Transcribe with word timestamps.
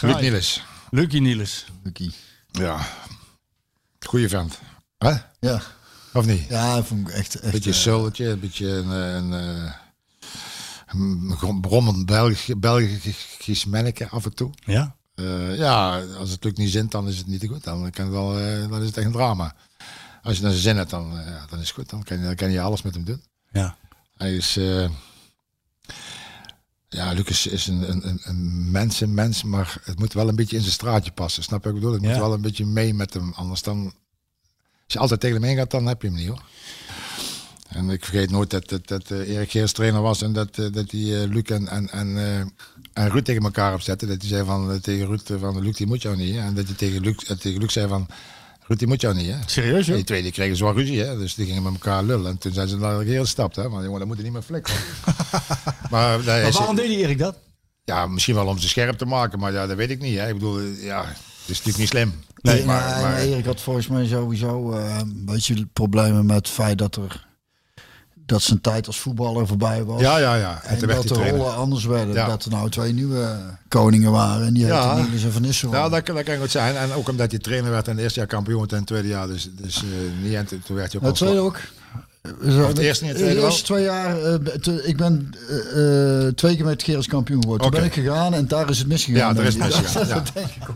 Luc 0.00 0.20
Niels. 0.20 0.62
Lucky 0.90 1.18
Niels. 1.18 1.64
Lucky. 1.82 2.10
Ja. 2.50 2.86
Goeie 4.00 4.28
vent. 4.28 4.58
Hè? 4.98 5.14
Ja. 5.40 5.62
Of 6.12 6.26
niet? 6.26 6.48
Ja, 6.48 6.82
vond 6.82 7.08
ik 7.08 7.14
echt... 7.14 7.40
echt 7.40 7.52
beetje 7.52 7.70
eh, 7.70 7.76
zulletje, 7.76 8.26
een 8.28 8.40
beetje 8.40 8.68
een, 8.68 8.92
eh, 8.92 9.14
een, 9.14 9.32
eh, 9.32 9.72
een, 10.86 11.36
een 11.40 11.60
brommend 11.60 12.06
Belgisch, 12.06 12.58
Belgisch 12.58 13.64
manneke 13.64 14.08
af 14.08 14.24
en 14.24 14.34
toe. 14.34 14.50
Ja. 14.64 14.96
Eh, 15.14 15.56
ja, 15.56 16.00
als 16.00 16.30
het 16.30 16.44
lukt 16.44 16.58
niet 16.58 16.70
zint, 16.70 16.90
dan 16.90 17.08
is 17.08 17.18
het 17.18 17.26
niet 17.26 17.40
te 17.40 17.46
goed. 17.46 17.64
Dan, 17.64 17.90
kan 17.90 18.04
het 18.04 18.14
wel, 18.14 18.38
eh, 18.38 18.68
dan 18.68 18.80
is 18.80 18.86
het 18.86 18.96
echt 18.96 19.06
een 19.06 19.12
drama. 19.12 19.54
Als 20.22 20.36
je 20.36 20.42
naar 20.42 20.50
zijn 20.50 20.62
zin 20.62 20.76
hebt, 20.76 20.90
dan, 20.90 21.12
ja, 21.26 21.46
dan 21.48 21.58
is 21.58 21.66
het 21.66 21.76
goed. 21.76 21.90
Dan 21.90 22.02
kan, 22.02 22.18
je, 22.18 22.24
dan 22.24 22.34
kan 22.34 22.50
je 22.50 22.60
alles 22.60 22.82
met 22.82 22.94
hem 22.94 23.04
doen. 23.04 23.22
Ja. 23.52 23.76
Hij 24.16 24.36
is... 24.36 24.58
ja, 26.88 27.12
Lucas 27.12 27.46
is 27.46 27.66
een, 27.66 27.90
een, 27.90 28.08
een, 28.08 28.20
een 28.22 28.70
mens, 28.70 29.00
een 29.00 29.14
mens, 29.14 29.42
maar 29.42 29.80
het 29.84 29.98
moet 29.98 30.12
wel 30.12 30.28
een 30.28 30.36
beetje 30.36 30.56
in 30.56 30.62
zijn 30.62 30.74
straatje 30.74 31.12
passen. 31.12 31.42
Snap 31.42 31.64
je 31.64 31.68
wat 31.68 31.76
ik 31.76 31.82
bedoel? 31.82 32.00
Het 32.00 32.08
moet 32.08 32.20
wel 32.20 32.32
een 32.32 32.40
beetje 32.40 32.66
mee 32.66 32.94
met 32.94 33.14
hem. 33.14 33.32
Anders 33.32 33.62
dan... 33.62 33.84
Als 34.84 34.94
je 34.94 34.98
altijd 34.98 35.20
tegen 35.20 35.36
hem 35.36 35.44
heen 35.44 35.56
gaat, 35.56 35.70
dan 35.70 35.86
heb 35.86 36.02
je 36.02 36.08
hem 36.08 36.16
niet 36.16 36.28
hoor. 36.28 36.42
En 37.68 37.90
ik 37.90 38.04
vergeet 38.04 38.30
nooit 38.30 38.50
dat, 38.50 38.68
dat, 38.68 38.88
dat 38.88 39.10
eh, 39.10 39.28
Erik 39.28 39.50
Geers 39.50 39.72
trainer 39.72 40.02
was 40.02 40.22
en 40.22 40.32
dat, 40.32 40.58
eh, 40.58 40.72
dat 40.72 40.90
hij 40.90 41.22
eh, 41.22 41.28
Luc 41.28 41.42
en, 41.42 41.68
en, 41.68 41.90
en, 41.90 42.16
en 42.92 43.10
Ruud 43.10 43.24
tegen 43.24 43.42
elkaar 43.42 43.74
opzette. 43.74 44.06
Dat 44.06 44.20
hij 44.20 44.28
zei 44.28 44.44
van, 44.44 44.80
tegen 44.80 45.06
Ruud 45.06 45.20
van 45.40 45.62
Luc, 45.62 45.76
die 45.76 45.86
moet 45.86 46.02
jou 46.02 46.16
niet. 46.16 46.36
En 46.36 46.54
dat 46.54 46.66
hij 46.66 46.74
tegen 46.74 47.00
Luc, 47.00 47.16
tegen 47.16 47.60
Luc 47.60 47.72
zei 47.72 47.88
van, 47.88 48.06
Ruud, 48.66 48.78
die 48.78 48.88
moet 48.88 49.00
jou 49.00 49.14
niet. 49.14 49.26
Hè? 49.26 49.36
Serieus, 49.46 49.86
joh? 49.86 49.94
Die 49.96 50.04
twee 50.04 50.22
die 50.22 50.32
kregen 50.32 50.56
zwaar 50.56 50.74
ruzie, 50.74 51.00
hè? 51.00 51.18
dus 51.18 51.34
die 51.34 51.46
gingen 51.46 51.62
met 51.62 51.72
elkaar 51.72 52.02
lullen. 52.02 52.30
En 52.30 52.38
toen 52.38 52.52
zijn 52.52 52.68
ze 52.68 52.76
naar 52.76 52.98
de 52.98 53.10
heel 53.10 53.22
gestapt, 53.22 53.56
hè? 53.56 53.68
maar 53.68 53.82
jongen, 53.84 53.98
dat 53.98 54.08
moet 54.08 54.16
je 54.16 54.22
niet 54.22 54.32
meer 54.32 54.42
flikken. 54.42 54.74
maar, 55.90 56.18
nee, 56.18 56.42
Maar 56.42 56.52
ze- 56.52 56.58
waarom 56.58 56.76
deed 56.76 56.88
die 56.88 56.98
Erik 56.98 57.18
dat? 57.18 57.36
ja, 57.84 58.06
misschien 58.06 58.34
wel 58.34 58.46
om 58.46 58.58
ze 58.58 58.68
scherp 58.68 58.98
te 58.98 59.04
maken, 59.04 59.38
maar 59.38 59.52
ja, 59.52 59.66
dat 59.66 59.76
weet 59.76 59.90
ik 59.90 60.00
niet. 60.00 60.18
Hè? 60.18 60.26
Ik 60.28 60.34
bedoel, 60.34 60.60
ja, 60.60 61.04
het 61.04 61.16
is 61.46 61.48
natuurlijk 61.62 61.78
niet 61.78 61.88
slim. 61.88 62.12
Nee, 62.42 62.64
maar, 62.64 62.80
maar, 62.90 63.00
maar- 63.02 63.18
Erik 63.18 63.44
had 63.44 63.60
volgens 63.60 63.88
mij 63.88 64.06
sowieso 64.06 64.72
eh, 64.72 64.98
een 64.98 65.22
beetje 65.24 65.66
problemen 65.72 66.26
met 66.26 66.36
het 66.36 66.48
feit 66.48 66.78
dat 66.78 66.96
er 66.96 67.25
dat 68.26 68.42
zijn 68.42 68.60
tijd 68.60 68.86
als 68.86 69.00
voetballer 69.00 69.46
voorbij 69.46 69.84
was. 69.84 70.00
ja, 70.00 70.18
ja, 70.18 70.34
ja. 70.34 70.60
En, 70.62 70.78
dat 70.78 71.02
de 71.02 71.08
trainer. 71.08 71.40
rollen 71.40 71.54
anders 71.56 71.84
werden. 71.84 72.14
Ja. 72.14 72.26
Dat 72.26 72.44
er 72.44 72.50
nou 72.50 72.70
twee 72.70 72.92
nieuwe 72.92 73.36
koningen 73.68 74.10
waren. 74.12 74.46
En 74.46 74.54
die 74.54 74.66
Ja. 74.66 74.94
heten 74.94 75.10
Niels 75.10 75.24
en 75.24 75.32
Van 75.32 75.42
Nistelrooy. 75.42 75.78
Nou, 75.80 75.90
dat, 75.92 76.02
kan- 76.02 76.14
dat 76.14 76.24
kan 76.24 76.36
goed 76.38 76.50
zijn. 76.50 76.76
En 76.76 76.92
ook 76.92 77.08
omdat 77.08 77.30
hij 77.30 77.40
trainer 77.40 77.70
werd 77.70 77.86
en 77.88 77.92
het 77.94 78.02
eerste 78.02 78.18
jaar 78.18 78.28
kampioen 78.28 78.66
en 78.68 78.76
het 78.76 78.86
tweede 78.86 79.08
jaar 79.08 79.26
dus, 79.26 79.50
dus 79.52 79.76
eh, 79.76 80.22
niet. 80.22 80.34
En 80.34 80.46
toen- 80.46 80.76
werd 80.76 80.92
hij 80.92 81.00
ook 81.00 81.06
Het 81.06 81.20
al 81.20 81.26
tweede 81.26 81.38
ook. 81.40 81.58
Zo, 82.50 82.66
het 82.68 82.78
eerste 82.78 83.04
het 83.04 83.16
tweede 83.16 83.34
de 83.34 83.40
wel? 83.40 83.44
eerste 83.50 83.64
twee 83.64 83.82
jaar, 83.84 84.22
eh, 84.22 84.34
te- 84.34 84.82
ik 84.84 84.96
ben 84.96 85.30
eh, 85.48 86.26
eh, 86.26 86.34
twee 86.34 86.56
keer 86.56 86.64
met 86.64 86.82
Gerrits 86.82 87.06
kampioen 87.06 87.40
geworden. 87.42 87.66
Toen 87.70 87.80
Oké. 87.80 87.88
ben 87.90 87.98
ik 87.98 88.06
gegaan 88.06 88.34
en 88.34 88.48
daar 88.48 88.70
is 88.70 88.78
het 88.78 88.88
misgegaan. 88.88 89.20
Ja, 89.28 89.32
daar 89.32 89.44
is 89.44 89.54
het 89.54 89.62
misgegaan. 89.66 90.06
Ja, 90.08 90.22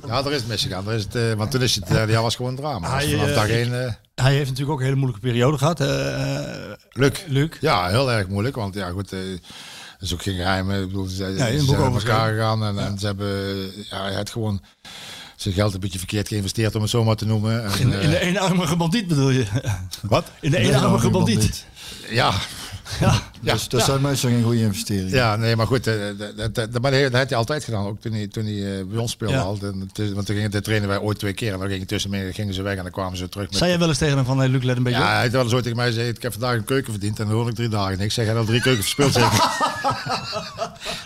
ja 0.07 0.23
daar 0.23 0.33
is 0.33 0.39
het 0.39 0.49
misgegaan. 0.49 0.85
Daar 0.85 0.95
is 0.95 1.07
het, 1.13 1.35
want 1.37 1.51
toen 1.51 1.63
is 1.63 1.75
het 1.75 1.87
derde 1.89 2.13
jaar 2.13 2.23
was 2.23 2.37
gewoon 2.37 2.51
een 2.51 2.57
drama. 2.57 2.95
Dus 2.97 3.05
Hij, 3.05 3.13
vanaf 3.15 3.29
eh, 3.29 3.35
dag 3.35 3.45
ik- 3.49 3.51
één... 3.55 3.85
eh, 3.87 3.93
Hij 4.15 4.33
heeft 4.35 4.49
natuurlijk 4.49 4.71
ook 4.71 4.79
een 4.79 4.85
hele 4.85 4.97
moeilijke 4.97 5.27
periode 5.27 5.59
gehad. 5.59 5.81
eh, 5.81 6.35
eh, 6.45 6.73
Luc. 6.91 7.13
Luc. 7.27 7.49
Ja, 7.61 7.89
heel 7.89 8.13
erg 8.13 8.29
moeilijk. 8.29 8.57
Want 8.57 8.75
ja, 8.75 8.89
goed, 8.91 9.13
eh, 9.13 9.19
dat 9.31 10.09
is 10.09 10.13
ook 10.13 10.23
geen 10.23 10.37
geheim. 10.37 10.71
Ik 10.71 10.87
bedoel, 10.87 11.05
ze, 11.07 11.15
zijn- 11.15 11.37
Ja, 11.37 11.47
in 11.47 11.53
het 11.53 11.61
ze 11.61 11.67
zijn 11.67 11.79
met 11.81 11.89
over 11.89 12.09
elkaar 12.09 12.33
gegaan 12.33 12.65
en, 12.65 12.79
en 12.79 12.99
ze 12.99 13.07
hebben... 13.07 13.57
Ja, 13.91 14.13
had 14.13 14.31
gewoon 14.31 14.63
zijn 15.43 15.55
geld 15.55 15.75
een 15.75 15.81
beetje 15.81 15.99
verkeerd 15.99 16.29
geïnvesteerd, 16.29 16.75
om 16.75 16.81
het 16.81 16.91
zo 16.91 17.05
maar 17.05 17.17
te 17.17 17.27
noemen. 17.27 17.65
En, 17.65 17.81
In, 17.81 17.93
eh, 17.93 18.03
in 18.03 18.11
de 18.11 18.19
eenarmige 18.21 18.77
bandiet 18.77 19.07
bedoel 19.07 19.31
je? 19.31 19.45
wat? 20.03 20.31
In 20.41 20.51
de 20.51 20.59
eenarmige 20.59 21.11
bandiet. 21.11 21.65
Ja, 22.11 22.33
Ja. 23.01 23.23
ja. 23.41 23.53
Dus 23.53 23.69
dat 23.69 23.83
zijn 23.83 24.01
meestal 24.01 24.31
geen 24.31 24.43
goede 24.43 24.61
investeringen. 24.61 25.11
Ja, 25.11 25.37
nee, 25.37 25.57
maar 25.57 25.67
goed, 25.67 25.87
eh, 25.87 25.95
dat, 26.37 26.55
dat, 26.55 26.73
dat, 26.73 26.83
maar 26.83 26.91
dat 26.91 27.13
had 27.13 27.29
hij 27.29 27.39
altijd 27.39 27.65
gedaan. 27.65 27.87
Ook 27.87 28.01
toen 28.01 28.13
hij, 28.13 28.27
toen 28.27 28.45
hij 28.45 28.79
eh, 28.79 28.85
bij 28.87 28.99
ons 28.99 29.11
speelde 29.13 29.35
Ja. 29.35 29.41
al. 29.41 29.59
Tussen- 29.93 30.15
Want 30.15 30.27
toen 30.27 30.35
gingen 30.37 30.51
de 30.51 30.61
trainen 30.61 30.89
wij 30.89 30.99
ooit 30.99 31.19
twee 31.19 31.33
keer. 31.33 31.53
En 31.53 31.59
dan 31.59 31.69
gingen 31.69 31.87
tussenmee 31.87 32.33
gingen 32.33 32.55
ze 32.55 32.63
weg 32.63 32.77
en 32.77 32.83
dan 32.83 32.93
kwamen 32.93 33.17
ze 33.19 33.29
terug. 33.29 33.49
Met, 33.49 33.57
Zei 33.57 33.71
jij 33.71 33.79
wel 33.79 33.89
eens 33.89 33.99
tegen 33.99 34.17
hem 34.17 34.25
van, 34.25 34.39
hey, 34.39 34.49
Luc, 34.49 34.63
let 34.63 34.77
een 34.77 34.83
beetje 34.83 34.99
ja, 34.99 35.05
op? 35.07 35.13
hij 35.13 35.23
had 35.23 35.31
wel 35.33 35.43
eens 35.43 35.53
ooit 35.53 35.63
tegen 35.63 35.79
mij 35.79 35.87
gezegd, 35.87 36.17
ik 36.17 36.23
heb 36.23 36.33
vandaag 36.33 36.55
een 36.57 36.65
keuken 36.65 36.93
verdiend. 36.93 37.19
En 37.21 37.27
dan 37.27 37.35
hoor 37.35 37.49
ik 37.49 37.55
drie 37.55 37.69
dagen 37.69 37.91
niks. 37.91 38.05
Ik 38.05 38.13
zeg, 38.13 38.25
hij 38.25 38.35
had 38.35 38.43
al 38.43 38.49
drie 38.49 38.61
keukens 38.63 38.87
verspeeld 38.95 39.13
zeker. 39.13 39.49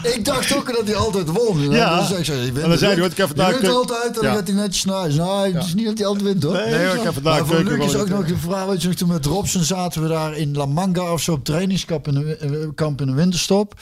Ik 0.03 0.25
dacht 0.25 0.57
ook 0.57 0.75
dat 0.77 0.87
hij 0.87 0.95
altijd 0.97 1.29
won. 1.29 1.71
Ja. 1.71 1.97
Dan 1.97 2.07
zei 2.07 2.19
ik 2.19 2.25
zo, 2.25 2.33
je 2.33 2.39
wint, 2.53 2.59
En 2.59 2.69
dan 2.69 2.79
zei 2.79 2.93
hij, 2.95 3.03
je 3.03 3.09
ik 3.11 3.17
heb 3.17 3.29
je 3.29 3.35
vandaag 3.35 3.49
wint 3.51 3.61
keuk- 3.67 3.73
altijd 3.75 4.07
en 4.07 4.13
dan 4.13 4.25
Ja. 4.25 4.33
gaat 4.35 4.47
hij 4.47 4.57
netjes 4.57 4.85
naar 4.85 4.97
huis. 4.97 5.15
Nou, 5.15 5.53
het 5.55 5.65
is 5.65 5.75
niet 5.75 5.85
dat 5.87 5.99
hij 5.99 6.07
altijd 6.07 6.25
wint 6.25 6.43
hoor. 6.43 6.53
Nee, 6.53 6.95
ik 6.95 7.03
heb 7.03 7.13
vandaag 7.15 7.39
maar 7.39 7.47
voor 7.47 7.57
keuken 7.57 7.79
Luc 7.79 7.87
is 7.87 8.01
ook 8.01 8.09
nog 8.09 8.29
een 8.29 8.39
verhaal. 8.39 8.69
Weet 8.69 8.83
je 8.83 8.89
nog, 8.89 8.97
toen 8.97 9.09
met 9.09 9.27
Robson 9.27 9.63
zaten 9.63 10.03
we 10.03 10.09
daar 10.09 10.37
in 10.37 10.57
La 10.57 10.67
Manga 10.67 11.13
of 11.13 11.21
zo 11.23 11.33
op 11.33 11.45
eh, 11.75 12.69
kamp 12.75 13.01
in 13.01 13.07
de 13.07 13.13
winterstop. 13.13 13.75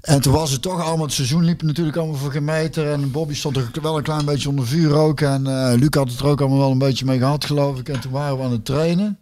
En 0.00 0.20
toen 0.20 0.32
was 0.32 0.50
het 0.50 0.62
toch 0.62 0.80
allemaal, 0.80 1.04
het 1.04 1.14
seizoen 1.14 1.44
liep 1.44 1.62
natuurlijk 1.62 1.96
allemaal 1.96 2.16
voor 2.16 2.30
geen 2.30 2.44
meter. 2.44 2.92
En 2.92 3.10
Bobby 3.10 3.34
stond 3.34 3.56
er 3.56 3.70
wel 3.82 3.96
een 3.96 4.02
klein 4.02 4.24
beetje 4.24 4.48
onder 4.48 4.66
vuur 4.66 4.94
ook. 4.94 5.20
En 5.20 5.46
eh 5.46 5.78
Luc 5.78 5.94
had 5.94 6.10
het 6.10 6.20
er 6.20 6.26
ook 6.26 6.40
allemaal 6.40 6.58
wel 6.58 6.70
een 6.70 6.78
beetje 6.78 7.04
mee 7.04 7.18
gehad, 7.18 7.44
geloof 7.44 7.78
ik. 7.78 7.88
En 7.88 8.00
toen 8.00 8.12
waren 8.12 8.36
we 8.36 8.44
aan 8.44 8.52
het 8.52 8.64
trainen. 8.64 9.18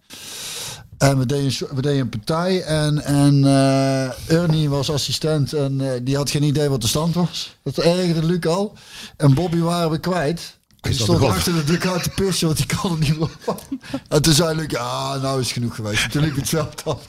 En 0.99 1.19
we 1.19 1.27
deden, 1.27 1.53
we 1.75 1.83
deden 1.83 2.01
een 2.01 2.09
partij. 2.09 2.63
En, 2.63 3.05
en 3.05 3.45
eh, 3.45 4.31
Ernie 4.37 4.69
was 4.69 4.91
assistent. 4.91 5.53
En 5.53 6.01
die 6.05 6.17
had 6.17 6.31
geen 6.31 6.43
idee 6.43 6.69
wat 6.69 6.81
de 6.81 6.89
stand 6.89 7.15
was. 7.15 7.57
Dat 7.63 7.79
ergerde 7.79 8.27
Luc 8.27 8.47
al. 8.47 8.73
En 9.17 9.35
Bobby 9.35 9.59
waren 9.59 9.91
we 9.91 9.99
kwijt. 9.99 10.60
Zat 10.83 10.95
stond 10.95 11.23
achter 11.23 11.67
de 11.67 11.91
uit 11.91 12.03
te 12.03 12.11
pissen, 12.11 12.47
want 12.47 12.59
die 12.59 12.77
kon 12.77 12.93
er 12.93 12.99
niet 12.99 13.19
meer 13.19 13.29
op. 13.47 13.63
En 14.09 14.23
toen 14.23 14.33
zei 14.35 14.57
Luc, 14.57 14.71
ja, 14.71 15.17
nou 15.17 15.41
is 15.41 15.45
het 15.47 15.55
genoeg 15.55 15.75
geweest. 15.75 16.05
En 16.05 16.11
toen 16.11 16.23
liep 16.23 16.37
het 16.37 16.49
veld 16.49 16.83
af. 16.85 17.07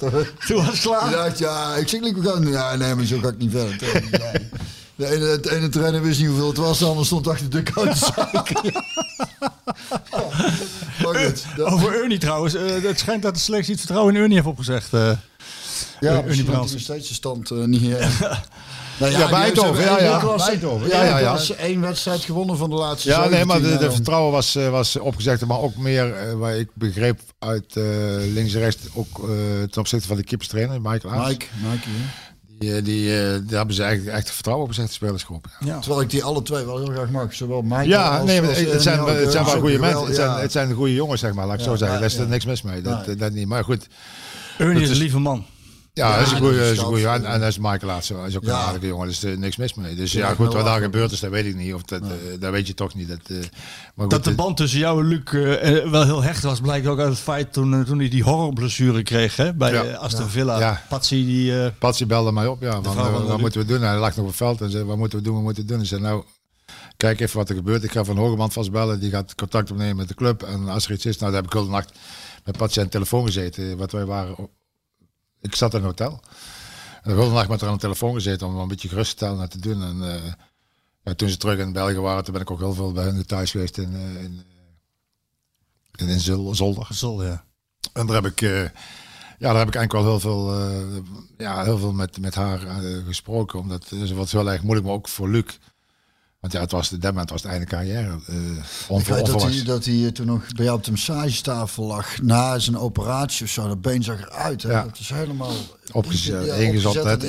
Toen 0.48 0.56
was 0.58 0.66
het 0.68 0.80
klaar. 0.80 1.12
dacht 1.12 1.40
ja, 1.40 1.76
ik 1.76 1.88
zeg 1.88 2.00
we 2.16 2.30
gaan... 2.30 2.48
Ja, 2.48 2.76
nee, 2.76 2.96
maar 2.96 3.06
zo 3.06 3.20
ga 3.20 3.28
ik 3.28 3.38
niet 3.38 3.52
verder. 3.52 3.78
De 4.96 5.08
ene, 5.12 5.26
het 5.26 5.48
ene 5.48 5.70
trainer 5.70 6.02
wist 6.02 6.20
niet 6.20 6.28
hoeveel 6.28 6.48
het 6.48 6.58
was, 6.58 6.80
de 6.80 6.86
ander 6.86 7.06
stond 7.06 7.28
achter 7.28 7.50
de 7.50 7.64
uit 7.76 8.00
te 8.00 8.12
zeiken. 8.16 8.74
Maar 11.04 11.16
goed, 11.16 11.46
dat- 11.56 11.68
Over 11.72 11.94
Ernie 12.02 12.18
trouwens. 12.18 12.54
eh, 12.54 12.82
het 12.84 13.00
schijnt 13.00 13.22
dat 13.22 13.34
de 13.34 13.40
selectie 13.40 13.72
het 13.72 13.80
vertrouwen 13.82 14.16
in 14.16 14.22
Ernie 14.22 14.36
heeft 14.36 14.48
opgezegd. 14.48 14.94
eh. 14.94 15.12
Ja, 16.00 16.12
Ernie 16.24 16.44
Brandsen. 16.44 16.46
hij 16.46 16.56
nog 16.74 16.80
steeds 16.82 17.08
de 17.08 17.14
stand 17.14 17.52
eh, 17.52 17.58
niet. 17.58 17.96
nou 19.02 19.12
Ja, 19.12 19.20
ja, 19.20 19.46
één 19.46 19.54
ja. 19.56 19.72
Ja, 19.74 20.00
ja, 20.00 21.04
ja, 21.04 21.20
ja, 21.20 21.38
ja. 21.48 21.56
één 21.56 21.82
wedstrijd 21.82 22.22
gewonnen 22.22 22.58
van 22.58 22.70
de 22.70 22.76
laatste 22.76 23.10
Ja, 23.10 23.28
nee, 23.28 23.46
maar 23.46 23.58
de, 23.62 23.68
17, 23.68 23.88
de 23.88 23.94
vertrouwen 23.94 24.32
was, 24.32 24.56
eh, 24.56 24.70
was 24.70 24.96
opgezegd. 25.00 25.46
Maar 25.46 25.60
ook 25.60 25.76
meer, 25.76 26.14
eh, 26.16 26.34
waar 26.34 26.56
ik 26.56 26.68
begreep 26.74 27.20
uit 27.40 27.76
eh, 27.76 27.84
links 28.34 28.54
en 28.54 28.60
rechts, 28.60 28.78
ook 28.94 29.20
eh, 29.20 29.26
ten 29.70 29.80
opzichte 29.82 30.08
van 30.08 30.18
de 30.18 30.24
keeperstrainer, 30.24 30.82
Michael 30.82 31.14
Aans. 31.14 31.28
Mike, 31.28 31.46
Mike, 31.72 31.88
ja. 31.90 31.94
Die, 32.60 32.82
die, 32.82 33.16
eh, 33.18 33.24
daar 33.48 33.58
hebben 33.58 33.76
ze 33.76 33.84
eigenlijk 33.84 34.18
echt 34.18 34.32
vertrouwen 34.32 34.66
opgezegd, 34.66 34.90
de 34.90 34.96
spelersgroep. 34.98 35.46
Ja. 35.60 35.68
Ja. 35.68 35.80
Terwijl 35.80 36.02
ik 36.02 36.10
die 36.10 36.24
alle 36.24 36.42
twee 36.42 36.66
wel 36.66 36.78
heel 36.78 36.88
graag 36.94 37.10
mag. 37.10 37.34
Zowel 37.34 37.62
Mike 37.62 37.88
Ja, 37.88 38.18
als, 38.18 38.26
nee, 38.28 38.42
maar 38.42 38.50
als 38.50 38.60
het 38.60 38.82
zijn, 38.82 39.00
het 39.00 39.32
zijn 39.32 39.46
wel 39.46 39.60
goede 39.60 39.80
mensen. 39.80 40.06
Het 40.06 40.16
zijn, 40.16 40.40
het 40.40 40.52
zijn 40.52 40.68
de 40.68 40.74
goede 40.74 40.94
jongens, 40.94 41.22
zeg 41.22 41.34
maar. 41.34 41.46
Laat 41.46 41.54
ik 41.60 41.60
Ja, 41.62 41.66
zo 41.70 41.76
zeggen. 41.76 41.96
ja, 41.96 42.02
Daar 42.04 42.12
is 42.12 42.18
er 42.18 42.28
niks 42.28 42.46
mis 42.46 42.62
mee. 42.62 42.82
Dat, 42.82 43.06
Nee. 43.08 43.16
dat 43.16 43.32
niet. 43.32 43.48
Maar 43.48 43.64
goed, 43.64 43.88
Ernie 44.58 44.76
is 44.84 44.90
is- 44.90 44.96
een 44.96 45.02
lieve 45.02 45.20
man. 45.20 45.46
Ja, 45.94 46.18
dat 46.18 46.26
is 46.26 46.32
een 46.32 46.78
goede. 46.78 47.08
En, 47.08 47.26
en 47.26 47.40
dat 47.40 47.50
is 47.50 47.58
Michael 47.58 47.80
Laatste. 47.88 48.14
Dat 48.14 48.28
is 48.28 48.36
ook 48.38 48.44
een 48.44 48.52
aardige 48.52 48.88
jongen. 48.88 49.08
Dus 49.08 49.24
er 49.24 49.32
is 49.32 49.38
niks 49.38 49.56
mis 49.58 49.74
mee. 49.74 49.96
Dus 49.96 50.12
Ja, 50.12 50.34
goed, 50.34 50.54
wat 50.54 50.66
daar 50.66 50.82
gebeurd 50.82 51.12
is, 51.12 51.20
dat 51.20 51.30
weet 51.30 51.46
ik 51.46 51.56
niet. 51.56 51.74
Of 51.74 51.82
dat, 51.84 52.02
eh, 52.02 52.08
dat 52.40 52.52
weet 52.52 52.68
je 52.68 52.74
toch 52.74 52.94
niet. 52.96 53.08
Dat, 53.08 53.20
eh, 53.28 53.36
maar 53.38 53.48
goed, 53.96 54.10
Dat 54.10 54.24
de 54.24 54.36
band 54.36 54.58
tussen 54.58 54.80
jou 54.80 55.00
en 55.02 55.08
Luc 55.08 55.22
eh, 55.24 55.78
eh, 55.78 55.90
wel 55.92 56.04
heel 56.04 56.22
hecht 56.24 56.44
was, 56.44 56.60
blijkt 56.62 56.88
ook 56.88 57.00
uit 57.00 57.10
het 57.10 57.20
feit 57.20 57.54
toen, 57.54 57.74
eh, 57.74 57.80
toen 57.82 58.00
hij 58.00 58.10
die 58.10 58.24
horrorblessure 58.24 59.04
kreeg 59.04 59.36
hè, 59.36 59.54
bij 59.54 59.90
eh, 59.90 59.98
Aston 59.98 60.30
Villa. 60.30 60.60
Ja. 60.60 60.82
Patsy 60.90 61.26
die... 61.26 61.64
eh, 61.64 61.72
Patsy 61.80 62.06
belde 62.06 62.32
mij 62.32 62.48
op, 62.48 62.62
ja. 62.62 62.82
Van, 62.82 62.98
eh, 62.98 63.26
wat 63.28 63.40
moeten 63.40 63.62
we 63.62 63.68
doen? 63.68 63.82
Hij 63.82 63.98
lag 63.98 64.10
nog 64.16 64.20
op 64.20 64.28
het 64.28 64.36
veld 64.36 64.62
en 64.62 64.72
zei, 64.72 64.84
wat 64.84 64.98
moeten 64.98 65.18
we 65.18 65.24
doen? 65.24 65.34
Wat 65.34 65.44
moeten 65.44 65.64
we 65.66 65.70
doen? 65.72 65.82
Ik 65.82 65.88
zei, 65.88 66.02
nou, 66.02 66.24
kijk 66.98 67.20
even 67.20 67.38
wat 67.38 67.50
er 67.50 67.56
gebeurt. 67.56 67.84
Ik 67.84 67.92
ga 67.92 68.04
Van 68.04 68.18
Hogeband 68.18 68.54
vastbellen. 68.54 69.00
Die 69.00 69.10
gaat 69.10 69.36
contact 69.36 69.72
opnemen 69.72 69.96
met 69.96 70.08
de 70.08 70.14
club. 70.16 70.44
En 70.44 70.68
als 70.70 70.86
er 70.86 70.92
iets 70.92 71.06
is, 71.06 71.18
nou, 71.18 71.32
daar 71.32 71.42
heb 71.42 71.50
ik 71.52 71.58
heel 71.58 71.66
de 71.66 71.72
nacht 71.72 71.92
met 72.46 72.58
Patsy 72.58 72.80
aan 72.80 72.86
de 72.86 72.92
telefoon 72.92 73.26
gezeten. 73.26 73.78
Wat 73.78 73.92
wij 73.92 74.06
waren... 74.06 74.36
Ik 75.42 75.56
zat 75.56 75.74
in 75.74 75.80
een 75.80 75.86
hotel. 75.86 76.20
En 77.04 77.16
de 77.16 77.22
hele 77.22 77.34
nacht 77.34 77.50
met 77.50 77.60
haar 77.60 77.70
aan 77.70 77.76
de 77.76 77.82
telefoon 77.82 78.14
gezeten 78.14 78.48
om 78.48 78.58
een 78.58 78.68
beetje 78.68 78.90
gerust 78.90 79.10
te 79.10 79.16
stellen 79.16 79.42
en 79.42 79.50
te 79.50 79.60
doen. 79.60 79.84
En 79.84 80.14
eh, 80.14 80.32
ja, 81.04 81.14
toen 81.14 81.30
ze 81.30 81.38
terug 81.38 81.60
in 81.60 81.74
België 81.74 81.98
waren, 82.00 82.24
toen 82.24 82.34
ben 82.34 82.42
ik 82.42 82.52
ook 82.52 82.60
heel 82.60 82.74
veel 82.74 82.92
bij 82.92 83.04
hun 83.04 83.26
thuis 83.26 83.52
geweest 83.52 83.78
in, 83.78 83.96
eh, 83.96 84.24
in, 84.24 84.44
in, 85.96 86.08
in 86.08 86.20
Zul- 86.20 86.56
Zolder. 86.56 86.88
Zol, 86.90 87.24
ja. 87.24 87.44
En 87.94 88.06
daar 88.06 88.16
heb 88.16 88.32
ik, 88.32 88.42
eh, 88.42 88.64
ja, 89.40 89.48
daar 89.50 89.58
heb 89.58 89.68
ik 89.68 89.76
eigenlijk 89.76 89.92
wel 89.92 90.04
heel 90.04 90.20
veel, 90.20 90.54
ja, 91.38 91.64
heel 91.64 91.78
veel 91.78 91.94
met, 91.94 92.20
met 92.20 92.36
haar 92.36 92.60
gesproken. 93.06 93.60
Omdat 93.60 93.90
het 93.90 94.12
was 94.12 94.32
heel 94.32 94.52
erg 94.52 94.62
moeilijk, 94.62 94.86
maar 94.86 94.96
ook 94.96 95.08
voor 95.08 95.30
Luc. 95.30 95.58
Want 96.42 96.54
ja, 96.54 96.60
het 96.60 96.72
was 96.72 96.90
de 96.90 96.98
moment 97.02 97.30
was 97.30 97.42
het 97.42 97.52
einde 97.52 97.66
carrière. 97.66 98.20
eh 98.28 98.98
Ik 99.00 99.06
weet 99.06 99.26
dat 99.26 99.44
hij, 99.44 99.64
dat 99.64 99.86
hij 99.86 100.12
toen 100.12 100.26
nog 100.26 100.46
bij 100.56 100.66
jou 100.66 100.78
op 100.78 100.84
de 100.84 100.92
massagetafel 100.92 101.84
lag 101.86 102.22
na 102.22 102.60
zijn 102.60 102.78
operatie 102.78 103.46
of 103.46 103.52
zo. 103.52 103.68
Dat 103.68 103.82
been 103.82 104.04
zag 104.04 104.22
eruit. 104.22 104.64
Hè? 104.64 104.72
Ja. 104.72 104.84
Dat 104.84 105.00
is 105.00 105.10
helemaal 105.10 105.52
Opgezet, 105.92 106.46
ja, 106.46 106.54
het 107.10 107.24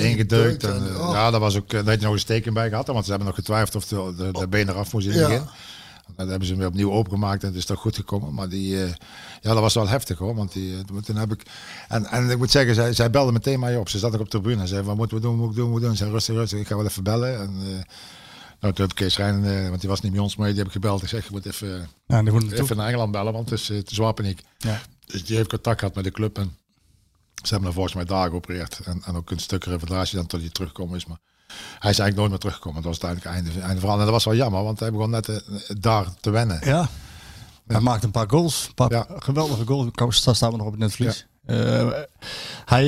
en 0.63 0.87
eh, 0.93 1.07
oh. 1.07 1.13
Ja, 1.13 1.31
daar 1.31 1.39
was 1.39 1.55
ook, 1.55 1.65
eh, 1.73 1.79
daar 1.79 1.83
had 1.89 1.99
je 1.99 2.05
nog 2.05 2.13
een 2.13 2.19
steek 2.19 2.53
bij 2.53 2.69
gehad. 2.69 2.87
Want 2.87 3.03
ze 3.03 3.09
hebben 3.09 3.27
nog 3.27 3.35
getwijfeld 3.37 3.75
of 3.75 3.85
de, 3.85 4.13
de, 4.17 4.39
de 4.39 4.47
been 4.47 4.69
eraf 4.69 4.93
moest 4.93 5.05
in 5.05 5.11
het 5.11 5.21
Ja. 5.21 5.27
begin. 5.27 5.45
Dat 6.15 6.27
hebben 6.27 6.47
ze 6.47 6.55
weer 6.55 6.67
opnieuw 6.67 6.91
opengemaakt 6.91 7.41
en 7.41 7.47
het 7.47 7.57
is 7.57 7.65
toch 7.65 7.79
goed 7.79 7.95
gekomen. 7.95 8.33
Maar 8.33 8.49
die, 8.49 8.77
ja, 8.77 8.87
dat 9.41 9.59
was 9.59 9.73
wel 9.73 9.87
heftig 9.87 10.17
hoor. 10.17 10.35
Want 10.35 10.51
die, 10.53 10.75
eh, 10.77 10.99
toen 11.03 11.15
heb 11.15 11.31
ik. 11.31 11.41
En, 11.87 12.05
en 12.05 12.29
ik 12.29 12.37
moet 12.37 12.51
zeggen, 12.51 12.75
zij, 12.75 12.93
zij 12.93 13.09
belde 13.09 13.31
meteen 13.31 13.59
mij 13.59 13.77
op. 13.77 13.89
Ze 13.89 13.99
zat 13.99 14.13
ook 14.13 14.19
op 14.19 14.31
de 14.31 14.39
tribune 14.39 14.61
en 14.61 14.67
zei: 14.67 14.81
Wat 14.81 14.95
moeten 14.97 15.17
we 15.17 15.23
doen? 15.23 15.37
Wat 15.37 15.45
moeten 15.45 15.63
we 15.63 15.69
doen? 15.69 15.71
Wat 15.71 15.81
moeten 15.81 15.81
we 15.81 15.87
doen? 15.87 15.95
Ze 15.97 16.03
zei: 16.03 16.11
Rustig, 16.11 16.35
rustig. 16.35 16.59
Ik 16.59 16.67
ga 16.67 16.75
wel 16.75 16.85
even 16.85 17.03
bellen. 17.03 17.39
En, 17.39 17.85
Nou, 18.71 18.83
ik 18.83 18.95
Kees 18.95 19.17
Rijn, 19.17 19.45
eh, 19.45 19.67
want 19.69 19.79
die 19.79 19.89
was 19.89 20.01
niet 20.01 20.11
bij 20.11 20.21
ons 20.21 20.35
mee, 20.35 20.47
die 20.49 20.57
heb 20.57 20.65
ik 20.67 20.71
gebeld. 20.73 21.01
Ik 21.03 21.07
zeg, 21.09 21.23
je 21.23 21.29
moet 21.31 21.45
even, 21.45 21.89
Ja, 22.07 22.21
moet 22.21 22.51
even 22.51 22.77
naar 22.77 22.87
Engeland 22.87 23.11
bellen, 23.11 23.33
want 23.33 23.49
het 23.49 23.59
is 23.59 23.65
te 23.65 23.83
zwaar 23.95 24.13
paniek. 24.13 24.41
Ja. 24.57 24.81
Dus 25.05 25.25
die 25.25 25.35
heeft 25.35 25.49
contact 25.49 25.79
gehad 25.79 25.95
met 25.95 26.03
de 26.03 26.11
club 26.11 26.37
en 26.37 26.57
ze 27.35 27.49
hebben 27.49 27.63
hem 27.63 27.73
volgens 27.73 27.93
mij 27.95 28.05
daar 28.05 28.29
geopereerd. 28.29 28.79
En, 28.85 29.01
en 29.05 29.15
ook 29.15 29.31
een 29.31 29.39
stuk 29.39 29.63
revalidatie 29.63 30.15
dan 30.17 30.25
tot 30.27 30.39
hij 30.41 30.49
teruggekomen 30.49 30.95
is. 30.97 31.05
Maar 31.05 31.17
hij 31.79 31.91
is 31.91 31.99
eigenlijk 31.99 32.15
nooit 32.15 32.29
meer 32.29 32.39
teruggekomen. 32.39 32.81
Dat 32.81 32.91
was 32.91 33.01
uiteindelijk 33.01 33.35
het 33.45 33.45
einde, 33.53 33.65
einde 33.67 33.79
verhaal. 33.79 33.97
En 33.99 34.03
dat 34.03 34.13
was 34.13 34.23
wel 34.25 34.35
jammer, 34.35 34.63
want 34.63 34.79
hij 34.79 34.91
begon 34.91 35.09
net 35.09 35.29
eh, 35.29 35.37
daar 35.79 36.05
te 36.19 36.29
wennen. 36.29 36.59
Ja. 36.65 36.89
Hij 37.67 37.79
maakt 37.79 38.03
een 38.03 38.11
paar 38.11 38.29
goals. 38.29 38.65
Een 38.67 38.73
paar 38.73 38.91
Ja. 38.91 39.05
geweldige 39.09 39.63
goals. 39.95 40.23
Daar 40.23 40.35
staan 40.35 40.51
we 40.51 40.57
nog 40.57 40.65
op 40.65 40.71
het 40.71 40.81
netvlies. 40.81 41.25
Eh, 41.45 41.89
hij, 42.65 42.87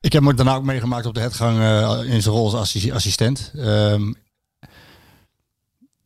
ik 0.00 0.12
heb 0.12 0.24
hem 0.24 0.36
daarna 0.36 0.54
ook 0.54 0.64
meegemaakt 0.64 1.06
op 1.06 1.14
de 1.14 1.20
headgang 1.20 1.56
in 2.04 2.22
zijn 2.22 2.34
rol 2.34 2.44
als 2.44 2.54
assi- 2.54 2.92
assistent. 2.92 3.50
Ehm, 3.54 4.12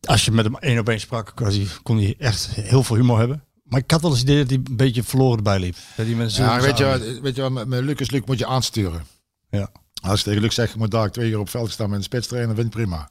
als 0.09 0.25
je 0.25 0.31
met 0.33 0.45
hem 0.45 0.57
één 0.57 0.79
op 0.79 0.89
één 0.89 1.01
sprak, 1.01 1.33
kon 1.35 1.47
hij, 1.47 1.67
kon 1.83 1.97
hij 1.99 2.15
echt 2.19 2.47
heel 2.47 2.83
veel 2.83 2.97
humor 2.97 3.19
hebben. 3.19 3.45
Maar 3.65 3.81
ik 3.81 3.91
had 3.91 4.01
wel 4.01 4.11
eens 4.11 4.21
het 4.21 4.29
idee 4.29 4.41
dat 4.43 4.51
hij 4.51 4.61
een 4.65 4.77
beetje 4.77 5.03
verloren 5.03 5.37
erbij 5.37 5.59
liep. 5.59 5.77
Dat 5.97 6.07
hij 6.07 6.15
met 6.15 6.35
Ja, 6.37 6.61
weet 6.61 6.79
je, 6.79 7.19
weet 7.23 7.37
je 7.37 7.43
wat, 7.43 7.51
met, 7.53 7.67
met 7.67 7.83
Lucas 7.85 8.11
Luc 8.11 8.21
moet 8.25 8.39
je 8.39 8.47
aansturen. 8.47 9.05
Ja. 9.51 9.71
Als 10.03 10.19
je 10.21 10.25
tegen 10.25 10.43
Luc 10.43 10.55
zegt, 10.55 10.73
je 10.73 10.79
moet 10.79 10.91
daar 10.91 11.11
twee 11.11 11.31
uur 11.31 11.39
op 11.39 11.49
veld 11.49 11.71
staan 11.71 11.89
met 11.89 11.99
een 11.99 12.05
spits 12.05 12.27
trainen, 12.27 12.55
vind 12.55 12.67
ik 12.67 12.73
prima. 12.73 13.11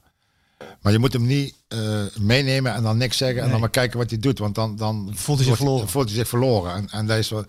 Maar 0.81 0.91
je 0.91 0.99
moet 0.99 1.13
hem 1.13 1.25
niet 1.25 1.55
eh, 1.67 1.79
meenemen 2.19 2.73
en 2.73 2.83
dan 2.83 2.97
niks 2.97 3.17
zeggen 3.17 3.35
en 3.37 3.41
Nee. 3.43 3.51
dan 3.51 3.59
maar 3.59 3.69
kijken 3.69 3.97
wat 3.99 4.09
hij 4.09 4.19
doet. 4.19 4.39
Want 4.39 4.55
dan, 4.55 4.75
dan 4.75 5.11
Voelt 5.13 5.37
hij 5.39 5.47
zich 5.47 5.57
wordt- 5.57 5.57
verloren. 5.57 5.89
Voelt 5.89 6.05
hij 6.07 6.15
zich 6.17 6.27
verloren. 6.27 6.73
En, 6.75 6.89
en 6.89 7.05
dat 7.07 7.17
is 7.17 7.29
wel, 7.29 7.45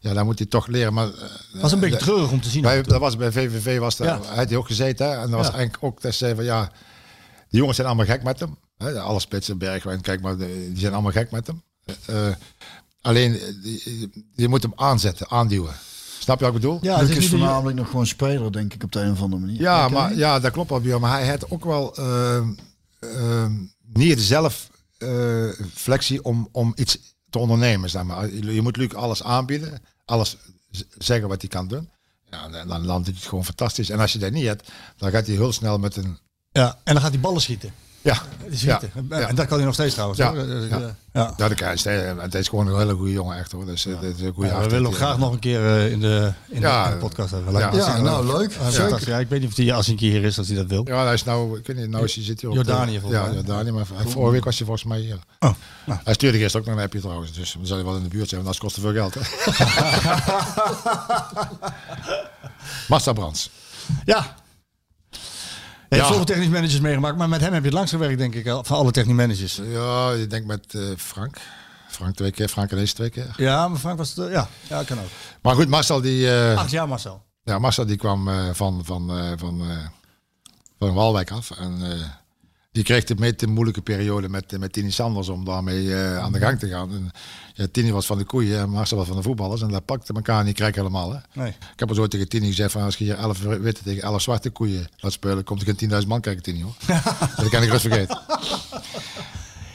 ja, 0.00 0.12
dan 0.14 0.24
moet 0.24 0.38
hij 0.38 0.46
toch 0.48 0.66
leren. 0.66 0.92
Maar, 0.92 1.06
eh, 1.06 1.20
Het 1.52 1.60
was 1.62 1.72
een 1.72 1.80
beetje 1.80 1.96
eh, 1.96 2.02
treurig 2.02 2.30
om 2.30 2.40
te 2.40 2.48
zien. 2.48 2.62
bij, 2.62 2.82
dat 2.82 3.00
was 3.00 3.16
bij 3.16 3.32
VVV, 3.32 3.78
was 3.78 3.96
Ja. 3.96 4.18
had 4.34 4.48
hij 4.48 4.56
ook 4.56 4.66
gezeten. 4.66 5.06
Hè? 5.06 5.12
En 5.14 5.20
dat 5.20 5.30
was 5.30 5.50
eigenlijk 5.50 5.76
ook, 5.80 6.00
dat 6.02 6.12
ze 6.12 6.18
zeiden 6.18 6.44
van 6.44 6.54
ja, 6.54 6.70
die 7.48 7.58
jongens 7.58 7.76
zijn 7.76 7.88
allemaal 7.88 8.06
gek 8.06 8.22
met 8.22 8.40
hem. 8.40 8.56
Alle 8.82 9.20
spitsen, 9.20 9.58
Bergwijn, 9.58 10.00
kijk 10.00 10.20
maar, 10.20 10.36
die 10.36 10.70
zijn 10.74 10.92
allemaal 10.92 11.12
gek 11.12 11.30
met 11.30 11.46
hem. 11.46 11.62
Eh, 11.84 12.28
eh, 12.28 12.34
alleen, 13.00 13.38
eh, 13.38 13.46
die- 13.62 14.10
je 14.34 14.48
moet 14.48 14.62
hem 14.62 14.72
aanzetten, 14.76 15.30
aanduwen. 15.30 15.74
Snap 16.18 16.38
je 16.38 16.44
wat 16.44 16.54
ik 16.54 16.60
bedoel? 16.60 16.78
Ja, 16.82 16.98
het 16.98 17.08
is 17.08 17.28
voornamelijk 17.28 17.76
nog 17.76 17.90
gewoon 17.90 18.06
speler, 18.06 18.52
denk 18.52 18.74
ik, 18.74 18.82
op 18.82 18.92
de 18.92 19.00
een 19.00 19.12
of 19.12 19.22
andere 19.22 19.40
manier. 19.42 19.60
Ja, 19.60 19.88
maar, 19.88 20.14
ja, 20.16 20.40
dat 20.40 20.52
klopt 20.52 20.70
wel, 20.70 20.80
Björn. 20.80 21.00
Maar 21.00 21.18
hij 21.18 21.28
had 21.28 21.50
ook 21.50 21.64
wel 21.64 21.96
ehm, 21.96 22.48
ehm, 23.00 23.52
niet 23.92 24.16
de 24.16 24.22
zelfflexie 24.22 26.24
om, 26.24 26.48
om 26.52 26.72
iets 26.76 26.98
te 27.30 27.38
ondernemen. 27.38 27.90
Zeg 27.90 28.02
maar. 28.02 28.32
je, 28.32 28.54
je 28.54 28.62
moet 28.62 28.76
Luc 28.76 28.94
alles 28.94 29.22
aanbieden, 29.22 29.82
alles 30.04 30.36
zeggen 30.98 31.28
wat 31.28 31.40
hij 31.40 31.50
kan 31.50 31.68
doen. 31.68 31.88
Ja, 32.30 32.48
dan, 32.48 32.68
hij 33.04 33.14
het 33.14 33.24
gewoon 33.24 33.44
fantastisch. 33.44 33.90
En 33.90 33.98
als 34.00 34.12
je 34.12 34.18
dat 34.18 34.32
niet 34.32 34.46
hebt, 34.46 34.70
dan 34.96 35.10
gaat 35.10 35.26
hij 35.26 35.34
heel 35.34 35.52
snel 35.52 35.78
met 35.78 35.96
een... 35.96 36.18
Ja, 36.52 36.78
en 36.84 36.92
dan 36.92 37.02
gaat 37.02 37.12
hij 37.12 37.20
ballen 37.20 37.40
schieten. 37.40 37.72
Ja. 38.02 38.22
Ja, 38.50 38.80
ja. 39.10 39.28
En 39.28 39.34
dat 39.34 39.46
kan 39.46 39.56
hij 39.56 39.66
nog 39.66 39.74
steeds 39.74 39.92
trouwens. 39.92 40.20
Ja, 40.20 40.34
hoor. 40.34 40.46
Ja. 40.46 40.60
eh, 40.60 40.70
ja. 40.70 40.94
ja 41.12 41.34
dat 41.36 41.54
kan 41.54 41.76
hij. 41.82 42.14
Het 42.18 42.34
is 42.34 42.48
gewoon 42.48 42.66
een 42.66 42.78
hele 42.78 42.94
goede 42.94 43.12
jongen, 43.12 43.38
echt 43.38 43.52
hoor. 43.52 43.66
Dus, 43.66 43.86
eh, 43.86 44.00
dit 44.00 44.16
is 44.18 44.22
een 44.22 44.32
goede 44.32 44.48
Ja, 44.48 44.60
we 44.60 44.68
willen 44.68 44.84
hem 44.84 44.94
graag 44.94 45.18
nog 45.18 45.32
een 45.32 45.38
keer 45.38 45.66
eh, 45.66 45.90
in, 45.92 46.00
de, 46.00 46.32
in, 46.48 46.60
de, 46.60 46.66
Ja, 46.66 46.96
podcast 46.98 47.30
hebben. 47.30 47.52
ja. 47.52 47.58
Ja, 47.58 47.68
hartstikke 47.68 48.00
nou 48.00 48.26
leuk. 48.26 48.52
Ja, 48.60 48.70
Zeker. 48.70 49.08
Ja, 49.08 49.18
ik 49.18 49.28
weet 49.28 49.40
niet 49.40 49.50
of 49.50 49.56
hij 49.56 49.72
als 49.72 49.86
hij 49.86 49.94
een 49.94 50.00
keer 50.00 50.10
hier 50.10 50.24
is, 50.24 50.34
dat 50.34 50.46
hij 50.46 50.56
dat 50.56 50.66
wil. 50.66 50.82
Ja, 50.86 51.04
hij 51.04 51.14
is 51.14 51.24
nou, 51.24 51.58
ik 51.58 51.66
weet 51.66 51.76
niet, 51.76 51.88
nou 51.88 52.04
is 52.04 52.14
hij 52.14 52.24
zit 52.24 52.40
hij 52.40 52.50
op 52.50 52.56
Jordanië 52.56 53.00
volgens 53.00 53.20
Ja, 53.20 53.26
mij. 53.26 53.34
Jordanië. 53.36 53.70
Maar 53.70 53.86
vorige 53.86 54.32
week 54.32 54.44
was 54.44 54.56
hij 54.56 54.66
volgens 54.66 54.86
mij 54.88 54.98
hier. 54.98 55.18
Oh, 55.38 55.50
nou. 55.86 56.00
Hij 56.04 56.14
stuurde 56.14 56.38
gisteren 56.38 56.60
ook 56.60 56.66
nog 56.72 56.76
een 56.78 56.84
appje 56.84 57.00
trouwens. 57.00 57.32
Dus 57.32 57.52
dan 57.52 57.66
zal 57.66 57.76
hij 57.76 57.84
wel 57.84 57.96
in 57.96 58.02
de 58.02 58.08
buurt 58.08 58.28
zijn, 58.28 58.42
want 58.42 58.58
dat 58.58 58.62
kost 58.64 58.80
veel 58.80 58.92
geld. 58.92 59.16
Massa 62.88 63.12
Brands. 63.12 63.50
Ja. 64.04 64.34
Je 65.96 65.98
hebt 65.98 66.08
zoveel 66.08 66.24
technisch 66.34 66.48
managers 66.48 66.80
meegemaakt, 66.80 67.16
maar 67.16 67.28
met 67.28 67.40
hem 67.40 67.52
heb 67.52 67.60
je 67.60 67.68
het 67.68 67.76
langs 67.76 67.90
gewerkt, 67.90 68.18
denk 68.18 68.34
ik, 68.34 68.48
al, 68.48 68.64
van 68.64 68.76
alle 68.76 68.90
technisch 68.90 69.14
managers. 69.16 69.60
Ja, 69.64 70.10
ik 70.12 70.30
denk 70.30 70.46
met 70.46 70.74
eh, 70.74 70.80
Frank. 70.96 71.36
Frank 71.88 72.14
twee 72.16 72.30
keer, 72.30 72.48
Frank 72.48 72.70
en 72.70 72.76
deze 72.76 72.94
twee 72.94 73.10
keer. 73.10 73.34
Ja, 73.36 73.68
maar 73.68 73.78
Frank 73.78 73.98
was 73.98 74.08
het, 74.14 74.26
eh, 74.26 74.32
ja, 74.32 74.48
ja, 74.68 74.82
kan 74.82 74.98
ook. 74.98 75.04
Maar 75.42 75.54
goed, 75.54 75.68
Marcel 75.68 76.00
die, 76.00 76.30
eh, 76.34 76.58
Ach 76.58 76.70
ja, 76.70 76.86
Marcel. 76.86 77.22
ja, 77.44 77.58
Marcel 77.58 77.86
die 77.86 77.96
kwam 77.96 78.28
eh, 78.28 78.48
van, 78.52 78.80
van, 78.84 79.10
eh, 79.18 79.32
van, 79.36 79.60
eh, 79.70 79.76
van 80.78 80.94
Walwijk 80.94 81.30
af. 81.30 81.50
En 81.50 81.78
eh, 81.92 82.00
die 82.72 82.84
kreeg 82.84 83.04
de 83.04 83.14
met 83.18 83.40
de 83.40 83.46
moeilijke 83.46 83.82
periode 83.82 84.28
met, 84.28 84.52
eh, 84.52 84.58
met 84.58 84.72
Tini 84.72 84.90
Sanders 84.90 85.28
om 85.28 85.44
daarmee 85.44 85.94
eh, 85.94 86.18
aan 86.18 86.32
de 86.32 86.38
gang 86.38 86.58
te 86.58 86.68
gaan. 86.68 86.90
En, 86.90 87.10
ja, 87.54 87.66
Tini 87.72 87.92
was 87.92 88.06
van 88.06 88.18
de 88.18 88.24
koeien 88.24 88.58
en 88.58 88.70
Marcel 88.70 88.96
was 88.96 89.06
van 89.06 89.16
de 89.16 89.22
voetballers. 89.22 89.62
En 89.62 89.68
dat 89.68 89.84
pakte 89.84 90.12
elkaar 90.12 90.44
niet 90.44 90.54
krijg 90.54 90.74
helemaal. 90.74 91.12
Hè. 91.12 91.18
Nee. 91.32 91.48
Ik 91.48 91.78
heb 91.78 91.88
al 91.88 91.94
zo 91.94 92.06
tegen 92.06 92.28
Tini 92.28 92.46
gezegd 92.46 92.72
van 92.72 92.82
als 92.82 92.96
je 92.96 93.04
hier 93.04 93.14
11 93.14 93.40
witte 93.40 93.82
tegen 93.82 94.02
11 94.02 94.22
zwarte 94.22 94.50
koeien 94.50 94.88
laat 94.96 95.12
spelen, 95.12 95.44
komt 95.44 95.60
er 95.60 95.74
geen 95.74 95.90
10.000 96.02 96.08
man 96.08 96.20
kijken, 96.20 96.42
Tini 96.42 96.62
hoor. 96.62 96.74
dat 97.36 97.48
kan 97.48 97.62
ik 97.62 97.70
rust 97.70 97.80
vergeten. 97.80 98.20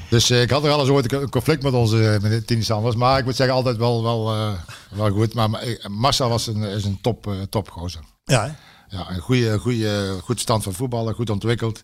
Dus 0.10 0.30
eh, 0.30 0.42
ik 0.42 0.50
had 0.50 0.64
er 0.64 0.72
al 0.72 0.80
eens 0.80 0.90
ooit 0.90 1.14
een 1.14 1.30
conflict 1.30 1.64
met 1.64 1.74
onze 1.74 2.20
meneer 2.22 2.46
Tini 2.46 2.64
Sanders. 2.64 2.96
Maar 2.96 3.20
ik 3.20 3.26
moet 3.26 3.36
zeggen, 3.36 3.56
altijd 3.56 3.78
wel, 3.78 4.04
wel, 4.04 4.56
wel 4.90 5.12
goed. 5.12 5.34
Maar 5.34 5.50
Marcel 5.88 6.30
was 6.30 6.48
een, 6.48 6.62
is 6.62 6.86
een 6.86 7.02
top, 7.02 7.28
eh 7.28 7.34
topgozer. 7.50 8.02
Ja, 8.24 8.46
hè? 8.46 8.52
Ja, 8.98 9.10
een 9.10 9.20
goede, 9.20 9.60
goede, 9.60 10.18
goed 10.24 10.40
stand 10.40 10.64
van 10.64 10.74
voetballen, 10.74 11.14
goed 11.14 11.30
ontwikkeld. 11.30 11.84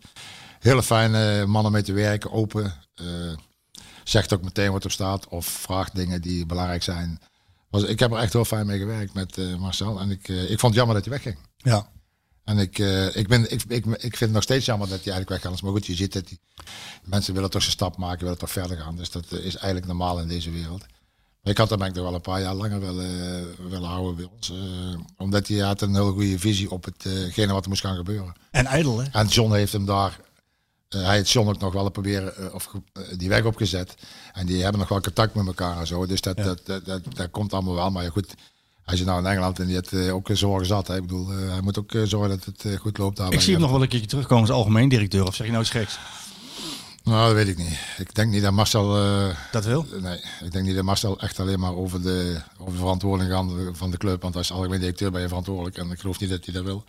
Hele 0.64 0.84
fijne 0.84 1.46
mannen 1.46 1.72
mee 1.72 1.82
te 1.82 1.94
werken, 1.94 2.32
open. 2.32 2.74
eh, 2.96 3.06
zegt 4.04 4.34
ook 4.34 4.44
meteen 4.44 4.72
wat 4.72 4.84
er 4.84 4.92
staat 4.92 5.28
of 5.28 5.46
vraagt 5.46 5.96
dingen 5.96 6.22
die 6.22 6.46
belangrijk 6.46 6.84
zijn. 6.84 7.20
Was, 7.70 7.84
ik 7.84 8.00
heb 8.00 8.12
er 8.12 8.18
echt 8.18 8.34
heel 8.34 8.46
fijn 8.46 8.66
mee 8.66 8.80
gewerkt 8.80 9.14
met 9.14 9.38
eh, 9.38 9.56
Marcel. 9.56 10.00
En 10.00 10.12
ik, 10.12 10.30
eh, 10.30 10.42
ik 10.42 10.60
vond 10.60 10.62
het 10.62 10.74
jammer 10.74 10.96
dat 10.96 11.06
hij 11.06 11.14
wegging. 11.14 11.38
Ja. 11.58 11.90
En 12.44 12.58
ik, 12.58 12.78
ik, 13.14 13.28
ben, 13.28 13.52
ik, 13.52 13.64
ik, 13.68 13.86
ik 13.86 14.02
vind 14.02 14.20
het 14.20 14.32
nog 14.32 14.44
steeds 14.44 14.66
jammer 14.66 14.88
dat 14.88 15.04
hij 15.04 15.14
eigenlijk 15.14 15.44
weggaat. 15.44 15.62
Maar 15.62 15.72
goed, 15.72 15.86
je 15.86 15.96
ziet 15.96 16.14
dat 16.14 16.28
die 16.28 16.40
mensen 17.04 17.34
willen 17.34 17.50
toch 17.50 17.62
zijn 17.62 17.74
stap 17.74 17.98
maken, 17.98 18.24
willen 18.24 18.40
toch 18.40 18.52
verder 18.52 18.78
gaan. 18.78 18.96
Dus 18.96 19.12
dat 19.12 19.32
is 19.32 19.56
eigenlijk 19.56 19.86
normaal 19.86 20.20
in 20.20 20.28
deze 20.28 20.52
wereld. 20.52 20.86
Maar 21.42 21.52
ik 21.52 21.58
had 21.58 21.70
hem 21.70 21.82
eigenlijk 21.82 21.96
nog 21.96 22.06
wel 22.06 22.14
een 22.14 22.22
paar 22.22 22.42
jaar 22.42 22.56
langer 22.56 22.80
willen, 22.80 23.70
willen 23.70 23.90
houden 23.90 24.16
bij 24.16 24.30
ons. 24.36 24.54
omdat 25.18 25.48
hij 25.48 25.58
had 25.58 25.82
een 25.82 25.96
hele 25.96 26.12
goede 26.12 26.40
visie 26.40 26.72
op 26.72 26.84
hetgene 26.84 27.54
wat 27.54 27.64
er 27.64 27.70
moest 27.70 27.82
gaan 27.82 27.96
gebeuren. 27.96 28.34
En 28.52 28.66
ijdel, 28.66 29.00
hè? 29.00 29.08
En 29.12 29.28
John 29.28 29.54
heeft 29.54 29.74
hem 29.74 29.86
daar, 29.86 30.20
hij 31.02 31.16
heeft 31.16 31.30
John 31.30 31.48
ook 31.50 31.60
nog 31.60 31.74
wel 31.74 31.90
proberen, 31.90 32.38
eh, 32.38 32.54
of 32.54 32.70
eh, 32.94 33.04
die 33.18 33.30
weg 33.30 33.44
opgezet. 33.44 33.96
En 34.34 34.46
die 34.46 34.62
hebben 34.62 34.80
nog 34.80 34.90
wel 34.90 35.02
contact 35.02 35.36
met 35.36 35.48
elkaar 35.48 35.78
en 35.80 35.88
zo. 35.88 36.06
Dus 36.06 36.22
dat, 36.22 36.38
dat, 36.38 36.62
dat, 36.66 36.86
dat, 36.86 37.02
dat 37.16 37.32
komt 37.32 37.54
allemaal 37.54 37.74
wel. 37.76 37.92
Maar 37.92 38.04
ja, 38.04 38.10
goed, 38.10 38.34
hij 38.84 38.98
zit 38.98 39.06
nou 39.06 39.20
in 39.20 39.26
Engeland 39.26 39.60
en 39.60 39.66
die 39.66 39.76
heeft 39.76 39.94
eh, 39.94 40.14
ook 40.16 40.30
zorgen 40.34 40.68
zat. 40.68 40.88
Hè. 40.88 40.96
Ik 40.96 41.02
bedoel, 41.02 41.32
eh, 41.32 41.50
hij 41.50 41.62
moet 41.62 41.80
ook 41.80 41.94
eh, 41.94 42.04
zorgen 42.04 42.30
dat 42.30 42.46
het 42.46 42.66
eh, 42.66 42.80
goed 42.80 42.98
loopt 42.98 43.18
daar. 43.18 43.34
Ik 43.34 43.42
zie 43.42 43.52
hem 43.54 43.62
nog 43.62 43.72
wel 43.72 43.82
een 43.82 43.88
keertje 43.88 44.08
terugkomen 44.08 44.44
als 44.44 44.52
algemeen 44.58 44.90
directeur. 44.90 45.26
Of 45.28 45.36
zeg 45.36 45.46
je 45.46 45.52
nou 45.52 45.64
iets 45.64 45.74
geks? 45.74 46.00
Nou, 47.04 47.26
dat 47.26 47.34
weet 47.36 47.48
ik 47.48 47.58
niet. 47.58 47.78
Ik 47.98 48.16
denk 48.16 48.32
niet 48.32 48.42
dat 48.42 48.52
Marcel... 48.54 48.98
eh, 48.98 49.36
Dat 49.52 49.66
wil? 49.66 49.86
Nee, 50.02 50.20
ik 50.44 50.52
denk 50.52 50.66
niet 50.66 50.76
dat 50.76 50.84
Marcel 50.84 51.20
echt 51.20 51.40
alleen 51.40 51.60
maar 51.60 51.76
over 51.76 52.02
de, 52.02 52.42
over 52.58 52.72
de 52.74 52.80
verantwoording 52.80 53.30
gaat 53.32 53.46
van 53.78 53.92
de 53.92 53.98
club. 53.98 54.22
Want 54.22 54.36
als 54.36 54.52
algemeen 54.52 54.80
directeur 54.80 55.12
ben 55.12 55.22
je 55.22 55.28
verantwoordelijk. 55.28 55.78
En 55.78 55.92
ik 55.92 56.00
geloof 56.00 56.20
niet 56.20 56.30
dat 56.30 56.46
hij 56.46 56.54
dat 56.54 56.64
wil. 56.64 56.84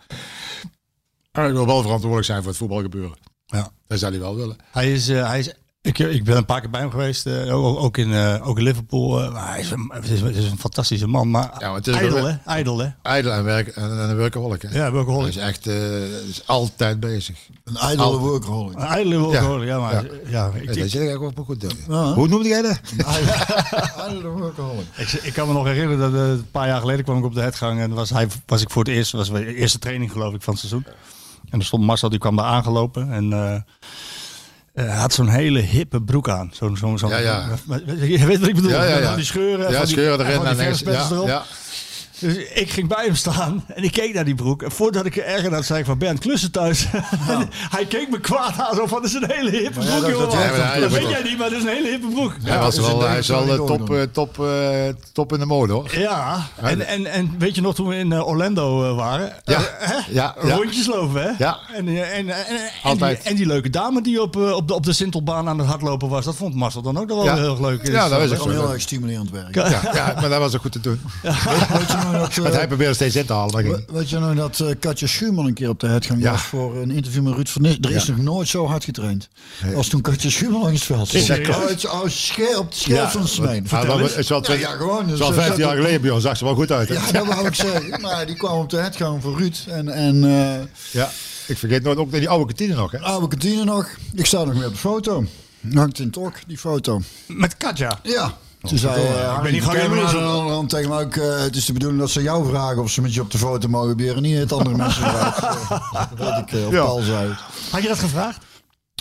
Hij 1.31 1.51
wil 1.53 1.65
wel 1.65 1.81
verantwoordelijk 1.81 2.25
zijn 2.27 2.39
voor 2.39 2.49
het 2.49 2.57
voetbalgebeuren. 2.57 3.17
Ja. 3.45 3.69
Dat 3.87 3.99
zou 3.99 4.11
hij 4.11 4.21
wel 4.21 4.35
willen. 4.35 4.57
Hij 4.71 4.93
is, 4.93 5.09
eh, 5.09 5.27
hij 5.27 5.39
is 5.39 5.53
ik, 5.81 5.99
ik 5.99 6.23
ben 6.23 6.37
een 6.37 6.45
paar 6.45 6.61
keer 6.61 6.69
bij 6.69 6.79
hem 6.81 6.89
geweest, 6.91 7.25
eh, 7.25 7.55
ook, 7.55 7.79
ook 7.79 7.97
in, 7.97 8.13
eh, 8.13 8.47
ook 8.47 8.57
in 8.57 8.63
Liverpool. 8.63 9.23
eh, 9.23 9.31
maar 9.33 9.49
hij 9.49 9.59
is 9.59 9.71
een, 9.71 9.91
het 9.93 10.09
is, 10.09 10.21
het 10.21 10.35
is 10.35 10.51
een 10.51 10.59
fantastische 10.59 11.07
man, 11.07 11.29
maar 11.31 11.51
Ja, 11.59 11.67
maar 11.67 11.75
het 11.77 11.87
is 11.87 11.95
ijdel, 11.95 12.13
wel- 12.13 12.25
hè? 12.27 12.35
Ijdel, 12.45 12.77
hè? 12.77 12.87
Ijdel 13.01 13.31
en, 13.31 13.43
werk, 13.43 13.67
en, 13.67 13.83
en 13.83 14.09
een 14.09 14.17
workaholic. 14.17 14.61
Hè? 14.61 14.67
Ja, 14.69 14.79
Hij 14.81 14.91
workaholic. 14.91 15.27
is 15.29 15.37
echt 15.37 15.67
eh, 15.67 16.03
is 16.27 16.41
altijd 16.47 16.99
bezig. 16.99 17.37
Een 17.63 17.75
ijdele 17.77 18.17
workaholic. 18.17 18.75
Een 18.77 18.83
ijdele 18.85 19.17
workaholic, 19.17 19.67
ja. 19.67 19.79
maar 19.79 19.93
Ja. 19.93 20.01
ja. 20.29 20.45
ik, 20.53 20.61
Ja, 20.61 20.67
dat 20.67 20.75
ik, 20.75 20.81
zit 20.83 20.93
ik 20.93 21.07
eigenlijk 21.07 21.39
ook 21.39 21.45
goed. 21.45 21.61
doen. 21.61 21.71
Ja. 21.87 22.13
Hoe 22.13 22.27
noemde 22.27 22.47
jij 22.49 22.61
dat? 22.61 22.79
Ijdele 23.97 24.27
workaholic. 24.27 24.85
ik, 24.97 25.11
ik 25.11 25.33
kan 25.33 25.47
me 25.47 25.53
nog 25.53 25.65
herinneren 25.65 25.99
dat 26.11 26.13
eh, 26.21 26.29
een 26.29 26.51
paar 26.51 26.67
jaar 26.67 26.79
geleden 26.79 27.03
kwam 27.03 27.17
ik 27.17 27.23
op 27.23 27.33
de 27.33 27.41
headgang 27.41 27.79
en 27.79 27.93
was, 27.93 28.09
hij, 28.09 28.27
was 28.45 28.61
ik 28.61 28.69
voor 28.69 28.83
het 28.83 28.91
eerst, 28.93 29.11
was 29.11 29.29
de 29.31 29.55
eerste 29.55 29.79
training 29.79 30.11
geloof 30.11 30.33
ik 30.33 30.41
van 30.41 30.53
het 30.53 30.61
seizoen. 30.63 30.85
En 31.55 31.61
er 31.61 31.67
stond 31.67 31.83
Marcel, 31.83 32.09
die 32.09 32.19
kwam 32.19 32.35
daar 32.35 32.45
aangelopen 32.45 33.11
en 33.11 33.31
hij 34.73 34.87
had 34.95 35.13
zo'n 35.13 35.27
hele 35.29 35.59
hippe 35.59 36.01
broek 36.01 36.29
aan. 36.29 36.49
Zo'n, 36.53 36.77
zo'n, 36.77 36.97
zo'n, 36.97 37.09
Ja, 37.09 37.17
ja. 37.17 37.45
Je 38.17 38.25
weet 38.25 38.39
wat 38.39 38.49
ik 38.49 38.55
bedoel? 38.55 38.69
Ja, 38.71 38.83
ja, 38.83 38.97
ja. 38.97 39.15
die 39.15 39.25
scheuren. 39.25 39.65
en 39.65 39.71
Ja, 39.71 39.77
van 39.77 39.85
die- 39.85 39.95
scheuren 39.95 40.25
en 40.25 40.31
erin. 40.31 40.39
die 40.41 40.49
en 40.49 40.55
verfspetsels 40.55 41.09
ja, 41.09 41.15
erop. 41.15 41.27
Dus 42.25 42.35
ik 42.53 42.69
ging 42.71 42.87
bij 42.87 43.05
hem 43.05 43.15
staan 43.15 43.63
en 43.75 43.83
ik 43.83 43.91
keek 43.91 44.13
naar 44.13 44.25
die 44.25 44.35
broek. 44.35 44.63
En 44.63 44.71
voordat 44.71 45.05
ik 45.05 45.15
er 45.17 45.23
erger 45.25 45.53
had, 45.53 45.65
zei 45.65 45.79
ik 45.79 45.85
van 45.85 45.97
Bernd, 45.97 46.19
klussen 46.19 46.51
thuis. 46.51 46.85
Hij 47.75 47.85
keek 47.85 48.09
me 48.09 48.19
kwaad 48.19 48.59
aan, 48.59 48.75
zo 48.75 48.85
van, 48.87 49.01
dat 49.01 49.09
is 49.09 49.13
een 49.13 49.31
hele 49.31 49.49
hippe 49.49 49.69
broek, 49.79 49.87
dat- 49.89 49.99
jongen. 50.09 50.19
dat- 50.19 50.33
man. 50.33 50.39
ja, 50.43 50.73
dat 50.73 50.81
dat- 50.81 50.91
weet 50.99 51.09
jij 51.09 51.23
niet, 51.23 51.37
maar 51.37 51.49
dat 51.49 51.57
is 51.59 51.63
een 51.65 51.73
hele 51.75 51.89
hippe 51.89 52.07
broek. 52.07 52.33
Hij 52.43 52.57
was 52.59 52.77
is 52.77 52.81
wel, 52.87 53.01
hij 53.07 53.17
is 53.17 53.27
wel 53.27 53.47
eh, 53.49 53.55
top, 53.65 53.89
eh, 53.93 54.01
top, 54.01 54.39
eh, 54.39 54.47
top 55.13 55.33
in 55.33 55.39
de 55.39 55.45
mode 55.45 55.73
hoor. 55.73 55.97
Ja, 55.99 56.45
en, 56.61 56.87
en, 56.87 57.05
en 57.05 57.35
weet 57.37 57.55
je 57.55 57.61
nog 57.61 57.75
toen 57.75 57.87
we 57.87 57.95
in 57.95 58.13
Orlando 58.23 58.95
waren? 58.95 59.33
Ja, 59.43 59.59
hè? 59.77 59.93
ja, 60.13 60.35
ja. 60.43 60.55
Rondjes 60.55 60.87
lopen, 60.87 61.21
hè? 61.23 61.29
Ja. 61.37 61.57
En, 61.73 61.87
en, 61.87 62.13
en, 62.13 62.29
en, 62.83 62.97
die, 62.97 63.17
en 63.23 63.35
die 63.35 63.45
leuke 63.45 63.69
dame 63.69 64.01
die 64.01 64.21
op, 64.21 64.35
op, 64.35 64.67
de, 64.67 64.73
op 64.73 64.83
de 64.85 64.93
Sintelbaan 64.93 65.47
aan 65.49 65.59
het 65.59 65.67
hardlopen 65.67 66.09
was, 66.09 66.25
dat 66.25 66.35
vond 66.35 66.55
Marcel 66.55 66.81
dan 66.81 66.97
ook 66.97 67.07
nog 67.07 67.17
wel 67.17 67.25
Ja. 67.25 67.35
heel 67.35 67.49
erg 67.51 67.59
leuk. 67.59 67.87
Ja, 67.87 68.09
dat 68.09 68.21
is 68.21 68.29
Dus, 68.29 68.39
ook 68.39 68.49
heel 68.51 68.71
erg 68.71 68.81
stimulerend 68.81 69.29
werk. 69.31 69.55
Ja, 69.55 69.67
ja, 69.93 70.13
maar 70.19 70.29
dat 70.29 70.39
was 70.39 70.55
ook 70.55 70.61
goed 70.61 70.71
te 70.71 70.79
doen. 70.79 71.01
Dat... 72.19 72.35
Want 72.35 72.49
eh, 72.49 72.55
hij 72.55 72.67
probeerde 72.67 72.93
steeds 72.93 73.15
in 73.15 73.25
te 73.25 73.33
halen. 73.33 73.83
Weet 73.87 74.09
je 74.09 74.19
nog 74.19 74.35
dat 74.35 74.59
eh, 74.59 74.67
Katja 74.79 75.07
Schuurman 75.07 75.45
een 75.45 75.53
keer 75.53 75.69
op 75.69 75.79
de 75.79 75.87
headgang 75.87 76.21
Ja. 76.21 76.31
was 76.31 76.41
voor 76.41 76.75
een 76.77 76.91
interview 76.91 77.23
met 77.23 77.33
Ruud 77.33 77.47
van 77.47 77.61
Nis? 77.61 77.77
Er 77.81 77.91
is 77.91 78.05
Ja. 78.05 78.11
nog 78.15 78.21
nooit 78.21 78.47
zo 78.47 78.67
hard 78.67 78.83
getraind 78.83 79.29
als 79.75 79.87
toen 79.87 80.01
Katja 80.01 80.29
Schuurman 80.29 80.61
langs 80.61 80.73
het 80.79 80.83
veld 80.97 81.07
stond. 81.07 81.29
Oh, 81.49 81.61
het 81.67 82.05
is- 82.05 82.25
scherp, 82.25 82.73
scherp 82.73 83.09
van 83.09 83.27
zijn. 83.27 83.63
Ja, 83.63 83.67
Vertel 83.69 83.97
dat 83.97 83.99
eens. 84.07 84.15
is 84.17 84.29
wel, 84.29 84.37
Ja, 84.37 84.43
twee- 84.43 84.59
ja, 84.59 84.69
gewoon. 84.71 85.03
het 85.03 85.13
is 85.13 85.19
wel 85.19 85.27
zo 85.27 85.33
15 85.33 85.55
zat 85.55 85.65
jaar 85.67 85.75
geleden, 85.75 86.01
Bjorn. 86.01 86.21
Zag 86.21 86.37
ze 86.37 86.43
wel 86.45 86.55
goed 86.55 86.71
uit. 86.71 86.89
hè? 86.89 86.93
Ja, 86.95 87.11
dat 87.11 87.25
wou 87.27 87.47
ik 87.47 87.55
zeggen. 87.55 88.01
Maar 88.01 88.25
die 88.25 88.35
kwam 88.35 88.59
op 88.59 88.69
de 88.69 88.77
headgang 88.77 89.21
voor 89.21 89.37
Ruud. 89.37 89.57
En, 89.67 89.89
en 89.89 90.23
eh, 90.23 90.63
Ja. 90.91 91.09
Ik 91.47 91.57
vergeet 91.57 91.83
nooit 91.83 91.97
ook 91.97 92.11
die 92.11 92.29
oude 92.29 92.45
kantine 92.45 92.75
nog. 92.75 92.91
Hè? 92.91 92.99
oude 92.99 93.27
kantine 93.27 93.63
nog. 93.63 93.89
Ik 94.13 94.25
sta 94.25 94.43
nog 94.43 94.53
meer 94.53 94.65
op 94.67 94.73
de 94.73 94.79
foto. 94.79 95.23
Hangt 95.73 95.99
in 95.99 96.05
het 96.07 96.17
ok, 96.17 96.35
die 96.47 96.57
foto. 96.57 97.01
Met 97.27 97.57
Katja. 97.57 97.99
Ja. 98.03 98.37
Toen 98.67 98.77
zei 98.77 99.01
uh, 99.03 99.33
Ik 99.35 99.41
ben 99.43 99.51
niet 99.51 99.63
gewoon 99.63 100.07
aan 100.07 100.47
de 100.47 100.53
hand 100.53 100.69
tegen 100.69 100.89
me 100.89 101.01
ook, 101.03 101.15
eh, 101.15 101.39
het 101.39 101.55
is 101.55 101.65
de 101.65 101.73
bedoeling 101.73 102.01
dat 102.01 102.09
ze 102.09 102.21
jou 102.21 102.47
vragen 102.47 102.81
of 102.81 102.89
ze 102.89 103.01
met 103.01 103.13
je 103.13 103.21
op 103.21 103.31
de 103.31 103.37
foto 103.37 103.67
mogen 103.67 103.97
beren. 103.97 104.21
Niet 104.21 104.37
het 104.37 104.53
andere 104.53 104.77
mensen 104.77 105.01
vragen. 105.03 105.57
dat 106.09 106.09
weet 106.17 106.37
ik 106.37 106.51
eh, 106.51 106.65
op 106.65 106.71
Ja. 106.99 107.03
Zei. 107.05 107.35
Had 107.71 107.81
je 107.81 107.87
dat 107.87 107.99
gevraagd? 107.99 108.37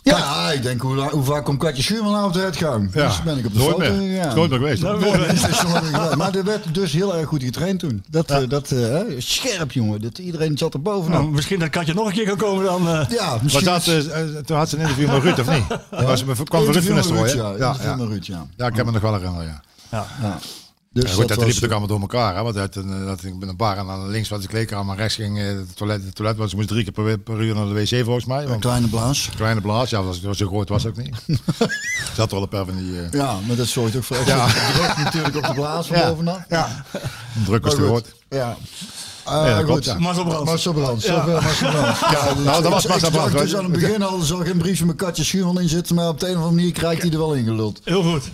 Ja, 0.04 0.50
ik 0.50 0.62
denk, 0.62 0.80
hoe, 0.80 1.00
hoe 1.11 1.25
vaak 1.25 1.44
komt 1.44 1.58
Katje 1.58 1.82
Schuurman 1.82 2.12
nou 2.12 2.26
op 2.26 2.32
de 2.32 2.40
uitgang? 2.42 2.90
Ja. 2.94 3.06
Dus 3.06 3.23
ben 3.23 3.38
ik 3.38 3.46
op 3.46 3.52
de 3.52 3.58
Nooit 3.58 3.70
foto 3.70 3.94
meer. 3.94 4.23
gegaan. 4.23 4.37
Nooit 4.37 4.50
meer 4.50 4.58
geweest. 4.58 4.82
Nou, 4.82 5.00
dat 5.00 5.08
nooit 5.08 5.28
meer 5.28 5.38
geweest. 5.90 6.16
Maar 6.16 6.34
er 6.34 6.44
werd 6.44 6.75
dus 6.75 6.92
heel 6.92 7.16
erg 7.16 7.28
goed 7.28 7.42
getraind 7.42 7.78
toen. 7.80 8.04
Dat, 8.11 8.30
eh, 8.30 8.49
dat 8.49 8.70
eh, 8.70 8.78
hè, 8.78 9.04
scherp 9.18 9.73
jongen. 9.73 10.00
Dat, 10.00 10.18
iedereen 10.18 10.58
zat 10.58 10.75
er 10.75 10.82
bovenop. 10.82 11.18
Nou, 11.20 11.30
misschien 11.32 11.58
dat 11.58 11.68
Katja 11.70 11.94
nog 11.94 12.06
een 12.06 12.12
keer 12.12 12.26
kan 12.26 12.37
komen 12.37 12.64
dan. 12.64 12.88
eh. 12.88 13.08
ja, 13.08 13.30
Maar 13.30 13.38
misschien. 13.42 13.64
dat, 13.64 13.87
eh, 13.87 14.20
eh, 14.20 14.37
toen 14.44 14.56
had 14.56 14.68
ze 14.68 14.75
een 14.76 14.80
interview 14.82 15.11
met 15.12 15.23
Ruud, 15.23 15.38
of 15.38 15.50
niet? 15.54 15.64
Was 15.90 16.18
ze, 16.18 16.25
kwam 16.25 16.37
van 16.46 16.58
Ruud 16.58 16.66
Interview 16.66 16.87
van 17.02 17.12
Nistelrooy, 17.14 17.56
ja. 17.58 17.75
Ja, 17.82 17.96
ja. 17.96 18.04
Ruud, 18.04 18.25
ja. 18.26 18.46
ja, 18.56 18.66
ik 18.66 18.76
heb 18.76 18.87
me 18.87 18.92
nog 18.92 19.02
wel 19.02 19.12
herinneren, 19.14 19.46
ja. 19.90 20.06
Ja. 20.23 20.38
Ja. 20.95 21.01
Dus 21.01 21.11
Ja, 21.11 21.17
goed, 21.17 21.29
dat, 21.29 21.37
was, 21.37 21.47
liep 21.47 21.55
natuurlijk 21.55 21.73
allemaal 21.73 21.89
door 21.89 22.01
elkaar. 22.01 22.35
Hè? 22.37 22.43
Want 22.43 22.57
uit 22.57 22.77
een, 22.77 23.01
eh, 23.01 23.07
dat 23.07 23.23
ik 23.25 23.35
met 23.39 23.49
een 23.49 23.57
bar 23.57 23.77
en 23.77 23.89
aan 23.89 24.09
links 24.11 24.29
was 24.29 24.41
de 24.43 24.49
kleedkamer, 24.49 24.85
maar 24.85 24.97
rechts 24.97 25.15
ging 25.15 25.39
eh, 25.39 25.47
het 25.47 25.77
toilet. 25.77 26.05
Het 26.05 26.15
toilet 26.15 26.37
was, 26.37 26.51
ze 26.51 26.57
moest 26.57 26.69
drie 26.69 26.83
keer 26.83 26.93
per, 26.93 27.19
per 27.19 27.41
uur 27.41 27.55
naar 27.55 27.67
de 27.67 27.73
wc 27.73 28.05
volgens 28.05 28.25
mij. 28.25 28.43
Een 28.43 28.49
Want 28.49 28.61
kleine 28.61 28.89
blaas. 28.89 29.29
kleine 29.37 29.61
blaas, 29.61 29.91
ja, 29.91 30.03
was, 30.03 30.21
zo 30.21 30.47
groot 30.47 30.69
was 30.69 30.83
het 30.83 30.99
ook 30.99 31.05
niet. 31.05 31.17
Zat 32.17 32.29
er 32.29 32.35
wel 32.35 32.43
een 32.43 32.49
paar 32.49 32.65
van 32.65 32.77
die 32.77 33.01
eh, 33.01 33.11
Ja, 33.13 33.39
maar 33.47 33.57
dat 33.57 33.67
zorgt 33.67 33.97
ook 33.97 34.05
voor 34.05 34.17
Ja. 34.27 34.47
druk 34.47 34.97
natuurlijk 35.05 35.37
op 35.37 35.43
de 35.43 35.53
blaas 35.55 35.87
van 35.87 35.99
Ja. 35.99 36.09
bovenaf. 36.09 36.39
ja. 36.49 36.85
druk 37.45 37.65
was 37.65 37.75
te 37.75 37.81
Maar 37.81 37.89
groot. 37.89 38.05
goed, 38.05 38.15
Ja. 38.39 38.57
Ja, 39.27 39.45
dat 39.51 39.59
Uh, 39.61 39.65
klopt, 39.67 39.85
ja. 39.85 39.99
Marcel 39.99 40.25
Brands. 40.25 40.45
Marcel 40.51 40.73
Brands. 40.73 41.05
Zoveel 41.05 41.33
Marcel 41.41 41.71
Brands. 41.71 42.01
Ja, 42.01 42.35
nou, 42.45 42.63
dat 42.63 42.73
was 42.73 42.87
Marcel 42.87 43.11
Brands. 43.11 43.33
Dus 43.33 43.57
aan 43.57 43.65
het 43.65 43.73
begin 43.73 44.03
al 44.03 44.21
zag 44.21 44.47
een 44.49 44.59
briefje 44.59 44.85
met 44.87 44.97
Katje 44.97 45.25
Schuurman 45.25 45.61
in 45.61 45.69
zitten, 45.69 45.95
maar 45.95 46.09
op 46.09 46.21
de 46.21 46.27
een 46.27 46.33
of 46.33 46.39
andere 46.39 46.55
manier 46.57 46.73
krijgt 46.73 47.03
hij 47.03 47.11
er 47.11 47.19
wel 47.19 47.35
ingeluld. 47.35 47.81
Heel 47.85 48.03
goed. 48.03 48.31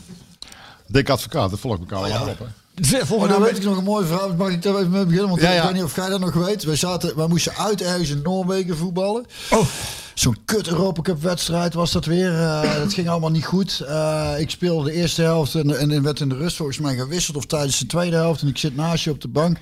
Dik 0.90 1.09
advocaat, 1.11 1.50
dat 1.50 1.59
volgt 1.59 1.78
elkaar 1.80 2.02
wel 2.02 2.20
op. 2.20 2.38
Hè? 2.38 2.44
Zeg, 2.85 3.11
Oh, 3.11 3.37
weet 3.38 3.56
ik 3.56 3.64
nog 3.64 3.76
een 3.76 3.85
mooie 3.85 4.06
verhaal. 4.06 4.35
Mag 4.35 4.50
ik 4.50 4.62
daar 4.62 4.75
even 4.76 4.90
mee 4.90 5.04
beginnen? 5.04 5.28
Want 5.28 5.40
Ja, 5.40 5.49
ik 5.49 5.54
ja. 5.56 5.64
weet 5.64 5.75
niet 5.75 5.82
of 5.82 5.97
jij 5.97 6.09
dat 6.09 6.20
nog 6.20 6.32
weet. 6.35 6.64
Wij, 6.64 6.76
zaten, 6.76 7.16
wij 7.16 7.26
moesten 7.26 7.52
uit 7.56 7.82
ergens 7.82 8.11
in 8.11 8.20
Noorwegen 8.23 8.76
voetballen. 8.76 9.26
Oh, 9.50 9.66
Zo'n 10.14 10.37
kut 10.44 10.68
Europa 10.68 11.02
Cup 11.02 11.23
wedstrijd 11.23 11.75
was 11.75 11.92
dat 11.92 12.04
weer. 12.04 12.40
Eh, 12.40 12.75
dat 12.82 12.92
ging 12.92 13.09
allemaal 13.09 13.30
niet 13.30 13.44
goed. 13.44 13.80
Eh, 13.80 14.32
ik 14.38 14.50
speelde 14.50 14.90
de 14.90 14.97
eerste 14.97 15.23
helft 15.23 15.54
en, 15.54 15.78
en 15.78 15.90
en 15.90 16.02
werd 16.02 16.20
in 16.20 16.28
de 16.28 16.37
rust 16.37 16.56
volgens 16.56 16.78
mij 16.78 16.97
gewisseld. 16.97 17.37
Of 17.37 17.47
tijdens 17.47 17.78
de 17.78 17.87
tweede 17.87 18.16
helft. 18.16 18.42
En 18.42 18.49
ik 18.49 18.59
zit 18.59 18.76
naast 18.76 19.04
je 19.04 19.11
op 19.11 19.20
de 19.20 19.28
bank. 19.28 19.56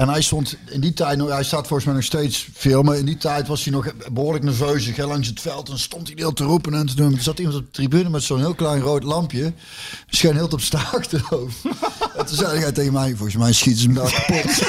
En 0.00 0.08
hij 0.08 0.22
stond 0.22 0.56
in 0.66 0.80
die 0.80 0.92
tijd, 0.92 1.18
nog- 1.18 1.28
hij 1.28 1.44
staat 1.44 1.66
volgens 1.66 1.84
mij 1.84 1.94
nog 1.94 2.04
steeds 2.04 2.48
veel, 2.54 2.82
maar 2.82 2.96
in 2.96 3.04
die 3.04 3.16
tijd 3.16 3.46
was 3.48 3.64
hij 3.64 3.72
nog 3.72 3.92
behoorlijk 4.12 4.44
nerveus. 4.44 4.84
Ging 4.84 4.96
langs 5.08 5.28
het 5.28 5.40
veld 5.40 5.68
en 5.68 5.78
stond 5.78 6.06
hij 6.06 6.16
heel 6.18 6.32
te 6.32 6.44
roepen 6.44 6.74
en 6.74 6.86
te 6.86 6.94
doen. 6.94 7.14
Er 7.14 7.22
zat 7.22 7.38
iemand 7.38 7.56
op 7.56 7.64
de 7.64 7.70
tribune 7.70 8.08
met 8.08 8.22
zo'n 8.22 8.38
heel 8.38 8.54
klein 8.54 8.80
rood 8.80 9.02
lampje. 9.02 9.52
Scheen 10.06 10.34
heel 10.34 10.48
op 10.48 10.60
zijn 10.60 10.82
achterhoofd. 10.92 11.64
en 12.16 12.26
toen 12.26 12.36
zei 12.36 12.58
hij 12.58 12.72
tegen 12.72 12.92
mij, 12.92 13.08
volgens 13.08 13.36
mij 13.36 13.52
schiet 13.52 13.78
ze 13.78 13.84
hem 13.84 13.94
daar 13.94 14.24
kapot. 14.26 14.62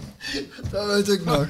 Dat 0.70 0.86
weet 0.86 1.08
ik 1.08 1.24
nog. 1.24 1.46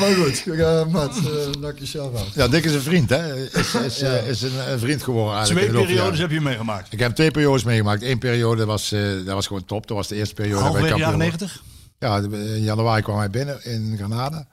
Maar 0.00 0.14
goed, 0.14 0.46
uh, 0.46 0.86
Mats, 0.86 1.18
uh, 1.18 1.54
nak 1.60 1.78
jezelf 1.78 2.16
uit. 2.16 2.34
Ja, 2.34 2.48
Dick 2.48 2.64
is 2.64 2.72
een 2.74 2.80
vriend, 2.80 3.10
hè? 3.10 3.44
Is, 3.44 3.74
is, 3.90 4.00
eh, 4.02 4.28
is 4.28 4.42
een, 4.42 4.70
een 4.72 4.78
vriend 4.78 5.02
geworden 5.02 5.34
eigenlijk. 5.36 5.66
twee 5.70 5.80
de 5.82 5.86
periodes 5.86 6.18
heb 6.18 6.30
je 6.30 6.40
meegemaakt. 6.40 6.92
Ik 6.92 6.98
heb 6.98 7.14
twee 7.14 7.30
periodes 7.30 7.64
meegemaakt. 7.64 8.02
Eén 8.02 8.18
periode 8.18 8.64
was, 8.64 8.92
eh, 8.92 9.00
dat 9.24 9.34
was 9.34 9.46
gewoon 9.46 9.64
top. 9.64 9.86
Dat 9.86 9.96
was 9.96 10.08
de 10.08 10.14
eerste 10.14 10.34
periode. 10.34 10.62
wij 10.62 10.70
Halfweg 10.70 10.96
jaren 10.98 11.18
90? 11.18 11.62
Ja, 11.98 12.20
de- 12.20 12.36
in 12.56 12.62
januari 12.62 13.02
kwam 13.02 13.18
hij 13.18 13.30
binnen 13.30 13.64
in 13.64 13.94
Granada. 13.96 14.46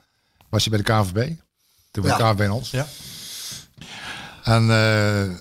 Was 0.50 0.66
hij 0.66 0.82
bij 0.84 0.96
de 0.96 1.04
KNVB. 1.04 1.34
Toen 1.92 2.04
bij 2.04 2.12
Ja. 2.12 2.18
de 2.18 2.24
KNVB 2.24 2.42
in 2.42 2.52
ons. 2.52 2.72
Ja. 2.72 2.88
En 4.44 4.70
eh, 4.72 5.36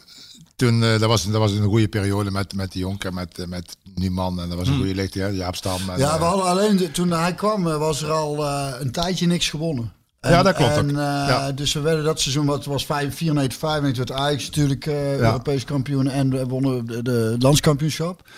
toen, 0.56 0.80
dat, 0.80 1.00
was, 1.00 1.24
dat 1.24 1.40
was 1.40 1.52
een 1.52 1.64
goede 1.64 1.88
periode 1.88 2.30
met, 2.30 2.54
met 2.54 2.72
die 2.72 2.80
jonker, 2.80 3.14
met, 3.14 3.38
eh, 3.38 3.46
met 3.94 3.98
Numan. 3.98 4.40
En 4.40 4.48
dat 4.48 4.58
was 4.58 4.68
een 4.68 4.76
goede 4.76 4.94
licht, 4.94 5.14
hè? 5.14 5.26
Jaap 5.26 5.56
Stam. 5.56 5.90
En, 5.90 5.98
Ja, 5.98 6.12
eh, 6.12 6.18
we 6.18 6.24
hadden 6.24 6.44
alleen, 6.46 6.76
de- 6.76 6.90
toen 6.90 7.10
hij 7.10 7.34
kwam, 7.34 7.66
eh, 7.68 7.76
was 7.76 8.02
er 8.02 8.10
al 8.10 8.44
eh, 8.46 8.72
een 8.78 8.90
tijdje 8.92 9.26
niks 9.26 9.48
gewonnen. 9.48 9.92
Ja, 10.20 10.42
dat 10.42 10.54
klopt 10.54 10.76
En, 10.76 10.84
ook. 10.84 10.90
eh, 10.90 10.94
Ja. 11.28 11.52
Dus 11.52 11.72
we 11.72 11.80
werden 11.80 12.04
dat 12.04 12.20
seizoen, 12.20 12.46
wat 12.46 12.64
was 12.64 12.86
5, 12.86 13.16
94, 13.16 13.58
95, 13.58 14.08
werd 14.08 14.20
Ajax 14.20 14.44
natuurlijk 14.46 14.86
eh, 14.86 15.18
Europees 15.18 15.64
kampioen 15.64 16.08
en 16.08 16.30
we 16.30 16.46
wonnen 16.46 16.86
de, 16.86 17.02
de 17.02 17.36
landskampioenschap. 17.38 18.28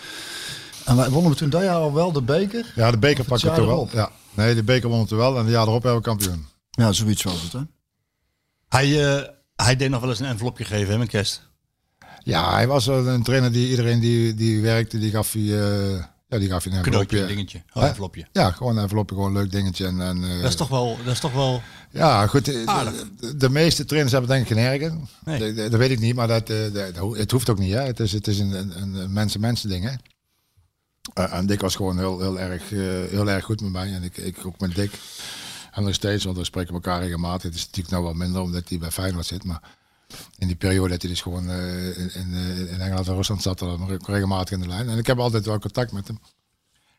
En 0.85 0.95
wij 0.95 1.09
wonnen 1.09 1.31
we 1.31 1.37
toen 1.37 1.49
dat 1.49 1.61
jaar 1.63 1.75
al 1.75 1.93
wel 1.93 2.11
de 2.11 2.21
beker. 2.21 2.71
ja, 2.75 2.91
de 2.91 2.97
beker 2.97 3.23
pakken 3.23 3.49
we 3.49 3.55
toch 3.55 3.65
wel. 3.65 3.89
Ja. 3.91 4.09
Nee, 4.33 4.55
de 4.55 4.63
beker 4.63 4.89
won 4.89 4.99
het 4.99 5.09
wel. 5.09 5.37
En 5.37 5.45
de 5.45 5.51
jaar 5.51 5.67
erop 5.67 5.83
hebben 5.83 6.01
we 6.01 6.07
kampioen. 6.07 6.45
Ja, 6.69 6.91
zoiets 6.91 7.23
was 7.23 7.41
het 7.41 7.51
hè. 7.51 7.59
Hij, 8.69 9.15
eh, 9.17 9.23
hij 9.55 9.75
deed 9.75 9.89
nog 9.89 10.01
wel 10.01 10.09
eens 10.09 10.19
een 10.19 10.25
envelopje 10.25 10.63
geven 10.65 10.91
hè, 10.93 10.97
met 10.97 11.07
kerst. 11.09 11.41
Ja, 12.23 12.53
hij 12.53 12.67
was 12.67 12.85
wel 12.85 13.07
een 13.07 13.23
trainer 13.23 13.51
die 13.51 13.69
iedereen 13.69 13.99
die, 13.99 14.33
die 14.33 14.61
werkte, 14.61 14.99
die 14.99 15.11
gaf 15.11 15.31
hij, 15.33 15.41
eh, 15.41 16.03
ja, 16.27 16.37
die 16.39 16.49
gaf 16.49 16.63
hij 16.63 16.73
een 16.73 16.81
Cadeautje, 16.81 17.17
envelopje. 17.17 17.19
een 17.21 17.27
dingetje. 17.27 17.61
Hè? 17.67 17.87
envelopje. 17.87 18.27
Ja, 18.31 18.51
gewoon 18.51 18.75
een 18.77 18.83
envelopje, 18.83 19.15
gewoon 19.15 19.35
een 19.35 19.41
leuk 19.41 19.51
dingetje. 19.51 19.85
En, 19.85 20.01
en, 20.01 20.23
eh, 20.23 20.41
Dat 20.41 20.49
is 20.49 20.55
toch 20.55 20.67
wel... 20.67 20.97
Dat 21.03 21.13
is 21.13 21.19
toch 21.19 21.33
wel 21.33 21.61
Ja, 21.91 22.27
goed. 22.27 22.47
eh. 22.47 22.87
De, 23.19 23.37
de 23.37 23.49
meeste 23.49 23.85
trainers 23.85 24.11
hebben 24.13 24.29
denk 24.31 24.41
ik 24.49 24.55
geen 24.55 24.65
ergen. 24.65 25.07
Nee. 25.25 25.53
Dat, 25.53 25.71
weet 25.71 25.91
ik 25.91 25.99
niet, 25.99 26.15
maar 26.15 26.27
dat, 26.27 26.49
eh, 26.49 26.57
het 27.17 27.31
hoeft 27.31 27.49
ook 27.49 27.59
niet. 27.59 27.73
Hè. 27.73 27.81
Het 27.81 27.99
is, 27.99 28.11
het 28.11 28.27
is 28.27 28.39
een, 28.39 28.51
een, 28.81 28.93
een 28.95 29.13
mensen-mensen 29.13 29.69
ding. 29.69 29.83
Hè. 29.89 29.93
En 31.23 31.45
Dick 31.45 31.61
was 31.61 31.75
gewoon 31.75 31.97
heel, 31.97 32.19
heel, 32.19 32.39
erg, 32.39 32.71
eh, 32.71 32.79
heel 33.09 33.29
erg 33.29 33.43
goed 33.45 33.61
met 33.61 33.71
mij. 33.71 33.93
En 33.93 34.03
ik, 34.03 34.17
ik 34.17 34.45
ook 34.45 34.59
met 34.59 34.75
Dick. 34.75 34.91
En 35.71 35.83
nog 35.83 35.93
steeds, 35.93 36.23
want 36.23 36.37
we 36.37 36.43
spreken 36.43 36.73
elkaar 36.73 37.01
regelmatig. 37.01 37.43
Het 37.43 37.53
is 37.55 37.61
natuurlijk 37.65 37.89
nou 37.89 38.03
wat 38.03 38.15
minder, 38.15 38.41
omdat 38.41 38.69
hij 38.69 38.77
bij 38.77 38.91
Feyenoord 38.91 39.25
zit. 39.25 39.43
Maar 39.43 39.61
in 40.37 40.47
die 40.47 40.55
periode 40.55 40.89
dat 40.89 41.01
hij 41.01 41.11
dus 41.11 41.21
gewoon 41.21 41.49
eh, 41.49 41.97
in, 41.97 42.13
in, 42.13 42.33
eh, 42.33 42.71
in 42.73 42.81
Engeland 42.81 43.07
en 43.07 43.15
Rusland 43.15 43.41
zat, 43.41 43.59
dan 43.59 43.99
regelmatig 44.05 44.51
in 44.51 44.61
de 44.61 44.67
lijn. 44.67 44.89
En 44.89 44.97
ik 44.97 45.07
heb 45.07 45.19
altijd 45.19 45.45
wel 45.45 45.59
contact 45.59 45.91
met 45.91 46.07
hem. 46.07 46.19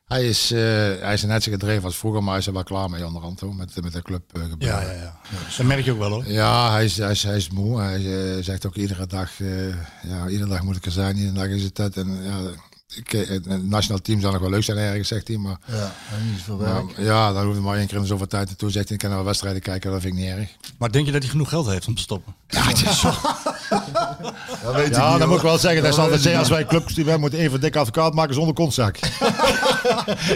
Hij 0.04 0.28
is, 0.28 0.50
eh, 0.50 0.60
hij 1.00 1.12
is 1.12 1.22
net 1.22 1.42
zo 1.42 1.50
gedreven 1.50 1.84
als 1.84 1.96
vroeger, 1.96 2.22
maar 2.22 2.30
hij 2.30 2.40
is 2.40 2.46
er 2.46 2.52
wel 2.52 2.62
klaar 2.62 2.90
mee 2.90 3.06
onderhand 3.06 3.40
hoor, 3.40 3.54
met, 3.54 3.82
met 3.82 3.92
de 3.92 4.02
club 4.02 4.22
gebeuren. 4.32 4.56
Ja, 4.58 4.80
ja, 4.80 4.92
ja. 4.92 5.20
Dat 5.56 5.66
merk 5.66 5.84
je 5.84 5.92
ook 5.92 5.98
wel 5.98 6.10
hoor. 6.10 6.26
Ja, 6.26 6.72
hij 6.72 6.84
is, 6.84 6.96
hij 6.96 7.10
is, 7.10 7.22
hij 7.22 7.36
is 7.36 7.50
moe. 7.50 7.80
Hij 7.80 8.42
zegt 8.42 8.66
ook 8.66 8.74
iedere 8.74 9.06
dag, 9.06 9.30
ja, 10.02 10.28
iedere 10.28 10.50
dag 10.50 10.62
moet 10.62 10.76
ik 10.76 10.84
er 10.86 10.92
zijn, 10.92 11.16
iedere 11.16 11.34
dag 11.34 11.46
is 11.46 11.62
het 11.62 11.76
dat. 11.76 11.96
En 11.96 12.22
ja, 12.22 12.40
ik, 12.96 13.12
eh, 13.12 13.28
het 13.28 13.68
nationaal 13.68 14.00
team 14.00 14.20
zou 14.20 14.32
nog 14.32 14.40
wel 14.42 14.50
leuk 14.50 14.62
zijn 14.64 14.78
ergens, 14.78 15.08
zegt 15.08 15.28
hij. 15.28 15.36
Maar 15.36 15.56
Ja, 15.66 15.92
niet 16.32 16.42
veel 16.42 16.56
maar, 16.56 16.74
werk. 16.74 16.98
ja, 16.98 17.32
dan 17.32 17.46
hoef 17.46 17.54
je 17.54 17.60
maar 17.60 17.76
één 17.76 17.86
keer 17.86 17.96
in 17.96 18.02
de 18.02 18.08
zoveel 18.08 18.26
tijd 18.26 18.46
naartoe. 18.46 18.70
Zegt 18.70 18.88
hij, 18.88 18.96
ik 18.96 19.02
kan 19.02 19.10
naar 19.12 19.24
wedstrijden 19.24 19.62
kijken, 19.62 19.90
dat 19.90 20.00
vind 20.00 20.14
ik 20.14 20.20
niet 20.20 20.30
erg. 20.30 20.48
Maar 20.78 20.92
denk 20.92 21.06
je 21.06 21.12
dat 21.12 21.22
hij 21.22 21.30
genoeg 21.30 21.48
geld 21.48 21.66
heeft 21.66 21.86
om 21.86 21.94
te 21.94 22.02
stoppen? 22.02 22.34
Ja, 22.48 22.62
het 22.62 22.82
is 22.86 23.00
zo. 23.00 23.10
Dat 24.64 24.74
weet 24.74 24.86
ik 24.86 24.94
Ja, 24.94 25.18
dan 25.18 25.28
moet 25.28 25.36
ik 25.36 25.42
wel 25.42 25.58
zeggen, 25.58 25.80
dat 25.82 25.90
is 25.90 25.96
Dat 25.96 26.04
altijd 26.04 26.22
zeggen, 26.22 26.40
als 26.40 26.50
wij 26.50 26.66
clubkostuum 26.66 27.02
hebben, 27.04 27.20
moeten 27.20 27.38
even 27.38 27.60
dik 27.60 27.76
advocaat 27.76 28.14
maken 28.14 28.34
zonder 28.34 28.54
kontzak. 28.54 28.98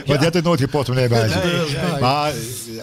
Maar 0.07 0.17
die 0.17 0.17
had 0.17 0.35
het 0.35 0.45
nooit 0.45 0.71
portemonnee 0.71 1.09
bij 1.09 1.29
zich. 1.29 1.43
nee. 1.45 2.01
Maar 2.01 2.31
eh, 2.31 2.35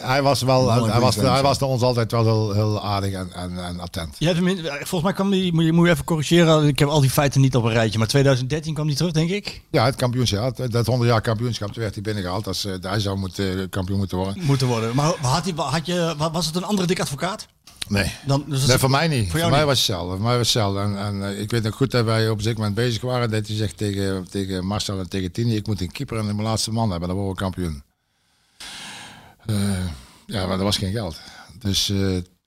hij 0.01 0.21
was 0.21 0.41
wel, 0.41 0.71
hij 0.91 0.99
was, 0.99 1.15
hij 1.15 1.41
was 1.41 1.59
naar 1.59 1.69
ons 1.69 1.81
altijd 1.81 2.11
wel 2.11 2.23
heel, 2.23 2.53
heel 2.53 2.83
aardig 2.83 3.13
en, 3.13 3.31
en, 3.33 3.65
en 3.65 3.79
attent. 3.79 4.15
Je 4.17 4.25
hebt 4.25 4.37
hem 4.37 4.47
in- 4.47 4.63
volgens 4.63 5.01
mij 5.01 5.13
kwam 5.13 5.29
die, 5.31 5.53
moet 5.53 5.63
je, 5.65 5.71
moet 5.71 5.85
je 5.85 5.91
even 5.91 6.05
corrigeren, 6.05 6.67
ik 6.67 6.79
heb 6.79 6.87
al 6.87 7.01
die 7.01 7.09
feiten 7.09 7.41
niet 7.41 7.55
op 7.55 7.63
een 7.63 7.71
rijtje, 7.71 7.97
maar 7.99 8.07
2013 8.07 8.73
kwam 8.73 8.87
die 8.87 8.95
terug, 8.95 9.11
denk 9.11 9.29
ik. 9.29 9.61
Ja, 9.71 9.85
het 9.85 9.95
kampioenschap, 9.95 10.71
dat 10.71 10.85
100 10.85 11.09
jaar 11.09 11.21
kampioenschap, 11.21 11.71
toen 11.71 11.81
werd 11.81 11.93
hij 11.93 12.03
binnengehaald. 12.03 12.47
Als, 12.47 12.65
eh, 12.65 12.73
hij 12.81 12.99
zou 12.99 13.17
moeten, 13.17 13.59
eh, 13.59 13.69
kampioen 13.69 13.97
moeten 13.97 14.17
worden. 14.17 14.43
Moeten 14.43 14.67
worden. 14.67 14.95
Maar 14.95 15.13
had 15.21 15.43
hij, 15.43 15.53
had 15.55 15.85
je, 15.85 16.15
was 16.31 16.45
het 16.45 16.55
een 16.55 16.63
andere 16.63 16.87
dik 16.87 16.99
advocaat? 16.99 17.47
Nee. 17.87 18.11
Dan, 18.25 18.43
dus 18.47 18.59
dat 18.59 18.67
Nee, 18.67 18.77
voor 18.77 18.89
mij 18.89 19.07
niet. 19.07 19.29
Voor, 19.29 19.39
jou 19.39 19.51
mij 19.51 19.59
niet? 19.59 19.67
was 19.67 19.77
het 19.77 19.87
hetzelfde. 19.87 20.15
Voor 20.15 20.25
mij 20.25 20.37
was 20.37 20.53
het. 20.53 20.75
En, 20.75 20.97
en 20.97 21.23
eh, 21.23 21.41
ik 21.41 21.51
weet 21.51 21.63
nog 21.63 21.75
goed 21.75 21.91
dat 21.91 22.05
wij 22.05 22.29
op 22.29 22.37
een 22.37 22.43
zeker 22.43 22.57
moment 22.57 22.75
bezig 22.75 23.01
waren. 23.01 23.31
Dat 23.31 23.47
hij 23.47 23.55
zegt 23.55 23.77
tegen, 23.77 24.27
tegen 24.29 24.65
Marcel 24.65 24.99
en 24.99 25.09
tegen 25.09 25.31
Tini: 25.31 25.55
Ik 25.55 25.67
moet 25.67 25.81
een 25.81 25.91
keeper 25.91 26.17
en 26.17 26.27
een 26.27 26.41
laatste 26.41 26.71
man 26.71 26.89
hebben. 26.89 27.07
Dan 27.07 27.17
worden 27.17 27.35
we 27.35 27.41
kampioen. 27.41 27.83
Eh, 29.45 29.85
ja, 30.25 30.45
maar 30.45 30.57
er 30.57 30.63
was 30.63 30.77
geen 30.77 30.91
geld. 30.91 31.19
Dus 31.59 31.89
eh, 31.89 31.97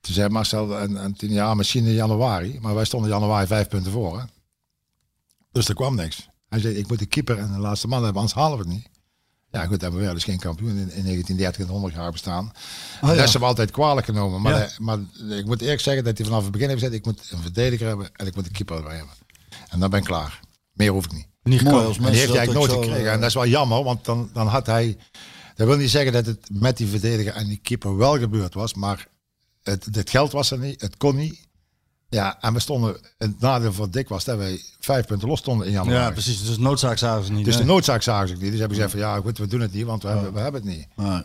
toen 0.01 0.13
zei 0.13 0.29
Marcel 0.29 0.79
en, 0.79 0.97
en 0.97 1.13
Tini: 1.13 1.33
Ja, 1.33 1.53
misschien 1.53 1.85
in 1.85 1.93
januari. 1.93 2.57
Maar 2.61 2.75
wij 2.75 2.85
stonden 2.85 3.09
in 3.09 3.15
januari 3.15 3.47
vijf 3.47 3.67
punten 3.67 3.91
voor. 3.91 4.19
Hè? 4.19 4.25
Dus 5.51 5.67
er 5.67 5.75
kwam 5.75 5.95
niks. 5.95 6.27
Hij 6.49 6.59
zei: 6.59 6.73
Ik 6.75 6.87
moet 6.87 7.01
een 7.01 7.07
keeper 7.07 7.37
en 7.37 7.51
een 7.53 7.59
laatste 7.59 7.87
man 7.87 8.03
hebben, 8.03 8.21
anders 8.21 8.39
halen 8.39 8.57
we 8.57 8.63
het 8.63 8.73
niet. 8.73 8.87
Ja, 9.51 9.65
goed, 9.65 9.81
hebben 9.81 9.99
we 9.99 10.05
wel 10.05 10.13
dus 10.13 10.23
geen 10.23 10.39
kampioen 10.39 10.69
in, 10.69 10.77
in 10.77 11.03
1930 11.03 11.61
en 11.65 11.71
100 11.71 11.93
jaar 11.93 12.11
bestaan. 12.11 12.51
Oh, 13.01 13.09
ja. 13.09 13.15
Dat 13.15 13.27
is 13.27 13.33
hem 13.33 13.43
altijd 13.43 13.71
kwalijk 13.71 14.05
genomen. 14.05 14.41
Maar, 14.41 14.51
Ja. 14.51 14.57
hij- 14.57 14.69
maar 14.77 14.97
ik 15.37 15.45
moet 15.45 15.61
eerlijk 15.61 15.81
zeggen 15.81 16.03
dat 16.03 16.17
hij 16.17 16.25
vanaf 16.27 16.43
het 16.43 16.51
begin 16.51 16.67
heeft 16.69 16.79
gezegd: 16.81 16.99
ik 16.99 17.05
moet 17.05 17.27
een 17.31 17.41
verdediger 17.41 17.87
hebben 17.87 18.09
en 18.15 18.27
ik 18.27 18.35
moet 18.35 18.45
een 18.45 18.51
keeper 18.51 18.77
erbij 18.77 18.95
hebben. 18.95 19.15
En 19.69 19.79
dan 19.79 19.89
ben 19.89 19.99
ik 19.99 20.05
klaar. 20.05 20.39
Meer 20.73 20.91
hoef 20.91 21.05
ik 21.05 21.11
niet. 21.13 21.27
Niet 21.43 21.61
Mooi 21.61 21.75
gekomen. 21.75 21.85
als 21.87 21.97
En 21.97 22.03
die 22.03 22.11
heeft 22.13 22.27
hij 22.27 22.37
eigenlijk 22.37 22.67
nooit 22.67 22.81
zo, 22.81 22.87
gekregen. 22.89 23.11
En 23.11 23.19
dat 23.19 23.27
is 23.29 23.33
wel 23.35 23.47
jammer, 23.47 23.83
want 23.83 24.05
dan, 24.05 24.29
dan 24.33 24.47
had 24.47 24.65
hij... 24.65 24.97
Dat 25.55 25.67
wil 25.67 25.77
niet 25.77 25.89
zeggen 25.89 26.11
dat 26.13 26.25
het 26.25 26.49
met 26.51 26.77
die 26.77 26.87
verdediger 26.87 27.33
en 27.33 27.47
die 27.47 27.57
keeper 27.57 27.97
wel 27.97 28.17
gebeurd 28.19 28.53
was, 28.53 28.73
maar 28.73 29.07
het, 29.63 29.87
het 29.91 30.09
geld 30.09 30.31
was 30.31 30.51
er 30.51 30.59
niet, 30.59 30.81
het 30.81 30.97
kon 30.97 31.15
niet. 31.15 31.47
Ja, 32.09 32.37
en 32.41 32.53
we 32.53 32.59
stonden, 32.59 32.97
het 33.17 33.39
nadeel 33.39 33.73
voor 33.73 33.89
Dick 33.91 34.09
was 34.09 34.23
dat 34.23 34.37
wij 34.37 34.61
vijf 34.79 35.05
punten 35.05 35.27
los 35.27 35.39
stonden 35.39 35.67
in 35.67 35.73
januari. 35.73 36.03
Ja, 36.03 36.11
precies. 36.11 36.45
Dus 36.45 36.57
noodzaak 36.57 36.97
zagen 36.97 37.25
ze 37.25 37.31
niet. 37.31 37.45
Dus 37.45 37.57
de 37.57 37.63
noodzaak 37.63 38.01
zagen 38.01 38.27
ze 38.27 38.33
niet. 38.33 38.51
Dus 38.51 38.59
hebben 38.59 38.77
ze 38.77 38.83
gezegd 38.83 39.03
van 39.03 39.11
ja, 39.13 39.21
goed, 39.21 39.37
we 39.37 39.47
doen 39.47 39.59
het 39.61 39.73
niet, 39.73 39.85
want 39.85 40.03
we, 40.03 40.09
hebben, 40.09 40.33
we 40.33 40.39
hebben 40.39 40.61
het 40.61 40.69
niet. 40.75 40.87
nee. 40.95 41.21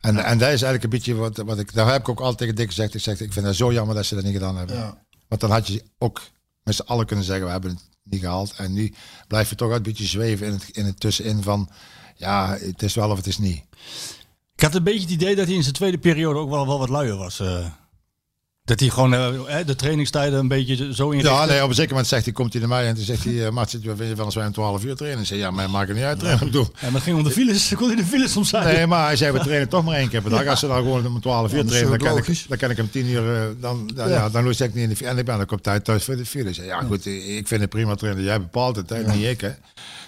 En, 0.00 0.16
en 0.24 0.38
dat 0.38 0.48
is 0.48 0.62
eigenlijk 0.62 0.82
een 0.82 0.90
beetje 0.90 1.14
wat, 1.14 1.36
wat 1.36 1.58
ik, 1.58 1.74
daar 1.74 1.92
heb 1.92 2.00
ik 2.00 2.08
ook 2.08 2.20
altijd 2.20 2.38
tegen 2.38 2.54
Dick 2.54 2.66
gezegd. 2.68 2.94
Ik 2.94 3.00
zeg, 3.00 3.20
ik 3.20 3.32
vind 3.32 3.46
het 3.46 3.56
zo 3.56 3.72
jammer 3.72 3.94
dat 3.94 4.06
ze 4.06 4.14
dat 4.14 4.24
niet 4.24 4.32
gedaan 4.32 4.56
hebben. 4.56 4.76
Ja. 4.76 4.98
Want 5.28 5.40
dan 5.40 5.50
had 5.50 5.66
je 5.66 5.82
ook 5.98 6.20
met 6.64 6.74
z'n 6.74 6.82
allen 6.86 7.06
kunnen 7.06 7.24
zeggen, 7.24 7.44
we 7.46 7.50
hebben 7.50 7.70
het 7.70 7.80
niet 8.02 8.20
gehaald. 8.20 8.52
En 8.56 8.72
nu 8.72 8.94
blijf 9.28 9.48
je 9.50 9.54
toch 9.56 9.70
een 9.70 9.82
beetje 9.82 10.04
zweven 10.06 10.46
in 10.46 10.52
het, 10.52 10.68
in 10.68 10.84
het 10.84 11.00
tussenin 11.00 11.42
van, 11.42 11.68
ja, 12.16 12.56
het 12.60 12.82
is 12.82 12.94
wel 12.94 13.10
of 13.10 13.16
het 13.16 13.26
is 13.26 13.38
niet. 13.38 13.62
Ik 14.54 14.62
had 14.62 14.74
een 14.74 14.82
beetje 14.84 15.00
het 15.00 15.10
idee 15.10 15.36
dat 15.36 15.46
hij 15.46 15.54
in 15.54 15.62
zijn 15.62 15.74
tweede 15.74 15.98
periode 15.98 16.38
ook 16.38 16.50
wel, 16.50 16.66
wel 16.66 16.78
wat 16.78 16.88
luier 16.88 17.16
was. 17.16 17.40
eh. 17.40 17.66
Dat 18.64 18.80
hij 18.80 18.88
gewoon 18.88 19.14
eh, 19.14 19.28
hè, 19.44 19.64
de 19.64 19.74
trainingstijden 19.76 20.38
een 20.38 20.48
beetje 20.48 20.94
zo 20.94 21.10
inrichtte. 21.10 21.40
Ja, 21.40 21.44
nee, 21.44 21.62
op 21.62 21.68
een 21.68 21.74
zeker 21.74 21.90
moment 21.90 22.08
zegt 22.08 22.24
hij, 22.24 22.32
komt 22.32 22.52
hij 22.52 22.60
naar 22.60 22.70
mij 22.70 22.86
en 22.86 22.94
toen 22.94 23.04
zegt 23.04 23.24
hij, 23.24 23.32
uh, 23.32 23.50
Mart, 23.50 23.72
wat 23.72 23.96
vind 23.96 24.08
je 24.08 24.16
van 24.16 24.24
als 24.24 24.34
wij 24.34 24.46
om 24.46 24.52
12 24.52 24.84
uur 24.84 24.96
trainen? 24.96 25.20
Ik 25.20 25.26
zei, 25.26 25.40
ja, 25.40 25.50
maar 25.50 25.70
maakt 25.70 25.88
het 25.88 25.96
niet 25.96 26.06
uit 26.06 26.20
bedoel, 26.38 26.62
Ja, 26.62 26.80
maar 26.82 26.92
het 26.92 27.02
ging 27.02 27.16
om 27.16 27.24
de 27.24 27.30
files. 27.30 27.68
Dan 27.68 27.78
kon 27.78 27.86
hij 27.86 27.96
de 27.96 28.04
files 28.04 28.32
soms 28.32 28.48
zijn. 28.48 28.64
Nee, 28.74 28.86
maar 28.86 29.06
hij 29.06 29.16
zei, 29.16 29.32
we 29.32 29.38
trainen 29.38 29.68
toch 29.68 29.84
maar 29.84 29.96
één 29.96 30.08
keer 30.08 30.20
per 30.22 30.30
dag. 30.30 30.46
Als 30.46 30.60
ze 30.60 30.66
dan 30.66 30.76
gewoon 30.76 31.06
om 31.06 31.20
12 31.20 31.52
uur 31.52 31.58
dat 31.58 31.66
trainen, 31.68 31.90
dan 31.90 32.08
kan, 32.08 32.18
ik, 32.18 32.44
dan 32.48 32.58
kan 32.58 32.70
ik 32.70 32.76
hem 32.76 32.90
10 32.90 33.06
uur, 33.06 33.34
eh, 33.36 33.42
dan, 33.60 33.90
dan, 33.94 34.08
Ja. 34.08 34.14
ja. 34.14 34.28
dan 34.30 34.44
lust 34.44 34.60
ik 34.60 34.74
niet 34.74 34.90
in 34.90 34.96
de 34.98 35.06
En 35.06 35.18
ik 35.18 35.24
ben 35.24 35.40
ook 35.40 35.52
op 35.52 35.62
tijd 35.62 35.84
thuis 35.84 36.04
voor 36.04 36.16
de 36.16 36.24
zei, 36.54 36.66
ja 36.66 36.80
goed, 36.82 37.06
ik 37.06 37.48
vind 37.48 37.60
het 37.60 37.70
prima 37.70 37.94
trainen. 37.94 38.22
Jij 38.24 38.40
bepaalt 38.40 38.76
het, 38.76 38.90
hè, 38.90 39.02
niet 39.12 39.24
ik. 39.24 39.40
Hè. 39.40 39.50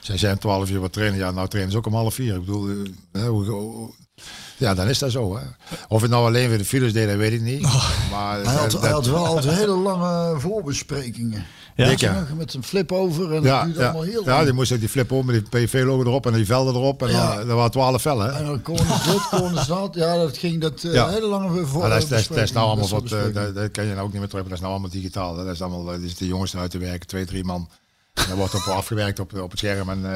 Zij 0.00 0.16
om 0.16 0.38
12 0.38 0.70
uur 0.70 0.80
wat 0.80 0.92
trainen. 0.92 1.18
Ja, 1.18 1.30
nou 1.30 1.48
trainen 1.48 1.72
ze 1.72 1.78
ook 1.78 1.86
om 1.86 1.94
half 1.94 2.14
vier. 2.14 2.34
Ik 2.34 2.40
bedoel, 2.40 2.68
eh, 3.12 3.26
hoe- 3.26 3.94
ja, 4.64 4.74
dan 4.74 4.88
is 4.88 4.98
dat 4.98 5.10
zo. 5.10 5.36
Hè. 5.36 5.42
Of 5.88 6.00
het 6.02 6.10
nou 6.10 6.26
alleen 6.26 6.48
weer 6.48 6.58
de 6.58 6.64
files 6.64 6.92
deed, 6.92 7.08
dat 7.08 7.16
weet 7.16 7.32
ik 7.32 7.40
niet. 7.40 7.62
Maar 8.10 8.40
Hij 8.44 8.54
had, 8.54 8.70
dat- 8.70 8.80
hij 8.80 8.90
had 8.90 9.06
wel 9.06 9.26
altijd 9.26 9.54
hele 9.60 9.76
lange 9.76 10.40
voorbesprekingen. 10.40 11.44
Ja? 11.76 11.92
Ja. 11.96 12.12
nog, 12.12 12.36
met 12.36 12.54
een 12.54 12.62
flip 12.64 12.92
over 12.92 13.24
en 13.24 13.34
dat 13.34 13.44
ja, 13.44 13.64
duurde 13.64 13.78
ja, 13.80 13.84
allemaal 13.84 14.02
heel 14.02 14.24
ja, 14.24 14.30
lang. 14.30 14.44
die 14.44 14.52
moest 14.52 14.72
ook 14.72 14.78
die 14.80 14.88
flip 14.88 15.12
om 15.12 15.26
met 15.26 15.50
die 15.50 15.60
PV-logo 15.66 16.00
erop 16.04 16.26
en 16.26 16.32
die 16.32 16.46
velden 16.46 16.74
erop. 16.74 17.02
En 17.02 17.10
Ja. 17.10 17.36
dan, 17.36 17.48
er 17.48 17.54
waren 17.54 17.70
12 17.70 18.02
vellen. 18.02 18.26
Hè. 18.26 18.32
En 18.38 18.44
dan 18.46 18.62
corners 18.62 19.02
dit, 19.04 19.28
corners 19.28 19.66
dat. 19.66 19.94
Ja, 19.94 20.16
dat 20.16 20.36
ging 20.36 20.60
dat 20.60 20.84
eh, 20.84 20.92
Ja. 20.92 21.08
hele 21.08 21.26
lange 21.26 21.66
voor. 21.66 21.80
Maar 21.80 21.90
dat, 21.90 22.02
is, 22.02 22.08
dat, 22.08 22.26
dat 22.28 22.38
is 22.44 22.52
nou 22.52 22.66
allemaal 22.66 22.88
wat, 22.88 23.12
eh, 23.12 23.22
dat, 23.32 23.54
dat 23.54 23.70
kan 23.70 23.84
je 23.84 23.92
nou 23.94 24.04
ook 24.06 24.10
niet 24.12 24.20
meer 24.20 24.28
terug, 24.28 24.42
maar 24.42 24.42
dat 24.50 24.52
is 24.52 24.60
nou 24.60 24.72
allemaal 24.72 24.90
digitaal. 24.90 25.36
Hè. 25.38 25.44
Dat 25.44 25.54
is 25.54 25.62
allemaal, 25.62 25.92
eh, 25.92 26.02
er 26.02 26.08
zitten 26.08 26.26
jongens 26.26 26.54
eruit 26.54 26.70
te 26.70 26.78
werken, 26.78 27.06
twee, 27.06 27.24
drie 27.24 27.44
man. 27.44 27.68
En 28.14 28.24
dan 28.28 28.36
wordt 28.36 28.54
op 28.54 28.60
afgewerkt 28.60 29.18
op, 29.20 29.34
op 29.38 29.50
het 29.50 29.58
scherm. 29.58 29.88
En 29.90 30.00
uh, 30.04 30.10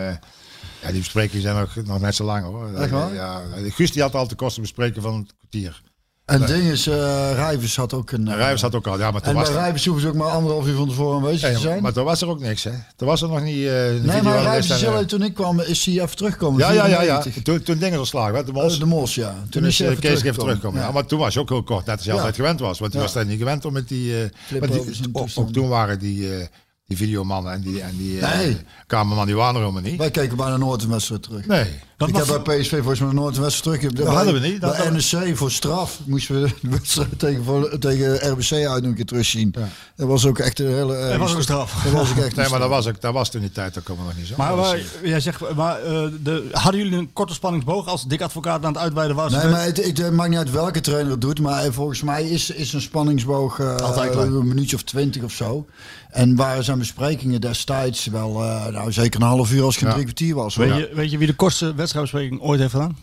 ja, 0.83 0.89
die 0.89 0.99
besprekingen 0.99 1.43
zijn 1.43 1.57
nog, 1.57 1.77
nog 1.85 2.01
net 2.01 2.15
zo 2.15 2.25
lang 2.25 2.45
hoor. 2.45 2.75
Echt 2.75 2.91
waar? 2.91 3.15
Ja, 3.15 3.43
Guus 3.69 3.93
die 3.93 4.03
had 4.03 4.13
altijd 4.13 4.31
de 4.31 4.37
kosten 4.37 4.63
bespreken 4.63 5.03
van 5.03 5.15
een 5.15 5.29
kwartier. 5.39 5.81
En 6.29 6.47
ding 6.47 6.65
is, 6.65 6.87
uh, 6.87 6.95
Rijvers 7.33 7.77
had 7.77 7.93
ook 7.93 8.11
een... 8.11 8.27
Uh, 8.27 8.35
Rijvers 8.35 8.63
had 8.63 8.75
ook 8.75 8.87
al, 8.87 8.99
ja, 8.99 9.11
maar 9.11 9.21
toen 9.21 9.31
en 9.31 9.39
was 9.39 9.49
bij 9.49 9.59
Rijvers 9.59 9.85
hoeven 9.85 10.03
ze 10.03 10.09
ook 10.09 10.15
maar 10.15 10.31
anderhalf 10.31 10.67
uur 10.67 10.77
van 10.77 10.89
tevoren 10.89 11.17
aanwezig 11.17 11.49
ja, 11.49 11.55
te 11.55 11.61
zijn. 11.61 11.83
Maar 11.83 11.93
toen 11.93 12.05
was 12.05 12.21
er 12.23 12.29
ook 12.29 12.41
niks 12.41 12.65
hè. 12.65 12.73
Toen 12.97 13.09
was 13.09 13.23
er 13.23 13.29
nog 13.29 13.43
niet... 13.43 13.57
Uh, 13.57 13.71
nee, 13.71 14.23
maar 14.23 14.43
Rijvers 14.43 14.83
is 14.83 15.07
toen 15.07 15.23
ik 15.23 15.35
kwam, 15.35 15.61
is 15.61 15.85
hij 15.85 15.95
even 15.95 16.17
teruggekomen. 16.17 16.61
Ja, 16.61 16.71
ja, 16.71 16.87
ja. 16.87 17.03
ja. 17.03 17.23
Toen, 17.43 17.63
toen 17.63 17.79
dingen 17.79 17.99
geslagen 17.99 18.33
werd, 18.33 18.47
de 18.47 18.53
Mos. 18.53 18.75
Uh, 18.75 18.81
de 18.81 18.87
Mos, 18.87 19.15
ja. 19.15 19.31
Toen, 19.31 19.49
toen 19.51 19.65
is, 19.65 19.81
is 19.81 19.99
Kees 19.99 20.23
even 20.23 20.39
teruggekomen. 20.39 20.81
Ja. 20.81 20.87
ja. 20.87 20.93
maar 20.93 21.07
toen 21.07 21.19
was 21.19 21.35
je 21.35 21.41
ook 21.41 21.49
heel 21.49 21.63
kort, 21.63 21.87
net 21.87 21.97
als 21.97 22.05
je 22.05 22.13
altijd 22.13 22.35
gewend 22.35 22.61
was. 22.61 22.79
Want 22.79 22.93
je 22.93 22.99
was 22.99 23.13
daar 23.13 23.27
niet 23.27 23.39
gewend 23.39 23.65
om 23.65 23.73
met 23.73 23.89
die... 23.89 24.15
met 24.61 24.73
die 24.73 25.09
ook, 25.13 25.29
ook 25.35 25.53
toen 25.53 25.69
waren 25.69 25.99
die... 25.99 26.49
Die 26.89 26.97
videomannen 26.97 27.53
en 27.53 27.61
die, 27.61 27.81
en 27.83 27.97
die 27.97 28.21
nee. 28.21 28.49
uh, 28.49 28.57
kamerman, 28.87 29.27
die 29.27 29.35
waren 29.35 29.55
er 29.55 29.61
helemaal 29.61 29.83
niet. 29.83 29.99
Wij 29.99 30.11
keken 30.11 30.37
bijna 30.37 30.57
nooit 30.57 30.83
een 30.83 30.89
wedstrijd 30.89 31.23
terug. 31.23 31.47
Nee. 31.47 31.67
Dat 31.97 32.09
ik 32.09 32.17
heb 32.17 32.43
bij 32.45 32.59
PSV 32.59 32.77
volgens 32.77 33.01
mij 33.01 33.13
nooit 33.13 33.37
een 33.37 33.43
wedstrijd 33.43 33.81
terug. 33.81 33.95
Dat 33.95 34.05
bij, 34.05 34.15
hadden 34.15 34.35
we 34.35 34.49
niet. 34.49 34.61
Dat 34.61 34.77
bij 34.77 34.91
NEC 34.91 35.37
voor 35.37 35.51
straf 35.51 36.01
moesten 36.05 36.43
we 36.43 36.51
de 36.63 36.69
wedstrijd 36.69 37.19
tegen, 37.19 37.81
tegen 37.81 38.31
RBC 38.31 38.53
uit 38.53 38.85
een 38.85 38.95
keer 38.95 39.05
terugzien. 39.05 39.55
Ja. 39.59 39.69
Dat 39.97 40.09
was 40.09 40.27
ook 40.27 40.39
echt 40.39 40.59
een 40.59 40.75
hele... 40.75 40.99
Uh, 40.99 41.09
dat 41.09 41.19
was 41.19 41.35
ook 41.35 41.43
straf. 41.43 41.83
Dat 41.85 41.93
was 41.93 42.11
ook 42.11 42.17
echt 42.17 42.37
nee, 42.37 42.49
maar 42.49 42.59
dat 42.59 42.69
was, 42.69 42.87
ook, 42.87 43.01
dat 43.01 43.13
was 43.13 43.31
toen 43.31 43.41
die 43.41 43.51
tijd, 43.51 43.75
dat 43.75 43.83
komen 43.83 44.03
we 44.03 44.09
nog 44.09 44.19
niet 44.19 44.27
zo. 44.27 44.35
Maar, 44.37 44.57
maar 44.57 44.79
jij 45.03 45.21
zegt, 45.21 45.55
maar 45.55 45.85
uh, 45.85 46.07
de, 46.23 46.49
hadden 46.53 46.81
jullie 46.83 46.99
een 46.99 47.13
korte 47.13 47.35
spanningsboog 47.35 47.87
als 47.87 48.07
dik 48.07 48.21
advocaat 48.21 48.65
aan 48.65 48.73
het 48.73 48.83
uitweiden 48.83 49.17
was? 49.17 49.33
Nee, 49.33 49.49
maar 49.49 49.65
het, 49.65 49.85
het, 49.85 49.99
het, 49.99 50.13
maakt 50.13 50.29
niet 50.29 50.39
uit 50.39 50.51
welke 50.51 50.81
trainer 50.81 51.11
het 51.11 51.21
doet. 51.21 51.41
Maar 51.41 51.73
volgens 51.73 52.03
mij 52.03 52.29
is, 52.29 52.51
is 52.51 52.73
een 52.73 52.81
spanningsboog 52.81 53.59
uh, 53.59 53.77
Altijd 53.77 54.15
een 54.15 54.49
minuutje 54.49 54.77
of 54.77 54.83
twintig 54.83 55.23
of 55.23 55.33
zo. 55.33 55.67
En 56.11 56.37
waren 56.37 56.65
zijn 56.65 56.78
besprekingen 56.79 57.41
destijds 57.41 58.07
wel, 58.07 58.45
uh, 58.45 58.67
nou 58.67 58.93
zeker 58.93 59.21
een 59.21 59.27
half 59.27 59.53
uur 59.53 59.63
als 59.63 59.75
het 59.75 59.85
ja. 59.85 59.91
drie 59.93 60.05
kwartier 60.05 60.35
was. 60.35 60.57
Weet 60.57 60.77
je, 60.77 60.91
weet 60.95 61.11
je 61.11 61.19
wie 61.19 61.27
de 61.27 61.35
kortste 61.35 61.75
wedstrijdbespreking 61.75 62.41
ooit 62.41 62.61
heeft 62.61 62.73
gedaan? 62.73 62.97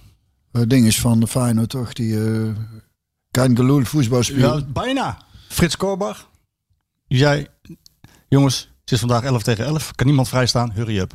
Het 0.52 0.70
ding 0.70 0.86
is 0.86 1.00
van 1.00 1.20
de 1.20 1.28
Feyenoord 1.28 1.70
toch, 1.70 1.94
die 1.94 2.14
uh, 2.14 2.56
Kein 3.32 3.56
Geloel. 3.56 3.84
Ja, 4.22 4.62
bijna. 4.68 5.18
Frits 5.48 5.78
Korbach. 5.78 6.30
Die 7.08 7.18
zei, 7.18 7.48
jongens, 8.28 8.70
het 8.86 8.94
is 8.94 9.00
vandaag 9.00 9.24
11 9.24 9.44
tegen 9.44 9.66
11. 9.66 9.92
Kan 9.96 10.06
niemand 10.06 10.30
vrijstaan? 10.30 10.72
Hurry 10.74 11.00
up. 11.00 11.14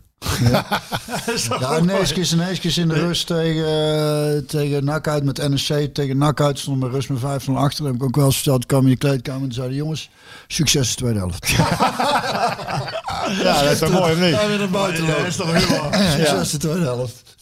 Ja, 0.50 0.66
ja 1.60 1.80
Neeskis 1.80 2.32
en 2.32 2.38
Neeskis 2.38 2.78
in 2.78 2.88
de 2.88 2.94
rust 2.94 3.26
tegen, 3.26 4.34
uh, 4.34 4.42
tegen 4.46 4.84
NAC 4.84 5.08
uit 5.08 5.24
met 5.24 5.38
NSC. 5.38 5.72
Tegen 5.92 6.18
NAC 6.18 6.40
uit 6.40 6.58
stond 6.58 6.80
met 6.80 6.90
rust 6.90 7.08
met 7.08 7.18
5 7.18 7.46
0 7.46 7.56
achter. 7.56 7.84
Heb 7.84 7.94
ik 7.94 8.02
ook 8.02 8.16
wel 8.16 8.24
eens 8.24 8.34
verteld. 8.34 8.66
kwam 8.66 8.82
in 8.82 8.90
de 8.90 8.96
kleedkamer 8.96 9.48
en 9.48 9.52
zeiden 9.52 9.76
jongens, 9.76 10.10
succes 10.46 10.88
de 10.88 10.94
tweede 10.94 11.18
helft. 11.18 11.48
ja, 13.42 13.62
dat 13.62 13.72
is 13.72 13.78
toch 13.78 13.90
mooi 13.90 14.12
of 14.12 14.20
niet? 14.20 14.30
Ja, 14.30 14.46
weer 14.46 14.58
naar 14.58 14.70
buiten 14.70 15.06
lopen. 15.06 15.18
Dat 15.18 15.26
is 15.26 15.36
toch 15.36 15.52
humor. 15.52 15.94
Succes 16.16 16.50
de 16.50 16.58
tweede 16.58 16.84
helft. 16.84 17.36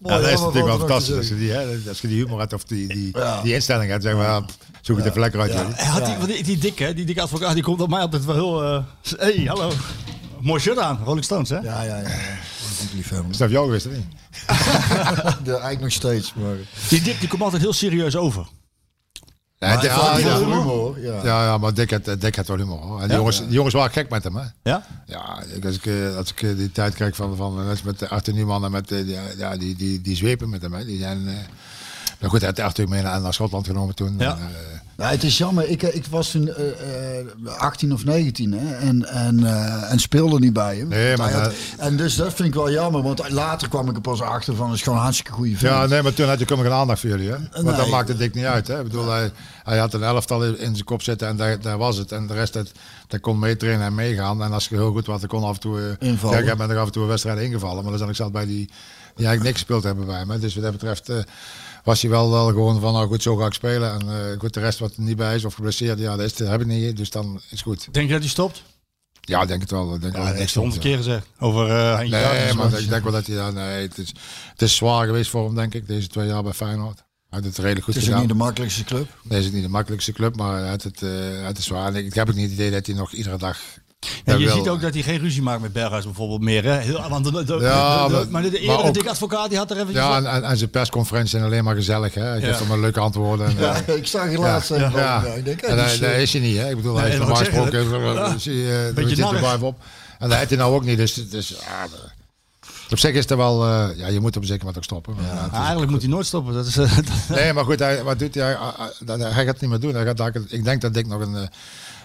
Mooi, 0.00 0.14
ja, 0.14 0.20
dat 0.20 0.30
is 0.30 0.40
natuurlijk 0.40 0.66
wel 0.66 0.78
fantastisch. 0.78 1.16
Als 1.16 1.28
je, 1.28 1.36
die, 1.36 1.50
hè, 1.50 1.88
als 1.88 2.00
je 2.00 2.08
die 2.08 2.16
humor 2.16 2.38
hebt 2.38 2.52
of 2.52 2.64
die, 2.64 2.88
die, 2.88 3.18
ja. 3.18 3.42
die 3.42 3.54
instelling 3.54 3.90
hebt, 3.90 4.02
zeg 4.02 4.14
maar, 4.14 4.42
zoek 4.80 4.96
het 4.96 5.04
ja. 5.04 5.10
even 5.10 5.20
lekker 5.20 5.40
uit. 5.40 5.52
Ja. 5.52 5.84
Had 5.84 6.06
die, 6.06 6.26
die, 6.26 6.42
die 6.44 6.58
dikke, 6.58 6.94
die 6.94 7.04
dikke 7.04 7.20
advocaat, 7.20 7.54
die 7.54 7.62
komt 7.62 7.80
op 7.80 7.88
mij 7.88 8.00
altijd 8.00 8.24
wel 8.24 8.34
heel... 8.34 8.64
Uh, 8.64 8.82
hey, 9.16 9.44
hallo. 9.46 9.72
Mooi 10.40 10.60
shirt 10.60 10.78
aan, 10.78 11.00
Rolling 11.04 11.24
Stones, 11.24 11.48
hè? 11.48 11.58
Ja, 11.58 11.82
ja, 11.82 11.96
ja. 11.96 12.08
Is 13.30 13.36
dat 13.36 13.50
jou 13.50 13.64
geweest, 13.64 13.84
de, 13.84 15.50
eigenlijk 15.50 15.80
nog 15.80 15.92
steeds. 15.92 16.34
Maar... 16.34 16.56
Die 16.88 17.02
dik, 17.02 17.20
die 17.20 17.28
komt 17.28 17.42
altijd 17.42 17.62
heel 17.62 17.72
serieus 17.72 18.16
over. 18.16 18.46
Ja, 19.60 19.68
maar 19.68 19.80
de, 19.80 19.86
ja, 19.86 20.18
ja, 20.18 20.38
humor. 20.38 21.00
Ja. 21.00 21.24
ja, 21.24 21.44
ja, 21.44 21.58
maar 21.58 21.74
Dick 21.74 21.90
had, 21.90 22.20
Dick 22.20 22.36
had 22.36 22.46
wel 22.46 22.56
humor. 22.56 22.78
Hoor. 22.78 23.00
En 23.00 23.08
die, 23.08 23.16
jongens, 23.16 23.38
die 23.38 23.50
jongens 23.50 23.74
waren 23.74 23.92
gek 23.92 24.10
met 24.10 24.24
hem, 24.24 24.36
hè? 24.36 24.44
Ja? 24.62 24.86
Ja, 25.06 25.42
als 25.64 25.76
ik, 25.76 26.16
als 26.16 26.32
ik 26.32 26.56
die 26.56 26.72
tijd 26.72 26.94
krijg 26.94 27.16
van, 27.16 27.36
van 27.36 27.66
met 27.84 28.08
Arthur 28.08 28.34
Newman 28.34 28.64
en 28.64 28.70
met 28.70 28.88
die, 28.88 29.16
ja, 29.36 29.56
die, 29.56 29.76
die, 29.76 30.00
die 30.00 30.16
zwepen 30.16 30.48
met 30.48 30.62
hem, 30.62 30.72
hè. 30.72 30.84
Die 30.84 30.98
zijn... 30.98 31.28
Nou 32.20 32.32
goed, 32.32 32.40
hij 32.40 32.48
had 32.48 32.58
Arthur 32.58 32.88
mee 32.88 33.02
naar, 33.02 33.20
naar 33.20 33.34
Schotland 33.34 33.66
genomen 33.66 33.94
toen. 33.94 34.14
Ja. 34.18 34.30
En, 34.30 34.38
uh, 34.38 34.80
nou, 34.96 35.12
het 35.12 35.24
is 35.24 35.38
jammer. 35.38 35.68
Ik, 35.68 35.82
ik 35.82 36.06
was 36.06 36.30
toen 36.30 36.48
uh, 37.44 37.54
18 37.56 37.92
of 37.92 38.04
19 38.04 38.52
hè, 38.52 38.74
en, 38.74 39.08
en, 39.08 39.40
uh, 39.40 39.92
en 39.92 39.98
speelde 39.98 40.38
niet 40.38 40.52
bij 40.52 40.76
hem. 40.76 40.88
Nee, 40.88 41.16
maar 41.16 41.32
had, 41.32 41.52
en 41.78 41.96
dus 41.96 42.16
dat 42.16 42.34
vind 42.34 42.48
ik 42.48 42.54
wel 42.54 42.70
jammer, 42.70 43.02
want 43.02 43.30
later 43.30 43.68
kwam 43.68 43.88
ik 43.88 43.94
er 43.94 44.00
pas 44.00 44.20
achter 44.20 44.54
van, 44.54 44.66
het 44.66 44.76
is 44.76 44.82
gewoon 44.82 44.98
een 44.98 45.04
hartstikke 45.04 45.32
goede 45.32 45.56
film. 45.56 45.72
Ja, 45.72 45.86
nee, 45.86 46.02
maar 46.02 46.14
toen 46.14 46.28
had 46.28 46.38
je 46.38 46.46
geen 46.46 46.72
aandacht 46.72 47.00
voor 47.00 47.10
jullie, 47.10 47.30
hè? 47.30 47.36
Want 47.52 47.66
nee. 47.66 47.76
dat 47.76 47.88
maakte 47.88 48.16
dik 48.16 48.34
niet 48.34 48.44
uit, 48.44 48.68
hè? 48.68 48.78
Ik 48.78 48.84
bedoel, 48.84 49.10
hij, 49.10 49.30
hij 49.62 49.78
had 49.78 49.94
een 49.94 50.02
elftal 50.02 50.44
in 50.44 50.74
zijn 50.74 50.84
kop 50.84 51.02
zitten 51.02 51.28
en 51.28 51.36
daar, 51.36 51.60
daar 51.60 51.78
was 51.78 51.96
het. 51.96 52.12
En 52.12 52.26
de 52.26 52.34
rest, 52.34 52.52
dat, 52.52 52.72
dat 53.06 53.20
kon 53.20 53.38
meetrainen 53.38 53.86
en 53.86 53.94
meegaan. 53.94 54.42
En 54.42 54.52
als 54.52 54.68
je 54.68 54.74
heel 54.74 54.92
goed 54.92 55.06
was, 55.06 55.20
dan 55.20 55.28
kon 55.28 55.44
af 55.44 55.54
en 55.54 55.60
toe... 55.60 55.78
Uh, 55.78 56.08
Invallen. 56.08 56.44
Ja, 56.44 56.52
ik 56.52 56.58
ben 56.58 56.70
er 56.70 56.78
af 56.78 56.86
en 56.86 56.92
toe 56.92 57.02
een 57.02 57.08
wedstrijd 57.08 57.38
ingevallen, 57.38 57.82
maar 57.82 57.90
dan 57.90 57.98
zat 57.98 58.08
ik 58.08 58.14
zat 58.14 58.32
bij 58.32 58.46
die, 58.46 58.66
die 59.14 59.26
eigenlijk 59.26 59.42
niks 59.42 59.58
gespeeld 59.58 59.84
hebben 59.84 60.06
bij 60.06 60.24
me. 60.24 60.38
Dus 60.38 60.54
wat 60.54 60.62
dat 60.62 60.72
betreft... 60.72 61.10
Uh, 61.10 61.16
was 61.84 62.00
hij 62.00 62.10
wel, 62.10 62.30
wel 62.30 62.46
gewoon 62.46 62.80
van, 62.80 62.92
nou 62.92 63.06
goed, 63.06 63.22
zo 63.22 63.36
ga 63.36 63.46
ik 63.46 63.52
spelen. 63.52 63.92
En 63.92 64.06
uh, 64.06 64.38
goed, 64.38 64.54
de 64.54 64.60
rest 64.60 64.78
wat 64.78 64.96
er 64.96 65.02
niet 65.02 65.16
bij 65.16 65.34
is 65.34 65.44
of 65.44 65.54
geblesseerd, 65.54 65.98
ja, 65.98 66.16
dat, 66.16 66.26
is, 66.26 66.36
dat 66.36 66.48
heb 66.48 66.60
ik 66.60 66.66
niet. 66.66 66.96
Dus 66.96 67.10
dan 67.10 67.34
is 67.34 67.50
het 67.50 67.60
goed. 67.60 67.88
Denk 67.92 68.06
je 68.06 68.12
dat 68.12 68.22
hij 68.22 68.30
stopt? 68.30 68.62
Ja, 69.20 69.44
denk 69.44 69.60
het 69.60 69.70
wel. 69.70 69.98
Denk 69.98 70.16
ja, 70.16 70.24
wel 70.24 70.36
dat 70.36 70.50
honderd 70.54 70.80
keer 70.80 70.96
gezegd. 70.96 71.26
Over 71.38 71.68
uh, 71.68 71.98
Nee, 71.98 72.08
jaar, 72.08 72.56
maar 72.56 72.78
ik 72.78 72.88
denk 72.88 73.02
wel 73.02 73.12
dat 73.12 73.26
hij, 73.26 73.36
ja, 73.36 73.50
nee, 73.50 73.82
het 73.82 73.98
is, 73.98 74.12
het 74.50 74.62
is 74.62 74.76
zwaar 74.76 75.06
geweest 75.06 75.30
voor 75.30 75.44
hem, 75.44 75.54
denk 75.54 75.74
ik, 75.74 75.86
deze 75.86 76.08
twee 76.08 76.26
jaar 76.26 76.42
bij 76.42 76.52
Feyenoord. 76.52 77.02
Hij 77.30 77.40
het 77.44 77.58
redelijk 77.58 77.84
goed 77.84 77.94
het 77.94 78.02
is 78.02 78.08
gedaan. 78.08 78.20
niet 78.20 78.30
de 78.30 78.36
makkelijkste 78.36 78.84
club. 78.84 79.08
Nee, 79.22 79.38
het 79.38 79.46
is 79.46 79.52
niet 79.52 79.62
de 79.62 79.68
makkelijkste 79.68 80.12
club, 80.12 80.36
maar 80.36 80.64
het, 80.64 80.82
het, 80.82 81.02
uh, 81.02 81.10
het 81.46 81.58
is 81.58 81.64
zwaar. 81.64 81.94
Ik 81.94 82.14
heb 82.14 82.28
ook 82.28 82.34
niet 82.34 82.44
het 82.44 82.52
idee 82.52 82.70
dat 82.70 82.86
hij 82.86 82.94
nog 82.94 83.12
iedere 83.12 83.38
dag 83.38 83.58
ja, 84.24 84.34
je 84.34 84.50
ziet 84.50 84.68
ook 84.68 84.80
dat 84.80 84.94
hij 84.94 85.02
geen 85.02 85.18
ruzie 85.18 85.42
maakt 85.42 85.60
met 85.60 85.72
Berghuis 85.72 86.04
bijvoorbeeld 86.04 86.40
meer. 86.40 86.64
Hè? 86.64 86.78
Heel, 86.78 87.08
want 87.08 87.24
de, 87.24 87.44
de, 87.44 87.58
ja, 87.60 88.08
de, 88.08 88.14
de, 88.14 88.30
maar 88.30 88.42
de, 88.42 88.68
ook, 88.68 88.94
dik 88.94 89.06
advocaat 89.06 89.48
die 89.48 89.58
had 89.58 89.70
er 89.70 89.76
even... 89.76 89.92
Ja, 89.92 90.16
en, 90.16 90.26
en, 90.26 90.42
en 90.42 90.56
zijn 90.56 90.70
persconferenties 90.70 91.30
zijn 91.30 91.44
alleen 91.44 91.64
maar 91.64 91.74
gezellig. 91.74 92.14
Hè? 92.14 92.22
Hij 92.22 92.40
geeft 92.40 92.68
maar 92.68 92.78
leuke 92.78 93.00
antwoorden. 93.00 93.46
En, 93.46 93.56
ja, 93.58 93.74
ik 93.86 94.06
zag 94.06 94.30
je 94.30 94.38
laatst 94.38 94.68
ja, 94.68 94.76
ja. 94.76 94.90
ja. 94.94 95.32
Ik 95.32 95.44
denk, 95.44 95.60
en 95.60 95.76
dat, 95.76 95.98
dat 96.00 96.12
is 96.12 96.32
hij 96.32 96.42
niet. 96.42 96.56
Hè? 96.56 96.70
Ik 96.70 96.76
bedoel, 96.76 96.96
hij 96.96 97.06
heeft 97.06 97.18
normaal 97.18 97.36
gesproken... 97.36 97.88
Ja. 97.90 98.92
Beetje 98.94 99.16
zit 99.16 99.24
er 99.24 99.64
op. 99.64 99.82
En 100.18 100.28
dat 100.28 100.38
heeft 100.38 100.50
hij 100.50 100.58
nou 100.58 100.74
ook 100.74 100.84
niet. 100.84 100.96
Dus, 100.96 101.14
dus 101.14 101.54
op 102.90 102.98
zich 102.98 103.14
is 103.14 103.30
er 103.30 103.36
wel, 103.36 103.66
uh, 103.66 103.88
ja, 103.96 104.06
je 104.06 104.20
moet 104.20 104.36
op 104.36 104.42
een 104.42 104.48
zeker 104.48 104.64
moment 104.64 104.76
ook 104.76 104.84
stoppen. 104.84 105.14
Ja, 105.20 105.48
ja, 105.52 105.58
eigenlijk 105.58 105.90
moet 105.90 106.00
hij 106.00 106.10
nooit 106.10 106.26
stoppen. 106.26 106.54
Dat 106.54 106.66
is, 106.66 106.76
uh, 106.78 106.98
nee, 107.28 107.52
maar 107.52 107.64
goed, 107.64 107.78
hij, 107.78 108.02
wat 108.02 108.18
doet 108.18 108.34
hij? 108.34 108.56
Hij, 109.06 109.18
hij 109.18 109.32
gaat 109.32 109.46
het 109.46 109.60
niet 109.60 109.70
meer 109.70 109.80
doen. 109.80 109.94
Hij 109.94 110.04
gaat, 110.04 110.34
ik 110.48 110.64
denk 110.64 110.80
dat 110.80 110.96
ik 110.96 111.06
nog 111.06 111.20
een, 111.20 111.48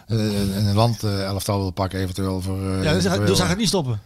een, 0.08 0.68
een 0.68 0.76
land 0.76 1.04
uh, 1.04 1.24
elftal 1.24 1.60
wil 1.60 1.72
pakken, 1.72 2.00
eventueel 2.00 2.42
voor. 2.42 2.84
ja, 2.84 2.94
dus, 2.94 3.04
hij, 3.04 3.26
dus 3.26 3.38
hij 3.38 3.48
gaat 3.48 3.58
niet 3.58 3.68
stoppen. 3.68 4.02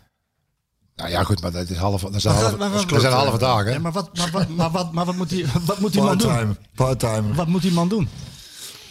Nou 0.95 1.11
ja, 1.11 1.23
goed, 1.23 1.41
maar 1.41 1.51
dat 1.51 1.69
is 1.69 1.77
half, 1.77 2.01
dat 2.01 2.21
zijn 2.21 2.33
Maar 2.33 2.69
halve, 2.69 2.85
dat 2.87 3.01
zijn 3.01 3.13
halve 3.13 3.37
dagen. 3.37 3.71
Ja, 3.71 3.79
maar 3.79 3.91
wat, 3.91 4.17
maar, 4.17 4.29
wat, 4.31 4.47
maar, 4.47 4.71
wat, 4.71 4.91
maar 4.91 5.05
wat 5.05 5.15
moet 5.15 5.29
die, 5.29 5.45
wat 5.65 5.79
moet 5.79 5.91
die 5.93 6.01
man 6.01 6.17
Part-time. 6.17 6.45
doen? 6.45 6.57
Part-time. 6.75 7.33
Wat 7.33 7.47
moet 7.47 7.61
die 7.61 7.71
man 7.71 7.87
doen? 7.89 8.09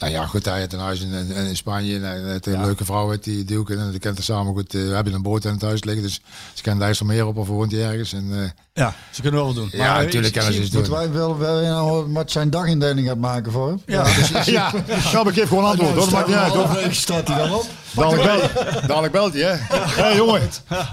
Nou 0.01 0.13
ja, 0.13 0.27
goed, 0.27 0.45
hij 0.45 0.59
heeft 0.59 0.73
een 0.73 0.79
huis 0.79 1.01
in, 1.01 1.13
in, 1.13 1.31
in 1.47 1.57
Spanje. 1.57 1.95
En 1.97 2.03
hij 2.03 2.21
heeft 2.21 2.47
een 2.47 2.61
leuke 2.65 2.85
vrouw 2.85 3.11
uit 3.11 3.25
die 3.25 3.45
Duke. 3.45 3.77
En 3.77 3.91
die 3.91 3.99
kent 4.01 4.19
er 4.19 4.25
samen 4.25 4.53
goed. 4.55 4.75
eh, 4.75 4.81
We 4.83 4.95
hebben 4.95 5.13
een 5.15 5.23
boot 5.23 5.45
in 5.45 5.53
het 5.53 5.63
huis 5.63 5.85
liggen. 5.85 6.03
Dus 6.03 6.21
ze 6.55 6.63
kennen 6.63 6.85
IJsselmeer 6.85 7.27
op 7.27 7.37
of 7.37 7.47
woont 7.49 7.73
hij 7.73 7.85
ergens. 7.85 8.13
En, 8.13 8.29
eh, 8.33 8.51
Ja, 8.73 8.95
ze 9.11 9.21
kunnen 9.23 9.41
wel 9.41 9.49
wat 9.55 9.57
doen. 9.63 9.69
ja, 9.73 9.79
Maar, 9.93 10.05
natuurlijk 10.05 10.27
ik- 10.27 10.33
kennen 10.33 10.53
ze 10.53 10.59
ik- 10.59 10.65
iets 10.67 10.75
Moeten 10.75 10.93
doen. 10.93 11.01
wij 11.03 11.13
wel, 11.13 11.39
wel 11.39 11.61
nou 11.61 12.13
wat 12.13 12.31
zijn 12.31 12.51
dagindeling 12.51 13.07
gaat 13.09 13.17
maken 13.19 13.53
voor 13.53 13.69
hem? 13.69 13.83
Ja. 13.87 14.05
Ja, 14.45 14.73
ja, 15.13 15.23
maar 15.23 15.27
ik 15.27 15.35
geef 15.39 15.49
gewoon 15.49 15.65
antwoord. 15.65 15.95
Dat 15.95 16.11
maakt 16.11 16.27
niet 16.27 16.37
uit 16.37 16.53
hoor. 16.53 16.79
Staat 16.91 17.29
hij 17.29 17.39
dan 17.39 17.55
op. 17.55 17.65
Dadelijk, 17.95 18.23
bel, 18.23 18.63
dadelijk 18.87 19.13
belt 19.13 19.33
hij, 19.33 19.43
hè? 19.43 19.49
Hé 19.77 20.03
hey, 20.03 20.17
jongen. 20.17 20.43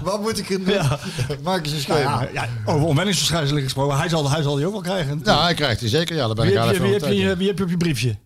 Wat 0.02 0.20
moet 0.20 0.38
ik 0.38 0.48
doen? 0.48 0.74
Maak 1.42 1.64
eens 1.64 1.72
een 1.74 1.80
schema. 1.80 1.98
ja, 2.22 2.28
ja, 2.32 2.48
over 2.64 2.86
onwenningsverschijnselen 2.86 3.62
gesproken. 3.62 3.96
Hij 3.98 4.08
zal, 4.08 4.30
hij 4.30 4.42
zal 4.42 4.54
die 4.56 4.66
ook 4.66 4.72
wel 4.72 4.80
krijgen. 4.80 5.20
Ja, 5.24 5.42
hij 5.42 5.54
krijgt 5.54 5.80
hij 5.80 5.88
zeker. 5.88 6.16
Ja, 6.16 6.26
daar 6.26 6.34
ben 6.34 6.44
wie, 6.44 6.52
ik 6.54 6.58
heb 6.58 6.64
al 6.66 6.70
je, 6.72 6.74
even 6.76 6.90
wie, 6.90 7.00
van 7.00 7.08
heb 7.08 7.10
je, 7.10 7.16
overtuigd. 7.16 7.38
wie 7.38 7.48
heb 7.48 7.58
je 7.58 7.64
op 7.64 7.70
je 7.70 7.76
briefje? 7.76 8.16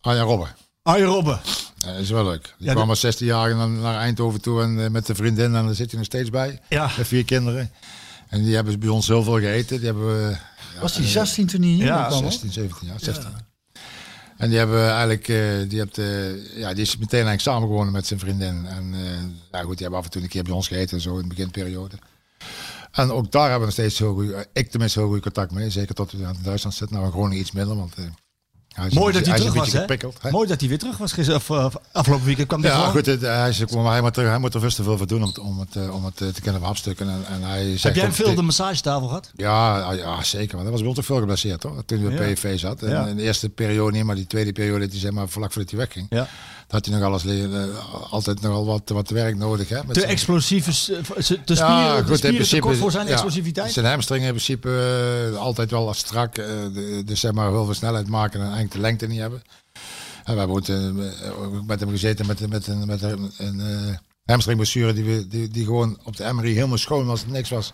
Arjan 0.00 0.26
Robben. 0.26 0.48
Arjen 0.82 1.06
Robben. 1.06 1.40
Ja, 1.76 1.92
dat 1.92 2.00
is 2.00 2.10
wel 2.10 2.24
leuk. 2.24 2.54
Die 2.58 2.66
Ja, 2.66 2.72
kwam 2.74 2.88
als 2.88 3.00
16 3.00 3.26
jaar 3.26 3.54
naar, 3.56 3.68
naar 3.68 3.98
Eindhoven 3.98 4.40
toe 4.40 4.62
en 4.62 4.84
eh, 4.84 4.90
met 4.90 5.06
de 5.06 5.14
vriendin. 5.14 5.54
En 5.54 5.64
daar 5.64 5.74
zit 5.74 5.88
hij 5.90 5.96
nog 5.98 6.06
steeds 6.06 6.30
bij. 6.30 6.60
Ja. 6.68 6.90
Met 6.96 7.06
vier 7.06 7.24
kinderen. 7.24 7.70
En 8.28 8.42
die 8.44 8.54
hebben 8.54 8.80
bij 8.80 8.88
ons 8.88 9.06
heel 9.06 9.22
veel 9.22 9.38
gegeten. 9.38 9.76
Die 9.76 9.86
hebben 9.86 10.06
we 10.06 10.36
Was 10.80 10.96
hij 10.96 11.06
16 11.06 11.46
toen 11.46 11.60
hij 11.60 11.70
hier 11.70 11.84
Ja, 11.84 12.06
kwam? 12.06 12.22
hoor? 12.22 12.30
16, 12.30 12.52
17 12.52 12.86
jaar. 12.88 13.00
16. 13.00 13.30
En 14.36 14.48
die 14.48 14.58
hebben 14.58 14.88
eigenlijk, 14.88 15.28
eh, 15.28 15.68
die, 15.68 15.78
hebt, 15.78 15.98
eh, 15.98 16.56
ja, 16.56 16.72
die 16.74 16.82
is 16.82 16.96
meteen 16.96 17.10
eigenlijk 17.26 17.40
samengewonnen 17.40 17.92
met 17.92 18.06
zijn 18.06 18.20
vriendin. 18.20 18.66
En 18.66 18.94
eh, 18.94 19.00
ja, 19.52 19.60
goed, 19.62 19.68
die 19.76 19.80
hebben 19.82 19.98
af 19.98 20.04
en 20.04 20.10
toe 20.10 20.22
een 20.22 20.28
keer 20.28 20.42
bij 20.42 20.52
ons 20.52 20.68
gegeten 20.68 20.96
en 20.96 21.02
zo 21.02 21.16
in 21.16 21.22
de 21.22 21.28
beginperiode. 21.34 21.96
En 22.90 23.10
ook 23.12 23.32
daar 23.32 23.42
hebben 23.50 23.58
we 23.60 23.64
nog 23.64 23.74
steeds 23.74 23.98
heel 23.98 24.14
goed, 24.14 24.30
eh, 24.32 24.40
ik 24.52 24.70
tenminste 24.70 24.98
heel 25.00 25.08
goed 25.08 25.20
contact 25.22 25.52
mee. 25.52 25.70
Zeker 25.70 25.94
tot 25.94 26.12
we 26.12 26.24
het 26.26 26.44
Duitsland 26.44 26.76
zitten. 26.76 26.96
Nou, 26.96 27.10
gewoon 27.10 27.32
iets 27.32 27.52
minder, 27.52 27.76
want 27.76 27.94
eh, 27.94 28.04
is 28.86 28.94
Mooi 28.94 29.12
dat 29.12 29.26
hij 29.26 29.36
terug 29.36 29.54
was, 29.54 29.72
hè? 29.72 30.30
Mooi 30.30 30.48
dat 30.48 30.60
hij 30.60 30.68
weer 30.68 30.78
terug 30.78 30.96
was 30.96 31.12
gisteren, 31.12 31.40
of, 31.40 31.50
of 31.50 31.76
afgelopen 31.92 32.26
weekend. 32.26 32.48
Kwam 32.48 32.60
hij 32.62 32.70
Ja, 32.70 32.76
gewoon. 32.76 32.90
goed, 32.92 33.06
het, 33.06 33.20
hij, 33.20 33.48
is, 33.48 33.64
maar 33.66 33.92
hij, 33.92 34.00
moet 34.00 34.16
er, 34.16 34.28
hij 34.28 34.38
moet 34.38 34.54
er 34.54 34.60
vast 34.60 34.76
te 34.76 34.82
veel 34.82 34.96
voor 34.96 35.06
doen 35.06 35.22
om, 35.22 35.28
het- 35.28 35.38
om 35.38 35.58
het, 35.60 35.76
eh, 35.76 35.94
om 35.94 36.04
het 36.04 36.20
eh, 36.20 36.28
te 36.28 36.40
kunnen 36.40 36.62
afstukken. 36.62 37.08
En, 37.10 37.24
en 37.28 37.42
hij 37.42 37.68
zegt 37.70 37.82
Heb 37.82 37.94
jij 37.94 38.04
ook 38.06 38.12
veel 38.12 38.24
te- 38.28 38.34
de 38.34 38.42
massagetafel 38.42 39.06
gehad? 39.06 39.30
Ja, 39.36 39.92
ja, 39.92 40.22
zeker. 40.22 40.56
Want 40.56 40.62
hij 40.68 40.70
was 40.78 40.82
ons 40.88 40.98
ook 40.98 41.04
veel 41.04 41.18
geblesseerd, 41.18 41.62
hoor. 41.62 41.84
Toen 41.84 42.00
hij 42.06 42.16
bij 42.16 42.28
Ja. 42.28 42.32
PSV 42.34 42.58
zat. 42.58 42.82
En 42.82 42.90
Ja. 42.90 43.06
in 43.06 43.16
de 43.16 43.22
eerste 43.22 43.48
periode 43.48 43.96
niet, 43.96 44.04
maar 44.04 44.14
die 44.16 44.26
tweede 44.26 44.52
periode, 44.52 44.88
die 44.88 45.00
zeg 45.00 45.10
maar 45.10 45.28
vlak 45.28 45.52
voordat 45.52 45.70
hij 45.70 45.80
wegging. 45.80 46.06
Ja. 46.10 46.28
Dat 46.70 46.84
had 46.84 46.86
hij 46.86 46.94
nog 46.98 47.08
alles, 47.08 47.24
eh, 47.24 48.12
altijd 48.12 48.40
nogal 48.40 48.64
wat, 48.66 48.82
wat 48.88 49.10
werk 49.10 49.36
nodig. 49.36 49.68
Hè, 49.68 49.76
met 49.76 49.94
Te 49.94 50.00
zijn- 50.00 50.12
explosief, 50.12 50.66
is, 50.66 50.90
eh, 50.90 50.96
te 51.04 51.22
spieren, 51.22 51.96
de 51.96 52.04
goed, 52.04 52.16
spieren 52.16 52.34
principe- 52.34 52.60
kort 52.60 52.76
voor 52.76 52.90
zijn 52.90 53.06
ja, 53.06 53.12
explosiviteit. 53.12 53.72
Zijn 53.72 53.86
hamstring 53.86 54.22
in 54.22 54.28
principe 54.28 54.68
eh, 55.32 55.38
altijd 55.38 55.70
wel 55.70 55.94
strak. 55.94 56.34
de- 56.34 57.02
dus 57.04 57.20
zeg 57.20 57.32
maar 57.32 57.48
heel 57.50 57.64
veel 57.64 57.74
snelheid 57.74 58.08
maken 58.08 58.38
en 58.40 58.44
eigenlijk 58.46 58.74
de 58.74 58.80
lengte 58.80 59.06
niet 59.06 59.18
hebben. 59.20 59.42
En 60.24 60.34
wij 60.36 60.46
hebben 60.46 60.56
ook, 60.56 61.66
met 61.66 61.80
hem 61.80 61.90
gezeten 61.90 62.26
met, 62.26 62.48
met, 62.48 62.66
een- 62.66 62.86
met 62.86 63.02
een, 63.02 63.30
een 63.38 63.98
hamstringblessure 64.24 64.92
die, 64.92 65.04
we- 65.04 65.26
die, 65.28 65.48
die 65.48 65.64
gewoon 65.64 65.98
op 66.04 66.16
de 66.16 66.32
MRI 66.32 66.54
helemaal 66.54 66.78
schoon 66.78 67.06
was, 67.06 67.26
niks 67.26 67.48
was. 67.50 67.72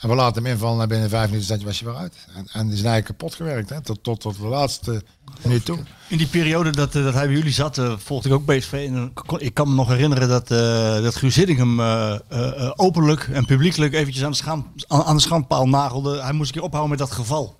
En 0.00 0.08
we 0.08 0.14
laten 0.14 0.42
hem 0.42 0.52
invallen 0.52 0.82
en 0.82 0.88
binnen 0.88 1.08
vijf 1.08 1.26
minuten 1.26 1.46
zat 1.48 1.60
je- 1.60 1.66
was 1.66 1.78
je 1.78 1.84
weer 1.84 1.96
uit. 1.96 2.14
En, 2.34 2.46
en 2.52 2.62
die 2.66 2.72
is 2.76 2.82
eigenlijk 2.82 3.04
kapot 3.06 3.34
gewerkt, 3.34 3.68
hè, 3.70 3.80
tot, 3.82 4.02
tot, 4.02 4.20
tot 4.20 4.36
de 4.36 4.46
laatste 4.46 5.02
minuut 5.42 5.64
toe. 5.64 5.78
In 6.08 6.18
die 6.18 6.26
periode 6.26 6.70
dat, 6.70 6.94
eh, 6.94 7.04
dat 7.04 7.14
hij 7.14 7.26
bij 7.26 7.36
jullie 7.36 7.52
zat, 7.52 7.78
eh, 7.78 7.92
volgde 7.98 8.28
ik 8.28 8.34
ook 8.34 8.44
BSV. 8.44 8.72
En 8.88 9.12
kon- 9.26 9.40
ik 9.40 9.54
kan 9.54 9.68
me 9.68 9.74
nog 9.74 9.88
herinneren 9.88 10.28
dat, 10.28 10.50
eh 10.50 11.02
dat 11.02 11.16
Guus 11.16 11.36
Hiddink 11.36 11.58
hem 11.58 11.80
eh, 11.80 12.12
eh, 12.12 12.18
eh, 12.28 12.72
openlijk 12.76 13.28
en 13.32 13.44
publiekelijk 13.44 13.94
eventjes 13.94 14.24
aan 14.24 14.30
de, 14.30 14.36
schaam, 14.36 14.72
aan, 14.86 15.02
aan 15.02 15.16
de 15.16 15.22
schandpaal 15.22 15.68
nagelde. 15.68 16.20
Hij 16.22 16.32
moest 16.32 16.48
een 16.48 16.54
keer 16.54 16.62
ophouden 16.64 16.90
met 16.90 16.98
dat 17.08 17.10
geval. 17.12 17.58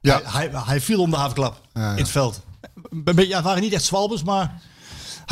Ja. 0.00 0.20
Hij, 0.24 0.48
hij, 0.52 0.60
hij 0.64 0.80
viel 0.80 1.00
om 1.00 1.10
de 1.10 1.16
havenklap 1.16 1.60
Ja, 1.74 1.80
ja. 1.82 1.90
in 1.90 1.96
het 1.96 2.08
veld. 2.08 2.40
Ja, 3.04 3.12
het 3.36 3.44
waren 3.44 3.62
niet 3.62 3.72
echt 3.72 3.84
zwalbes, 3.84 4.22
maar 4.22 4.60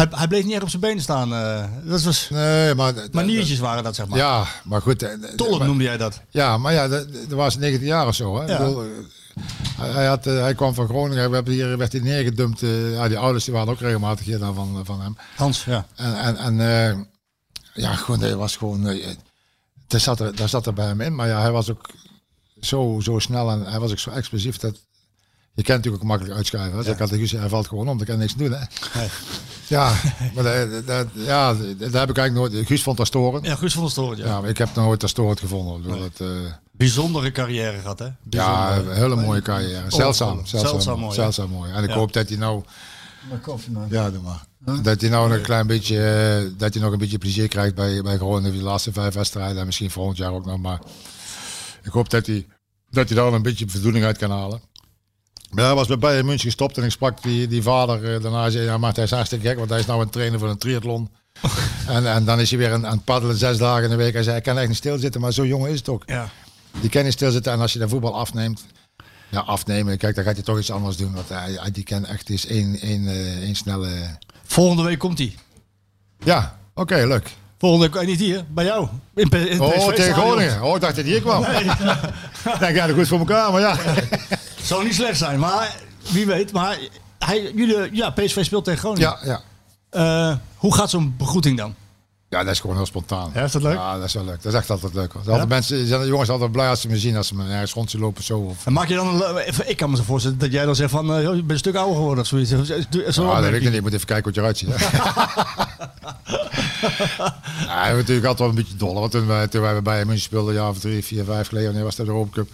hij, 0.08 0.18
hij 0.18 0.28
bleef 0.28 0.44
niet 0.44 0.52
echt 0.52 0.62
op 0.62 0.68
zijn 0.68 0.82
benen 0.82 1.02
staan. 1.02 1.34
eh. 1.34 1.64
dat 1.84 2.02
was, 2.02 2.28
Nee, 2.30 2.74
maar... 2.74 2.94
maniertjes 3.12 3.58
waren 3.58 3.84
dat, 3.84 3.94
zeg 3.94 4.06
maar. 4.06 4.18
Ja, 4.18 4.44
maar 4.64 4.82
goed. 4.82 5.02
eh, 5.02 5.10
Tolk 5.36 5.58
maar- 5.58 5.66
noemde 5.66 5.84
jij 5.84 5.96
dat. 5.96 6.20
Ja, 6.30 6.58
maar 6.58 6.72
ja, 6.72 6.88
dat, 6.88 7.12
dat 7.12 7.28
was 7.38 7.56
19 7.56 7.86
jaar 7.86 8.06
of 8.06 8.14
zo. 8.14 8.36
Hè? 8.40 8.44
Ja. 8.46 8.52
Ik 8.52 8.58
bedoel, 8.58 8.82
eh, 8.84 9.94
hij, 9.94 10.06
had, 10.06 10.26
eh, 10.26 10.40
hij 10.40 10.54
kwam 10.54 10.74
van 10.74 10.86
Groningen. 10.88 11.28
We 11.28 11.34
hebben 11.34 11.52
hier 11.54 11.76
werd 11.78 11.92
hij 11.92 12.00
neergedumpt. 12.00 12.62
eh, 12.62 12.92
ja, 12.92 13.08
die 13.08 13.18
ouders 13.18 13.44
die 13.44 13.54
waren 13.54 13.68
ook 13.72 13.80
regelmatig 13.80 14.24
hier 14.26 14.38
dan 14.38 14.54
van, 14.54 14.80
van 14.84 15.00
hem. 15.00 15.16
Hans, 15.36 15.64
ja. 15.64 15.86
En, 15.96 16.18
en, 16.18 16.36
en 16.36 16.60
eh, 16.60 16.98
ja, 17.74 17.94
gewoon, 17.94 18.20
hij 18.20 18.36
was 18.36 18.56
gewoon. 18.56 18.86
eh, 18.88 19.06
daar, 19.86 20.00
zat 20.00 20.20
er, 20.20 20.36
daar 20.36 20.48
zat 20.48 20.66
er 20.66 20.72
bij 20.72 20.86
hem 20.86 21.00
in. 21.00 21.14
Maar 21.14 21.28
ja, 21.28 21.40
hij 21.40 21.50
was 21.52 21.70
ook 21.70 21.90
zo, 22.60 22.98
zo 23.02 23.18
snel 23.18 23.50
en 23.50 23.64
hij 23.64 23.78
was 23.80 23.90
ook 23.90 23.98
zo 23.98 24.10
explosief 24.10 24.56
dat. 24.56 24.74
Je 25.60 25.66
kent 25.66 25.78
natuurlijk 25.78 26.02
ook 26.02 26.08
makkelijk 26.08 26.36
uitschuiven. 26.36 26.78
hè. 26.78 26.82
Dus 26.84 26.92
ik 26.92 26.98
had 26.98 27.08
tegen 27.08 27.28
Guus, 27.28 27.40
hij 27.40 27.48
valt 27.48 27.68
gewoon 27.68 27.88
om, 27.88 27.98
daar 27.98 28.06
kan 28.06 28.18
niks 28.18 28.34
doen. 28.34 28.52
Hè? 28.52 28.64
Nee. 28.98 29.08
Ja, 29.66 29.92
maar 30.34 30.44
dat, 30.44 30.86
dat, 30.86 31.06
ja, 31.14 31.52
dat 31.78 31.92
heb 31.92 32.10
ik 32.10 32.18
eigenlijk 32.18 32.34
nooit. 32.54 32.66
Guus 32.66 32.82
vond 32.82 32.96
dat 32.96 33.06
storend. 33.06 33.46
Ja, 33.46 33.54
Guus 33.54 33.72
van 33.72 33.82
der 33.82 33.90
Stoort, 33.90 34.18
ja. 34.18 34.24
Ja, 34.26 34.40
maar 34.40 34.50
ik 34.50 34.58
heb 34.58 34.74
nooit 34.74 35.00
dat 35.00 35.10
storend 35.10 35.40
gevonden. 35.40 35.98
Dat, 36.00 36.28
eh, 36.28 36.28
Bijzondere 36.72 37.32
carrière 37.32 37.78
gehad, 37.78 37.98
hè? 37.98 38.08
ja, 38.30 38.76
een 38.76 38.92
hele 38.94 39.16
mooie 39.16 39.42
carrière. 39.42 39.84
Zeldzaam. 39.88 40.46
Zeldzaam, 40.46 40.70
Zeldzaam 40.70 40.98
mooi, 41.00 41.14
Zeldzaam 41.14 41.50
mooi. 41.50 41.72
En 41.72 41.82
ik 41.82 41.88
Ja. 41.90 41.94
hoop 41.96 42.12
dat 42.12 42.28
hij 42.28 42.38
nou, 42.38 42.62
koffie 43.42 43.72
maken. 43.72 43.96
ja, 43.96 44.10
doe 44.10 44.22
maar. 44.22 44.44
Dat 44.82 45.00
hij 45.00 45.10
nou 45.10 45.28
nog 45.28 45.36
een 45.36 45.42
klein 45.42 45.66
beetje, 45.66 45.96
eh, 46.02 46.58
dat 46.58 46.74
hij 46.74 46.82
nog 46.82 46.92
een 46.92 46.98
beetje 46.98 47.18
plezier 47.18 47.48
krijgt 47.48 47.74
bij, 47.74 48.02
bij 48.02 48.16
Groningen 48.16 48.52
die 48.52 48.62
laatste 48.62 48.92
vijf 48.92 49.14
wedstrijden. 49.14 49.58
En 49.58 49.66
misschien 49.66 49.90
volgend 49.90 50.16
jaar 50.16 50.32
ook 50.32 50.46
nog. 50.46 50.58
Maar 50.58 50.78
ik 51.82 51.92
hoop 51.92 52.10
dat 52.10 52.26
hij, 52.26 52.46
dat 52.90 53.08
hij 53.08 53.16
daar 53.18 53.32
een 53.32 53.42
beetje 53.42 53.68
voldoening 53.68 54.04
uit 54.04 54.18
kan 54.18 54.30
halen. 54.30 54.60
Maar 55.50 55.64
hij 55.64 55.74
was 55.74 55.86
bij 55.86 55.98
Bayern 55.98 56.26
München 56.26 56.44
gestopt 56.46 56.78
en 56.78 56.84
ik 56.84 56.90
sprak 56.90 57.22
die, 57.22 57.46
die 57.46 57.62
vader 57.62 58.14
eh, 58.14 58.22
daarna. 58.22 58.50
zei 58.50 58.64
ja, 58.64 58.78
maar 58.78 58.94
hij 58.94 59.04
is 59.04 59.10
hartstikke 59.10 59.48
gek, 59.48 59.58
want 59.58 59.70
hij 59.70 59.78
is 59.78 59.86
nou 59.86 59.98
aan 59.98 60.04
het 60.04 60.12
trainen 60.12 60.38
voor 60.38 60.48
een 60.48 60.58
triathlon. 60.58 61.08
en, 61.88 62.06
en 62.12 62.24
dan 62.24 62.40
is 62.40 62.50
hij 62.50 62.58
weer 62.58 62.72
aan, 62.72 62.86
aan 62.86 62.96
het 62.96 63.04
paddelen 63.04 63.36
zes 63.36 63.58
dagen 63.58 63.84
in 63.84 63.90
de 63.90 63.96
week. 63.96 64.12
Hij 64.12 64.22
zei, 64.22 64.36
ik 64.36 64.42
kan 64.42 64.58
echt 64.58 64.68
niet 64.68 64.76
stilzitten, 64.76 65.20
maar 65.20 65.32
zo 65.32 65.46
jong 65.46 65.66
is 65.66 65.78
het 65.78 65.88
ook. 65.88 66.02
Ja. 66.06 66.28
Die 66.80 66.90
kan 66.90 67.04
niet 67.04 67.12
stilzitten 67.12 67.52
en 67.52 67.60
als 67.60 67.72
je 67.72 67.78
de 67.78 67.88
voetbal 67.88 68.14
afneemt, 68.14 68.64
ja, 69.28 69.40
afnemen, 69.40 69.98
kijk, 69.98 70.14
dan 70.14 70.24
gaat 70.24 70.34
hij 70.34 70.42
toch 70.42 70.58
iets 70.58 70.70
anders 70.70 70.96
doen. 70.96 71.14
Want 71.14 71.28
hij, 71.28 71.56
hij 71.60 71.70
die 71.70 71.84
kan 71.84 72.06
echt 72.06 72.30
is 72.30 72.46
één, 72.46 72.80
één, 72.80 73.08
één 73.42 73.54
snelle. 73.54 73.88
Volgende 74.44 74.82
week 74.82 74.98
komt 74.98 75.18
hij. 75.18 75.34
Ja, 76.24 76.58
oké, 76.74 76.94
leuk. 77.06 77.30
Volgende 77.58 77.88
week, 77.88 78.02
eh, 78.02 78.06
niet 78.08 78.18
hier, 78.18 78.44
bij 78.48 78.64
jou. 78.64 78.88
In, 79.14 79.28
in 79.30 79.60
Oh, 79.60 79.88
tegen. 79.88 80.14
Groningen. 80.14 80.62
Oh, 80.62 80.74
ik 80.74 80.80
dacht 80.80 80.96
dat 80.96 81.04
hij 81.04 81.12
hier 81.12 81.20
kwam. 81.20 81.42
Dan 82.60 82.74
ga 82.74 82.84
je 82.84 82.94
goed 82.94 83.08
voor 83.08 83.18
elkaar, 83.18 83.52
maar 83.52 83.60
ja. 83.60 83.76
Zou 84.62 84.84
niet 84.84 84.94
slecht 84.94 85.18
zijn, 85.18 85.38
maar 85.38 85.76
wie 86.12 86.26
weet. 86.26 86.52
Maar 86.52 86.78
hij, 87.18 87.52
jullie, 87.54 87.88
ja, 87.92 88.10
PSV 88.10 88.44
speelt 88.44 88.64
tegen 88.64 88.80
Groningen. 88.80 89.16
Ja, 89.22 89.40
ja. 89.90 90.30
Eh, 90.30 90.36
hoe 90.56 90.74
gaat 90.74 90.90
zo'n 90.90 91.14
begroeting 91.18 91.56
dan? 91.56 91.74
Ja, 92.28 92.44
dat 92.44 92.52
is 92.52 92.60
gewoon 92.60 92.76
heel 92.76 92.86
spontaan. 92.86 93.30
Ja, 93.34 93.42
is 93.42 93.52
dat 93.52 93.62
leuk? 93.62 93.74
Ja, 93.74 93.94
dat 93.96 94.04
is 94.04 94.14
wel 94.14 94.24
leuk. 94.24 94.42
Dat 94.42 94.52
is 94.52 94.58
echt 94.58 94.70
altijd 94.70 94.94
leuk. 94.94 95.14
Altijd 95.14 95.48
mensen, 95.48 95.86
zijn 95.86 96.00
de 96.00 96.06
jongens 96.06 96.30
altijd 96.30 96.52
blij 96.52 96.68
als 96.68 96.80
ze 96.80 96.88
me 96.88 96.98
zien 96.98 97.16
als 97.16 97.26
ze 97.26 97.34
me 97.34 97.50
ergens 97.52 97.72
rond 97.72 97.92
lopen 97.92 98.24
zo. 98.24 98.38
Of, 98.38 98.66
En 98.66 98.72
maak 98.72 98.88
je 98.88 98.94
dan 98.94 99.22
een, 99.22 99.68
ik 99.68 99.76
kan 99.76 99.90
me 99.90 99.96
zo 99.96 100.02
voorstellen 100.02 100.38
dat 100.38 100.52
jij 100.52 100.64
dan 100.64 100.74
zegt 100.76 100.90
van, 100.90 101.06
joh, 101.06 101.22
je 101.22 101.28
bent 101.30 101.50
een 101.50 101.58
stuk 101.58 101.74
ouder 101.74 101.94
geworden 101.96 102.22
of 102.22 102.26
zoiets. 102.28 102.50
Zo- 102.50 103.24
ja, 103.24 103.40
dat 103.40 103.50
weet 103.50 103.54
ik 103.54 103.62
niet. 103.62 103.74
Ik 103.74 103.82
moet 103.82 103.92
even 103.92 104.06
kijken 104.06 104.24
hoe 104.24 104.32
je 104.34 104.40
eruit 104.40 104.58
ziet. 104.58 104.68
ja, 107.66 107.92
natuurlijk 107.92 108.26
altijd 108.26 108.38
wel 108.38 108.48
een 108.48 108.54
beetje 108.54 108.76
dol. 108.76 108.94
Want 108.94 109.10
toen 109.12 109.26
wij, 109.26 109.46
toen 109.48 109.60
wij 109.62 109.82
bij 109.82 110.04
München 110.04 110.22
speelden, 110.24 110.54
een 110.54 110.60
jaar 110.60 110.70
of 110.70 110.78
drie, 110.78 111.04
vier, 111.04 111.24
vijf 111.24 111.48
geleden, 111.48 111.66
wanneer 111.68 111.84
was 111.84 111.96
dat 111.96 112.06
de 112.06 112.12
Europa 112.12 112.32
Cup. 112.34 112.48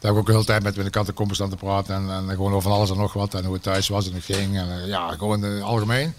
Daar 0.00 0.10
heb 0.12 0.12
ik 0.12 0.18
ook 0.18 0.26
de 0.26 0.32
hele 0.32 0.44
tijd 0.44 0.62
met 0.62 0.74
de 0.74 0.90
kantenkompers 0.90 1.38
staan 1.38 1.50
te 1.50 1.56
praten. 1.56 1.94
En, 1.94 2.10
en 2.10 2.28
gewoon 2.28 2.50
over 2.52 2.62
van 2.62 2.72
alles 2.72 2.90
en 2.90 2.96
nog 2.96 3.12
wat. 3.12 3.34
En 3.34 3.44
hoe 3.44 3.54
het 3.54 3.62
thuis 3.62 3.88
was 3.88 4.06
en 4.08 4.14
het 4.14 4.24
ging. 4.24 4.56
En 4.58 4.80
eh, 4.82 4.86
ja, 4.88 5.10
gewoon 5.18 5.44
eh, 5.44 5.62
algemeen. 5.62 6.14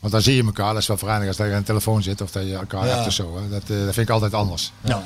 Want 0.00 0.12
dan 0.12 0.22
zie 0.22 0.36
je 0.36 0.44
elkaar. 0.44 0.72
Dat 0.72 0.82
is 0.82 0.88
wel 0.88 0.98
verenigd 0.98 1.26
als 1.28 1.36
dat 1.36 1.46
je 1.46 1.52
aan 1.52 1.58
de 1.58 1.66
telefoon 1.66 2.02
zit. 2.02 2.20
Of 2.20 2.30
dat 2.30 2.42
je 2.46 2.54
elkaar 2.54 2.86
Ja. 2.86 2.94
hebt 2.94 3.06
of 3.06 3.12
zo. 3.12 3.36
Hè. 3.42 3.48
Dat, 3.48 3.62
eh, 3.62 3.68
dat 3.84 3.94
vind 3.94 4.08
ik 4.08 4.10
altijd 4.10 4.34
anders. 4.34 4.72
Ja. 4.80 5.02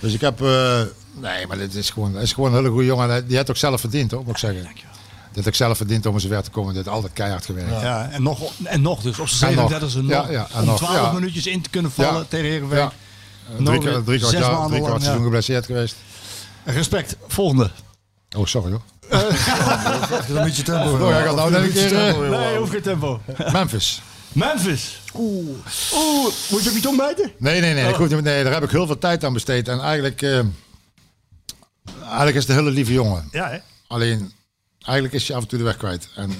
Dus 0.00 0.12
ik 0.12 0.20
heb... 0.20 0.42
eh, 0.42 0.80
nee, 1.14 1.46
maar 1.46 1.58
dit 1.58 1.74
is 1.74 1.90
gewoon, 1.90 2.12
dit 2.12 2.22
is 2.22 2.32
gewoon 2.32 2.50
een 2.50 2.56
hele 2.56 2.68
goede 2.70 2.84
jongen. 2.86 3.26
Die 3.26 3.36
heeft 3.36 3.50
ook 3.50 3.56
zelf 3.56 3.80
verdiend, 3.80 4.10
hoor, 4.10 4.20
moet 4.20 4.30
ik 4.30 4.36
zeggen. 4.38 4.66
Heeft 5.32 5.48
ook 5.48 5.54
zelf 5.54 5.76
verdiend 5.76 6.06
om 6.06 6.18
zover 6.18 6.42
te 6.42 6.50
komen. 6.50 6.74
Heeft 6.74 6.88
altijd 6.88 7.12
keihard 7.12 7.44
gewerkt. 7.44 7.80
Ja, 7.80 8.08
en 8.10 8.22
nog, 8.22 8.52
en 8.64 8.82
nog 8.82 9.02
dus. 9.02 9.18
Op 9.18 9.26
En 9.26 9.34
zijn 9.34 9.54
nog. 9.54 9.68
37 9.70 10.02
nog. 10.02 10.10
Ja, 10.10 10.30
ja, 10.30 10.46
en 10.54 10.60
om 10.60 10.66
nog, 10.66 10.76
12 10.76 10.94
ja. 10.94 11.12
minuutjes 11.12 11.46
in 11.46 11.62
te 11.62 11.70
kunnen 11.70 11.90
vallen 11.90 12.14
Ja. 12.20 12.24
tegen 12.28 12.46
Heerenveen. 12.46 12.78
Ja. 12.78 12.92
Drie, 13.64 13.80
drie 13.80 14.02
kwart 14.18 14.20
zes 14.20 14.40
jaar, 14.40 14.52
maanden 14.52 14.66
drie 14.68 14.80
lang, 14.80 14.84
kwart 14.86 15.02
seizoen 15.02 15.24
geblesseerd 15.24 15.66
geweest. 15.66 15.96
Respect. 16.74 17.16
Volgende. 17.26 17.70
Oh, 18.36 18.46
sorry 18.46 18.70
hoor. 18.70 18.82
Een 20.36 20.44
beetje 20.44 20.62
tempo. 20.62 20.90
Oh, 20.90 21.10
ja, 21.10 21.18
ik 21.18 21.26
had 21.26 21.36
nou 21.36 21.50
net 21.50 21.62
een 21.62 21.72
keer, 21.72 22.08
eh, 22.08 22.18
Nee, 22.30 22.56
hoeft 22.58 22.70
geen 22.70 22.82
tempo. 22.82 23.20
Memphis. 23.52 24.02
Memphis. 24.32 25.00
Oeh. 25.14 25.48
Oeh. 25.94 26.32
Moet 26.50 26.62
je 26.64 26.68
op 26.70 26.74
je 26.76 26.80
tong 26.82 26.96
bijten? 26.96 27.32
Nee, 27.38 27.60
nee, 27.60 27.74
nee, 27.74 27.88
ik 27.88 27.94
hoef 27.94 28.08
niet- 28.08 28.22
nee. 28.22 28.44
Daar 28.44 28.52
heb 28.52 28.62
ik 28.62 28.70
heel 28.70 28.86
veel 28.86 28.98
tijd 28.98 29.24
aan 29.24 29.32
besteed. 29.32 29.68
En 29.68 29.80
eigenlijk, 29.80 30.22
eh, 30.22 30.38
eigenlijk 32.04 32.36
is 32.36 32.42
het 32.42 32.48
een 32.48 32.56
hele 32.56 32.70
lieve 32.70 32.92
jongen. 32.92 33.28
Ja, 33.32 33.48
hè? 33.50 33.58
Alleen, 33.86 34.32
eigenlijk 34.82 35.14
is 35.16 35.28
hij 35.28 35.36
af 35.36 35.42
en 35.42 35.48
toe 35.48 35.58
de 35.58 35.64
weg 35.64 35.76
kwijt. 35.76 36.08
En, 36.16 36.30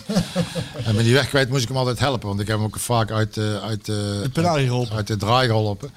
en 0.87 0.95
met 0.95 1.05
die 1.05 1.15
weg 1.15 1.29
kwijt 1.29 1.49
moest 1.49 1.63
ik 1.63 1.69
hem 1.69 1.77
altijd 1.77 1.99
helpen. 1.99 2.29
Want 2.29 2.41
ik 2.41 2.47
heb 2.47 2.57
hem 2.57 2.65
ook 2.67 2.79
vaak 2.79 3.11
uit, 3.11 3.37
eh, 3.37 3.63
uit, 3.63 3.89
eh, 3.89 3.95
De 3.95 4.31
geholpen. 4.33 4.97
uit 4.97 5.07
de 5.07 5.17
draai 5.17 5.47
geholpen. 5.49 5.91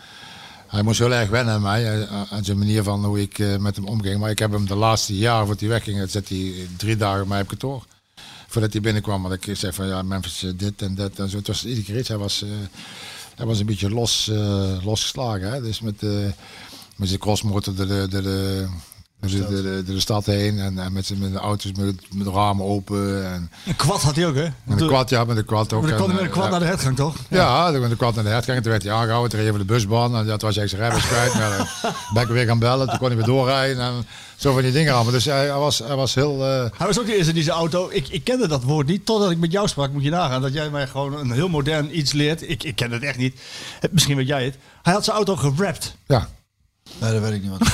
Hij 0.71 0.81
moest 0.81 0.99
heel 0.99 1.13
erg 1.13 1.29
wennen 1.29 1.53
aan 1.53 1.61
mij, 1.61 2.01
eh, 2.01 2.21
aan 2.31 2.43
zijn 2.43 2.57
manier 2.57 2.83
van 2.83 3.05
hoe 3.05 3.21
ik 3.21 3.39
eh, 3.39 3.57
met 3.57 3.75
hem 3.75 3.85
omging. 3.85 4.19
Maar 4.19 4.29
ik 4.29 4.39
heb 4.39 4.51
hem 4.51 4.67
de 4.67 4.75
laatste 4.75 5.17
jaren 5.17 5.39
voordat 5.45 5.59
hij 5.59 5.69
wegging, 5.69 6.09
zat 6.09 6.27
hij 6.27 6.67
drie 6.77 6.95
dagen 6.95 7.27
bij 7.27 7.41
op 7.41 7.47
kantoor. 7.47 7.85
Voordat 8.51 8.71
hij 8.71 8.81
binnenkwam, 8.81 9.21
want 9.21 9.47
ik 9.47 9.57
zei 9.57 9.73
van 9.73 9.87
ja, 9.87 10.01
Memphis 10.01 10.43
eh, 10.43 10.51
dit 10.55 10.81
en 10.81 10.95
dat 10.95 11.19
en 11.19 11.29
zo. 11.29 11.37
Het 11.37 11.47
was 11.47 11.65
iedere 11.65 11.85
keer 11.85 11.97
iets. 11.97 12.07
Hij 12.07 12.17
was, 12.17 12.41
eh, 12.41 12.49
hij 13.35 13.45
was 13.45 13.59
een 13.59 13.65
beetje 13.65 13.89
los, 13.89 14.27
eh, 14.27 14.85
losgeslagen. 14.85 15.51
Hè? 15.51 15.61
Dus 15.61 15.81
met, 15.81 16.03
eh, 16.03 16.09
met 16.95 17.07
zijn 17.07 17.19
crossmotor 17.19 17.75
de, 17.75 17.85
de, 17.85 18.07
de, 18.21 18.67
de, 19.21 19.27
de, 19.29 19.47
de, 19.47 19.61
de, 19.61 19.93
de 19.93 19.99
stad 19.99 20.25
heen 20.25 20.59
en, 20.59 20.79
en 20.79 20.93
met 20.93 21.05
zijn 21.05 21.19
met 21.19 21.31
de 21.31 21.37
auto's 21.39 21.71
met, 21.77 21.95
met 22.13 22.25
de 22.25 22.31
ramen 22.31 22.65
open. 22.65 23.31
En, 23.33 23.51
Een 23.65 23.75
kwad 23.75 24.01
had 24.01 24.15
hij 24.15 24.27
ook, 24.27 24.35
hè? 24.35 24.43
en 24.43 24.53
de 24.77 24.85
quad, 24.87 25.09
ja, 25.09 25.23
met 25.25 25.35
de 25.35 25.43
quad 25.43 25.73
ook. 25.73 25.81
Maar 25.81 25.97
dan 25.97 25.99
hij 25.99 26.07
met 26.13 26.17
een 26.19 26.25
eh, 26.27 26.33
kwad 26.33 26.49
naar 26.49 26.59
de 26.59 26.65
hertgang, 26.65 26.95
toch? 26.95 27.15
ja, 27.29 27.69
toen 27.69 27.77
kwam 27.77 27.89
de 27.89 27.95
kwad 27.95 28.15
naar 28.15 28.23
de 28.23 28.29
hertgang 28.29 28.57
en 28.57 28.63
toen 28.63 28.71
werd 28.71 28.83
hij 28.83 28.93
aangehouden. 28.93 29.29
Toen 29.29 29.39
reed 29.39 29.57
de 29.57 29.65
busbaan 29.65 30.15
en 30.15 30.25
dat 30.25 30.41
was 30.41 30.55
hij 30.55 30.67
zijn 30.67 30.81
rijbewijs 30.81 31.07
kwijt. 31.07 31.33
Maar 31.33 31.57
dan 31.57 31.93
ben 32.13 32.23
ik 32.23 32.29
weer 32.29 32.45
gaan 32.45 32.59
bellen, 32.59 32.87
toen 32.89 32.97
kon 32.97 33.07
hij 33.07 33.15
weer 33.17 33.25
doorrijden 33.25 33.83
en 33.83 34.05
zo 34.35 34.53
van 34.53 34.61
die 34.61 34.71
dingen 34.71 34.93
allemaal. 34.93 35.11
Dus 35.13 35.25
hij, 35.25 35.45
hij, 35.47 35.57
was, 35.57 35.79
hij 35.79 35.95
was 35.95 36.15
heel... 36.15 36.45
eh, 36.45 36.65
Hij 36.77 36.87
was 36.87 36.99
ook 36.99 37.05
de 37.05 37.17
eerste 37.17 37.33
die 37.33 37.43
zijn 37.43 37.55
auto. 37.57 37.89
Ik, 37.91 38.07
ik 38.07 38.23
kende 38.23 38.47
dat 38.47 38.63
woord 38.63 38.87
niet 38.87 39.05
totdat 39.05 39.31
ik 39.31 39.37
met 39.37 39.51
jou 39.51 39.67
sprak. 39.67 39.91
Moet 39.91 40.03
je 40.03 40.09
nagaan 40.09 40.41
dat 40.41 40.53
jij 40.53 40.69
mij 40.69 40.87
gewoon 40.87 41.17
een 41.17 41.31
heel 41.31 41.49
modern 41.49 41.97
iets 41.97 42.11
leert. 42.11 42.49
Ik, 42.49 42.63
ik 42.63 42.75
ken 42.75 42.91
het 42.91 43.03
echt 43.03 43.17
niet. 43.17 43.39
Eh, 43.81 43.89
Misschien 43.91 44.15
weet 44.17 44.27
jij 44.27 44.45
het. 44.45 44.57
Hij 44.81 44.93
had 44.93 45.03
zijn 45.03 45.15
auto 45.15 45.35
gewrapt. 45.35 45.95
ja. 46.07 46.29
Nee, 46.99 47.11
dat 47.11 47.21
weet 47.21 47.31
ik 47.31 47.41
niet 47.41 47.51
wat. 47.57 47.67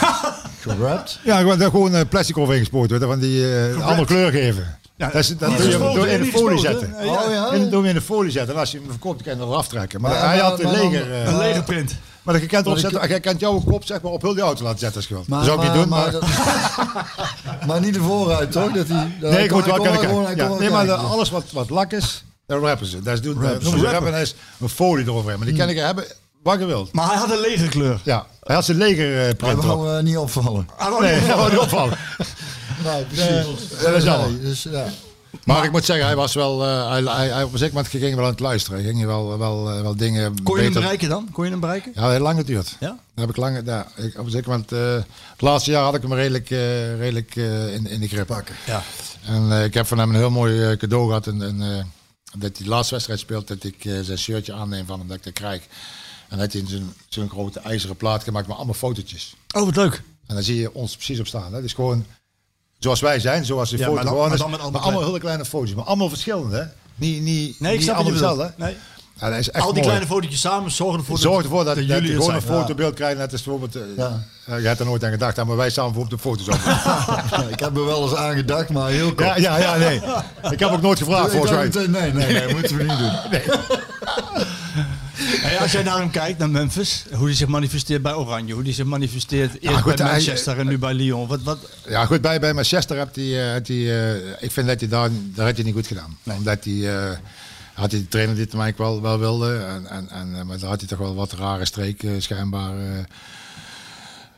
Gerapt? 0.61 1.19
Ja, 1.23 1.37
gewoon, 1.39 1.57
daar 1.59 1.69
gewoon 1.69 1.95
eh, 1.95 2.01
plastic 2.09 2.37
overheen 2.37 2.59
gespoten, 2.59 2.89
weet 2.89 2.99
je, 2.99 3.05
van 3.07 3.19
die 3.19 3.67
eh, 3.69 3.85
andere 3.87 4.05
kleur 4.07 4.31
geven. 4.31 4.77
Ja, 4.95 5.05
dat 5.07 5.15
is, 5.21 5.37
dat 5.37 5.57
doe 5.57 5.67
je 5.69 5.77
door 5.77 6.07
in 6.07 6.21
de 6.21 6.25
folie 6.31 6.59
zetten. 6.59 6.95
Eh. 6.99 7.07
Oh 7.11 7.31
ja? 7.31 7.51
En 7.51 7.59
dan 7.59 7.69
doe 7.69 7.83
je 7.83 7.89
in 7.89 7.95
de 7.95 8.01
folie 8.01 8.31
zetten. 8.31 8.53
En 8.53 8.59
als 8.59 8.71
je 8.71 8.77
hem 8.77 8.89
verkoopt, 8.89 9.23
kan 9.23 9.33
je 9.35 9.39
hem 9.39 9.49
eraf 9.49 9.67
trekken. 9.67 10.01
Maar, 10.01 10.27
hij 10.29 10.37
had 10.37 10.59
een 10.59 10.71
leger... 10.71 11.11
eh, 11.11 11.27
Een 11.27 11.37
lege 11.37 11.63
print. 11.63 11.95
maar 12.23 12.33
je 12.41 12.45
kent, 12.45 12.65
erop 12.65 12.81
Maar 12.81 12.91
zetten, 12.91 13.09
je 13.13 13.19
kent 13.19 13.39
jouw 13.39 13.59
kop 13.59 13.85
zeg 13.85 14.01
maar, 14.01 14.11
op 14.11 14.21
heel 14.21 14.33
die 14.33 14.43
auto 14.43 14.63
laten 14.63 14.79
zetten 14.79 14.97
als 14.97 15.07
je 15.07 15.13
wilt. 15.13 15.27
Maar, 15.27 15.39
dat 15.39 15.47
zou 15.47 15.59
ik 15.61 15.65
niet 15.65 15.73
doen, 15.81 15.89
maar... 15.89 16.11
dat- 16.11 16.23
maar 17.67 17.79
niet 17.81 17.93
de 17.93 17.99
vooruit, 17.99 18.51
toch? 18.51 18.71
Dat 18.71 18.87
hij, 18.87 19.17
dat 19.19 19.31
nee, 19.31 19.43
ik 19.43 19.51
moet 19.51 19.65
hij 19.65 19.77
wel 19.81 20.29
Ja, 20.35 20.47
kon 20.47 20.59
nee, 20.59 20.69
maar 20.69 20.91
alles 20.91 21.29
wat, 21.29 21.43
wat 21.51 21.69
lak 21.69 21.91
is, 21.91 22.23
daar 22.45 22.59
rappen 22.59 22.85
ze. 22.87 23.01
Dat 23.01 23.13
is 23.13 23.21
doen, 23.21 23.33
dat 23.33 23.43
Rappen. 23.43 23.61
ze 23.61 23.69
Rappen. 23.69 23.91
rappen 23.91 24.13
en 24.13 24.21
is 24.21 24.35
een 24.59 24.69
folie 24.69 25.05
eroverheen. 25.05 25.37
Maar 25.39 25.47
die 25.47 25.57
kan 25.57 25.69
ik 25.69 25.77
hebben 25.77 26.05
wat 26.43 26.59
je 26.59 26.65
wilt. 26.65 26.93
Maar 26.93 27.07
hij 27.07 27.17
had 27.17 27.31
een 27.31 27.39
lege 27.39 27.67
kleur. 27.67 28.01
Ja, 28.03 28.25
hij 28.43 28.55
had 28.55 28.65
zijn 28.65 28.77
leger 28.77 29.11
eh, 29.15 29.21
Hij 29.21 29.35
print 29.35 29.63
wou 29.63 29.97
eh, 29.97 30.03
niet 30.03 30.17
opvallen. 30.17 30.69
Hij 30.77 30.89
wou 30.89 31.01
Nee, 31.03 31.19
niet- 31.21 31.33
wou 31.33 31.49
niet 31.51 31.59
opvallen. 31.59 31.97
Nee, 32.83 33.03
precies. 33.05 33.69
dat 33.83 33.93
is 33.95 34.03
jammer. 34.03 34.29
Nee, 34.29 34.39
dus, 34.41 34.63
ja. 34.63 34.85
Maar 35.43 35.63
ik 35.63 35.71
moet 35.71 35.85
zeggen, 35.85 36.05
hij 36.05 36.15
was 36.15 36.33
wel, 36.33 36.63
eh, 36.65 36.89
hij, 36.89 37.01
hij, 37.03 37.27
hij, 37.27 37.43
op 37.43 37.51
een 37.53 37.57
zeker 37.57 37.73
moment 37.75 37.93
ging 37.93 38.15
wel 38.15 38.23
aan 38.23 38.31
het 38.31 38.39
luisteren. 38.39 38.79
Hij 38.83 38.87
ging 38.93 39.05
wel, 39.05 39.37
wel, 39.37 39.69
eh, 39.69 39.81
wel 39.81 39.95
dingen 39.95 40.43
Kon 40.43 40.57
je 40.57 40.63
hem 40.63 40.73
bereiken 40.73 41.09
dan? 41.09 41.29
Kon 41.31 41.43
je 41.45 41.51
hem 41.51 41.59
bereiken? 41.59 41.91
Ja, 41.95 42.09
heel 42.09 42.19
lang 42.19 42.37
geduurd. 42.39 42.75
Ja? 42.79 42.87
Dat 42.87 42.97
heb 43.15 43.29
ik 43.29 43.35
lang, 43.37 43.61
ja, 43.65 43.87
ik, 43.95 44.19
op 44.19 44.25
een 44.25 44.31
zeker 44.31 44.49
moment, 44.49 44.71
eh, 44.71 44.93
het 45.31 45.41
laatste 45.41 45.71
jaar 45.71 45.83
had 45.83 45.95
ik 45.95 46.01
hem 46.01 46.13
redelijk, 46.13 46.51
eh, 46.51 46.97
redelijk 46.97 47.35
eh, 47.35 47.73
in, 47.73 47.87
in 47.87 47.99
de 47.99 48.07
grip. 48.07 48.27
Pakken. 48.27 48.55
Ja. 48.65 48.83
En 49.25 49.51
eh, 49.51 49.63
ik 49.63 49.73
heb 49.73 49.87
van 49.87 49.97
hem 49.97 50.09
een 50.09 50.15
heel 50.15 50.29
mooi 50.29 50.63
eh, 50.63 50.77
cadeau 50.77 51.07
gehad. 51.07 51.27
En, 51.27 51.41
en, 51.41 51.61
eh, 51.61 51.83
dat 52.39 52.57
hij 52.57 52.63
de 52.65 52.69
laatste 52.69 52.93
wedstrijd 52.93 53.19
speelt, 53.19 53.47
dat 53.47 53.63
ik 53.63 53.85
eh, 53.85 53.93
zijn 54.01 54.17
shirtje 54.17 54.53
aanneem 54.53 54.85
van 54.85 54.99
hem, 54.99 55.07
dat 55.07 55.17
ik 55.17 55.23
dat 55.23 55.33
krijg. 55.33 55.61
En 56.29 56.37
dat 56.37 56.51
hij 56.51 56.61
in 56.61 56.67
zo'n 56.67 56.93
zo'n 57.09 57.29
grote 57.29 57.59
ijzeren 57.59 57.95
plaat 57.95 58.23
gemaakt 58.23 58.47
met 58.47 58.55
allemaal 58.55 58.73
fotootjes. 58.75 59.35
Oh, 59.55 59.65
wat 59.65 59.75
leuk. 59.75 60.01
En 60.27 60.35
dan 60.35 60.43
zie 60.43 60.59
je 60.59 60.73
ons 60.73 60.95
precies 60.95 61.19
op 61.19 61.27
staan. 61.27 61.53
Hè? 61.53 61.61
Dus 61.61 61.73
gewoon 61.73 62.05
zoals 62.79 62.99
wij 62.99 63.19
zijn, 63.19 63.45
zoals 63.45 63.69
de 63.69 63.77
Ja, 63.77 63.83
foto 63.83 63.95
maar 63.95 64.03
dan- 64.03 64.11
gewoon 64.13 64.27
maar 64.29 64.37
is. 64.37 64.41
dan 64.41 64.49
met 64.51 64.59
Maar 64.59 64.69
allemaal 64.69 64.87
allemaal 64.89 65.07
hele 65.07 65.19
kleine 65.19 65.45
foto's, 65.45 65.73
maar 65.73 65.85
allemaal 65.85 66.09
verschillende. 66.09 66.55
Hè? 66.57 66.63
Niet, 66.95 67.21
niet, 67.21 67.59
Nee, 67.59 67.71
ik 67.71 67.77
niet 67.77 67.83
snap 67.87 67.95
allemaal 67.95 68.13
hetzelfde. 68.13 68.53
Nee. 68.57 68.75
Ja, 69.19 69.29
dat 69.29 69.39
is 69.39 69.49
echt 69.49 69.63
Al 69.65 69.73
die 69.73 69.83
mooi. 69.83 69.85
kleine 69.85 70.05
fotootjes 70.13 70.39
samen 70.41 70.71
zorgen 70.71 70.99
ervoor 70.99 71.17
Zorg 71.17 71.43
ervoor 71.43 71.63
dat, 71.63 71.75
dat, 71.75 71.85
jullie 71.85 72.15
gewoon 72.15 72.33
een 72.35 72.41
fotobeeld 72.41 72.93
krijgt. 72.93 73.17
Net 73.17 73.31
als 73.31 73.43
bijvoorbeeld, 73.43 73.75
eh, 73.75 73.81
Ja. 73.97 74.23
eh, 74.45 74.59
je 74.61 74.67
hebt 74.67 74.79
er 74.79 74.85
nooit 74.85 75.03
aan 75.03 75.11
gedacht, 75.11 75.37
maar 75.45 75.55
wij 75.55 75.69
staan 75.69 75.91
bijvoorbeeld 75.91 76.25
op 76.25 76.37
de 76.37 76.43
foto's 76.43 76.55
op. 76.55 77.49
Ik 77.53 77.59
heb 77.59 77.77
er 77.77 77.85
wel 77.85 78.03
eens 78.03 78.15
aan 78.15 78.35
gedacht, 78.35 78.69
maar 78.69 78.89
heel 78.89 79.13
kort. 79.13 79.27
ja, 79.27 79.35
ja, 79.37 79.57
ja, 79.57 79.75
nee. 79.75 80.01
Ik 80.53 80.59
heb 80.59 80.71
ook 80.71 80.81
nooit 80.81 80.97
gevraagd, 80.97 81.31
volgens 81.31 81.51
mij. 81.51 81.87
nee, 81.87 82.11
nee, 82.11 82.33
nee, 82.33 82.53
moeten 82.53 82.77
we 82.77 82.83
niet 82.83 82.97
doen. 82.97 83.11
Hey, 85.41 85.59
als 85.59 85.71
jij 85.71 85.83
naar 85.83 85.97
hem 85.97 86.09
kijkt, 86.11 86.39
naar 86.39 86.49
Memphis, 86.49 87.05
hoe 87.13 87.25
hij 87.25 87.35
zich 87.35 87.47
manifesteert 87.47 88.01
bij 88.01 88.13
Oranje, 88.13 88.53
hoe 88.53 88.63
hij 88.63 88.73
zich 88.73 88.85
manifesteert 88.85 89.61
eerst 89.61 89.77
goed, 89.81 89.95
bij 89.95 90.05
hij- 90.05 90.13
Manchester 90.15 90.59
en 90.59 90.67
nu 90.67 90.77
bij 90.77 90.93
Lyon. 90.93 91.27
Wat, 91.27 91.41
wat, 91.43 91.57
Ja, 91.87 92.05
goed, 92.05 92.21
bij, 92.21 92.39
bij 92.39 92.53
Manchester 92.53 92.97
heb 92.97 93.15
hij, 93.15 93.45
eh, 93.47 93.51
had 93.53 93.67
hij 93.67 94.11
eh, 94.13 94.15
ik 94.39 94.51
vind 94.51 94.67
dat 94.67 94.79
hij 94.79 94.89
daar, 94.89 95.09
daar 95.35 95.45
had 95.45 95.55
hij 95.55 95.65
niet 95.65 95.73
goed 95.73 95.87
gedaan. 95.87 96.17
Omdat 96.23 96.63
hij, 96.63 96.95
eh, 96.95 97.17
had 97.73 97.91
hij 97.91 97.99
de 97.99 98.07
trainer 98.07 98.35
die 98.35 98.43
het 98.43 98.53
eigenlijk 98.53 98.77
wel, 98.91 99.01
wel 99.01 99.19
wilde. 99.19 99.57
En, 99.57 99.87
en, 99.89 100.09
en, 100.09 100.35
eh, 100.35 100.43
maar 100.43 100.59
daar 100.59 100.69
had 100.69 100.79
hij 100.79 100.89
toch 100.89 100.99
wel 100.99 101.15
wat 101.15 101.31
rare 101.33 101.65
streken 101.65 102.21
schijnbaar 102.21 102.77
eh, 102.79 103.03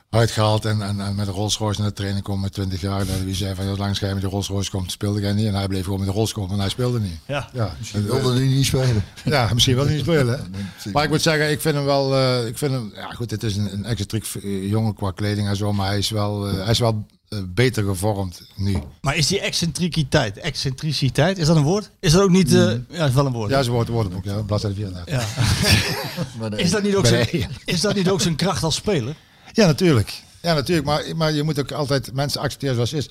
uitgehaald. 0.10 0.66
En, 0.66 0.82
en, 0.82 1.00
en 1.02 1.16
met 1.16 1.26
de 1.26 1.32
Rolls 1.32 1.58
Royce 1.58 1.80
naar 1.80 1.90
de 1.90 1.96
training 1.96 2.24
komen 2.24 2.42
met 2.42 2.54
20 2.54 2.82
jaar. 2.82 3.06
Dat 3.06 3.22
wie 3.24 3.36
zei 3.36 3.56
van, 3.56 3.66
ja, 3.66 3.76
langs 3.76 4.00
met 4.00 4.22
de 4.22 4.28
Rolls 4.28 4.48
Royce 4.48 4.72
komt, 4.72 4.92
speelde 4.92 5.22
hij 5.22 5.34
niet. 5.34 5.46
En 5.46 5.54
hij 5.54 5.68
bleef 5.68 5.84
gewoon 5.84 6.00
met 6.00 6.08
de 6.08 6.14
Rolls 6.14 6.34
komen, 6.34 6.54
en 6.54 6.60
hij 6.60 6.70
speelde 6.70 7.00
niet. 7.00 7.20
ja. 7.28 7.50
Ja, 7.54 7.76
Ik 7.94 8.06
wilde 8.06 8.36
die 8.36 8.56
niet 8.56 8.66
spelen. 8.66 9.04
ja 9.26 9.50
misschien 9.54 9.76
wel 9.76 9.86
niet 9.86 10.00
spelen. 10.00 10.54
Maar 10.94 11.04
ik 11.04 11.10
moet 11.10 11.22
zeggen, 11.22 11.52
ik 11.52 11.62
vind 11.62 11.76
hem 11.76 11.86
wel. 11.86 12.16
eh, 12.16 12.48
ik 12.48 12.58
vind 12.58 12.72
hem, 12.72 12.92
ja, 12.96 13.10
goed, 13.12 13.32
het 13.32 13.44
is 13.44 13.56
een, 13.58 13.74
een 13.74 13.86
excentriek 13.86 14.26
eh, 14.44 14.70
jongen 14.70 14.94
qua 14.94 15.12
kleding 15.12 15.48
en 15.48 15.56
zo. 15.56 15.74
Maar 15.74 15.88
hij 15.88 15.98
is 15.98 16.10
wel, 16.10 16.48
eh, 16.48 16.54
hij 16.54 16.72
is 16.72 16.80
wel 16.80 17.06
beter 17.48 17.84
gevormd 17.84 18.42
nu. 18.56 18.78
Maar 19.02 19.16
is 19.16 19.28
die 19.28 19.40
excentriciteit, 19.40 20.38
excentriciteit, 20.38 21.38
is 21.38 21.48
dat 21.48 21.56
een 21.56 21.64
woord? 21.64 21.90
Is 22.00 22.12
dat 22.12 22.22
ook 22.22 22.30
niet, 22.30 22.54
eh, 22.54 22.72
ja, 22.90 23.06
is 23.06 23.14
wel 23.14 23.26
een 23.26 23.32
woord. 23.32 23.50
Ja, 23.50 23.64
ze 23.64 23.72
wordt 23.72 23.90
woordenboek, 23.90 24.24
ja, 24.24 24.42
bladzijde 24.42 24.76
34. 24.76 25.14
Ja. 25.14 25.24
Maar 26.40 26.50
nee. 26.50 26.60
Is, 26.60 26.72
dat 26.72 26.84
niet 26.84 26.96
ook 26.96 27.10
Bij 27.10 27.28
zijn, 27.32 27.50
is 27.66 27.82
dat 27.82 27.96
niet 27.96 28.10
ook 28.10 28.22
zijn 28.22 28.36
kracht 28.36 28.64
als 28.64 28.76
speler? 28.76 29.16
Ja, 29.54 29.66
natuurlijk. 29.66 30.22
Ja, 30.42 30.54
natuurlijk. 30.54 30.88
Maar, 30.88 31.04
maar 31.16 31.32
je 31.32 31.44
moet 31.44 31.60
ook 31.60 31.72
altijd 31.72 32.14
mensen 32.14 32.42
accepteren 32.42 32.76
zoals 32.76 32.92
het 32.92 33.00
is. 33.00 33.10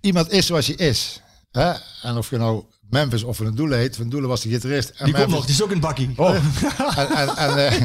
Iemand 0.00 0.30
is 0.32 0.46
zoals 0.46 0.66
hij 0.66 0.74
is. 0.76 1.20
Hè? 1.50 1.72
En 2.02 2.16
of 2.16 2.30
je 2.30 2.36
nou 2.36 2.64
Memphis 2.90 3.22
of 3.22 3.38
een 3.38 3.54
Doelen 3.54 3.78
heet. 3.78 3.96
Van 3.96 4.08
Doelen 4.08 4.28
was 4.28 4.40
de 4.40 4.48
gitarist. 4.48 4.88
En 4.88 5.04
Die 5.04 5.14
komt 5.14 5.16
Memphis- 5.16 5.34
nog, 5.34 5.44
die 5.44 5.54
is 5.54 5.62
ook 5.62 5.68
in 5.70 5.76
het 5.76 5.84
bakkie. 5.86 6.12
Oh. 6.16 6.34
en, 6.96 7.08
en, 7.16 7.36
en, 7.36 7.56
eh, 7.56 7.80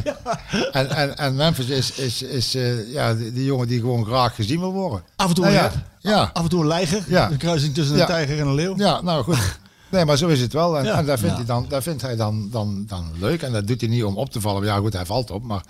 en, 0.71 0.89
en, 0.89 1.17
en 1.17 1.36
Memphis 1.36 1.65
is, 1.67 1.91
is, 1.91 2.21
is 2.21 2.56
eh, 2.56 2.91
ja, 2.91 3.13
die, 3.13 3.32
die 3.34 3.45
jongen 3.45 3.67
die 3.67 3.80
gewoon 3.80 4.06
graag 4.06 4.36
gezien 4.36 4.60
wil 4.60 4.71
worden. 4.73 5.04
Af 5.15 5.28
en 5.30 5.34
toe 5.36 5.43
Nou 5.45 5.56
een 5.58 5.63
ja, 5.63 5.67
rap, 5.69 5.84
ja. 5.99 6.30
af 6.34 6.43
en 6.43 6.49
toe 6.49 6.62
een 6.62 6.67
lijger, 6.67 7.04
Ja. 7.08 7.32
een 7.32 7.38
kruising 7.38 7.73
tussen 7.73 7.95
Ja. 7.95 8.02
een 8.02 8.08
tijger 8.08 8.39
en 8.39 8.47
een 8.47 8.56
leeuw. 8.56 8.78
Ja, 8.78 9.02
nou 9.02 9.23
goed. 9.23 9.60
Nee, 9.89 10.06
maar 10.06 10.17
zo 10.17 10.28
is 10.28 10.39
het 10.41 10.54
wel. 10.54 10.78
En, 10.78 10.84
Ja. 10.86 10.97
en 10.97 11.06
daar, 11.06 11.19
vindt 11.19 11.36
hij 11.36 11.45
dan, 11.45 11.65
daar 11.69 11.84
vindt 11.84 12.02
hij 12.02 12.15
dan, 12.15 12.49
dan, 12.52 12.86
dan 12.88 13.12
leuk. 13.19 13.41
En 13.41 13.52
dat 13.52 13.67
doet 13.67 13.82
hij 13.82 13.89
niet 13.89 14.04
om 14.04 14.17
op 14.17 14.30
te 14.32 14.41
vallen. 14.41 14.63
Ja, 14.63 14.78
goed, 14.78 14.93
hij 14.93 15.06
valt 15.06 15.32
op. 15.32 15.43
Maar 15.43 15.63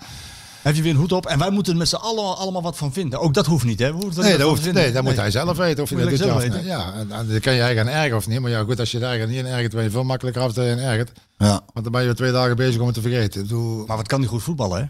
Heb 0.64 0.74
je 0.74 0.82
weer 0.82 0.90
een 0.90 0.98
hoed 0.98 1.12
op 1.12 1.26
en 1.26 1.38
wij 1.38 1.50
moeten 1.50 1.72
er 1.72 1.78
met 1.78 1.88
z'n 1.88 1.94
allen 1.94 2.36
allemaal 2.36 2.62
wat 2.62 2.76
van 2.76 2.92
vinden. 2.92 3.20
Ook 3.20 3.34
dat 3.34 3.46
hoeft 3.46 3.64
niet, 3.64 3.78
hè? 3.78 3.92
Nee, 3.92 4.36
dat, 4.36 4.48
hoeft, 4.48 4.72
nee, 4.72 4.92
dat 4.92 5.02
moet 5.02 5.16
hij 5.16 5.30
zelf 5.30 5.56
weten. 5.56 5.82
Of 5.82 5.90
Moet 5.90 6.00
dat 6.00 6.10
je 6.10 6.16
doet 6.16 6.26
zelf 6.26 6.42
niet. 6.42 6.64
Ja, 6.64 6.92
en, 6.92 7.12
en 7.12 7.28
dan 7.28 7.40
kan 7.40 7.54
je 7.54 7.60
eigen 7.60 7.88
ergeren 7.88 8.16
of 8.16 8.26
niet. 8.26 8.40
Maar 8.40 8.50
ja, 8.50 8.62
goed, 8.62 8.80
als 8.80 8.90
je 8.90 8.98
er 8.98 9.04
eigen 9.04 9.28
niet 9.28 9.38
in 9.38 9.46
ergert, 9.46 9.72
ben 9.72 9.82
je 9.82 9.90
veel 9.90 10.04
makkelijker 10.04 10.42
af 10.42 10.52
dat 10.52 10.64
je 10.64 10.70
ergert. 10.70 11.12
Ja. 11.38 11.60
Want 11.72 11.84
dan 11.84 11.92
ben 11.92 12.04
je 12.04 12.14
twee 12.14 12.32
dagen 12.32 12.56
bezig 12.56 12.80
om 12.80 12.86
het 12.86 12.94
te 12.94 13.00
vergeten. 13.00 13.46
Maar 13.86 13.96
wat 13.96 14.08
kan 14.08 14.20
hij 14.20 14.28
goed 14.28 14.42
voetballen, 14.42 14.78
hè? 14.78 14.86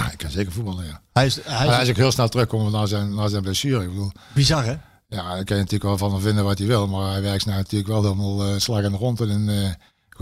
ja, 0.00 0.12
ik 0.12 0.18
kan 0.18 0.30
zeker 0.30 0.52
voetballen, 0.52 0.84
ja. 0.84 1.02
Hij 1.12 1.26
is, 1.26 1.34
hij 1.34 1.66
is 1.66 1.72
hij 1.74 1.82
is 1.82 1.90
ook 1.90 1.96
heel 1.96 2.12
snel 2.12 2.28
terugkomen 2.28 2.72
naar 2.72 2.88
zijn, 2.88 3.14
naar 3.14 3.28
zijn 3.28 3.42
blessure. 3.42 3.82
Ik 3.82 3.88
bedoel, 3.88 4.12
bizar, 4.34 4.64
hè? 4.64 4.74
ja, 5.08 5.34
daar 5.34 5.44
kan 5.44 5.56
je 5.56 5.62
natuurlijk 5.62 5.82
wel 5.82 5.98
van 5.98 6.20
vinden 6.20 6.44
wat 6.44 6.58
hij 6.58 6.66
wil. 6.66 6.86
Maar 6.86 7.10
hij 7.10 7.22
werkt 7.22 7.46
nou 7.46 7.56
natuurlijk 7.56 7.90
wel 7.90 8.02
helemaal 8.02 8.46
uh, 8.46 8.52
slag 8.56 8.82
in 8.82 8.90
de 8.90 8.96
grond. 8.96 9.20
En, 9.20 9.48
eh, 9.48 9.70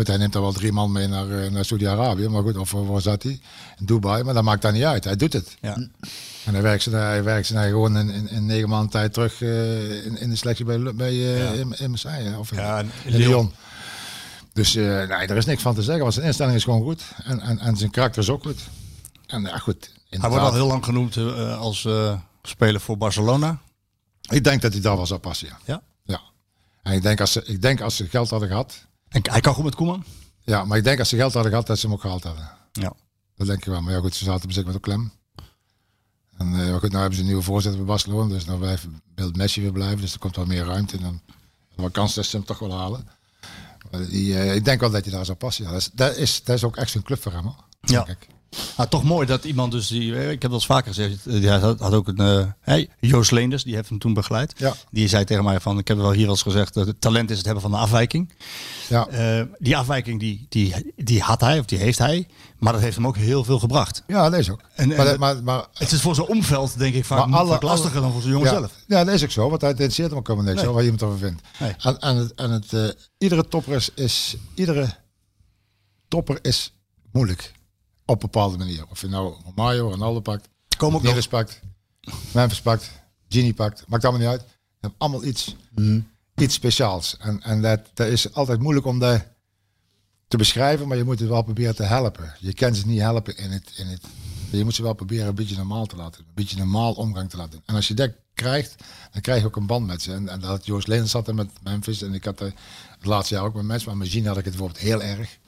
goed, 0.01 0.09
hij 0.09 0.17
neemt 0.17 0.35
er 0.35 0.41
wel 0.41 0.53
drie 0.53 0.73
man 0.73 0.93
mee 0.93 1.07
naar, 1.07 1.31
eh, 1.31 1.51
naar 1.51 1.65
Saudi-Arabië. 1.65 2.29
Maar 2.29 2.43
goed, 2.43 2.57
of 2.57 2.71
waar 2.71 3.01
zat 3.01 3.23
hij? 3.23 3.41
In 3.79 3.87
Dubai. 3.87 4.23
Maar 4.23 4.35
dat 4.35 4.43
maakt 4.45 4.63
dat 4.63 4.73
niet 4.73 4.83
uit. 4.85 5.05
Hij 5.05 5.17
doet 5.17 5.33
het. 5.33 5.57
Ja. 5.61 5.75
En 6.45 6.53
hij 6.53 6.63
werkt, 6.63 6.83
ze- 6.83 6.91
hij 6.91 7.23
werkt 7.25 7.47
ze 7.47 7.55
gewoon 7.55 7.97
in, 7.97 8.11
in, 8.11 8.29
in 8.29 8.47
negen 8.47 8.69
maanden 8.69 8.91
tijd 8.91 9.13
terug 9.13 9.43
eh, 9.43 10.05
in, 10.07 10.19
in 10.19 10.31
de 10.31 10.37
selectie 10.37 10.65
bij, 10.65 10.95
bij 10.95 11.13
Ja. 11.15 11.51
in, 11.53 11.75
in 11.79 11.89
Marseille. 11.91 12.39
Of 12.39 12.53
in, 12.53 12.59
Ja, 12.59 12.83
Lyon. 13.05 13.19
Lyon. 13.21 13.53
Dus 14.53 14.75
eh, 14.75 14.85
nee, 14.85 15.09
er 15.27 15.37
is 15.37 15.45
niks 15.45 15.63
van 15.63 15.75
te 15.75 15.83
zeggen. 15.83 16.03
Want 16.03 16.15
zijn 16.15 16.27
instelling 16.27 16.55
is 16.57 16.65
gewoon 16.65 16.83
goed. 16.83 17.03
En, 17.25 17.41
en, 17.41 17.59
en 17.59 17.77
zijn 17.77 17.91
karakter 17.91 18.23
is 18.23 18.29
ook 18.31 18.43
goed. 18.43 18.61
En 19.27 19.43
ja, 19.43 19.59
goed. 19.59 19.91
Hij 20.09 20.29
wordt 20.29 20.45
al 20.45 20.55
heel 20.55 20.67
lang 20.67 20.85
genoemd 20.85 21.17
als 21.57 21.89
speler 22.43 22.81
voor 22.81 22.97
Barcelona. 22.99 23.59
Ik 24.29 24.45
denk 24.45 24.63
dat 24.63 24.73
hij 24.73 24.81
daar 24.81 24.97
wel 24.97 25.07
zou 25.07 25.21
passen, 25.21 25.47
ja. 25.49 25.59
Ja. 25.65 25.83
ja. 26.05 26.21
En 26.83 26.93
ik 26.93 27.03
denk, 27.03 27.21
als 27.21 27.33
ze, 27.33 27.43
ik 27.45 27.63
denk 27.63 27.81
als 27.81 27.97
ze 27.97 28.07
geld 28.09 28.31
hadden 28.31 28.49
gehad. 28.49 28.87
En 29.11 29.23
hij 29.31 29.41
kan 29.41 29.55
goed 29.55 29.65
met 29.65 29.75
Koeman. 29.75 30.05
Ja, 30.41 30.65
maar 30.65 30.79
ik 30.79 30.85
denk 30.85 30.99
als 30.99 31.09
ze 31.09 31.17
geld 31.17 31.33
hadden 31.33 31.51
gehad, 31.51 31.67
dat 31.67 31.79
ze 31.79 31.87
hem 31.87 31.95
ook 31.95 32.01
gehaald 32.01 32.25
hadden. 32.25 32.51
Ja. 32.73 32.93
Dat 33.37 33.47
denk 33.47 33.59
ik 33.59 33.65
wel. 33.65 33.81
Maar 33.81 33.93
ja, 33.93 34.01
goed, 34.01 34.15
ze 34.15 34.25
zaten 34.25 34.53
zich 34.53 34.65
met 34.65 34.75
een 34.75 34.81
klem. 34.81 35.13
En 36.37 36.51
maar 36.51 36.81
goed, 36.81 36.91
nou 36.91 36.97
hebben 37.01 37.15
ze 37.15 37.21
een 37.21 37.27
nieuwe 37.27 37.43
voorzitter 37.43 37.81
bij 37.81 37.89
Barcelona. 37.89 38.29
Dus 38.29 38.45
dan 38.45 38.59
blijft 38.59 38.87
beeld 39.15 39.37
Messi 39.37 39.61
weer 39.61 39.73
blijven. 39.73 40.01
Dus 40.01 40.13
er 40.13 40.19
komt 40.19 40.37
wel 40.37 40.47
meer 40.47 40.65
ruimte. 40.65 40.97
En 40.97 41.03
dan 41.03 41.21
wel 41.75 41.91
kans 41.91 42.15
dat 42.15 42.25
ze 42.25 42.37
hem 42.37 42.47
toch 42.47 42.59
wel 42.59 42.79
halen. 42.79 43.09
Maar 43.91 44.07
die, 44.07 44.39
eh, 44.39 44.55
ik 44.55 44.65
denk 44.65 44.81
wel 44.81 44.91
dat 44.91 45.05
hij 45.05 45.13
daar 45.13 45.25
zou 45.25 45.39
passen. 45.39 45.65
Ja, 45.65 45.71
dat, 45.71 45.81
is, 45.81 45.91
dat, 45.93 46.17
is, 46.17 46.45
dat 46.45 46.57
is 46.57 46.65
ook 46.65 46.77
echt 46.77 46.95
een 46.95 47.03
club 47.03 47.23
voor 47.23 47.33
hem. 47.33 47.45
Hoor. 47.45 47.65
Ja. 47.81 48.05
Denk 48.05 48.23
ik. 48.23 48.29
Nou, 48.77 48.89
toch 48.89 49.03
mooi 49.05 49.27
dat 49.27 49.45
iemand 49.45 49.73
dus 49.73 49.87
die, 49.89 50.15
eh, 50.17 50.23
ik 50.31 50.43
heb 50.43 50.51
dat 50.51 50.53
eens 50.53 50.67
vaker 50.67 50.95
gezegd, 50.95 51.27
eh, 51.27 51.33
die 51.33 51.51
had, 51.51 51.81
had 51.81 51.93
ook 51.95 52.09
een, 52.09 52.55
hey, 52.61 52.89
Joost 53.01 53.31
Leenders, 53.31 53.63
die 53.65 53.75
heeft 53.75 53.89
hem 53.89 53.99
toen 53.99 54.15
begeleid. 54.15 54.53
Ja. 54.57 54.75
Die 54.91 55.09
zei 55.09 55.25
tegen 55.25 55.45
mij 55.45 55.61
van, 55.61 55.79
ik 55.79 55.89
heb 55.89 55.97
wel 55.97 56.11
hier 56.13 56.21
wel 56.23 56.31
eens 56.31 56.43
gezegd, 56.43 56.75
dat 56.75 56.87
het 56.87 57.01
talent 57.01 57.31
is 57.31 57.37
het 57.37 57.45
hebben 57.47 57.63
van 57.63 57.73
een 57.75 57.81
afwijking. 57.81 58.33
Ja. 58.89 59.09
Die 59.59 59.77
afwijking 59.77 60.21
die, 60.21 60.47
die, 60.49 60.93
die 60.97 61.21
had 61.21 61.41
hij, 61.41 61.59
of 61.59 61.65
die 61.65 61.79
heeft 61.79 61.99
hij, 61.99 62.29
maar 62.59 62.73
dat 62.73 62.83
heeft 62.83 62.97
hem 62.97 63.07
ook 63.07 63.17
heel 63.17 63.45
veel 63.45 63.59
gebracht. 63.59 64.03
Ja, 64.07 64.31
dat 64.31 64.39
is 64.41 64.51
ook. 64.51 64.61
En- 64.75 64.91
en 64.91 64.97
maar, 64.97 65.07
dat- 65.07 65.19
maar, 65.19 65.43
maar, 65.43 65.67
Het 65.75 65.93
is 65.93 66.01
voor 66.01 66.15
zijn 66.15 66.27
omveld 66.29 66.79
denk 66.79 66.95
ik 66.95 67.05
vaak, 67.05 67.33
alle- 67.33 67.51
vaak 67.51 67.63
lastiger 67.63 67.93
alle- 67.93 68.01
dan 68.01 68.13
voor 68.13 68.21
zijn 68.21 68.33
jongen 68.35 68.53
ja, 68.53 68.59
zelf. 68.59 68.73
Ja, 68.87 69.05
dat 69.05 69.15
is 69.15 69.23
ook 69.25 69.31
zo, 69.31 69.49
want 69.49 69.61
hij 69.61 69.71
interesseert 69.71 70.09
hem 70.11 70.19
ook 70.19 70.27
helemaal 70.27 70.47
niks, 70.49 70.63
Nee. 70.63 70.67
hoor, 70.67 70.75
wat 70.75 70.85
iemand 70.85 71.03
ervan 71.03 71.19
vindt. 71.19 71.43
Nee. 71.59 71.75
En, 71.79 71.99
en, 71.99 72.17
het, 72.17 72.35
en 72.35 72.51
het, 72.51 72.97
iedere 73.19 73.49
topper 73.49 73.75
is, 73.75 73.91
is, 73.95 74.37
iedere 74.55 74.89
topper 76.09 76.39
is 76.43 76.73
moeilijk. 77.13 77.53
Op 78.11 78.23
een 78.23 78.31
bepaalde 78.31 78.59
manier. 78.59 78.85
Of 78.89 79.01
je 79.01 79.09
nou 79.09 79.35
Mario, 79.55 79.91
Ronaldo 79.91 80.21
pakt, 80.21 80.49
Komen 80.77 80.97
ook 80.97 81.03
Neres 81.03 81.29
pakt, 81.29 81.61
Memphis 82.33 82.61
pakt, 82.61 82.91
Genie 83.29 83.55
pakt, 83.55 83.85
maakt 83.89 84.05
allemaal 84.05 84.23
niet 84.23 84.31
uit. 84.31 84.41
Ze 84.41 84.77
hebben 84.81 84.99
allemaal 84.99 85.25
iets, 85.25 85.57
iets 86.35 86.55
speciaals. 86.55 87.17
En, 87.17 87.43
en 87.43 87.63
dat, 87.63 87.81
dat 87.95 88.07
is 88.07 88.35
altijd 88.35 88.61
moeilijk 88.61 88.87
om 88.87 88.99
dat 88.99 89.27
te 90.29 90.37
beschrijven, 90.37 90.89
maar 90.89 90.97
je 90.97 91.05
moet 91.05 91.19
het 91.19 91.29
wel 91.29 91.43
proberen 91.43 91.75
te 91.75 91.83
helpen. 91.83 92.35
Je 92.39 92.55
kan 92.55 92.75
ze 92.75 92.87
niet 92.87 93.01
helpen 93.01 93.37
in 93.37 93.51
het, 93.51 93.73
in 93.77 93.87
het. 93.87 94.03
Je 94.51 94.65
moet 94.65 94.75
ze 94.75 94.83
wel 94.83 94.95
proberen 94.95 95.27
een 95.27 95.35
beetje 95.35 95.57
normaal 95.57 95.87
te 95.87 95.97
laten. 95.97 96.21
Een 96.21 96.35
beetje 96.35 96.57
normaal 96.57 96.93
omgang 96.93 97.31
te 97.31 97.37
laten. 97.37 97.63
En 97.67 97.75
als 97.75 97.89
je 97.89 97.95
dat 97.95 98.11
krijgt, 98.35 98.75
dan 99.13 99.21
krijg 99.21 99.41
je 99.41 99.47
ook 99.47 99.57
een 99.57 99.67
band 99.67 99.87
met 99.87 100.03
ze. 100.03 100.13
En, 100.13 100.29
en 100.29 100.41
dat 100.41 100.51
had 100.51 100.67
Joost 100.67 100.87
Leenders 100.87 101.11
zat 101.11 101.29
er 101.29 101.35
met 101.35 101.51
Memphis. 101.63 102.03
En 102.03 102.15
ik 102.15 102.25
had 102.25 102.41
eh, 102.41 102.51
het 102.91 103.07
laatste 103.07 103.35
jaar 103.35 103.45
ook 103.45 103.55
met 103.55 103.65
mensen. 103.65 103.89
Maar 103.89 103.97
met 103.97 104.27
had 104.27 104.39
ik 104.39 104.45
het 104.45 104.57
bijvoorbeeld 104.57 104.79
heel 104.79 105.03
erg. 105.03 105.39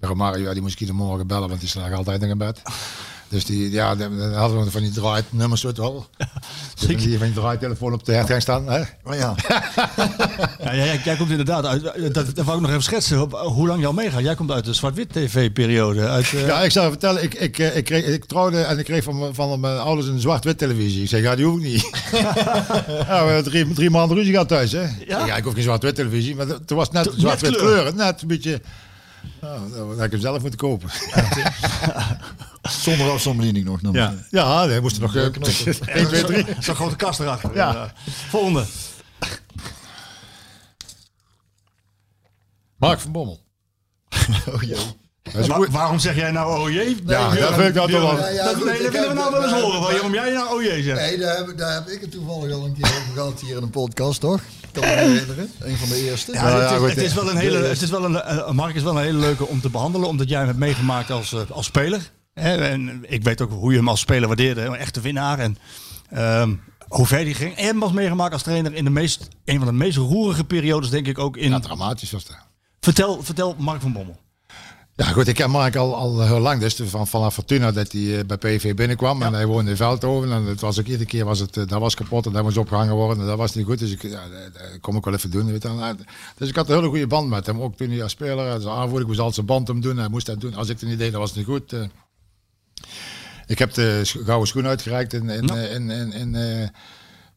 Romario, 0.00 0.42
ja, 0.44 0.52
die 0.52 0.62
moest 0.62 0.74
ik 0.74 0.80
iedere 0.80 0.98
morgen 0.98 1.26
bellen, 1.26 1.48
want 1.48 1.60
die 1.60 1.68
slagen 1.68 1.96
altijd 1.96 2.20
nog 2.20 2.30
in 2.30 2.38
bed. 2.38 2.62
Dus 3.28 3.44
die, 3.44 3.70
ja, 3.70 3.94
dan 3.96 4.32
hadden 4.34 4.64
we 4.64 4.70
van 4.70 4.80
die 4.82 4.90
draainummers, 4.90 5.62
weet 5.62 5.76
je 5.76 5.82
wel. 5.82 6.06
Van 6.74 6.88
die, 6.96 7.18
van 7.18 7.26
die 7.26 7.34
draaitelefoon 7.34 7.92
op 7.92 8.04
de 8.04 8.12
hertgang 8.12 8.42
staan. 8.42 8.66
Hè? 8.68 8.80
Oh 9.04 9.14
ja. 9.14 9.34
Ja, 10.64 10.74
jij, 10.74 11.00
jij 11.04 11.16
komt 11.16 11.30
inderdaad 11.30 11.64
uit, 11.66 12.14
dat, 12.14 12.34
dat 12.36 12.44
wou 12.44 12.56
ik 12.56 12.60
nog 12.62 12.70
even 12.70 12.82
schetsen, 12.82 13.20
op, 13.20 13.32
hoe 13.32 13.66
lang 13.66 13.80
jou 13.80 13.94
meegaat. 13.94 14.22
Jij 14.22 14.34
komt 14.34 14.50
uit 14.50 14.64
de 14.64 14.72
zwart-wit 14.72 15.12
tv-periode. 15.12 16.08
Uit, 16.08 16.32
eh, 16.34 16.46
Ja, 16.46 16.60
ik 16.62 16.70
zou 16.70 16.84
je 16.84 16.90
vertellen, 16.90 17.22
ik, 17.22 17.34
ik, 17.34 17.58
eh, 17.58 17.76
ik, 17.76 17.84
kreeg, 17.84 18.04
ik 18.04 18.24
trouwde 18.24 18.60
en 18.62 18.78
ik 18.78 18.84
kreeg 18.84 19.04
van, 19.04 19.18
mijn- 19.18 19.34
van 19.34 19.60
mijn 19.60 19.78
ouders 19.78 20.08
een 20.08 20.20
zwart-wit 20.20 20.58
televisie. 20.58 21.02
Ik 21.02 21.08
zeg, 21.08 21.22
ja, 21.22 21.34
die 21.36 21.44
hoef 21.44 21.56
ik 21.56 21.62
niet. 21.62 21.82
ja, 23.08 23.24
we 23.24 23.30
hebben 23.30 23.44
drie, 23.44 23.72
drie 23.72 23.90
maanden 23.90 24.16
ruzie 24.16 24.32
gehad 24.32 24.48
thuis, 24.48 24.72
hè? 24.72 24.82
Ja, 25.06 25.26
ja 25.26 25.36
ik 25.36 25.44
hoef 25.44 25.54
geen 25.54 25.62
zwart-wit 25.62 25.94
televisie, 25.94 26.36
maar 26.36 26.46
toen 26.64 26.76
was 26.76 26.86
het 26.86 26.96
net 26.96 27.12
zwart-wit 27.16 27.56
kleur. 27.56 27.62
kleuren. 27.72 27.96
Net 27.96 28.22
een 28.22 28.28
beetje... 28.28 28.60
Nou, 29.40 29.70
dan 29.72 29.88
had 29.96 30.04
ik 30.04 30.10
hem 30.10 30.20
zelf 30.20 30.40
moeten 30.40 30.58
kopen. 30.58 30.90
Zonder 32.62 33.10
afstandsbediening 33.10 33.64
nog. 33.64 33.80
Dan 33.80 33.92
Ja. 33.92 34.14
ja, 34.30 34.66
hij 34.68 34.80
moest 34.80 34.96
er 34.96 35.02
nog... 35.02 35.16
eh, 35.16 35.22
1, 35.22 36.06
2, 36.08 36.24
3. 36.24 36.44
Zo'n 36.58 36.74
grote 36.74 36.96
kast 36.96 37.20
erachter. 37.20 37.54
Ja. 37.54 37.92
Volgende. 38.28 38.64
Mark 42.76 43.00
van 43.00 43.12
Bommel. 43.12 43.40
Oh 44.54 44.62
jee. 44.62 44.76
Wa- 45.46 45.66
waarom 45.70 45.98
zeg 45.98 46.16
jij 46.16 46.30
nou 46.30 46.60
oh 46.60 46.70
jee? 46.70 46.96
Ja, 47.06 47.34
dat 47.34 47.54
vind 47.54 47.68
ik 47.68 47.74
nou 47.74 47.90
toch 47.90 48.00
wel... 48.00 48.16
Dat, 48.44 48.64
nee, 48.64 48.90
willen 48.90 49.08
we 49.08 49.14
nou 49.14 49.32
wel 49.32 49.42
eens 49.42 49.52
horen. 49.52 49.80
Waarom 49.80 50.14
jij 50.14 50.30
nou 50.32 50.54
oh 50.56 50.62
jee 50.62 50.82
zegt? 50.82 51.00
Nee, 51.00 51.18
daar 51.18 51.36
heb, 51.36 51.58
daar 51.58 51.74
heb 51.74 51.88
ik 51.88 52.00
het 52.00 52.10
toevallig 52.10 52.54
al 52.54 52.64
een 52.64 52.72
keer 52.72 52.84
over 52.86 53.12
gehad 53.14 53.40
hier 53.40 53.56
in 53.56 53.62
een 53.62 53.70
podcast, 53.70 54.20
toch? 54.20 54.40
Kan 54.72 54.82
me 54.82 54.88
herinneren. 54.90 55.50
Een 55.58 55.76
van 55.76 55.88
de 55.88 56.04
eerste. 56.10 56.32
Ja, 56.32 56.42
Nou 56.42 56.62
het, 56.62 56.70
is, 56.70 56.76
goed, 56.78 56.88
het 56.88 56.98
is 56.98 57.14
wel 57.14 57.30
een 57.30 57.36
hele, 57.36 57.58
het 57.58 57.82
is 57.82 57.90
wel 57.90 58.04
een, 58.04 58.20
eh, 58.22 58.50
Mark 58.50 58.74
is 58.74 58.82
wel 58.82 58.96
een 58.96 59.02
hele 59.04 59.18
leuke 59.18 59.46
om 59.46 59.60
te 59.60 59.70
behandelen, 59.70 60.08
omdat 60.08 60.28
jij 60.28 60.38
hem 60.38 60.46
hebt 60.46 60.58
meegemaakt 60.58 61.10
als, 61.10 61.32
eh, 61.32 61.40
als 61.50 61.66
speler. 61.66 62.10
Hè, 62.34 62.56
en 62.56 63.04
ik 63.08 63.22
weet 63.24 63.40
ook 63.40 63.50
hoe 63.50 63.70
je 63.70 63.76
hem 63.78 63.88
als 63.88 64.00
speler 64.00 64.28
waardeerde, 64.28 64.60
een 64.64 64.74
echte 64.76 65.00
winnaar. 65.00 65.38
En 65.38 65.58
ehm, 66.10 66.54
hoe 66.88 67.06
ver 67.06 67.24
die 67.24 67.34
ging. 67.34 67.56
En 67.56 67.64
hem 67.66 67.82
als 67.82 67.92
meegemaakt 67.92 68.32
als 68.32 68.42
trainer 68.42 68.74
in 68.74 68.84
de 68.84 68.90
meest, 68.90 69.28
een 69.44 69.56
van 69.58 69.66
de 69.66 69.72
meest 69.72 69.96
roerige 69.96 70.44
periodes, 70.44 70.90
denk 70.90 71.06
ik 71.06 71.18
ook. 71.18 71.36
In, 71.36 71.50
Ja, 71.50 71.60
dramatisch 71.60 72.10
was 72.10 72.24
dat. 72.26 72.36
vertel, 72.80 73.22
vertel 73.22 73.54
Mark 73.58 73.80
van 73.80 73.92
Bommel. 73.92 74.18
Ja, 75.00 75.06
goed, 75.06 75.28
ik 75.28 75.34
ken 75.34 75.50
Mark 75.50 75.76
al, 75.76 75.96
al 75.96 76.26
heel 76.26 76.38
lang. 76.40 76.60
Dus 76.60 76.74
van, 76.74 77.06
vanaf 77.06 77.34
Fortuna 77.34 77.72
dat 77.72 77.92
hij 77.92 78.18
eh, 78.18 78.24
bij 78.24 78.36
PV 78.36 78.74
binnenkwam. 78.74 79.22
En 79.22 79.32
hij 79.32 79.46
woonde 79.46 79.70
in 79.70 79.76
Veldhoven. 79.76 80.32
En 80.32 80.44
het 80.44 80.60
was 80.60 80.78
ook 80.78 80.86
iedere 80.86 81.06
keer 81.06 81.24
was 81.24 81.38
het, 81.38 81.56
eh, 81.56 81.66
dat 81.66 81.80
was 81.80 81.94
kapot 81.94 82.26
en 82.26 82.32
dat 82.32 82.42
moest 82.42 82.56
opgehangen 82.56 82.94
worden. 82.94 83.20
En 83.20 83.26
dat 83.26 83.36
was 83.36 83.54
niet 83.54 83.66
goed. 83.66 83.78
Dus 83.78 83.90
ik, 83.90 84.02
ja, 84.02 84.28
dat, 84.28 84.52
dat 84.52 84.80
kom 84.80 84.96
ik 84.96 85.04
wel 85.04 85.14
even 85.14 85.30
doen. 85.30 85.46
Weet 85.46 85.62
je. 85.62 85.68
Nou, 85.68 85.96
Dus 86.36 86.48
ik 86.48 86.56
had 86.56 86.68
een 86.68 86.74
hele 86.74 86.88
goede 86.88 87.06
band 87.06 87.28
met 87.28 87.46
hem. 87.46 87.60
Ook 87.60 87.76
toen 87.76 87.90
hij 87.90 88.02
als 88.02 88.12
speler, 88.12 88.52
als 88.52 88.66
aanvoerder, 88.66 89.00
ik 89.00 89.06
moest 89.06 89.18
altijd 89.18 89.34
zijn 89.34 89.46
band 89.46 89.68
hem 89.68 89.80
doen. 89.80 89.96
Hij 89.96 90.08
moest 90.08 90.26
dat 90.26 90.40
doen. 90.40 90.54
Als 90.54 90.68
ik 90.68 90.80
het 90.80 90.88
niet 90.88 90.98
deed, 90.98 91.10
dan 91.10 91.20
was 91.20 91.30
het 91.30 91.38
niet 91.38 91.46
goed. 91.46 91.72
Eh, 91.72 91.82
ik 93.46 93.58
heb 93.58 93.72
de 93.72 94.00
gouden 94.04 94.48
schoen 94.48 94.66
uitgereikt 94.66 95.12
in, 95.12 95.28
in, 95.28 95.48
in, 95.48 95.90
in, 95.90 96.12
in, 96.12 96.32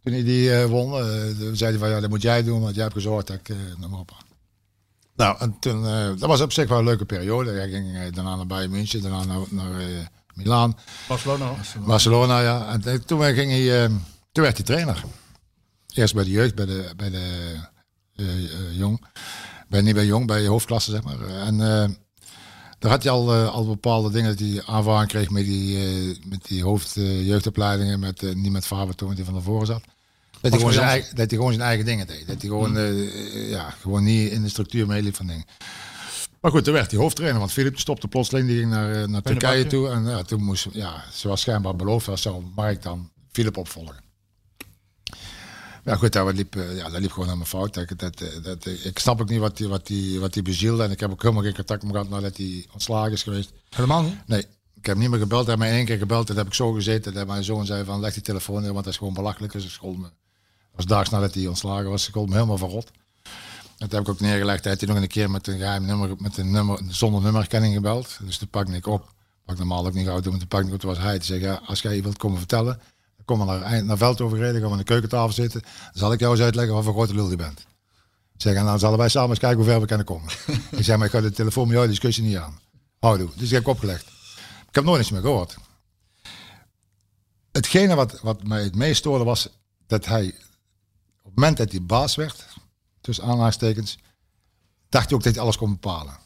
toen 0.04 0.14
hij 0.14 0.24
die 0.24 0.66
won. 0.66 0.92
toen 1.40 1.56
zei 1.56 1.72
hij 1.72 1.80
van 1.80 1.90
ja, 1.90 2.00
dat 2.00 2.10
moet 2.10 2.22
jij 2.22 2.44
doen, 2.44 2.62
want 2.62 2.74
jij 2.74 2.84
hebt 2.84 2.96
gezorgd 2.96 3.28
dat 3.28 3.36
ik, 3.36 3.56
op. 3.92 4.12
Nou, 5.16 5.38
en 5.40 5.60
toen, 5.60 5.88
eh, 5.88 6.08
dat 6.08 6.20
was 6.20 6.42
op 6.42 6.52
zich 6.52 6.70
wel 6.70 6.78
een 6.78 6.84
leuke 6.86 7.06
periode. 7.06 7.52
Hij 7.52 7.70
ging 7.70 7.96
eh, 7.96 8.12
daarna 8.12 8.36
naar 8.36 8.48
Bayern 8.48 8.72
München, 8.72 9.02
daarna 9.02 9.24
naar, 9.24 9.40
naar 9.50 9.80
eh, 9.80 9.88
Milaan, 10.34 10.78
Barcelona. 11.08 11.56
Barcelona, 11.86 12.42
ja. 12.42 12.68
En 12.68 13.06
toen, 13.06 13.24
ging 13.24 13.52
hij, 13.52 13.88
toen 14.32 14.44
werd 14.44 14.58
hij 14.58 14.66
trainer. 14.66 15.04
Eerst 15.94 16.14
bij 16.14 16.24
de 16.24 16.30
jeugd, 16.30 16.56
bij 16.56 16.66
de, 16.66 16.94
bij 16.96 17.10
de 17.10 17.56
jong. 18.72 19.06
Bij, 19.68 19.82
niet 19.82 19.94
bij 19.94 20.06
jong, 20.06 20.28
bij 20.28 20.46
hoofdklasse, 20.46 20.92
zeg 20.92 21.04
maar. 21.04 21.28
En 21.28 21.58
daar 22.80 22.92
had 22.92 23.04
hij 23.04 23.12
al, 23.12 23.34
al 23.34 23.66
bepaalde 23.66 24.12
dingen 24.12 24.30
dat 24.30 24.48
hij 24.48 24.64
aanvaring 24.66 25.10
kreeg 25.10 25.30
met 25.30 25.46
die, 25.46 25.78
met 26.26 26.48
die 26.48 26.64
hoofdjeugdopleidingen. 26.64 28.00
met, 28.00 28.36
niet 28.36 28.52
met 28.52 28.66
Faber 28.66 28.96
toen 28.96 29.16
die 29.16 29.26
van 29.26 29.34
tevoren 29.34 29.68
zat. 29.68 29.84
Dat 30.44 30.52
hij, 30.52 30.60
gewoon 30.60 30.74
zijn 30.74 30.88
eigen, 30.88 31.16
dat 31.16 31.30
hij 31.30 31.38
gewoon 31.38 31.54
zijn 31.54 31.68
eigen 31.68 31.86
dingen 31.86 32.08
deed. 32.08 32.28
Dat 32.28 32.42
hij 32.42 32.50
gewoon, 32.50 32.78
eh, 32.78 33.50
ja, 33.50 33.70
gewoon 33.70 34.04
niet 34.04 34.32
in 34.32 34.44
de 34.44 34.50
structuur 34.50 34.88
meeliep 34.88 35.16
van 35.16 35.28
dingen. 35.28 35.46
Maar 36.42 36.52
goed, 36.52 36.64
toen 36.64 36.74
werd 36.74 36.92
hij 36.92 37.00
hoofdtrainer. 37.00 37.40
Want 37.40 37.52
Philip 37.52 37.80
stopte 37.80 38.08
plotseling. 38.08 38.48
Die 38.48 38.58
ging 38.58 38.70
naar, 38.70 39.02
eh, 39.02 39.08
naar 39.08 39.22
Turkije 39.22 39.68
toe. 39.68 39.90
En 39.90 40.06
ja, 40.06 40.24
toen 40.24 40.44
moest, 40.44 40.68
ja, 40.72 41.04
zoals 41.12 41.42
schijnbaar 41.42 41.76
beloofd 41.76 42.06
was, 42.06 42.22
zou 42.22 42.44
Mark 42.56 42.82
dan 42.82 43.12
Philip 43.32 43.58
opvolgen. 43.58 43.96
Ja 45.84 45.96
goed, 45.96 46.14
dat 46.14 46.36
liep, 46.36 46.56
eh, 46.56 46.78
ja, 46.78 46.90
dat 46.90 47.02
liep 47.02 47.12
gewoon 47.12 47.26
helemaal 47.26 47.48
fout. 47.48 47.74
Dat, 47.74 48.00
dat, 48.00 48.24
dat, 48.44 48.66
ik 48.84 49.00
snap 49.00 49.22
ook 49.22 49.30
niet 49.30 49.40
wat 49.40 49.58
die, 49.58 49.68
wat, 49.68 49.88
die, 49.88 50.20
wat 50.20 50.34
die 50.34 50.44
bezielde. 50.44 50.84
En 50.84 50.92
ik 50.92 51.00
heb 51.00 51.12
ook 51.12 51.22
helemaal 51.22 51.44
geen 51.44 51.56
contact 51.56 51.84
met 51.84 51.94
hem 51.94 52.04
gehad 52.04 52.22
nadat 52.22 52.38
hij 52.38 52.66
ontslagen 52.74 53.12
is 53.12 53.24
geweest. 53.24 53.54
Helemaal 53.70 54.04
niet? 54.04 54.28
Nee, 54.28 54.46
ik 54.76 54.86
heb 54.86 54.98
niet 54.98 55.10
meer 55.10 55.20
gebeld. 55.20 55.46
Hij 55.46 55.56
heeft 55.56 55.68
mij 55.68 55.78
één 55.78 55.86
keer 55.86 55.98
gebeld. 55.98 56.28
Dat 56.28 56.36
heb 56.36 56.48
ik 56.48 56.54
zo 56.54 56.72
gezeten. 56.72 57.14
Dat 57.14 57.28
mijn 57.28 57.44
zoon 57.44 57.66
zei 57.66 57.84
van 57.84 58.00
leg 58.00 58.14
die 58.14 58.24
telefoon 58.24 58.62
neer, 58.62 58.74
want 58.74 58.84
dat 58.84 58.94
is 58.94 59.00
gewoon 59.00 59.14
belachelijk. 59.14 59.54
Dus 59.54 59.64
ik 59.64 59.70
schold 59.70 59.98
me. 59.98 60.04
Dat 60.04 60.12
was 60.76 60.86
daags 60.86 61.10
nadat 61.10 61.34
hij 61.34 61.48
ontslagen 61.48 61.90
was. 61.90 62.04
Ik 62.04 62.10
schold 62.10 62.30
me 62.30 62.34
helemaal 62.34 62.58
van 62.58 62.70
rot. 62.70 62.92
En 63.78 63.90
toen 63.90 64.00
heb 64.00 64.08
ik 64.08 64.10
ook 64.10 64.20
neergelegd. 64.20 64.64
Hij 64.64 64.74
heeft 64.80 64.94
nog 64.94 65.02
een 65.02 65.08
keer 65.08 65.32
met 65.32 65.48
een 65.48 65.58
geheim 65.58 65.86
nummer, 65.86 66.16
met 66.18 66.38
een 66.38 66.52
nummer, 66.52 66.82
zonder 66.88 67.22
nummerkenning 67.22 67.74
gebeld. 67.74 68.18
Dus 68.22 68.38
toen 68.38 68.48
pakte 68.48 68.74
ik 68.74 68.88
op. 68.88 69.12
Pak 69.46 69.58
normaal 69.58 69.86
ook 69.86 69.94
niet 69.94 70.06
gauw 70.06 70.14
maar 70.14 70.24
toen 70.24 70.48
pakte 70.48 70.68
ik 70.68 70.74
op. 70.74 70.80
Toen 70.80 70.90
was 70.90 71.00
hij 71.00 71.20
te 71.20 71.26
zeggen, 71.26 71.48
ja, 71.48 71.62
als 71.66 71.82
jij 71.82 72.02
wilt 72.02 72.18
komen 72.18 72.38
vertellen, 72.38 72.82
dan 73.16 73.26
kom 73.26 73.38
maar 73.38 73.60
naar, 73.60 73.84
naar 73.84 73.98
Veldhoven 73.98 74.38
gereden. 74.38 74.60
Gaan 74.60 74.66
we 74.66 74.72
aan 74.72 74.78
de 74.78 74.84
keukentafel 74.84 75.34
zitten. 75.34 75.62
Dan 75.62 75.92
zal 75.94 76.14
ik 76.14 76.20
jou 76.20 76.32
eens 76.32 76.44
uitleggen 76.44 76.74
wat 76.74 76.84
voor 76.84 76.94
grote 76.94 77.16
lul 77.16 77.30
je 77.30 77.36
bent. 77.36 77.66
Zeg, 78.38 78.56
en 78.56 78.66
dan 78.66 78.80
zullen 78.80 78.98
wij 78.98 79.10
samen 79.10 79.30
eens 79.30 79.40
kijken 79.40 79.58
hoe 79.58 79.68
ver 79.68 79.80
we 79.80 79.88
kunnen 79.88 80.06
komen. 80.06 80.32
ik 80.72 80.84
zeg, 80.84 80.98
maar 80.98 81.06
ik 81.06 81.12
ga 81.12 81.22
de 81.22 81.32
telefoon 81.32 81.68
met 81.68 81.76
jou 81.76 81.88
discussie 81.88 82.24
niet 82.24 82.38
aan. 82.38 82.60
Houdoe. 83.00 83.30
Dus 83.36 83.48
ik 83.48 83.54
heb 83.54 83.68
opgelegd. 83.68 84.06
Ik 84.68 84.76
heb 84.76 84.84
nooit 84.84 85.02
iets 85.02 85.12
meer 85.12 85.22
gehoord. 85.22 85.58
Hetgene 87.52 87.96
wat, 87.96 88.20
wat 88.22 88.44
mij 88.44 88.64
het 88.64 88.76
meest 88.76 88.98
stoorde 88.98 89.24
was 89.24 89.50
dat 89.88 90.06
hij, 90.06 90.36
het 91.34 91.42
moment 91.42 91.58
dat 91.58 91.72
hij 91.72 91.86
baas 91.86 92.16
werd, 92.16 92.48
tussen 93.02 93.24
aanhalingstekens, 93.24 93.98
dacht 94.90 95.06
hij 95.06 95.18
ook 95.18 95.24
dat 95.24 95.34
hij 95.34 95.44
alles 95.44 95.58
kon 95.58 95.72
bepalen. 95.72 96.18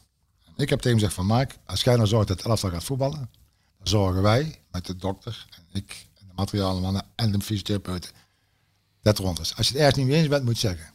Ik 0.56 0.68
heb 0.68 0.80
tegen 0.80 0.98
hem 0.98 0.98
gezegd 0.98 1.14
van 1.14 1.26
Mike, 1.26 1.54
als 1.66 1.82
jij 1.82 1.96
nou 1.96 2.06
zorgt 2.06 2.28
dat 2.28 2.36
het 2.36 2.46
elftal 2.46 2.70
gaat 2.70 2.84
voetballen, 2.84 3.30
dan 3.78 3.86
zorgen 3.86 4.22
wij 4.22 4.62
met 4.70 4.86
de 4.86 4.96
dokter 4.96 5.46
en 5.50 5.64
ik 5.72 6.06
en 6.14 6.26
de 6.26 6.32
materiaalmannen 6.34 7.06
en 7.14 7.32
de 7.32 7.40
fysiotherapeuten 7.40 8.10
dat 9.02 9.18
rond 9.18 9.40
is. 9.40 9.56
Als 9.56 9.66
je 9.66 9.72
het 9.72 9.82
ergens 9.82 9.98
niet 9.98 10.06
mee 10.06 10.18
eens 10.18 10.28
bent, 10.28 10.44
moet 10.44 10.60
je 10.60 10.68
zeggen. 10.68 10.94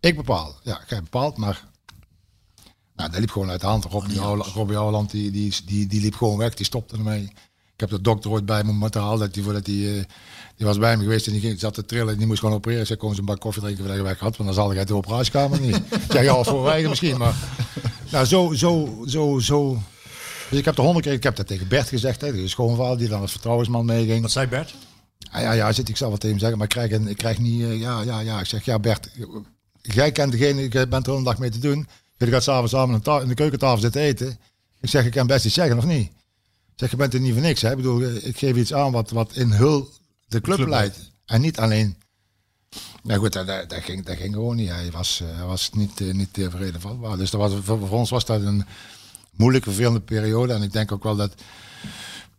Ik 0.00 0.16
bepaal. 0.16 0.56
Ja, 0.62 0.80
jij 0.88 1.02
bepaalt, 1.02 1.36
maar 1.36 1.68
nou, 2.94 3.10
dat 3.10 3.20
liep 3.20 3.30
gewoon 3.30 3.50
uit 3.50 3.60
de 3.60 3.66
hand. 3.66 3.84
Robbie 3.84 4.76
Houweland, 4.76 5.10
die, 5.10 5.30
die, 5.30 5.64
die, 5.64 5.86
die 5.86 6.00
liep 6.00 6.14
gewoon 6.14 6.38
weg, 6.38 6.54
die 6.54 6.66
stopte 6.66 6.96
ermee. 6.96 7.32
Ik 7.80 7.90
heb 7.90 7.98
de 7.98 8.04
dokter 8.04 8.30
ooit 8.30 8.46
bij 8.46 8.64
me 8.64 8.72
moeten 8.72 9.00
halen, 9.00 9.18
dat 9.18 9.34
die, 9.34 9.42
voordat 9.42 9.64
die, 9.64 9.88
eh, 9.88 10.04
die 10.56 10.66
was 10.66 10.78
bij 10.78 10.96
me 10.96 11.02
geweest 11.02 11.26
en 11.26 11.32
die 11.32 11.40
ging, 11.40 11.60
zat 11.60 11.74
te 11.74 11.84
trillen. 11.84 12.18
Die 12.18 12.26
moest 12.26 12.40
gewoon 12.40 12.54
opereren. 12.54 12.96
Kom 12.96 13.08
eens 13.08 13.18
een 13.18 13.24
bak 13.24 13.40
koffie 13.40 13.62
drinken 13.62 13.84
voordat 13.84 14.02
je 14.02 14.08
weg 14.08 14.18
had, 14.18 14.36
want 14.36 14.48
dan 14.48 14.58
zal 14.62 14.72
ik 14.72 14.78
uit 14.78 14.88
de 14.88 14.94
operatiekamer 14.94 15.60
niet. 15.60 15.76
Ik 16.06 16.10
zeg, 16.10 16.22
ja, 16.22 16.42
voor 16.42 16.62
wij 16.62 16.88
misschien, 16.88 17.18
maar... 17.18 17.34
Nou, 18.10 18.26
zo, 18.26 18.52
zo, 18.52 19.02
zo, 19.06 19.38
zo... 19.38 19.78
Dus 20.50 20.58
ik 20.58 20.64
heb 20.64 20.74
de 20.74 20.82
honderd 20.82 21.04
keer, 21.04 21.14
ik 21.14 21.22
heb 21.22 21.36
dat 21.36 21.46
tegen 21.46 21.68
Bert 21.68 21.88
gezegd, 21.88 22.20
hè, 22.20 22.32
de 22.32 22.48
schoonvader 22.48 22.98
die 22.98 23.08
dan 23.08 23.20
als 23.20 23.30
vertrouwensman 23.30 23.84
meeging. 23.84 24.22
Wat 24.22 24.30
zei 24.30 24.46
Bert? 24.46 24.74
Ja, 25.18 25.40
ja, 25.40 25.52
ja, 25.52 25.72
zit 25.72 25.88
ik 25.88 25.96
zelf 25.96 26.10
wel 26.10 26.18
tegen 26.18 26.36
hem 26.36 26.38
zeggen, 26.38 26.58
maar 26.58 26.66
ik 26.66 26.74
krijg, 26.74 26.92
een, 26.92 27.08
ik 27.08 27.16
krijg 27.16 27.38
niet, 27.38 27.62
eh, 27.62 27.80
ja, 27.80 28.02
ja, 28.02 28.20
ja. 28.20 28.40
Ik 28.40 28.46
zeg, 28.46 28.64
ja 28.64 28.78
Bert, 28.78 29.10
jij 29.80 30.12
kent 30.12 30.32
degene, 30.32 30.62
ik 30.62 30.70
bent 30.70 31.06
er 31.06 31.12
hele 31.12 31.24
dag 31.24 31.38
mee 31.38 31.50
te 31.50 31.58
doen. 31.58 31.88
Jullie 32.16 32.34
gaat 32.34 32.42
s'avonds 32.42 32.72
samen 32.72 33.02
in 33.22 33.28
de 33.28 33.34
keukentafel 33.34 33.80
zitten 33.80 34.00
eten. 34.00 34.38
Ik 34.80 34.88
zeg, 34.88 35.04
ik 35.04 35.12
kan 35.12 35.26
best 35.26 35.44
iets 35.44 35.54
zeggen, 35.54 35.78
of 35.78 35.84
niet? 35.84 36.10
Zeg, 36.80 36.90
je 36.90 36.96
bent 36.96 37.14
er 37.14 37.20
niet 37.20 37.32
voor 37.32 37.42
niks. 37.42 37.62
Hè? 37.62 37.70
Ik 37.70 37.76
bedoel, 37.76 38.02
ik 38.02 38.38
geef 38.38 38.56
iets 38.56 38.72
aan 38.72 38.92
wat, 38.92 39.10
wat 39.10 39.36
in 39.36 39.50
heel 39.50 39.88
de 40.26 40.40
club, 40.40 40.56
club 40.56 40.68
leidt. 40.68 41.10
En 41.24 41.40
niet 41.40 41.58
alleen... 41.58 41.96
Nou 43.02 43.20
goed, 43.20 43.32
dat, 43.32 43.46
dat, 43.46 43.70
dat 43.70 43.82
ging, 43.82 44.04
dat 44.04 44.16
ging 44.16 44.34
gewoon 44.34 44.56
niet. 44.56 44.68
Hij 44.68 44.90
was, 44.90 45.20
eh, 45.20 45.36
hij 45.36 45.46
was 45.46 45.70
niet, 45.72 46.00
eh, 46.00 46.12
niet 46.12 46.32
tevreden 46.32 46.80
vatbaar. 46.80 47.16
Dus 47.16 47.30
dat 47.30 47.40
was, 47.40 47.52
voor, 47.64 47.78
voor 47.78 47.98
ons 47.98 48.10
was 48.10 48.24
dat 48.24 48.42
een 48.42 48.64
moeilijke, 49.30 49.68
vervelende 49.68 50.00
periode. 50.00 50.52
En 50.52 50.62
ik 50.62 50.72
denk 50.72 50.92
ook 50.92 51.02
wel 51.02 51.16
dat 51.16 51.34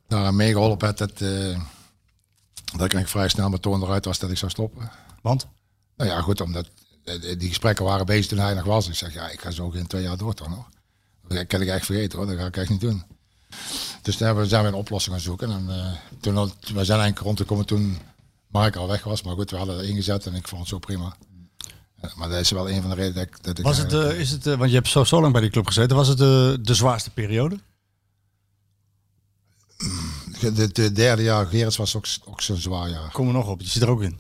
daar 0.07 0.33
meegeholpen 0.33 0.87
had 0.87 0.97
dat, 0.97 1.11
eh, 1.11 1.59
dat 2.65 2.73
ik 2.73 2.79
eigenlijk 2.79 3.07
vrij 3.07 3.29
snel 3.29 3.49
met 3.49 3.61
toon 3.61 3.83
eruit 3.83 4.05
was 4.05 4.19
dat 4.19 4.31
ik 4.31 4.37
zou 4.37 4.51
stoppen. 4.51 4.91
Want? 5.21 5.47
Nou 5.95 6.09
ja, 6.09 6.21
goed, 6.21 6.41
omdat 6.41 6.69
eh, 7.03 7.21
die 7.21 7.47
gesprekken 7.47 7.85
waren 7.85 8.05
bezig 8.05 8.27
toen 8.27 8.39
hij 8.39 8.53
nog 8.53 8.65
was. 8.65 8.87
Ik 8.87 8.95
zeg, 8.95 9.13
ja, 9.13 9.29
ik 9.29 9.41
ga 9.41 9.51
zo 9.51 9.69
geen 9.69 9.87
twee 9.87 10.03
jaar 10.03 10.17
door 10.17 10.33
toch 10.33 10.49
nog. 10.49 10.69
Dat 11.27 11.47
kan 11.47 11.61
ik 11.61 11.67
echt 11.67 11.85
vergeten 11.85 12.17
hoor, 12.17 12.27
dat 12.27 12.37
ga 12.37 12.45
ik 12.45 12.57
echt 12.57 12.69
niet 12.69 12.81
doen. 12.81 13.03
Dus 14.01 14.17
we, 14.17 14.45
zijn 14.47 14.61
we 14.61 14.67
een 14.67 14.73
oplossing 14.73 15.15
gaan 15.15 15.23
zoeken. 15.23 15.51
En 15.51 15.65
uh, 15.69 15.91
toen, 16.19 16.35
we 16.35 16.83
zijn 16.85 16.99
eigenlijk 16.99 17.19
rondgekomen 17.19 17.65
toen 17.65 17.97
Mark 18.47 18.75
al 18.75 18.87
weg 18.87 19.03
was. 19.03 19.21
Maar 19.21 19.35
goed, 19.35 19.51
we 19.51 19.57
hadden 19.57 19.75
dat 19.75 19.85
ingezet 19.85 20.25
en 20.25 20.35
ik 20.35 20.47
vond 20.47 20.61
het 20.61 20.69
zo 20.69 20.79
prima. 20.79 21.15
Eh, 22.01 22.15
maar 22.15 22.29
dat 22.29 22.39
is 22.39 22.51
wel 22.51 22.69
een 22.69 22.81
van 22.81 22.89
de 22.89 22.95
redenen 22.95 23.15
dat 23.15 23.23
ik... 23.23 23.43
Dat 23.43 23.57
ik 23.57 23.65
Was 23.65 23.77
het, 23.77 23.93
eh, 23.93 24.19
is 24.19 24.31
het, 24.31 24.47
eh, 24.47 24.55
want 24.55 24.69
je 24.69 24.75
hebt 24.75 24.87
zo, 24.87 25.03
zo 25.03 25.21
lang 25.21 25.33
bij 25.33 25.41
die 25.41 25.49
club 25.49 25.67
gezeten. 25.67 25.95
Was 25.95 26.07
het 26.07 26.17
de, 26.17 26.59
de 26.61 26.73
zwaarste 26.73 27.09
periode? 27.09 27.59
eh, 30.41 30.55
de, 30.55 30.71
de 30.71 30.91
derde 30.91 31.23
jaar 31.23 31.45
Gerrits 31.45 31.77
was 31.77 31.95
ook, 31.95 32.05
ook 32.25 32.41
zo'n 32.41 32.57
zwaar 32.57 32.89
jaar. 32.89 33.11
Kom 33.11 33.27
er 33.27 33.33
nog 33.33 33.47
op, 33.47 33.61
je 33.61 33.67
zit 33.67 33.81
er 33.81 33.89
ook 33.89 34.01
in. 34.01 34.19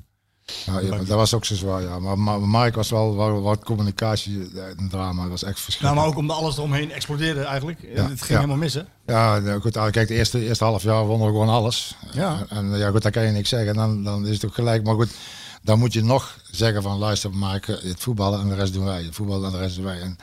Ja, 0.65 0.79
ja, 0.79 0.89
dat 0.97 1.07
was 1.07 1.33
ook 1.33 1.45
zo 1.45 1.55
zwaar 1.55 1.81
jaar. 1.81 2.01
Maar, 2.01 2.19
maar 2.19 2.41
Mark 2.41 2.75
was 2.75 2.89
wel 2.89 3.15
wat, 3.15 3.41
wat 3.41 3.63
communicatie, 3.63 4.49
eh, 4.55 4.63
een 4.77 4.89
drama. 4.89 5.21
Dat 5.21 5.31
was 5.31 5.43
echt 5.43 5.53
Nou, 5.53 5.63
verschrikkelijk. 5.63 5.95
maar 5.95 6.05
ook 6.05 6.17
omdat 6.17 6.37
alles 6.37 6.57
eromheen 6.57 6.91
explodeerde 6.91 7.43
eigenlijk. 7.43 7.79
Ja, 7.81 7.87
het 8.09 8.19
ging 8.19 8.27
ja. 8.27 8.35
helemaal 8.35 8.57
mis, 8.57 8.73
hè? 8.73 8.81
Ja, 9.05 9.39
nou 9.39 9.61
goed, 9.61 9.91
kijk, 9.91 10.07
de 10.07 10.13
eerste, 10.13 10.45
eerste 10.45 10.63
half 10.63 10.83
jaar 10.83 11.05
wonnen 11.05 11.27
we 11.27 11.33
gewoon 11.33 11.49
alles. 11.49 11.95
Ja. 12.11 12.45
En, 12.49 12.57
en 12.73 12.77
ja, 12.77 12.89
goed, 12.89 13.01
daar 13.01 13.11
kan 13.11 13.23
je 13.23 13.31
niks 13.31 13.49
zeggen. 13.49 13.75
Dan, 13.75 14.03
dan 14.03 14.27
is 14.27 14.33
het 14.33 14.45
ook 14.45 14.53
gelijk. 14.53 14.83
Maar 14.83 14.95
goed, 14.95 15.09
dan 15.61 15.79
moet 15.79 15.93
je 15.93 16.03
nog 16.03 16.37
zeggen 16.51 16.81
van 16.81 16.97
luister, 16.97 17.31
maken 17.33 17.79
het 17.81 17.99
voetballen 17.99 18.39
en 18.39 18.49
de 18.49 18.55
rest 18.55 18.73
doen 18.73 18.85
wij. 18.85 19.03
Het 19.03 19.15
voetballen 19.15 19.45
en 19.45 19.51
de 19.51 19.57
rest 19.57 19.75
doen 19.75 19.85
wij. 19.85 19.99
En 20.01 20.17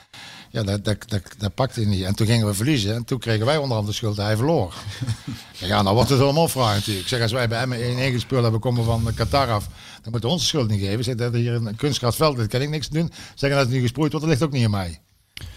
ja, 0.50 0.62
dat, 0.62 0.84
dat, 0.84 0.96
dat, 1.08 1.22
dat 1.38 1.54
pakte 1.54 1.80
hij 1.80 1.88
niet. 1.88 2.02
En 2.02 2.14
toen 2.14 2.26
gingen 2.26 2.46
we 2.46 2.54
verliezen. 2.54 2.94
En 2.94 3.04
toen 3.04 3.18
kregen 3.18 3.46
wij 3.46 3.56
onderhand 3.56 3.88
de 3.88 3.94
schuld. 3.94 4.16
Hij 4.16 4.36
verloor. 4.36 4.74
ja, 5.52 5.82
nou 5.82 5.94
wordt 5.94 6.10
het 6.10 6.20
allemaal 6.20 6.48
vraag 6.48 6.74
natuurlijk. 6.74 7.02
Ik 7.02 7.08
zeg, 7.08 7.22
als 7.22 7.32
wij 7.32 7.48
bij 7.48 7.58
hem 7.58 7.72
1-1 7.72 8.12
gespeeld 8.12 8.42
hebben, 8.42 8.60
komen 8.60 8.84
van 8.84 9.10
Qatar 9.14 9.50
af. 9.50 9.66
Dan 10.02 10.10
moeten 10.10 10.28
we 10.28 10.34
onze 10.34 10.46
schuld 10.46 10.70
niet 10.70 10.80
geven. 10.80 11.04
Zeg, 11.04 11.14
dat 11.14 11.34
hier 11.34 11.54
een 11.54 11.76
kunstgrasveld, 11.76 12.36
dat 12.36 12.46
kan 12.46 12.60
ik 12.60 12.68
niks 12.68 12.88
doen. 12.88 13.12
Zeggen 13.34 13.58
dat 13.58 13.66
het 13.66 13.70
niet 13.70 13.82
gesproeid 13.82 14.12
wordt, 14.12 14.26
dat 14.26 14.34
ligt 14.34 14.46
ook 14.46 14.56
niet 14.56 14.64
aan 14.64 14.70
mij. 14.70 15.00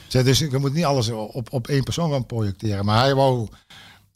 Zeg, 0.08 0.24
dus 0.24 0.40
je 0.40 0.58
moet 0.58 0.74
niet 0.74 0.86
alles 0.86 1.10
op, 1.10 1.54
op 1.54 1.68
één 1.68 1.84
persoon 1.84 2.12
gaan 2.12 2.26
projecteren. 2.26 2.86
Maar 2.86 3.04
hij 3.04 3.16
wou 3.16 3.48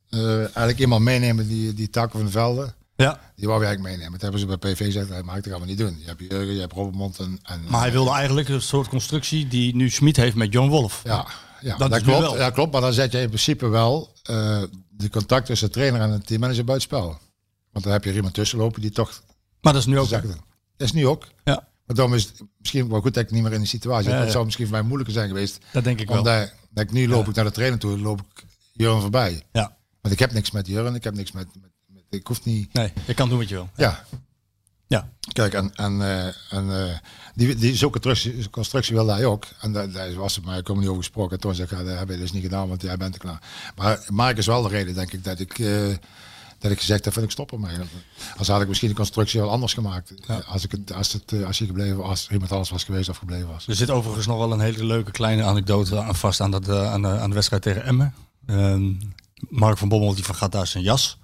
eh, 0.10 0.38
eigenlijk 0.38 0.80
iemand 0.80 1.04
meenemen 1.04 1.48
die, 1.48 1.74
die 1.74 1.90
takken 1.90 2.20
van 2.20 2.26
de 2.26 2.32
velden. 2.32 2.76
Ja. 2.96 3.20
Die 3.36 3.48
wou 3.48 3.60
hij 3.60 3.68
eigenlijk 3.68 3.82
meenemen. 3.96 4.12
Dat 4.12 4.22
hebben 4.22 4.40
ze 4.40 4.46
bij 4.46 4.58
PV 4.74 4.86
gezegd, 4.86 5.10
dat 5.10 5.24
maakt 5.24 5.44
dat 5.44 5.54
gaan 5.54 5.62
we 5.62 5.68
niet 5.68 5.78
doen. 5.78 5.96
Je 6.00 6.06
hebt 6.06 6.20
Jurgen, 6.22 6.54
je 6.54 6.60
hebt 6.60 6.74
Robbermond 6.74 7.20
en... 7.20 7.40
en 7.44 7.64
Maar 7.70 7.82
hij 7.82 7.92
wilde 7.92 8.12
eigenlijk 8.12 8.50
een 8.50 8.62
soort 8.62 8.88
constructie 8.88 9.48
die 9.48 9.76
nu 9.76 9.90
Schmid 9.90 10.16
heeft 10.16 10.36
met 10.36 10.54
John 10.54 10.70
Wolf. 10.70 11.02
Ja, 11.04 11.28
ja 11.62 11.78
Dat 11.78 12.02
klopt. 12.02 12.20
wel. 12.20 12.38
Ja, 12.38 12.50
klopt. 12.50 12.72
Maar 12.72 12.82
dan 12.82 12.94
zet 12.94 13.12
je 13.12 13.22
in 13.22 13.28
principe 13.28 13.68
wel 13.68 14.14
eh, 14.24 14.62
de 14.90 15.10
contact 15.10 15.46
tussen 15.46 15.68
de 15.68 15.74
trainer 15.74 16.02
en 16.02 16.12
de 16.12 16.22
teammanager 16.22 16.64
buitenspel. 16.64 17.18
Want 17.72 17.84
dan 17.86 17.94
heb 17.94 18.04
je 18.04 18.10
er 18.10 18.16
iemand 18.16 18.34
tussen 18.34 18.58
lopen 18.58 18.82
die 18.82 18.92
toch 18.92 19.22
Maar 19.62 19.74
dat 19.74 19.82
is 19.82 19.88
nu 19.88 20.00
ook. 20.00 20.08
zegt. 20.08 20.28
Dat 20.78 20.88
is 20.88 20.92
nu 20.92 21.08
ook. 21.08 21.28
Ja, 21.44 21.68
Maar 21.86 21.96
daarom 21.96 22.14
is 22.16 22.24
het 22.24 22.42
misschien 22.58 22.90
wel 22.90 23.02
goed 23.02 23.14
dat 23.14 23.24
ik 23.24 23.32
niet 23.32 23.44
meer 23.44 23.54
in 23.54 23.60
die 23.60 23.68
situatie. 23.68 24.10
Ja, 24.10 24.16
Dat 24.18 24.26
ja. 24.26 24.32
zou 24.32 24.46
misschien 24.46 24.66
voor 24.68 24.76
mij 24.76 24.84
moeilijker 24.86 25.14
zijn 25.14 25.28
geweest. 25.28 25.58
dat 25.72 25.84
denk 25.84 26.00
ik 26.00 26.08
wel. 26.08 26.18
Omdat 26.18 26.54
dat 26.70 26.84
ik 26.84 26.92
nu 26.92 27.08
loop 27.08 27.28
ik 27.28 27.36
naar 27.36 27.46
de 27.46 27.52
trainer 27.52 27.80
toe, 27.80 28.00
loop 28.00 28.20
ik 28.20 28.46
Jurgen 28.74 29.02
voorbij. 29.02 29.44
Ja. 29.52 29.78
Want 30.02 30.14
ik 30.14 30.20
heb 30.20 30.32
niks 30.34 30.52
met 30.52 30.68
Jurgen, 30.68 30.96
ik 30.96 31.04
heb 31.04 31.14
niks 31.16 31.32
met 31.32 31.48
ik 32.16 32.28
hoef 32.28 32.44
niet. 32.46 32.74
Nee, 32.74 32.94
je 33.06 33.14
kan 33.14 33.30
doen 33.30 33.38
wat 33.38 33.50
je 33.50 33.56
wil. 33.56 33.70
Ja, 33.76 34.06
Ja. 34.88 35.10
kijk, 35.34 35.54
en, 35.54 35.72
en, 35.76 36.02
eh, 36.02 36.26
en 36.50 36.88
eh, 36.90 36.98
die, 37.36 37.56
die 37.56 37.76
zulke 37.76 38.00
constructie, 38.00 38.50
constructie 38.50 38.96
wilde 38.96 39.12
hij 39.14 39.26
ook. 39.26 39.46
En 39.60 39.74
daar, 39.74 39.92
daar 39.92 40.14
was 40.14 40.36
het 40.36 40.46
maar, 40.46 40.58
ik 40.58 40.64
kom 40.64 40.78
niet 40.80 40.88
over 40.88 41.02
gesproken. 41.04 41.32
En 41.32 41.40
toen 41.40 41.56
zei 41.56 41.68
ik, 41.72 41.78
ja, 41.78 41.84
dat 41.84 41.98
heb 41.98 42.10
je 42.10 42.18
dus 42.18 42.32
niet 42.32 42.44
gedaan, 42.44 42.68
want 42.68 42.82
jij 42.82 42.98
bent 42.98 43.14
er 43.14 43.20
klaar. 43.20 43.42
Maar 43.76 44.06
Mark 44.10 44.38
is 44.38 44.46
wel 44.46 44.62
de 44.62 44.70
reden, 44.70 44.94
denk 44.94 45.14
ik, 45.14 45.24
dat 45.24 45.40
ik, 45.40 45.60
eh, 45.60 45.96
dat 46.60 46.72
ik 46.72 46.80
gezegd 46.80 47.06
heb, 47.06 47.14
van 47.14 47.24
ik 47.24 47.32
stop 47.32 47.52
ermee. 47.52 47.76
Als 48.38 48.48
had 48.48 48.62
ik 48.62 48.68
misschien 48.68 48.90
de 48.90 48.96
constructie 48.96 49.40
wel 49.40 49.50
anders 49.50 49.74
gemaakt. 49.74 50.14
Als, 50.48 50.64
ik 50.64 50.72
het, 50.72 50.94
als, 50.94 51.14
het, 51.14 51.44
als 51.44 51.58
je 51.58 51.66
gebleven 51.66 52.04
als 52.04 52.28
iemand 52.32 52.52
anders 52.52 52.70
was 52.70 52.84
geweest 52.84 53.10
of 53.10 53.18
gebleven 53.18 53.48
was. 53.48 53.68
Er 53.68 53.76
zit 53.76 53.90
overigens 53.90 54.28
nog 54.28 54.38
wel 54.38 54.52
een 54.52 54.60
hele 54.60 54.86
leuke 54.86 55.12
kleine 55.12 55.44
anekdote 55.44 56.02
aan 56.02 56.16
vast 56.16 56.42
aan, 56.42 56.52
dat, 56.52 56.70
aan, 56.70 57.02
de, 57.02 57.08
aan 57.08 57.30
de 57.30 57.36
wedstrijd 57.36 57.62
tegen 57.62 57.84
Emmen. 57.84 58.14
Ehm, 58.46 58.92
Mark 59.50 59.78
van 59.78 59.90
Bommel 59.90 60.16
die 60.16 60.24
vergat 60.24 60.52
daar 60.52 60.68
zijn 60.68 60.84
jas. 60.84 61.18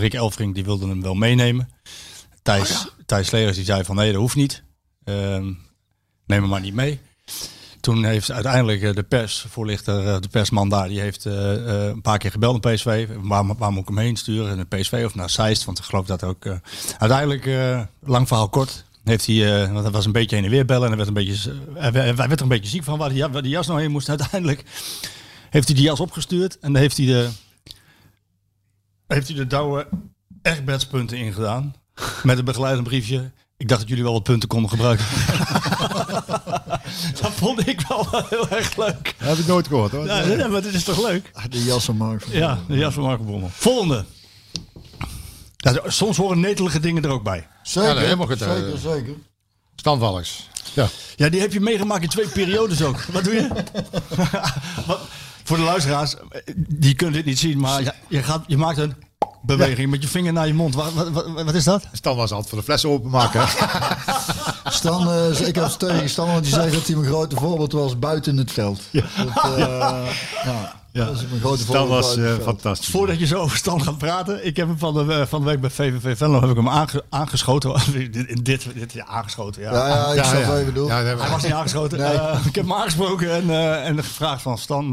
Rick 0.00 0.14
Elfring 0.14 0.54
die 0.54 0.64
wilde 0.64 0.88
hem 0.88 1.02
wel 1.02 1.14
meenemen. 1.14 1.68
Thijs, 2.42 2.86
Thijs 3.06 3.26
Slegers 3.26 3.56
die 3.56 3.64
zei 3.64 3.84
van 3.84 3.96
nee, 3.96 4.12
dat 4.12 4.20
hoeft 4.20 4.36
niet. 4.36 4.62
Ehm, 5.04 5.44
neem 6.26 6.40
hem 6.40 6.48
maar 6.48 6.60
niet 6.60 6.74
mee. 6.74 7.00
Toen 7.80 8.04
heeft 8.04 8.30
uiteindelijk 8.30 8.82
eh, 8.82 8.94
de 8.94 9.02
persvoorlichter, 9.02 10.06
eh, 10.06 10.20
de 10.20 10.28
persman 10.28 10.68
daar, 10.68 10.88
die 10.88 11.00
heeft 11.00 11.26
eh, 11.26 11.86
een 11.86 12.00
paar 12.00 12.18
keer 12.18 12.30
gebeld 12.30 12.62
naar 12.62 12.74
PSV. 12.74 13.08
Waar, 13.20 13.56
waar 13.56 13.72
moet 13.72 13.82
ik 13.82 13.88
hem 13.88 13.98
heen 13.98 14.16
sturen? 14.16 14.56
Naar 14.56 14.66
PSV 14.66 15.02
of 15.04 15.14
naar 15.14 15.30
Zeist? 15.30 15.64
Want 15.64 15.78
ik 15.78 15.84
geloof 15.84 16.06
dat 16.06 16.24
ook... 16.24 16.46
uiteindelijk, 16.98 17.50
lang 18.00 18.28
verhaal 18.28 18.48
kort, 18.48 18.84
heeft 19.04 19.26
hij, 19.26 19.70
want 19.72 19.82
hij 19.82 19.92
was 19.92 20.04
een 20.04 20.12
beetje 20.12 20.36
heen 20.36 20.44
en 20.44 20.50
weer 20.50 20.64
bellen. 20.64 20.82
En 20.82 20.88
hij 20.88 20.96
werd, 20.96 21.08
een 21.08 21.24
beetje, 21.24 21.52
hij 21.74 22.16
werd 22.16 22.32
er 22.32 22.42
een 22.42 22.48
beetje 22.48 22.70
ziek 22.70 22.84
van 22.84 22.98
waar 22.98 23.08
die, 23.08 23.26
waar 23.26 23.42
die 23.42 23.50
jas 23.50 23.66
nou 23.66 23.80
heen 23.80 23.90
moest. 23.90 24.08
Uiteindelijk 24.08 24.64
heeft 25.50 25.66
hij 25.66 25.76
die 25.76 25.84
jas 25.84 26.00
opgestuurd. 26.00 26.58
En 26.58 26.72
dan 26.72 26.82
heeft 26.82 26.96
hij 26.96 27.06
de, 27.06 27.28
heeft 29.06 29.28
hij 29.28 29.36
de 29.36 29.46
douwe 29.46 29.88
Egbertspunten 30.42 31.16
ingedaan. 31.18 31.74
Met 32.22 32.38
een 32.38 32.44
begeleidend 32.44 32.86
briefje. 32.88 33.30
Ik 33.56 33.68
dacht 33.68 33.80
dat 33.80 33.88
jullie 33.88 34.04
wel 34.04 34.12
wat 34.12 34.22
punten 34.22 34.48
konden 34.48 34.70
gebruiken. 34.70 35.06
dat 37.20 37.32
vond 37.34 37.68
ik 37.68 37.80
wel 37.88 38.06
heel 38.28 38.48
erg 38.48 38.76
leuk. 38.76 39.14
Dat 39.18 39.28
heb 39.28 39.38
ik 39.38 39.46
nooit 39.46 39.66
gehoord 39.66 39.92
hoor. 39.92 40.06
Ja, 40.06 40.20
ja, 40.20 40.48
maar 40.48 40.62
dit 40.62 40.74
is 40.74 40.84
toch 40.84 41.02
leuk? 41.08 41.30
De 41.48 41.64
jassenmarkt. 41.64 42.26
Ja, 42.30 42.58
de 42.68 42.76
jas 42.76 42.94
van 42.94 43.02
Marco 43.02 43.24
Bommel. 43.24 43.50
Volgende. 43.52 44.04
Ja, 45.56 45.80
soms 45.86 46.16
horen 46.16 46.40
netelige 46.40 46.80
dingen 46.80 47.04
er 47.04 47.10
ook 47.10 47.22
bij. 47.22 47.46
Zeker, 47.62 47.88
Ja, 47.88 47.94
nee, 47.94 48.04
helemaal 48.04 48.26
goed, 48.26 48.42
eh. 48.42 48.52
zeker, 48.52 48.78
zeker. 48.78 49.14
Standvallers. 49.76 50.48
Ja. 50.74 50.88
Ja, 51.16 51.28
die 51.28 51.40
heb 51.40 51.52
je 51.52 51.60
meegemaakt 51.60 52.02
in 52.02 52.08
twee 52.08 52.28
periodes 52.28 52.82
ook. 52.82 53.02
Wat 53.02 53.24
doe 53.24 53.34
je? 53.34 53.48
Wat, 54.86 55.00
voor 55.46 55.56
de 55.56 55.62
luisteraars, 55.62 56.14
die 56.56 56.94
kunnen 56.94 57.14
dit 57.14 57.24
niet 57.24 57.38
zien, 57.38 57.58
maar 57.58 57.82
je, 58.08 58.22
gaat, 58.22 58.44
je 58.46 58.56
maakt 58.56 58.78
een 58.78 58.94
beweging 59.42 59.90
met 59.90 60.02
je 60.02 60.08
vinger 60.08 60.32
naar 60.32 60.46
je 60.46 60.54
mond. 60.54 60.74
Wat, 60.74 60.92
wat, 60.92 61.10
wat, 61.10 61.42
wat 61.44 61.54
is 61.54 61.64
dat? 61.64 61.86
Stan 61.92 62.16
was 62.16 62.30
altijd 62.30 62.48
voor 62.48 62.58
de 62.58 62.64
flessen 62.64 62.90
openmaken. 62.90 63.48
Stan, 64.78 65.10
eh, 65.10 65.48
ik 65.48 65.54
heb 65.54 65.66
tegen 65.66 66.10
Stan, 66.10 66.26
want 66.26 66.42
die 66.42 66.52
zei 66.52 66.70
dat 66.70 66.86
hij 66.86 66.96
mijn 66.96 67.08
grote 67.08 67.36
voorbeeld 67.36 67.72
was 67.72 67.98
buiten 67.98 68.36
het 68.36 68.52
veld. 68.52 68.80
Dat, 68.92 69.04
eh, 69.44 69.58
ja, 70.44 70.80
dat 71.04 71.14
is 71.14 71.26
mijn 71.28 71.40
grote 71.40 71.62
Stan 71.62 71.88
was 71.88 72.16
eh, 72.16 72.34
fantastisch. 72.42 72.88
Voordat 72.88 73.18
je 73.18 73.26
zo 73.26 73.38
over 73.38 73.56
stand 73.56 73.82
gaat 73.82 73.98
praten, 73.98 74.46
ik 74.46 74.56
heb 74.56 74.68
hem 74.68 74.78
van 74.78 74.94
de, 74.94 75.14
eh, 75.14 75.26
van 75.26 75.40
de 75.40 75.46
week 75.46 75.60
bij 75.60 75.70
VVV 75.70 76.16
Venlo 76.16 76.40
heb 76.40 76.50
ik 76.50 76.56
hem 76.56 76.68
aange- 76.68 77.04
aangeschoten. 77.10 77.74
dit, 78.12 78.44
dit, 78.44 78.66
dit, 78.74 78.92
ja, 78.92 79.06
aangeschoten, 79.06 79.62
ja. 79.62 79.72
Ja, 79.72 79.86
ja, 79.88 80.06
ik 80.10 80.16
Ja, 80.16 80.24
snap 80.24 80.40
ja. 80.40 80.48
wat 80.48 80.58
je 80.58 80.64
bedoelt. 80.64 80.88
Ja, 80.88 81.02
Hij 81.02 81.16
was 81.16 81.42
niet 81.42 81.52
aangeschoten. 81.52 81.98
Nee. 81.98 82.12
Eh, 82.12 82.38
ik 82.46 82.54
heb 82.54 82.64
hem 82.64 82.72
aangesproken 82.74 83.30
en, 83.32 83.50
eh, 83.50 83.86
en 83.86 83.96
gevraagd 84.04 84.42
van 84.42 84.58
Stan, 84.58 84.84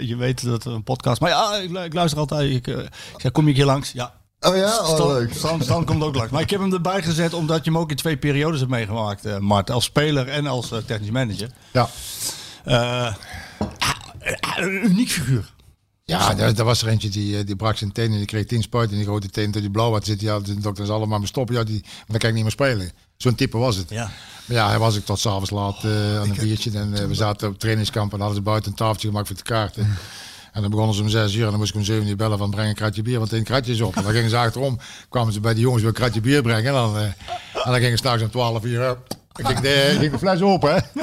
je 0.00 0.14
weet 0.18 0.44
dat 0.44 0.64
we 0.64 0.70
een 0.70 0.82
podcast... 0.84 1.20
Maar 1.20 1.30
ja, 1.30 1.56
ik, 1.56 1.70
lu- 1.70 1.78
ik 1.80 1.94
luister 1.94 2.18
altijd. 2.18 2.50
Ik, 2.50 2.66
ik 2.66 2.88
zei, 3.16 3.32
kom 3.32 3.42
je 3.44 3.48
een 3.50 3.56
keer 3.56 3.64
langs? 3.64 3.92
Ja. 3.92 4.12
Oh 4.40 4.56
ja, 4.56 4.78
oh, 4.78 4.88
Stan, 4.94 5.06
leuk. 5.12 5.34
Stan, 5.34 5.62
Stan 5.62 5.84
komt 5.84 6.02
ook 6.02 6.14
langs. 6.14 6.30
Maar 6.32 6.40
ik 6.42 6.50
heb 6.50 6.60
hem 6.60 6.72
erbij 6.72 7.02
gezet 7.02 7.34
omdat 7.34 7.64
je 7.64 7.70
hem 7.70 7.78
ook 7.80 7.90
in 7.90 7.96
twee 7.96 8.16
periodes 8.16 8.58
hebt 8.58 8.70
meegemaakt, 8.72 9.24
eh, 9.24 9.38
Mart. 9.38 9.70
Als 9.70 9.84
speler 9.84 10.28
en 10.28 10.46
als 10.46 10.72
technisch 10.86 11.10
manager. 11.10 11.48
Ja. 11.72 11.88
Eh, 12.64 13.14
een 14.56 14.84
uniek 14.84 15.08
figuur. 15.08 15.52
Ja, 16.06 16.34
daar, 16.34 16.54
daar 16.54 16.64
was 16.64 16.82
er 16.82 16.88
eentje 16.88 17.08
die, 17.08 17.38
eh, 17.38 17.46
die 17.46 17.56
brak 17.56 17.76
zijn 17.76 17.92
tenen. 17.92 18.16
Die 18.16 18.26
kreeg 18.26 18.46
tien 18.46 18.62
spuiten 18.62 18.92
in 18.92 18.98
die 18.98 19.08
grote 19.08 19.28
teen 19.28 19.50
tot 19.50 19.62
die 19.62 19.70
blauw 19.70 19.92
had 19.92 20.04
zitten. 20.04 20.26
Ja, 20.26 20.40
de 20.40 20.60
dokters 20.60 20.88
allemaal 20.88 21.18
maar 21.18 21.28
stoppen. 21.28 21.54
Ja, 21.54 21.64
die, 21.64 21.84
dan 22.06 22.18
kan 22.18 22.28
ik 22.28 22.34
niet 22.34 22.42
meer 22.42 22.52
spelen. 22.52 22.90
Zo'n 23.16 23.34
type 23.34 23.58
was 23.58 23.76
het. 23.76 23.90
Ja. 23.90 24.10
Maar 24.46 24.56
ja, 24.56 24.68
hij 24.68 24.78
was 24.78 24.96
ik 24.96 25.04
tot 25.04 25.18
s'avonds 25.18 25.50
laat 25.50 25.84
eh, 25.84 26.20
aan 26.20 26.30
een 26.30 26.36
biertje. 26.40 26.78
En 26.78 26.94
eh, 26.94 27.06
we 27.06 27.14
zaten 27.14 27.48
op 27.48 27.58
trainingskamp 27.58 28.12
en 28.12 28.18
hadden 28.18 28.36
ze 28.36 28.42
buiten 28.42 28.70
een 28.70 28.76
tafeltje 28.76 29.08
gemaakt 29.08 29.26
voor 29.26 29.36
de 29.36 29.42
kaarten. 29.42 29.96
En 30.52 30.60
dan 30.60 30.70
begonnen 30.70 30.94
ze 30.94 31.02
om 31.02 31.08
zes 31.08 31.34
uur 31.34 31.44
en 31.44 31.50
dan 31.50 31.58
moest 31.58 31.70
ik 31.70 31.76
om 31.76 31.84
zeven 31.84 32.08
uur 32.08 32.16
bellen 32.16 32.38
van 32.38 32.50
breng 32.50 32.68
een 32.68 32.74
kratje 32.74 33.02
bier, 33.02 33.18
want 33.18 33.32
één 33.32 33.44
kratje 33.44 33.72
is 33.72 33.80
op. 33.80 33.96
En 33.96 34.02
dan 34.02 34.12
gingen 34.12 34.30
ze 34.30 34.36
achterom, 34.36 34.78
kwamen 35.08 35.32
ze 35.32 35.40
bij 35.40 35.54
die 35.54 35.62
jongens 35.62 35.82
weer 35.82 35.90
een 35.90 35.96
kratje 35.96 36.20
bier 36.20 36.42
brengen. 36.42 36.66
En 36.66 36.72
dan, 36.72 36.96
eh, 36.96 37.02
en 37.02 37.14
dan 37.64 37.74
gingen 37.74 37.90
ze 37.90 37.96
straks 37.96 38.22
om 38.22 38.30
twaalf 38.30 38.64
uur, 38.64 38.96
Dan 39.34 39.46
ging 39.46 39.60
de, 39.60 39.96
ging 39.98 40.12
de 40.12 40.18
fles 40.18 40.40
open. 40.40 40.74
Hè. 40.74 40.80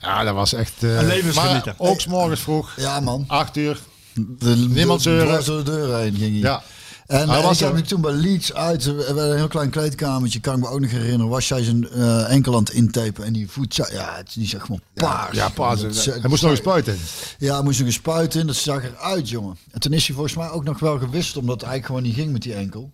Ja, 0.00 0.24
dat 0.24 0.34
was 0.34 0.52
echt... 0.54 0.82
eh, 0.82 0.96
Een 0.98 1.06
levensgenieter. 1.06 1.74
Maar 1.78 1.88
ook 1.90 2.06
morgens 2.06 2.40
vroeg, 2.40 2.72
Ja, 2.76 3.00
man. 3.00 3.24
acht 3.26 3.56
uur. 3.56 3.78
De, 4.14 4.48
Niemand 4.68 5.02
zeuren. 5.02 5.44
door 5.44 5.64
de 5.64 5.70
deur 5.70 5.96
heen 5.98 6.14
ging 6.14 6.30
hij. 6.32 6.40
Ja, 6.50 6.62
En 7.06 7.28
Hij 7.28 7.38
eh, 7.38 7.44
was 7.44 7.52
ik 7.52 7.58
heb 7.64 7.68
er. 7.68 7.74
me 7.74 7.82
toen 7.82 8.00
bij 8.00 8.12
Leeds 8.12 8.52
uit, 8.54 8.86
eh, 8.86 8.92
we 8.96 9.04
hadden 9.04 9.30
een 9.30 9.36
heel 9.36 9.48
klein 9.48 9.70
kleedkamertje, 9.70 10.40
kan 10.40 10.54
ik 10.54 10.60
me 10.60 10.68
ook 10.68 10.80
nog 10.80 10.90
herinneren, 10.90 11.28
was 11.28 11.48
jij 11.48 11.62
zijn 11.64 11.90
eh, 11.90 12.30
enkel 12.30 12.52
aan 12.54 12.58
het 12.62 12.70
intapen 12.72 13.24
en 13.24 13.32
die 13.32 13.50
voet, 13.50 13.74
ja, 13.76 13.84
het- 14.16 14.30
die 14.34 14.48
zag 14.48 14.60
gewoon 14.60 14.80
paars. 14.94 15.36
Ja, 15.36 15.48
paas. 15.48 15.80
Dat 15.80 16.04
Hij 16.04 16.28
moest 16.28 16.42
nog 16.42 16.50
eens 16.50 16.60
spuiten. 16.60 16.98
Ja, 17.38 17.54
hij 17.54 17.62
moest 17.62 17.78
nog 17.78 17.86
een 17.88 17.92
spuit 17.94 18.34
in, 18.34 18.46
dat 18.46 18.56
zag 18.56 18.82
eruit, 18.84 19.28
jongen. 19.28 19.56
En 19.70 19.80
toen 19.80 19.92
is 19.92 20.06
hij 20.06 20.14
volgens 20.14 20.36
mij 20.36 20.50
ook 20.50 20.64
nog 20.64 20.78
wel 20.78 20.98
gewisseld, 20.98 21.36
omdat 21.36 21.60
het 21.60 21.70
eigenlijk 21.70 21.86
gewoon 21.86 22.02
niet 22.02 22.14
ging 22.14 22.32
met 22.32 22.42
die 22.42 22.54
enkel. 22.54 22.90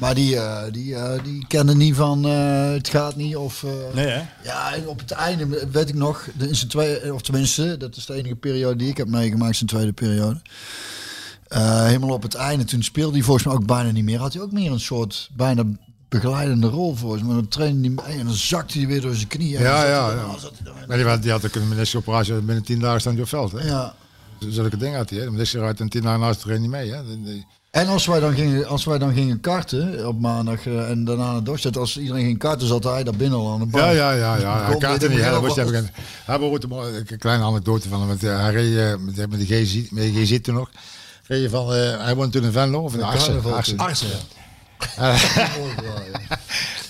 Maar 0.00 0.14
die, 0.14 0.36
eh, 0.36 0.72
die, 0.72 0.94
eh, 0.94 1.24
die 1.24 1.44
kende 1.46 1.74
niet 1.74 1.94
van, 1.94 2.24
eh, 2.26 2.70
het 2.72 2.88
gaat 2.88 3.16
niet, 3.16 3.36
of... 3.36 3.62
eh, 3.62 3.70
Nee, 3.94 4.06
hè? 4.06 4.22
ja, 4.44 4.74
en 4.74 4.88
op 4.88 4.98
het 4.98 5.10
einde 5.10 5.68
weet 5.72 5.88
ik 5.88 5.94
nog, 5.94 6.28
de- 6.38 6.48
in 6.48 6.56
zijn 6.56 6.68
tweede, 6.70 7.14
of 7.14 7.22
tenminste, 7.22 7.76
dat 7.76 7.96
is 7.96 8.06
de 8.06 8.14
enige 8.14 8.34
periode 8.36 8.76
die 8.76 8.88
ik 8.88 8.96
heb 8.96 9.08
meegemaakt, 9.08 9.56
zijn 9.56 9.68
tweede 9.68 9.92
periode. 9.92 10.40
Eh, 11.48 11.84
helemaal 11.84 12.10
op 12.14 12.22
het 12.22 12.34
einde, 12.34 12.64
toen 12.64 12.82
speelde 12.82 13.12
hij 13.16 13.22
volgens 13.22 13.46
mij 13.46 13.54
ook 13.54 13.66
bijna 13.66 13.90
niet 13.90 14.04
meer. 14.04 14.18
Had 14.18 14.32
hij 14.32 14.42
ook 14.42 14.52
meer 14.52 14.72
een 14.72 14.80
soort 14.80 15.30
bijna 15.36 15.62
begeleidende 16.08 16.66
rol 16.68 16.94
volgens 16.94 17.22
mij. 17.22 17.34
Dan 17.34 17.48
trainde 17.48 17.80
hij 17.88 18.04
mee 18.08 18.18
en 18.18 18.24
dan 18.26 18.34
zakte 18.34 18.78
hij 18.78 18.86
weer 18.86 19.00
door 19.00 19.14
zijn 19.14 19.28
knieën. 19.28 19.60
Ja, 19.60 19.86
ja, 19.86 20.06
hij- 20.06 20.14
ja. 20.16 20.26
Maar 20.86 20.96
die, 20.96 21.06
had- 21.06 21.22
die 21.22 21.30
had 21.30 21.46
ook 21.46 21.54
een 21.54 21.68
meniscoperatie 21.68 22.34
binnen 22.34 22.64
tien 22.64 22.78
dagen 22.80 23.00
staan 23.00 23.20
op 23.20 23.28
veld. 23.28 23.52
Hè? 23.52 23.66
Ja. 23.68 23.94
Zulke 24.48 24.76
dingen 24.76 24.96
had 24.96 25.10
hij. 25.10 25.18
Hè? 25.18 25.24
De 25.24 25.30
meniscus 25.30 25.60
uit 25.60 25.80
en 25.80 25.88
tien 25.88 26.02
dagen 26.02 26.20
naast 26.20 26.38
de 26.38 26.44
training 26.44 26.72
niet 26.72 26.80
mee. 26.80 26.92
Hè? 26.92 27.06
Die- 27.06 27.22
die- 27.24 27.46
En 27.70 27.86
als 27.86 28.06
wij 28.06 28.20
dan 28.20 28.34
gingen, 28.34 28.66
als 28.66 28.84
wij 28.84 28.98
dan 28.98 29.12
gingen 29.12 29.40
karten 29.40 30.08
op 30.08 30.20
maandag 30.20 30.66
eh, 30.66 30.90
en 30.90 31.04
daarna 31.04 31.32
naar 31.32 31.44
Dorset, 31.44 31.76
als 31.76 31.98
iedereen 31.98 32.24
ging 32.24 32.38
karten, 32.38 32.66
zat 32.66 32.84
hij 32.84 33.04
daar 33.04 33.16
binnen 33.16 33.38
al 33.38 33.52
aan 33.52 33.58
de 33.58 33.66
bank. 33.66 33.84
Ja, 33.84 33.90
ja, 33.90 34.12
ja. 34.12 34.36
ja. 34.36 34.64
Het 34.78 35.08
niet. 35.08 35.20
hebben. 35.20 35.90
Hij 36.24 36.38
hebben 36.38 36.62
een, 37.06 37.18
kleine 37.18 37.44
anekdote 37.44 37.88
van 37.88 37.98
hem. 37.98 38.08
Want, 38.08 38.24
eh, 38.24 38.40
hij 38.40 38.52
reed 38.52 38.76
eh, 38.76 39.26
met, 39.28 39.38
de 39.38 39.46
GZ, 39.46 39.90
met 39.90 40.02
de 40.02 40.24
GZ 40.24 40.40
toen 40.40 40.54
nog. 40.54 40.70
Reed 41.26 41.50
van, 41.50 41.72
hij 41.72 42.14
woonde 42.14 42.30
toen 42.30 42.44
in 42.44 42.52
Venlo 42.52 42.80
of 42.80 42.94
in 42.94 43.02
Arsen. 43.02 43.42
Arsen. 43.44 43.76
toen. 43.76 43.78
Artsen. 43.78 44.08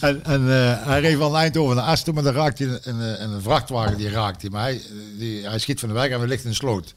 En, 0.01 0.25
en 0.25 0.43
hij 0.87 1.01
reed 1.01 1.17
van 1.17 1.37
Eindhoven 1.37 1.77
naar 1.77 1.85
Asten, 1.85 2.15
maar 2.15 2.23
dan 2.23 2.35
raakte 2.35 2.65
hij 2.65 2.93
een, 2.93 3.01
een, 3.01 3.33
een 3.33 3.43
vrachtwagen 3.43 3.97
die 3.97 4.11
raakte. 4.11 4.51
Maar 4.51 4.63
hij, 4.63 4.83
die, 5.19 5.49
hij 5.49 5.59
schiet 5.59 5.81
van 5.81 5.89
de 5.89 5.95
weg 5.95 6.09
en 6.09 6.21
we 6.21 6.27
ligt 6.27 6.43
in 6.43 6.49
een 6.49 6.55
sloot. 6.55 6.95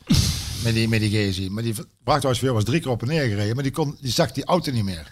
Met 0.64 0.74
die, 0.74 0.88
met 0.88 1.00
die 1.00 1.10
GZ. 1.10 1.48
Maar 1.48 1.64
die 1.64 1.74
vrachtwagenchauffeur 1.74 2.54
was 2.54 2.64
drie 2.64 2.80
keer 2.80 2.92
op 2.92 3.02
en 3.02 3.08
neer 3.08 3.28
gereden, 3.28 3.56
maar 3.56 3.64
die, 3.64 3.72
kon, 3.72 3.98
die 4.02 4.12
zag 4.12 4.32
die 4.32 4.46
auto 4.46 4.72
niet 4.72 4.84
meer. 4.84 5.12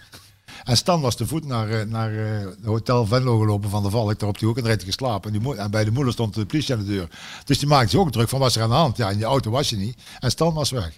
En 0.63 0.77
Stan 0.77 1.01
was 1.01 1.15
te 1.15 1.27
voet 1.27 1.45
naar, 1.45 1.69
eh, 1.69 1.85
naar 1.85 2.13
eh, 2.13 2.39
het 2.39 2.65
hotel 2.65 3.05
Venlo 3.05 3.39
gelopen 3.39 3.69
van 3.69 3.83
de 3.83 3.89
Valk, 3.89 4.19
daar 4.19 4.29
op 4.29 4.39
die 4.39 4.47
hoek 4.47 4.57
en 4.57 4.63
hij 4.63 4.79
geslapen. 4.79 5.33
En, 5.33 5.39
die 5.39 5.55
en 5.55 5.71
bij 5.71 5.83
de 5.83 5.91
moeder 5.91 6.13
stond 6.13 6.33
de 6.33 6.45
politie 6.45 6.73
aan 6.73 6.79
de 6.79 6.85
deur. 6.85 7.07
Dus 7.45 7.59
die 7.59 7.67
maakte 7.67 7.89
zich 7.89 7.99
ook 7.99 8.11
druk 8.11 8.29
van 8.29 8.39
wat 8.39 8.49
is 8.49 8.55
er 8.55 8.61
aan 8.61 8.69
de 8.69 8.75
hand. 8.75 8.97
Ja, 8.97 9.09
in 9.09 9.17
die 9.17 9.25
auto 9.25 9.51
was 9.51 9.69
je 9.69 9.77
niet. 9.77 10.01
En 10.19 10.31
Stan 10.31 10.53
was 10.53 10.69
weg. 10.69 10.91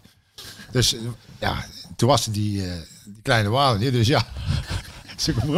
Dus 0.71 0.93
eh, 0.93 1.01
ja, 1.39 1.65
toen 1.95 2.09
was 2.09 2.25
die, 2.25 2.33
die 2.33 3.21
kleine 3.21 3.49
wagen 3.49 3.79
niet. 3.79 3.91
Dus 3.91 4.07
ja, 4.07 4.27
Dan 5.45 5.55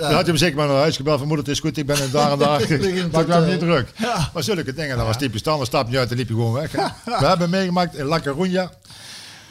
had 0.00 0.10
hij 0.10 0.22
hem 0.24 0.36
zeker 0.36 0.56
maar 0.56 0.66
naar 0.66 0.76
huis 0.76 0.96
gebeld 0.96 1.18
van 1.18 1.26
moeder, 1.26 1.46
het 1.46 1.54
is 1.54 1.60
goed, 1.60 1.76
ik 1.76 1.86
ben 1.86 2.00
er 2.00 2.10
daar 2.10 2.32
en 2.32 2.38
daar. 2.38 2.60
In 2.70 3.06
ik 3.06 3.12
hotel. 3.12 3.44
niet 3.44 3.58
druk. 3.58 3.92
Maar 4.34 4.42
zulke 4.42 4.74
dingen, 4.74 4.96
dat 4.96 5.06
was 5.06 5.16
typisch. 5.16 5.42
Dan 5.42 5.66
stap 5.66 5.90
je 5.90 5.98
uit 5.98 6.10
en 6.10 6.16
liep 6.16 6.28
je 6.28 6.34
gewoon 6.34 6.52
weg. 6.52 6.72
We 7.04 7.26
hebben 7.26 7.50
meegemaakt 7.50 7.94
in 7.96 8.04
La 8.04 8.20
Coruña. 8.20 8.78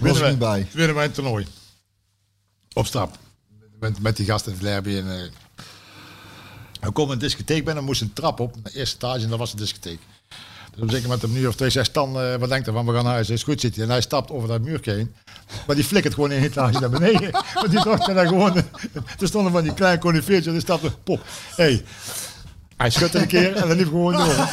Ik 0.04 0.14
wij- 0.14 0.38
bij. 0.38 0.68
Winnen 0.72 0.96
wij 0.96 1.06
een 1.06 1.12
toernooi. 1.12 1.48
Op 2.74 2.86
stap. 2.86 3.18
Met, 3.80 4.02
met 4.02 4.18
die 4.18 4.26
gasten 4.26 4.52
in 4.52 4.58
het 4.58 4.68
Lerby. 4.68 4.96
En, 4.96 5.12
eh 5.12 5.30
we 6.80 6.92
komen 6.92 7.14
een 7.14 7.20
discotheek 7.20 7.66
binnen, 7.66 7.84
moest 7.84 8.02
een 8.02 8.14
trap 8.14 8.40
op. 8.40 8.56
De 8.64 8.72
eerste 8.74 8.96
etage 8.96 9.24
en 9.24 9.30
dat 9.30 9.40
was 9.40 9.52
de 9.52 9.58
discotheek. 9.58 10.00
Dus 10.80 10.92
zeker 10.92 11.10
met 11.10 11.22
hem 11.22 11.32
nu 11.32 11.48
of 11.48 11.56
twee 11.56 11.70
zegt 11.70 11.86
Stan, 11.86 12.22
eh, 12.22 12.36
wat 12.36 12.50
denkt 12.50 12.66
hij 12.66 12.76
van, 12.76 12.86
we 12.86 12.94
gaan 12.94 13.04
naar 13.04 13.14
huis. 13.14 13.30
Is 13.30 13.44
goed, 13.44 13.62
zit 13.62 13.76
hij. 13.76 13.84
En 13.84 13.90
hij 13.90 14.02
stapt 14.02 14.32
over 14.32 14.48
dat 14.48 14.62
muurtje 14.62 14.92
heen. 14.92 15.14
Maar 15.68 15.76
die 15.76 15.86
flikkert 15.86 16.14
gewoon 16.14 16.32
één 16.32 16.44
etage 16.44 16.80
naar 16.80 16.90
beneden. 16.90 17.32
Want 17.54 17.70
die 17.70 17.84
dacht 17.84 18.06
dat 18.06 18.28
gewoon... 18.28 18.56
Er 19.20 19.28
stonden 19.28 19.52
van 19.52 19.64
die 19.64 19.74
kleine 19.74 20.00
conifeertjes 20.00 20.46
en 20.46 20.52
die 20.52 20.62
stapte, 20.62 20.92
pop. 21.04 21.22
Hey. 21.56 21.84
Hij 22.80 22.90
schudde 22.90 23.20
een 23.20 23.28
keer 23.28 23.56
en 23.56 23.68
dan 23.68 23.78
liep 23.78 23.88
gewoon 23.88 24.14
door. 24.14 24.36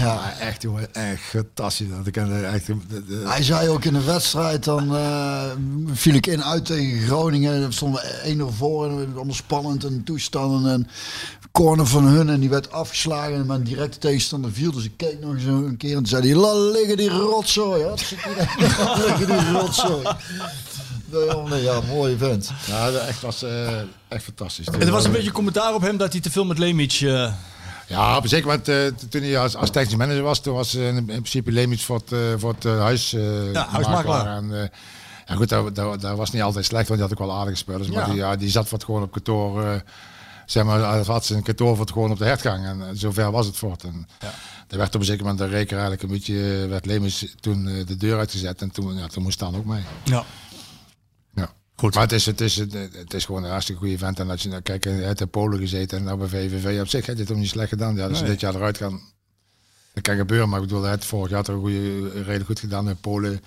Ja, 0.00 0.32
echt 0.38 0.62
jongen, 0.62 0.94
echt 0.94 1.22
fantastisch. 1.22 1.88
Dat 1.88 2.06
echt... 2.52 2.66
de- 2.66 2.74
de- 2.88 3.22
Hij 3.26 3.42
zei 3.42 3.68
ook 3.68 3.84
in 3.84 3.92
de 3.92 4.04
wedstrijd, 4.04 4.64
dan 4.64 4.96
eh, 4.96 5.42
viel 5.92 6.14
ik 6.14 6.26
in 6.26 6.44
uit 6.44 6.64
tegen 6.66 7.06
Groningen. 7.06 7.60
Dan 7.60 7.72
stonden 7.72 8.02
we 8.02 8.34
1-0 8.52 8.56
voor 8.56 8.90
en 8.90 8.96
het 8.96 9.14
allemaal 9.16 9.34
spannend 9.34 9.84
en 9.84 10.04
toestanden. 10.04 10.72
En 10.72 10.88
corner 11.52 11.86
van 11.86 12.04
hun 12.04 12.28
en 12.28 12.40
die 12.40 12.48
werd 12.48 12.72
afgeslagen 12.72 13.34
en 13.34 13.46
mijn 13.46 13.62
directe 13.62 13.98
tegenstander 13.98 14.52
viel. 14.52 14.72
Dus 14.72 14.84
ik 14.84 14.92
keek 14.96 15.20
nog 15.20 15.34
eens 15.34 15.44
een 15.44 15.76
keer 15.76 15.90
en 15.90 15.96
toen 15.96 16.06
zei 16.06 16.26
hij, 16.28 16.36
laat 16.40 16.72
liggen 16.76 16.96
die 16.96 17.08
rotzooi. 17.08 17.82
Liggen 19.06 19.26
die 19.26 19.50
rotzooi. 19.52 20.06
Nee, 21.48 21.62
ja, 21.62 21.80
mooie 21.80 22.16
vent. 22.16 22.50
Ja, 22.66 22.90
dat 22.90 23.06
echt 23.06 23.20
was 23.22 23.42
eh, 23.42 23.78
echt 24.08 24.24
fantastisch. 24.24 24.66
En 24.66 24.80
er 24.80 24.90
was 24.90 25.04
een 25.04 25.12
beetje 25.12 25.32
commentaar 25.32 25.74
op 25.74 25.80
hem 25.82 25.96
dat 25.96 26.12
hij 26.12 26.20
te 26.20 26.30
veel 26.30 26.44
met 26.44 26.58
Lemic... 26.58 26.92
eh, 26.92 27.32
Ja, 27.86 28.20
zeker 28.26 28.46
moment, 28.46 28.68
eh, 28.68 28.76
toen 29.08 29.22
hij 29.22 29.38
als, 29.38 29.56
als 29.56 29.70
technisch 29.70 29.96
manager 29.96 30.22
was, 30.22 30.40
toen 30.40 30.54
was 30.54 30.74
in, 30.74 30.96
in 30.96 31.04
principe 31.04 31.52
Lemitz 31.52 31.84
voor 31.84 31.96
het, 31.96 32.12
eh, 32.12 32.18
voor 32.36 32.52
het 32.54 32.64
eh, 32.64 32.78
huis. 32.80 33.12
eh, 33.12 33.52
Ja, 33.52 33.66
huismakelaar. 33.68 34.24
makelaar. 34.42 34.60
En, 34.62 34.70
ja, 35.26 35.34
goed, 35.34 35.48
dat, 35.48 35.74
dat, 35.74 36.00
dat 36.00 36.16
was 36.16 36.30
niet 36.30 36.42
altijd 36.42 36.64
slecht, 36.64 36.88
want 36.88 37.00
die 37.00 37.08
had 37.08 37.18
ook 37.18 37.26
wel 37.26 37.36
aardige 37.38 37.56
spelers. 37.56 37.88
Maar 37.88 38.06
Ja. 38.06 38.12
die, 38.12 38.14
ja, 38.20 38.36
die 38.36 38.50
zat 38.50 38.70
het 38.70 38.84
gewoon 38.84 39.02
op 39.02 39.12
kantoor. 39.12 39.64
eh, 39.64 39.74
zeg 40.46 40.64
maar, 40.64 40.82
als 40.84 41.06
had 41.06 41.24
ze 41.26 41.34
een 41.34 41.42
kantoor 41.42 41.70
voor 41.76 41.84
het 41.84 41.92
gewoon 41.92 42.10
op 42.10 42.18
de 42.18 42.24
hertgang. 42.24 42.64
En, 42.66 42.82
zover 42.96 43.30
was 43.30 43.46
het 43.46 43.56
voor 43.56 43.70
het. 43.70 43.82
En, 43.84 44.08
Er 44.68 44.76
werd 44.78 44.94
op 44.94 45.00
een 45.00 45.06
zeker 45.06 45.22
moment 45.24 45.38
de 45.40 45.46
reker 45.56 45.72
eigenlijk 45.72 46.02
een 46.02 46.08
beetje, 46.08 46.66
werd 46.68 46.86
Lemitz 46.86 47.24
toen 47.40 47.68
eh, 47.68 47.86
de 47.86 47.96
deur 47.96 48.18
uitgezet. 48.18 48.62
En 48.62 48.70
toen, 48.70 48.96
ja, 48.98 49.06
toen 49.06 49.22
moest 49.22 49.38
dan 49.38 49.56
ook 49.56 49.64
mee. 49.64 49.82
ja. 50.04 50.24
Goed. 51.80 51.94
Maar 51.94 52.02
het 52.02 52.12
is, 52.12 52.26
het, 52.26 52.40
is, 52.40 52.56
het, 52.56 52.72
het 52.92 53.14
is 53.14 53.24
gewoon 53.24 53.44
een 53.44 53.50
hartstikke 53.50 53.80
goede 53.80 53.98
vent. 53.98 54.18
En 54.20 54.30
als 54.30 54.42
je 54.42 54.48
nou 54.48 54.62
kijkt, 54.62 54.84
hij 54.84 54.92
heeft 54.94 55.20
in 55.20 55.28
Polen 55.30 55.58
gezeten 55.58 55.98
en 55.98 56.04
nou 56.04 56.18
bij 56.18 56.28
VVV 56.28 56.80
op 56.80 56.88
zich 56.88 57.06
heeft 57.06 57.18
het 57.18 57.30
ook 57.30 57.36
niet 57.36 57.48
slecht 57.48 57.68
gedaan. 57.68 57.96
Ja, 57.96 58.06
als 58.06 58.16
ze 58.16 58.22
Nee. 58.22 58.32
dit 58.32 58.40
jaar 58.40 58.54
eruit 58.54 58.76
gaan, 58.76 59.00
dat 59.94 60.02
kan 60.02 60.16
gebeuren. 60.16 60.48
Maar 60.48 60.60
ik 60.60 60.66
bedoel, 60.66 60.82
hij 60.82 60.90
heeft 60.90 61.04
vorig 61.04 61.30
jaar 61.30 61.42
toch 61.42 61.54
een 61.54 61.60
goede, 61.60 62.10
redelijk 62.12 62.44
goed 62.46 62.60
gedaan. 62.60 62.88
In 62.88 62.96
Polen 62.96 63.30
heeft 63.30 63.42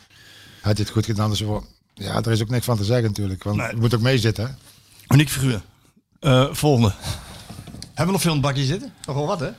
hij 0.62 0.74
het 0.74 0.90
goed 0.90 1.06
gedaan. 1.06 1.30
Dus 1.30 1.42
voor, 1.42 1.64
ja, 1.94 2.16
er 2.22 2.32
is 2.32 2.42
ook 2.42 2.50
niks 2.50 2.66
van 2.66 2.78
te 2.78 2.84
zeggen 2.84 3.08
natuurlijk. 3.08 3.44
Want 3.44 3.58
Nee. 3.58 3.68
je 3.70 3.76
moet 3.76 3.96
ook 3.96 4.02
meezitten. 4.02 4.46
hè. 4.46 4.52
Uniek 5.16 5.30
figuur. 5.30 5.62
Eh, 6.20 6.48
volgende. 6.54 6.94
Hebben 7.86 8.06
we 8.06 8.12
nog 8.12 8.22
veel 8.22 8.34
in 8.34 8.38
het 8.38 8.46
bakje 8.48 8.64
zitten? 8.66 8.94
Nog 9.06 9.16
wel 9.16 9.26
wat, 9.28 9.40
hè? 9.40 9.50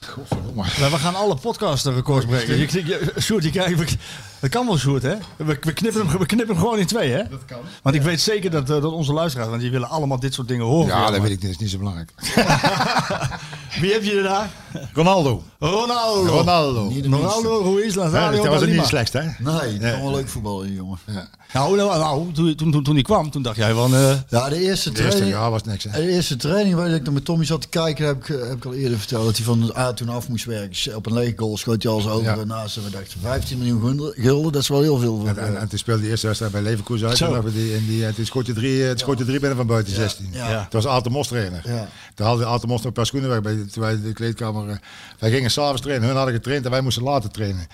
Godverdomme. 0.00 0.64
Nou, 0.78 0.90
we 0.92 0.98
gaan 0.98 1.14
alle 1.14 1.36
podcast-records 1.36 2.26
breken. 2.26 2.56
Je, 2.58 2.84
je, 2.86 3.12
Sjoerd, 3.20 3.44
je 3.44 3.50
krijgt, 3.50 3.96
dat 4.40 4.50
kan 4.50 4.66
wel, 4.66 4.76
Sjoerd, 4.78 5.02
hè? 5.02 5.14
We, 5.36 5.44
we, 5.60 5.72
knippen 5.72 6.06
hem, 6.06 6.18
we 6.18 6.26
knippen 6.26 6.54
hem 6.54 6.64
gewoon 6.64 6.78
in 6.78 6.86
twee, 6.86 7.10
hè? 7.10 7.22
Dat 7.30 7.44
kan. 7.46 7.58
Want 7.82 7.96
ik 7.96 8.02
weet 8.02 8.20
zeker 8.20 8.50
dat, 8.50 8.62
eh, 8.62 8.82
dat 8.82 8.92
onze 8.92 9.12
luisteraars, 9.12 9.48
want 9.50 9.60
die 9.60 9.70
willen 9.70 9.88
allemaal 9.88 10.20
dit 10.20 10.34
soort 10.34 10.48
dingen 10.48 10.64
horen. 10.66 10.86
Ja, 10.86 11.10
dat 11.10 11.20
weet 11.20 11.22
ik 11.22 11.28
niet. 11.30 11.40
Dat 11.42 11.50
is 11.50 11.58
niet 11.58 11.70
zo 11.70 11.78
belangrijk. 11.78 12.12
Wie 13.80 13.92
heb 13.92 14.02
je 14.02 14.12
er 14.16 14.22
daar? 14.22 14.50
Ronaldo. 14.94 15.42
Ronaldo. 15.58 16.26
Ronaldo. 16.26 16.92
Ronaldo, 17.02 17.62
Ruiz, 17.74 17.94
Ja, 17.94 18.02
Nazario, 18.02 18.42
dat 18.42 18.52
was 18.52 18.60
Lima. 18.60 18.72
niet 18.72 18.80
de 18.82 18.86
slechtste, 18.88 19.18
hè? 19.18 19.24
Nee, 19.44 19.78
dat 19.78 20.00
wel 20.00 20.10
leuk 20.10 20.28
voetballen, 20.28 20.66
die 20.66 20.74
jongen. 20.76 20.98
Ja. 21.04 21.28
Nou, 21.52 21.76
nou, 21.76 21.98
nou, 21.98 22.32
toen, 22.32 22.54
toen, 22.54 22.70
toen, 22.70 22.82
toen 22.82 22.94
die 22.94 23.04
kwam, 23.04 23.30
toen 23.30 23.42
dacht 23.42 23.56
jij 23.56 23.72
van... 23.72 23.94
eh, 23.94 24.12
Ja, 24.28 24.48
de 24.48 24.60
eerste 24.60 24.60
De 24.60 24.64
eerste 24.64 24.92
training... 25.16 25.30
jaar 25.30 25.50
was 25.50 25.62
niks, 25.62 25.84
hè? 25.84 25.90
De 25.90 26.08
eerste 26.10 26.36
training 26.36 26.74
waar 26.74 26.88
ik 26.90 27.02
nog 27.02 27.14
met 27.14 27.24
Tommy 27.24 27.44
zat 27.44 27.60
te 27.60 27.68
kijken, 27.68 28.06
heb 28.06 28.16
ik, 28.16 28.26
heb 28.26 28.56
ik 28.56 28.64
al 28.64 28.74
eerder 28.74 28.98
verteld 28.98 29.24
dat 29.24 29.36
hij 29.36 29.44
van 29.44 29.60
de 29.60 29.78
A 29.78 29.92
toen 29.92 30.08
af 30.08 30.28
moest 30.28 30.44
werken. 30.44 30.96
Op 30.96 31.06
een 31.06 31.12
lege 31.12 31.32
goal 31.36 31.56
schoot 31.56 31.82
hij 31.82 31.92
al 31.92 32.00
zo 32.00 32.08
over 32.08 32.24
Ja. 32.24 32.36
en 32.38 32.46
naast. 32.46 32.76
En 32.76 32.82
we 32.84 32.90
dachten 32.90 33.20
15 33.20 33.58
miljoen 33.58 34.12
gulden, 34.28 34.52
dat 34.52 34.62
is 34.62 34.68
wel 34.68 34.82
heel 34.82 34.98
veel. 34.98 35.18
Voor, 35.18 35.28
En, 35.28 35.38
en, 35.38 35.54
eh, 35.56 35.60
en 35.62 35.68
toen 35.68 35.78
speelde 35.78 36.02
de 36.02 36.08
eerste 36.08 36.26
wedstrijd 36.26 36.52
bij 36.52 36.62
Leverkusen 36.62 37.08
uit. 37.08 37.16
Zo. 37.16 37.34
En 37.34 37.50
die, 37.52 37.74
en 37.74 37.86
die, 37.86 38.06
en 38.06 38.14
toen 38.14 38.24
schoot 38.26 38.46
je 38.46 38.52
drie, 38.52 38.82
het 38.82 38.98
schoot 39.00 39.18
je 39.18 39.24
drie 39.24 39.38
binnen 39.38 39.56
van 39.56 39.66
buiten 39.66 39.94
16. 39.94 40.28
ja. 40.32 40.48
Ja. 40.50 40.66
Dat 40.70 40.82
was 40.82 40.86
Alte 40.92 41.10
Mos 41.10 41.28
trainer. 41.28 41.62
Ja. 41.64 41.88
Toen 42.14 42.26
haalde 42.26 42.44
Alte 42.44 42.66
Mos 42.66 42.76
nog 42.76 42.86
een 42.86 42.92
paar 42.92 43.06
schoenen 43.06 43.30
weg 43.30 43.40
bij, 43.40 43.54
toen 43.72 43.82
wij 43.82 44.00
de 44.02 44.12
kleedkamer. 44.12 44.68
eh, 44.68 44.76
wij 45.18 45.30
gingen 45.30 45.50
s'avonds 45.50 45.82
trainen, 45.82 46.06
hun 46.08 46.16
hadden 46.16 46.34
getraind 46.34 46.64
en 46.64 46.70
wij 46.70 46.80
moesten 46.80 47.02
later 47.02 47.30
trainen. 47.30 47.66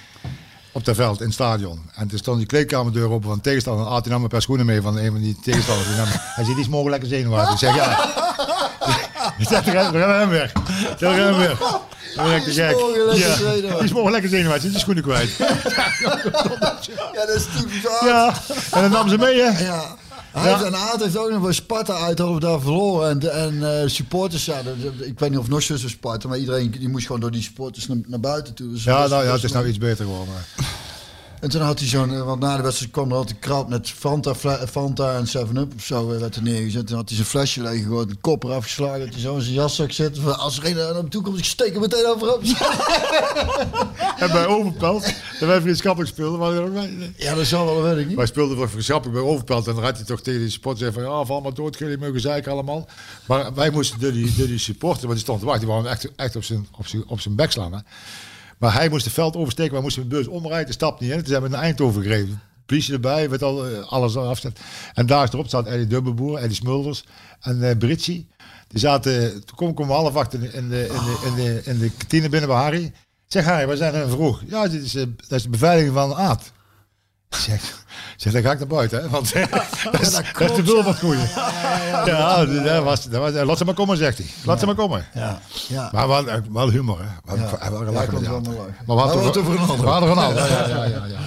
Op 0.74 0.86
het 0.86 0.96
veld, 0.96 1.18
in 1.20 1.24
het 1.24 1.34
stadion. 1.34 1.80
En 1.94 2.08
toen 2.08 2.18
stond 2.18 2.38
die 2.38 2.46
kleedkamerdeur 2.46 3.08
open 3.10 3.28
van 3.28 3.36
de 3.36 3.42
tegenstander. 3.42 3.86
En 3.86 3.92
Aad 3.92 4.06
nam 4.06 4.22
een 4.22 4.28
paar 4.28 4.42
schoenen 4.42 4.66
mee 4.66 4.80
van 4.80 4.96
een 4.98 5.10
van 5.12 5.20
die 5.20 5.36
tegenstanders. 5.42 5.88
Die 5.88 5.96
nam, 5.96 6.06
hij 6.36 6.44
zei, 6.44 6.54
die 6.54 6.64
is 6.64 6.68
morgen 6.70 6.90
lekker 6.90 7.08
zenuwachtig. 7.08 7.52
Ik 7.52 7.58
zeg, 7.58 7.74
ja. 7.74 8.12
We 9.92 9.98
gaan 9.98 10.20
hem 10.20 10.28
weg. 10.28 10.52
We 10.98 11.06
gaan 11.06 11.14
hem 11.14 11.36
weg. 11.36 11.58
Dan 12.16 12.24
ben 12.24 12.36
ik 12.36 12.42
te 12.42 12.52
gek. 12.52 12.76
Ja. 13.16 13.74
Die 13.74 13.84
is 13.84 13.92
morgen 13.92 14.12
lekker 14.12 14.30
zenuwachtig. 14.30 14.62
Die 14.62 14.74
is 14.74 14.80
schoenen 14.80 15.02
kwijt. 15.02 15.36
ja, 17.12 17.26
dat 17.26 17.34
is 17.34 17.44
typisch. 17.56 17.82
Ja, 18.04 18.34
en 18.70 18.82
dan 18.82 18.90
nam 18.90 19.08
ze 19.08 19.18
mee, 19.18 19.42
hè. 19.42 19.64
Ja. 19.64 19.96
Hij 20.32 20.52
heeft, 20.52 20.64
en 20.64 20.76
Aad 20.76 21.02
heeft 21.02 21.16
ook 21.16 21.30
nog 21.30 21.42
bij 21.42 21.52
Sparta 21.52 22.14
we 22.14 22.40
daar 22.40 22.60
verloren. 22.60 23.10
En, 23.10 23.32
en 23.32 23.80
eh, 23.80 23.88
supporters, 23.88 24.44
ja, 24.44 24.58
ik 25.00 25.18
weet 25.18 25.30
niet 25.30 25.38
of 25.38 25.48
nog 25.48 25.62
Sparta, 25.62 26.28
maar 26.28 26.38
iedereen 26.38 26.70
die 26.70 26.88
moest 26.88 27.06
gewoon 27.06 27.20
door 27.20 27.30
die 27.30 27.42
supporters 27.42 27.88
naar, 27.88 27.98
naar 28.06 28.20
buiten 28.20 28.54
toe. 28.54 28.70
Dus 28.70 28.84
Ja, 28.84 29.06
nou 29.06 29.24
ja, 29.24 29.32
het 29.32 29.44
is 29.44 29.52
nou 29.52 29.66
iets 29.66 29.78
beter 29.78 30.04
geworden. 30.04 30.34
En 31.42 31.48
toen 31.50 31.60
had 31.60 31.78
hij 31.78 31.88
zo'n, 31.88 32.14
eh, 32.14 32.22
want 32.24 32.40
na 32.40 32.56
de 32.56 32.62
wedstrijd 32.62 32.92
kwam 32.92 33.10
er 33.10 33.16
altijd 33.16 33.38
krap 33.38 33.68
met 33.68 33.90
Fanta, 33.90 34.34
fla- 34.34 34.66
Fanta 34.66 35.14
en 35.16 35.26
7-Up 35.26 35.72
of 35.76 35.84
zo 35.84 36.12
eh, 36.12 36.18
werd 36.20 36.36
er 36.36 36.42
neergezet. 36.42 36.86
Toen 36.86 36.96
had 36.96 37.06
hij 37.08 37.16
zijn 37.16 37.28
flesje 37.28 37.62
leeg 37.62 37.82
gegooid, 37.82 38.10
een 38.10 38.20
kop 38.20 38.44
eraf 38.44 38.62
geslagen, 38.64 39.00
dat 39.00 39.08
hij 39.08 39.20
zo 39.20 39.34
in 39.34 39.42
zijn 39.42 39.54
jaszak 39.54 39.92
zit. 39.92 40.18
Van, 40.18 40.38
Als 40.38 40.58
er 40.58 40.66
een 40.66 40.76
naar 40.76 41.08
toe 41.08 41.22
komt, 41.22 41.38
ik 41.38 41.44
steek 41.44 41.72
hem 41.72 41.80
meteen 41.80 42.06
overop. 42.06 42.42
En 44.18 44.30
bij 44.32 44.46
Overpelt, 44.46 45.02
dat 45.40 45.48
wij 45.48 45.60
vriendschappelijk 45.60 46.12
speelden, 46.12 46.38
waren 46.38 46.56
er 46.56 46.64
ook 46.66 46.72
bij. 46.72 47.12
Ja, 47.16 47.34
dat 47.34 47.46
zal 47.46 47.64
wel, 47.64 47.82
weet 47.82 47.98
ik 47.98 48.06
niet. 48.06 48.16
Wij 48.16 48.26
speelden 48.26 48.56
voor 48.56 48.68
vriendschappelijk 48.68 49.20
bij 49.20 49.28
Overpelt 49.30 49.66
en 49.66 49.74
dan 49.74 49.84
had 49.84 49.96
hij 49.96 50.06
toch 50.06 50.20
tegen 50.20 50.40
die 50.40 50.50
supporters 50.50 50.94
van 50.94 51.02
ja, 51.02 51.24
val 51.24 51.40
maar 51.40 51.54
dood, 51.54 51.78
jullie 51.78 51.98
mogen 51.98 52.20
zeiken 52.20 52.52
allemaal. 52.52 52.86
Maar 53.26 53.54
wij 53.54 53.70
moesten 53.70 54.00
door 54.00 54.12
die, 54.12 54.34
door 54.36 54.46
die 54.46 54.58
supporter, 54.58 55.00
want 55.02 55.12
die 55.12 55.22
stond 55.22 55.40
te 55.40 55.46
wachten, 55.46 55.66
die 55.66 55.74
hem 55.76 55.86
echt, 55.86 56.08
echt 56.16 56.36
op 56.36 56.44
zijn, 56.44 56.66
op 56.78 56.86
zijn, 56.86 57.02
op 57.06 57.20
zijn 57.20 57.34
bek 57.34 57.52
slaan. 57.52 57.72
Hè. 57.72 57.78
Maar 58.62 58.74
hij 58.74 58.88
moest 58.88 59.04
het 59.04 59.14
veld 59.14 59.36
oversteken, 59.36 59.72
wij 59.72 59.82
moesten 59.82 60.02
de 60.02 60.08
bus 60.08 60.26
omrijden, 60.26 60.66
de 60.66 60.72
stap 60.72 61.00
niet 61.00 61.10
in. 61.10 61.16
Toen 61.16 61.26
zijn 61.26 61.42
we 61.42 61.48
naar 61.48 61.62
Eindhoven 61.62 62.02
gereden. 62.02 62.40
Politie 62.66 62.94
erbij, 62.94 63.28
met 63.28 63.42
al, 63.42 63.66
eh, 63.66 63.86
alles 63.86 64.16
afzet. 64.16 64.60
En 64.94 65.06
daar 65.06 65.28
erop 65.32 65.46
staat 65.46 65.66
Eddie 65.66 65.86
Dubbelboer, 65.86 66.38
Eddie 66.38 66.56
Smulders 66.56 67.04
en 67.40 67.78
Britsi. 67.78 68.28
Die 68.68 68.80
zaten, 68.80 69.44
toen 69.44 69.56
kom 69.56 69.68
ik 69.68 69.80
om 69.80 69.90
half 69.90 70.16
acht 70.16 70.34
in 70.34 70.40
de, 70.40 70.52
in 70.52 70.68
de, 70.68 70.86
in 70.86 71.04
de, 71.04 71.20
in 71.26 71.34
de, 71.34 71.62
in 71.64 71.78
de 71.78 71.90
kantine 71.96 72.28
binnen 72.28 72.48
bij 72.48 72.58
Harry. 72.58 72.92
Zeg 73.26 73.44
Harry, 73.44 73.68
we 73.68 73.76
zijn 73.76 73.94
er 73.94 74.08
vroeg. 74.08 74.42
Ja, 74.46 74.68
dit 74.68 74.82
is, 74.82 74.94
eh, 74.94 75.04
dat 75.16 75.38
is 75.38 75.42
de 75.42 75.48
beveiliging 75.48 75.94
van 75.94 76.14
Aad. 76.14 76.52
Zeg, 77.36 77.84
zeg, 78.16 78.32
dan 78.32 78.42
ga 78.42 78.52
ik 78.52 78.58
naar 78.58 78.66
buiten, 78.68 79.02
hè? 79.02 79.08
Want 79.08 79.32
dat, 79.92 80.00
is, 80.00 80.10
dat, 80.10 80.50
is 80.50 80.54
te 80.54 80.64
veel 80.64 80.82
van 80.82 80.94
goede. 80.98 81.20
Ja, 82.06 82.44
dat 82.44 82.82
was, 82.84 83.04
dat 83.08 83.20
was, 83.32 83.44
laat 83.44 83.58
ze 83.58 83.64
maar 83.64 83.74
komen, 83.74 83.96
zegt 83.96 84.18
hij. 84.18 84.26
Laat 84.44 84.60
ze 84.60 84.66
maar 84.66 84.74
komen. 84.74 85.06
Ja, 85.14 85.40
ja. 85.68 85.88
Maar 85.92 86.08
wel, 86.08 86.28
eh, 86.28 86.36
wel 86.52 86.70
humor, 86.70 86.98
hè? 86.98 87.04
We 87.04 87.30
hadden, 87.30 87.44
Ja. 87.46 87.50
Ja, 87.50 87.56
gelachen 87.84 88.20
wel 88.22 88.36
Aad. 88.36 88.46
lachen. 88.46 88.74
Maar 88.86 89.32
toch- 89.32 89.36
over 89.36 89.54
Ronaldo. 89.56 89.82
We 89.82 89.88
hadden 89.88 90.08
Ronaldo, 90.08 90.38
ja, 90.38 90.46
ja, 90.46 90.66
ja, 90.66 90.84
ja, 90.84 91.04
ja. 91.06 91.18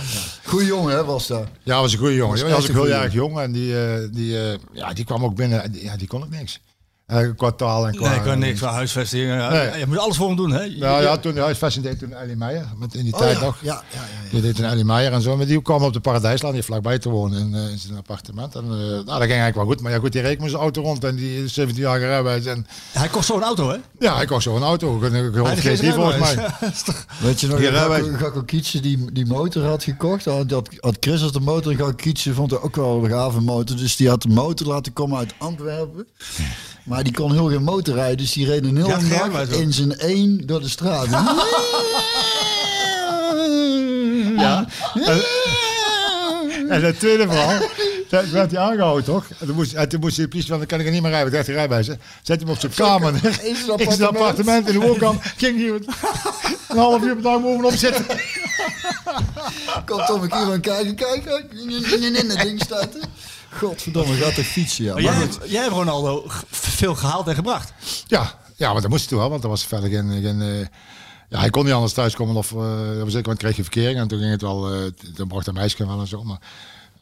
Goeie 0.45 0.67
jongen, 0.67 0.95
hè, 0.95 1.05
was 1.05 1.27
dat. 1.27 1.47
Ja, 1.63 1.81
was 1.81 1.93
een 1.93 1.99
goede 1.99 2.15
jongen. 2.15 2.39
Hij 2.39 2.49
was 2.49 2.63
ook 2.69 2.75
een 2.75 2.75
heel 2.85 2.89
erg 3.01 3.13
jong 3.13 3.39
en 3.39 3.51
die, 3.51 3.85
eh, 3.85 4.07
die, 4.11 4.49
eh, 4.51 4.57
ja, 4.73 4.93
die 4.93 5.05
kwam 5.05 5.23
ook 5.23 5.35
binnen. 5.35 5.63
en 5.63 5.71
die- 5.71 5.83
Ja, 5.83 5.97
die 5.97 6.07
kon 6.07 6.23
ook 6.23 6.29
niks. 6.29 6.59
Eh, 7.05 7.27
qua 7.35 7.51
taal 7.51 7.87
en 7.87 7.95
qua... 7.95 8.07
Nee, 8.09 8.17
ik 8.17 8.23
kan 8.23 8.39
niks 8.39 8.59
van 8.59 8.69
huisvesting. 8.73 9.27
Ja, 9.27 9.49
Nee. 9.49 9.79
Je 9.79 9.85
moet 9.87 9.97
alles 9.97 10.15
voor 10.17 10.27
hem 10.27 10.35
doen, 10.35 10.51
hè? 10.51 10.67
Nou 10.67 11.01
ja, 11.03 11.17
toen 11.17 11.33
de 11.33 11.39
huisvesting 11.39 11.85
deed 11.85 11.99
toen 11.99 12.13
Ellie 12.13 12.35
Meijer. 12.35 12.65
Met 12.77 12.93
in 12.95 13.03
die 13.03 13.13
Oh, 13.13 13.19
tijd 13.19 13.37
ja. 13.39 13.43
nog. 13.45 13.57
Ja, 13.61 13.73
ja, 13.73 13.99
ja, 13.99 13.99
ja. 14.23 14.29
Die 14.31 14.41
deed 14.41 14.55
toen 14.55 14.65
Ellie 14.65 14.83
Meijer 14.85 15.11
en 15.13 15.21
zo. 15.21 15.37
Maar 15.37 15.45
die 15.45 15.61
kwam 15.61 15.83
op 15.83 15.93
de 15.93 15.99
Paradijslaan. 15.99 16.51
Die 16.51 16.55
heeft 16.55 16.67
vlakbij 16.67 16.99
te 16.99 17.09
wonen 17.09 17.39
in, 17.39 17.55
eh, 17.55 17.69
in 17.71 17.77
zijn 17.77 17.97
appartement. 17.97 18.55
En 18.55 18.63
eh, 18.63 18.69
nou, 18.69 19.03
dat 19.05 19.05
ging 19.05 19.19
eigenlijk 19.19 19.55
wel 19.55 19.65
goed. 19.65 19.81
Maar 19.81 19.91
ja, 19.91 19.97
goed, 19.99 20.11
die 20.11 20.21
reed 20.21 20.39
met 20.39 20.49
zijn 20.49 20.61
auto 20.61 20.81
rond. 20.81 21.03
En 21.03 21.15
die 21.15 21.47
17 21.47 21.81
jaar 21.83 21.99
rijbewijs. 21.99 22.45
En 22.45 22.65
Hij 22.91 23.07
kost 23.07 23.25
zo'n 23.27 23.43
auto, 23.43 23.69
hè? 23.69 23.77
ja, 23.99 24.15
hij 24.15 24.25
kocht 24.25 24.43
zo'n 24.43 24.63
auto. 24.63 24.99
Geen 24.99 25.57
GT 25.57 25.93
volgens 25.93 26.17
mij. 26.35 26.49
Weet 27.21 27.41
je 27.41 27.47
nog, 27.47 27.61
dat. 27.71 28.01
Gakko- 28.17 28.43
Kietse 28.43 28.79
die, 28.79 29.11
die 29.11 29.25
motor 29.25 29.63
had 29.65 29.83
gekocht. 29.83 30.25
Had, 30.25 30.51
had, 30.79 30.97
Chris 30.99 31.21
als 31.23 31.31
de 31.31 31.39
motor. 31.39 31.71
En 31.71 31.77
Gakko 31.77 31.93
Kietse 31.95 32.33
vond 32.33 32.51
hij 32.51 32.59
ook 32.61 32.75
wel 32.75 33.03
een 33.03 33.09
gave 33.09 33.41
motor. 33.41 33.77
Dus 33.77 33.95
die 33.95 34.09
had 34.09 34.21
de 34.21 34.29
motor 34.29 34.67
laten 34.67 34.93
komen 34.93 35.17
uit 35.17 35.33
Antwerpen. 35.37 36.07
Maar 36.83 36.94
die 37.03 37.13
kon 37.13 37.31
heel 37.31 37.49
geen 37.49 37.63
motor 37.63 37.95
rijden. 37.95 38.17
Dus 38.17 38.31
die 38.31 38.45
reed 38.45 38.63
een 38.65 38.75
Ja, 38.75 38.87
dag 38.87 39.07
rijbewijs 39.07 39.49
ook. 39.49 39.59
in 39.59 39.73
zijn 39.73 39.97
één 39.97 40.41
door 40.45 40.61
de 40.61 40.69
straat. 40.69 41.07
Ja. 44.37 44.65
En, 46.69 46.83
het 46.83 46.99
tweede 46.99 47.27
verhaal. 47.27 47.59
Toen 48.09 48.31
werd 48.31 48.51
hij 48.51 48.59
aangehouden, 48.59 49.03
toch? 49.03 49.25
En 49.39 49.47
toen 49.47 49.55
moest, 49.55 49.73
en 49.73 49.89
toen 49.89 49.99
moest 49.99 50.15
de 50.15 50.27
politie 50.27 50.49
van, 50.49 50.57
dan 50.57 50.67
kan 50.67 50.79
ik 50.79 50.85
er 50.85 50.91
niet 50.91 51.01
meer 51.01 51.11
rijden. 51.11 51.31
Want 51.31 51.45
hij 51.45 51.55
heeft 51.55 51.69
rijbewijs. 51.69 51.99
Zet 52.23 52.39
hem 52.39 52.49
op 52.49 52.59
zijn 52.59 52.73
kamer 52.73 53.13
in 53.13 53.55
zijn 53.55 53.79
In 53.79 53.91
zijn 53.91 54.09
appartement 54.09 54.67
in 54.67 54.79
de 54.79 54.85
woonkamer. 54.87 55.33
Ging 55.37 55.57
hij 55.59 55.67
een 55.67 56.77
half 56.77 57.03
uur 57.03 57.13
per 57.13 57.23
dag 57.23 57.41
bovenop 57.41 57.73
zitten. 57.73 58.05
Komt 59.85 60.09
om 60.09 60.21
een 60.21 60.29
keer 60.29 60.37
aan 60.37 60.61
kijken. 60.61 60.95
Kijk, 60.95 61.23
in 62.01 62.27
dat 62.27 62.39
ding 62.41 62.61
staat 62.61 62.95
er. 62.95 63.01
Godverdomme, 63.55 64.13
gaat 64.13 64.37
er 64.37 64.43
fietsen, 64.43 64.83
ja. 64.83 64.93
Maar 64.93 65.01
jij, 65.01 65.11
Maar 65.11 65.21
hebt, 65.21 65.39
jij 65.45 65.61
hebt 65.61 65.73
Ronaldo 65.73 66.23
veel 66.49 66.95
gehaald 66.95 67.27
en 67.27 67.35
gebracht. 67.35 67.73
Ja, 68.07 68.39
ja, 68.55 68.73
maar 68.73 68.81
dat 68.81 68.89
moest 68.89 69.01
hij 69.01 69.09
toen 69.09 69.19
wel, 69.19 69.29
want 69.29 69.43
er 69.43 69.49
was 69.49 69.65
verder 69.65 69.89
geen... 69.89 70.21
geen 70.21 70.41
eh, 70.41 70.67
ja, 71.29 71.39
hij 71.39 71.49
kon 71.49 71.65
niet 71.65 71.73
anders 71.73 71.93
thuiskomen 71.93 72.35
of 72.35 72.51
uh, 72.51 72.57
op 72.57 72.61
een 72.61 72.95
zeker 72.97 73.11
moment 73.15 73.37
kreeg 73.37 73.55
je 73.55 73.61
verkering 73.61 73.99
en 73.99 74.07
toen 74.07 74.19
ging 74.19 74.31
het 74.31 74.41
wel, 74.41 74.75
uh, 74.75 74.91
dan 75.15 75.27
bracht 75.27 75.47
een 75.47 75.53
meisje 75.53 75.87
wel 75.87 75.99
en 75.99 76.07
zo. 76.07 76.23
Maar, 76.23 76.39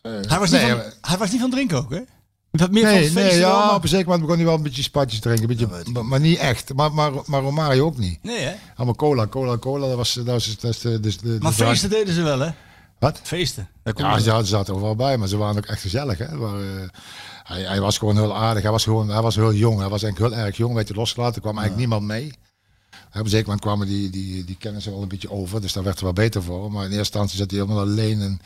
uh, 0.03 0.11
hij, 0.27 0.39
was 0.39 0.49
nee, 0.49 0.63
niet 0.63 0.71
van, 0.71 0.91
hij 1.01 1.17
was 1.17 1.31
niet 1.31 1.41
van 1.41 1.49
drinken 1.49 1.77
ook, 1.77 1.89
hè? 1.89 1.99
Meer 2.51 2.69
nee, 2.69 2.83
van 2.83 2.91
nee, 2.93 3.09
feesten 3.09 3.39
ja, 3.39 3.65
maar- 3.65 3.75
op 3.75 3.83
een 3.83 3.89
zeker 3.89 4.05
moment 4.05 4.21
begon 4.21 4.37
hij 4.37 4.45
wel 4.45 4.55
een 4.55 4.63
beetje 4.63 4.83
spatjes 4.83 5.19
te 5.19 5.27
drinken, 5.27 5.49
een 5.49 5.67
beetje, 5.67 5.91
maar, 5.91 6.05
maar 6.05 6.19
niet 6.19 6.37
echt. 6.37 6.73
Maar, 6.73 6.93
maar, 6.93 7.11
maar 7.25 7.41
Romario 7.41 7.85
ook 7.85 7.97
niet. 7.97 8.19
Nee, 8.23 8.39
hè? 8.39 8.53
Allemaal 8.75 8.95
cola, 8.95 9.27
cola, 9.27 9.57
cola, 9.57 9.87
dat 9.87 9.95
was, 9.95 10.13
dat 10.13 10.25
was, 10.25 10.45
dat 10.45 10.61
was 10.61 10.79
de, 10.79 10.99
de, 10.99 11.15
de, 11.21 11.37
Maar 11.39 11.51
feesten 11.51 11.89
deden 11.89 12.13
ze 12.13 12.21
wel, 12.21 12.39
hè? 12.39 12.49
Wat? 13.03 13.19
Feesten. 13.23 13.67
Daar 13.83 13.93
Ja, 13.97 14.17
ze 14.17 14.23
zaten- 14.23 14.47
zaten 14.47 14.73
overal 14.73 14.95
bij, 14.95 15.17
maar 15.17 15.27
ze 15.27 15.37
waren 15.37 15.57
ook 15.57 15.65
echt 15.65 15.81
gezellig. 15.81 16.17
Hè? 16.17 16.35
Maar, 16.35 16.59
eh, 16.59 16.87
hij, 17.43 17.61
hij 17.61 17.81
was 17.81 17.97
gewoon 17.97 18.17
heel 18.17 18.35
aardig. 18.35 18.61
Hij 18.63 18.71
was, 18.71 18.83
gewoon, 18.83 19.09
hij 19.09 19.21
was 19.21 19.35
heel 19.35 19.53
jong. 19.53 19.79
Hij 19.79 19.89
was 19.89 20.03
eigenlijk 20.03 20.33
heel 20.35 20.43
erg 20.45 20.57
jong. 20.57 20.73
Werd 20.73 20.87
hij 20.87 20.97
losgelaten. 20.97 21.35
Er 21.35 21.41
kwam 21.41 21.57
eigenlijk 21.57 21.87
niemand 21.89 22.07
mee. 22.07 22.33
Op 23.19 23.27
zeker 23.27 23.45
moment 23.45 23.61
kwamen 23.61 23.87
die, 23.87 24.09
die, 24.09 24.43
die 24.45 24.57
kennissen 24.57 24.91
wel 24.91 25.01
een 25.01 25.07
beetje 25.07 25.31
over. 25.31 25.61
Dus 25.61 25.73
daar 25.73 25.83
werd 25.83 25.97
er 25.97 26.03
wel 26.03 26.13
beter 26.13 26.43
voor. 26.43 26.71
Maar 26.71 26.81
in 26.85 26.91
eerste 26.91 26.97
instantie 26.97 27.37
zat 27.37 27.51
hij 27.51 27.59
helemaal 27.59 27.83
alleen. 27.83 28.21
En, 28.21 28.39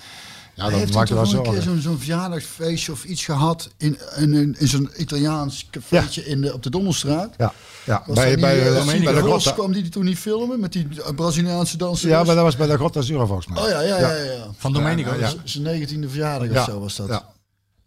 ja, 0.58 0.70
dat 0.70 0.92
toch 0.92 1.10
wel 1.10 1.34
een 1.34 1.54
keer 1.54 1.62
zo'n 1.62 1.82
zo'n 1.82 1.98
verjaardagsfeestje 1.98 2.92
of 2.92 3.04
iets 3.04 3.26
gehad 3.26 3.70
in, 3.78 3.98
in, 4.18 4.34
in, 4.34 4.56
in 4.60 4.68
zo'n 4.68 4.90
Italiaans 4.98 5.68
cafeetje 5.72 6.26
in 6.26 6.42
de, 6.42 6.54
op 6.54 6.64
de 6.64 6.70
Donnerstraat. 6.70 7.34
Ja, 7.38 7.54
ja. 7.86 8.04
Was 8.06 8.16
bij, 8.16 8.36
eh, 8.36 8.78
eh, 8.78 8.86
bij 9.04 9.14
de 9.14 9.22
Grotta. 9.22 9.52
kwam 9.52 9.72
die 9.72 9.90
toen 9.90 10.06
niet 10.06 10.18
filmen 10.18 10.60
met 10.60 10.74
die 10.74 10.88
eh, 11.06 11.14
Braziliaanse 11.16 11.78
danser? 11.78 12.10
Ja, 12.10 12.24
maar 12.24 12.36
dat 12.36 12.44
was 12.44 12.56
bij 12.56 12.68
de 12.68 12.76
Grotta 12.76 13.00
Azura 13.00 13.26
volgens 13.26 13.48
mij. 13.48 13.64
Oh 13.64 13.70
ja, 13.70 13.82
ja, 13.82 14.00
ja. 14.00 14.14
ja, 14.14 14.32
ja. 14.32 14.48
Van 14.58 14.74
Domenico. 14.74 15.14
Ja, 15.16 15.34
Zijn 15.44 15.64
negentiende 15.64 16.10
verjaardag 16.10 16.50
Ja, 16.52 16.60
of 16.60 16.66
zo 16.66 16.80
was 16.80 16.96
dat. 16.96 17.08
Ja, 17.08 17.30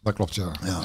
dat 0.03 0.15
klopt, 0.15 0.35
ja. 0.35 0.51
Ja. 0.65 0.81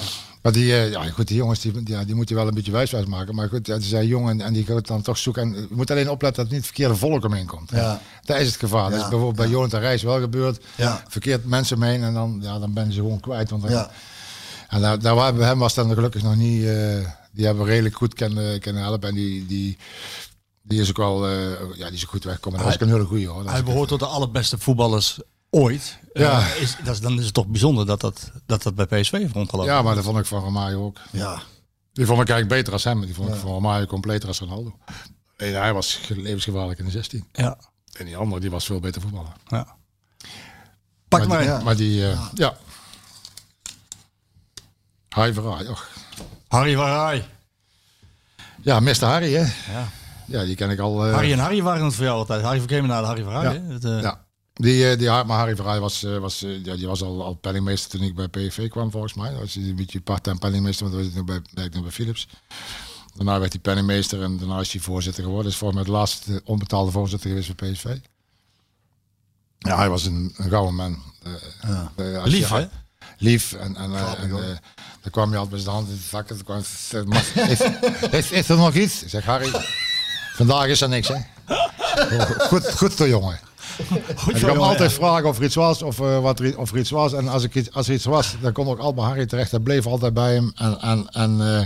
Maar 0.45 0.53
die, 0.53 0.73
eh, 0.73 0.89
ja, 0.91 1.03
goed, 1.03 1.27
die 1.27 1.37
jongens 1.37 1.59
die, 1.59 1.71
ja, 1.85 2.03
die 2.03 2.15
moet 2.15 2.29
je 2.29 2.35
wel 2.35 2.47
een 2.47 2.53
beetje 2.53 2.71
wijswijs 2.71 3.05
maken. 3.05 3.35
Maar 3.35 3.49
goed, 3.49 3.67
ja, 3.67 3.75
die 3.77 3.85
zijn 3.87 4.07
jong 4.07 4.29
en, 4.29 4.41
en 4.41 4.53
die 4.53 4.65
gaat 4.65 4.87
dan 4.87 5.01
toch 5.01 5.17
zoeken. 5.17 5.41
En 5.41 5.53
je 5.53 5.67
moet 5.69 5.91
alleen 5.91 6.09
opletten 6.09 6.43
dat 6.43 6.45
het 6.45 6.47
niet 6.53 6.57
het 6.57 6.65
verkeerde 6.65 6.95
volk 6.95 7.23
omheen 7.25 7.45
komt. 7.45 7.69
Ja. 7.71 8.01
Dat 8.23 8.39
is 8.39 8.47
het 8.47 8.55
gevaar. 8.55 8.89
Dat 8.89 8.99
is 8.99 9.07
bijvoorbeeld 9.09 9.35
bij 9.35 9.47
Jonathan 9.47 9.79
Reis 9.79 10.03
wel 10.03 10.19
gebeurd. 10.19 10.63
Ja. 10.75 11.03
Verkeerd 11.07 11.45
mensen 11.45 11.75
omheen 11.75 12.03
en 12.03 12.13
dan, 12.13 12.39
ja, 12.41 12.59
dan 12.59 12.73
ben 12.73 12.85
je 12.85 12.93
ze 12.93 12.99
gewoon 12.99 13.19
kwijt. 13.19 13.49
Want 13.49 13.61
dan, 13.61 13.71
Ja. 13.71 13.91
En 14.67 14.81
daar, 14.81 14.99
daar 14.99 15.15
waren 15.15 15.35
bij 15.37 15.47
hem 15.47 15.59
was 15.59 15.73
dan 15.73 15.93
gelukkig 15.93 16.23
nog 16.23 16.35
niet. 16.35 16.63
eh, 16.65 16.97
die 17.31 17.45
hebben 17.45 17.63
we 17.63 17.69
redelijk 17.69 17.95
goed 17.95 18.13
kunnen, 18.13 18.59
kunnen 18.59 18.81
helpen. 18.81 19.09
En 19.09 19.15
die, 19.15 19.45
die, 19.45 19.77
die 20.61 20.81
is 20.81 20.89
ook 20.89 20.97
wel 20.97 21.27
eh, 21.27 21.37
ja, 21.75 21.85
die 21.85 21.95
is 21.95 22.03
ook 22.03 22.09
goed 22.09 22.23
weggekomen. 22.23 22.57
Dat 22.59 22.67
was 22.67 22.75
ook 22.75 22.81
een 22.87 22.93
hele 22.93 23.05
goeie 23.05 23.27
hoor. 23.27 23.41
Dat 23.43 23.51
Hij 23.51 23.59
is- 23.59 23.65
behoort 23.65 23.89
tot 23.89 23.99
de 23.99 24.05
allerbeste 24.05 24.57
voetballers 24.57 25.19
ooit. 25.61 25.97
Ja. 26.13 26.39
Eh, 26.39 26.61
is, 26.61 26.75
dat 26.83 26.93
is, 26.93 27.01
dan 27.01 27.17
is 27.19 27.25
het 27.25 27.33
toch 27.33 27.47
bijzonder 27.47 27.85
dat 27.85 28.01
dat, 28.01 28.31
dat, 28.45 28.63
dat 28.63 28.75
bij 28.75 28.85
PSV 28.85 29.11
heeft 29.11 29.33
rondgelopen. 29.33 29.73
ja, 29.73 29.81
maar 29.81 29.95
dat 29.95 30.03
vond 30.03 30.17
ik 30.17 30.25
van 30.25 30.41
Romario 30.43 30.85
ook. 30.85 30.97
Ja. 31.11 31.41
Die 31.93 32.05
vond 32.05 32.21
ik 32.21 32.29
eigenlijk 32.29 32.59
beter 32.59 32.73
als 32.73 32.83
hem. 32.83 33.01
Die 33.05 33.13
vond 33.15 33.29
ik 33.29 33.35
van 33.35 33.49
Romario 33.51 33.85
completer 33.85 34.27
als 34.27 34.39
Ronaldo. 34.39 34.77
En 35.37 35.53
hij 35.61 35.73
was 35.73 35.93
ge- 35.95 36.21
levensgevaarlijk 36.21 36.79
in 36.79 36.85
de 36.85 36.91
16. 36.91 37.27
Ja. 37.31 37.57
En 37.97 38.05
die 38.05 38.17
andere 38.17 38.41
die 38.41 38.51
was 38.51 38.65
veel 38.65 38.79
beter 38.79 39.01
voetballer. 39.01 39.31
ja. 39.47 39.75
Pak 41.07 41.27
maar. 41.27 41.37
die, 41.39 41.47
Ja. 41.47 41.59
maar 41.59 41.75
die, 41.75 42.09
eh, 42.09 42.27
ja. 42.33 42.57
Harry 45.09 45.33
Verraai, 45.33 45.67
och. 45.69 45.87
Harry 46.47 46.75
Warai. 46.75 47.23
Ja, 48.61 48.79
Mr. 48.79 49.05
Harry, 49.05 49.33
hè. 49.33 49.41
Ja. 49.73 49.87
Ja, 50.27 50.43
die 50.43 50.55
ken 50.55 50.69
ik 50.69 50.79
al. 50.79 51.05
eh, 51.05 51.13
Harry 51.13 51.31
en 51.31 51.39
Harry 51.39 51.61
waren 51.61 51.85
het 51.85 51.95
voor 51.95 52.03
jou 52.03 52.17
altijd. 52.17 52.41
Harry 52.41 52.57
van 52.57 52.67
Kemenaar 52.67 52.99
en 53.01 53.05
Harry 53.07 53.23
Warai. 53.23 53.61
Ja. 53.67 53.73
Het, 53.73 53.83
Ja. 54.03 54.24
Die, 54.57 54.89
eh, 54.89 54.97
die, 54.97 55.07
maar 55.09 55.25
Harry 55.37 55.55
Verraai 55.55 55.79
was, 55.79 56.03
eh, 56.03 56.17
was, 56.17 56.43
eh, 56.43 56.63
ja, 56.65 56.75
die 56.75 56.87
was 56.87 57.01
al, 57.01 57.23
al 57.23 57.33
penningmeester 57.33 57.89
toen 57.89 58.01
ik 58.07 58.15
bij 58.15 58.27
PSV 58.27 58.69
kwam, 58.69 58.91
volgens 58.91 59.13
mij. 59.13 59.29
Dat 59.31 59.39
was 59.39 59.53
hij 59.53 59.63
een 59.63 59.75
beetje 59.75 60.01
part-time 60.01 60.37
penningmeester, 60.39 60.85
want 60.89 60.95
toen 60.95 61.05
was 61.05 61.13
hij 61.13 61.23
nog 61.25 61.35
bij, 61.43 61.49
werkte 61.53 61.75
nog 61.77 61.85
bij 61.85 61.95
Philips. 61.95 62.27
Daarna 63.15 63.39
werd 63.39 63.51
hij 63.53 63.61
penningmeester 63.61 64.21
en 64.23 64.37
daarna 64.37 64.59
is 64.59 64.71
hij 64.71 64.81
voorzitter 64.81 65.23
geworden. 65.23 65.51
is 65.51 65.57
volgens 65.57 65.79
mij 65.79 65.89
de 65.91 65.97
laatste 65.97 66.41
onbetaalde 66.45 66.91
voorzitter 66.91 67.29
geweest 67.29 67.55
bij 67.55 67.71
PSV. 67.71 67.95
Ja, 69.57 69.77
hij 69.77 69.89
was 69.89 70.05
een, 70.05 70.33
een 70.35 70.49
gouden 70.49 70.75
man. 70.75 71.01
Als 72.21 72.29
Lief, 72.31 72.49
je- 72.49 72.55
hè? 72.55 72.65
Lief. 73.17 73.53
En, 73.53 73.75
en, 73.75 73.93
eh, 73.95 74.19
en 74.23 74.29
eh, 74.31 74.55
dan 75.01 75.11
kwam 75.11 75.29
je 75.31 75.35
altijd 75.37 75.53
met 75.55 75.61
zijn 75.63 75.75
hand 75.75 75.87
in 75.89 75.95
de 75.95 76.01
zakken. 76.01 76.35
Dan 76.35 76.45
kwam, 76.45 76.61
hij, 76.89 77.03
"Maar 77.03 77.49
is, 77.51 77.59
is, 78.11 78.31
is 78.31 78.49
er 78.49 78.57
nog 78.57 78.73
iets? 78.73 79.03
Ik 79.03 79.09
zeg, 79.09 79.25
Harry, 79.25 79.51
vandaag 80.35 80.65
is 80.67 80.81
er 80.81 80.89
niks, 80.89 81.07
hè? 81.07 81.17
Goed, 82.49 82.71
goed 82.77 82.93
zo, 82.93 83.07
jongen. 83.07 83.39
Goed 84.15 84.35
Ik 84.35 84.41
jongen, 84.41 84.59
altijd 84.61 84.89
ja. 84.91 84.95
vragen 84.95 85.27
of 85.29 85.37
er 85.37 85.43
iets 85.43 85.55
was 85.55 85.81
of, 85.81 85.99
eh, 85.99 86.19
wat 86.19 86.39
er, 86.39 86.57
of 86.57 86.71
er 86.71 86.77
iets 86.77 86.89
was. 86.89 87.13
En 87.13 87.27
als, 87.27 87.43
ik, 87.43 87.55
iets- 87.55 87.71
als 87.71 87.87
er 87.87 87.93
iets 87.93 88.05
was, 88.05 88.35
dan 88.41 88.51
kon 88.53 88.67
ook 88.67 88.77
altijd 88.77 88.95
bij 88.95 89.05
Harry 89.05 89.25
terecht. 89.25 89.51
Hij 89.51 89.59
bleef 89.59 89.85
altijd 89.85 90.13
bij 90.13 90.33
hem. 90.33 90.51
En, 90.55 90.81
en, 90.81 91.07
en, 91.09 91.41
eh, 91.41 91.59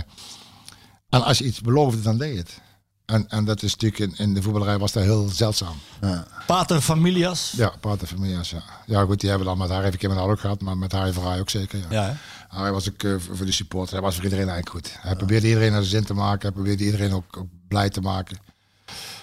en 1.08 1.24
als 1.24 1.38
je 1.38 1.44
iets 1.44 1.60
beloofde, 1.60 2.00
dan 2.00 2.18
deed 2.18 2.32
je 2.32 2.38
het. 2.38 2.60
En, 3.06 3.28
en 3.28 3.44
dat 3.44 3.62
is 3.62 3.76
natuurlijk 3.76 4.00
in, 4.18 4.24
in 4.26 4.34
de 4.34 4.42
voetballerij 4.42 4.78
was 4.78 4.92
dat 4.92 5.02
heel 5.02 5.28
zeldzaam. 5.28 5.74
Pater 6.46 6.80
Familias. 6.80 7.52
Ja, 7.56 7.72
Pater 7.80 8.06
Familias, 8.06 8.50
ja. 8.50 8.62
Ja, 8.86 9.04
goed, 9.04 9.20
die 9.20 9.28
hebben 9.28 9.46
dan 9.48 9.58
met 9.58 9.68
Harry 9.70 9.86
even 9.86 9.98
keer 9.98 10.08
met 10.08 10.18
ook 10.18 10.40
gehad, 10.40 10.60
maar 10.60 10.76
met 10.76 10.92
Harry 10.92 11.12
Verhaai 11.12 11.40
ook 11.40 11.50
zeker. 11.50 11.78
Ja. 11.78 11.86
Ja, 11.90 12.04
hè? 12.48 12.58
Hij 12.60 12.72
was 12.72 12.88
ook 12.90 13.02
eh, 13.02 13.14
voor 13.36 13.46
de 13.46 13.52
supporter, 13.52 13.92
hij 13.94 14.02
was 14.02 14.14
voor 14.14 14.24
iedereen 14.24 14.48
eigenlijk 14.48 14.86
goed. 14.86 14.96
Hij 15.00 15.16
probeerde 15.16 15.46
iedereen 15.48 15.72
naar 15.72 15.80
de 15.80 15.86
zin 15.86 16.04
te 16.04 16.14
maken, 16.14 16.40
hij 16.42 16.50
probeerde 16.50 16.84
iedereen 16.84 17.12
ook, 17.12 17.36
ook 17.36 17.46
blij 17.68 17.90
te 17.90 18.00
maken. 18.00 18.38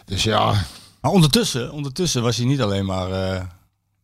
Dus 0.06 0.24
ja, 0.24 0.54
Maar 1.02 1.12
ondertussen, 1.12 1.72
ondertussen 1.72 2.22
was 2.22 2.38
hij 2.38 2.45
niet 2.45 2.62
alleen 2.62 2.86
maar 2.86 3.12
eh, 3.12 3.43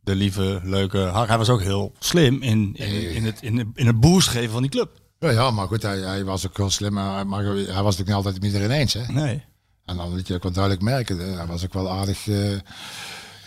de 0.04 0.16
lieve, 0.16 0.60
leuke. 0.64 0.98
Hij 0.98 1.38
was 1.38 1.50
ook 1.50 1.62
heel 1.62 1.92
slim 2.00 2.42
in, 2.42 2.76
in, 2.76 3.14
in, 3.16 3.24
het, 3.26 3.42
in, 3.42 3.72
in 3.76 3.88
het 3.88 4.00
boost 4.00 4.28
geven 4.28 4.52
van 4.52 4.62
die 4.62 4.72
club. 4.72 5.02
Ja, 5.20 5.30
ja 5.30 5.52
maar 5.52 5.68
goed, 5.68 5.82
hij, 5.82 6.00
hij 6.00 6.24
was 6.24 6.48
ook 6.48 6.58
heel 6.58 6.70
slim. 6.70 6.94
Maar, 6.94 7.28
maar 7.28 7.44
hij 7.44 7.82
was 7.84 7.92
het 7.92 8.00
ook 8.02 8.08
niet 8.08 8.16
altijd 8.16 8.36
met 8.36 8.44
iedereen 8.44 8.72
eens. 8.72 8.94
Hè? 8.94 9.06
Nee. 9.14 9.44
En 9.86 9.98
dan 9.98 10.16
liet 10.16 10.28
je 10.28 10.34
ook 10.34 10.44
wel 10.44 10.52
duidelijk 10.52 10.84
merken. 10.84 11.30
eh, 11.32 11.38
Hij 11.38 11.46
was 11.48 11.64
ook 11.64 11.74
wel 11.74 11.90
aardig. 11.90 12.28
eh, 12.28 12.36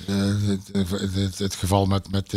het, 0.07 0.69
het, 0.73 1.15
het, 1.15 1.39
het 1.39 1.55
geval 1.55 1.87
met, 1.87 2.11
met 2.11 2.35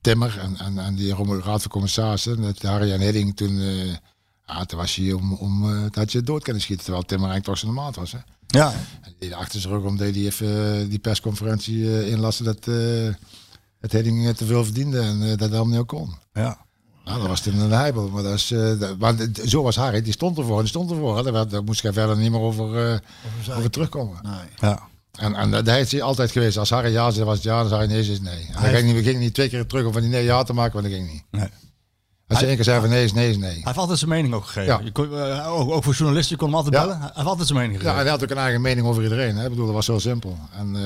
Timmer 0.00 0.38
en, 0.38 0.56
en, 0.58 0.78
en 0.78 0.94
die 0.94 1.14
Raad 1.40 1.62
van 1.62 1.70
Commissarissen. 1.70 2.40
Met 2.40 2.62
Harry 2.62 2.92
en 2.92 3.00
Hidding 3.00 3.36
toen. 3.36 3.60
ja, 4.46 4.64
toen 4.64 4.78
was 4.78 4.94
hij 4.94 5.12
om, 5.12 5.32
om 5.32 5.88
dat 5.90 6.12
je 6.12 6.20
dood 6.22 6.42
kunnen 6.42 6.62
schieten. 6.62 6.84
Terwijl 6.84 7.04
Timmer 7.06 7.28
eigenlijk 7.30 7.58
toch 7.60 7.70
zijn 7.70 7.82
maat 7.84 7.96
was. 7.96 8.12
Hè? 8.12 8.18
Ja. 8.52 8.72
En 9.02 9.14
die 9.18 9.36
achter 9.36 9.60
zijn 9.60 9.72
rug 9.72 9.82
om 9.84 9.96
deed 9.96 10.14
hij 10.14 10.24
even 10.24 10.80
eh, 10.80 10.88
die 10.88 10.98
persconferentie 10.98 11.84
eh, 11.98 12.08
inlassen 12.10 12.44
dat 12.44 12.68
eh 12.68 13.14
het 13.80 13.92
Hidding 13.92 14.26
eh, 14.26 14.34
te 14.34 14.46
veel 14.46 14.64
verdiende 14.64 15.00
en 15.00 15.22
eh, 15.22 15.28
dat 15.28 15.50
helemaal 15.50 15.66
niet 15.78 15.86
kon. 15.86 16.14
Ja. 16.32 16.58
Nou, 17.04 17.18
dat 17.18 17.28
was 17.28 17.40
toen 17.40 17.58
een 17.58 17.70
heibel. 17.70 18.08
Maar, 18.08 18.22
dat 18.22 18.32
is, 18.34 18.50
eh, 18.50 18.78
dat- 18.78 18.98
maar 18.98 19.14
zo 19.46 19.62
was 19.62 19.76
Harry, 19.76 20.02
die 20.02 20.12
stond 20.12 20.38
ervoor, 20.38 20.58
die 20.60 20.68
stond 20.68 20.90
ervoor. 20.90 21.32
Daar, 21.32 21.48
daar 21.48 21.64
moest 21.64 21.82
je 21.82 21.92
verder 21.92 22.16
niet 22.16 22.30
meer 22.30 22.40
over, 22.40 22.92
eh, 22.92 22.98
over 23.56 23.70
terugkomen. 23.70 24.18
Nee. 24.22 24.70
Ja. 24.70 24.88
En, 25.12 25.34
en 25.34 25.50
dat 25.50 25.66
is 25.68 25.92
hij 25.92 26.02
altijd 26.02 26.30
geweest. 26.30 26.56
Als 26.58 26.70
Harry 26.70 26.92
ja 26.92 27.10
zei, 27.10 27.24
was 27.24 27.34
het 27.34 27.44
ja. 27.44 27.60
Als 27.60 27.70
Harry 27.70 27.86
nee 27.86 28.10
het 28.10 28.22
nee. 28.22 28.46
En 28.46 28.62
dan 28.62 28.70
ging, 28.70 28.86
niet, 28.86 28.94
we 28.94 29.02
gingen 29.02 29.20
niet 29.20 29.34
twee 29.34 29.48
keer 29.48 29.66
terug 29.66 29.86
om 29.86 29.92
van 29.92 30.00
die 30.02 30.10
nee 30.10 30.24
ja 30.24 30.42
te 30.42 30.52
maken, 30.52 30.72
want 30.72 30.84
dat 30.84 30.94
ging 30.94 31.12
niet. 31.12 31.22
Nee. 31.30 31.48
Je 32.40 32.46
één 32.46 32.54
keer 32.54 32.64
zei 32.64 32.80
van 32.80 32.88
nee 32.88 33.04
is 33.04 33.12
nee 33.12 33.30
is 33.30 33.36
nee. 33.36 33.50
Hij 33.50 33.60
heeft 33.64 33.76
altijd 33.78 33.98
zijn 33.98 34.10
mening 34.10 34.34
ook 34.34 34.44
gegeven. 34.44 34.64
Ja. 34.72 34.80
Je 34.84 34.92
kon, 34.92 35.18
eh, 35.18 35.52
ook, 35.60 35.70
ook 35.70 35.84
voor 35.84 35.94
journalisten, 35.94 36.30
je 36.32 36.36
kon 36.42 36.46
hem 36.48 36.56
altijd 36.56 36.74
Ja. 36.74 36.80
bellen. 36.80 36.98
Hij 37.00 37.10
heeft 37.14 37.26
altijd 37.26 37.46
zijn 37.48 37.58
mening 37.58 37.76
Ja, 37.76 37.80
en 37.80 37.90
gegeven. 37.94 38.10
hij 38.10 38.18
had 38.20 38.30
ook 38.30 38.36
een 38.36 38.42
eigen 38.44 38.60
mening 38.60 38.86
over 38.86 39.02
iedereen. 39.02 39.36
Hè. 39.36 39.42
Ik 39.44 39.50
bedoel, 39.50 39.64
dat 39.66 39.74
was 39.74 39.84
zo 39.84 39.98
simpel. 39.98 40.38
En 40.58 40.76
eh, 40.76 40.82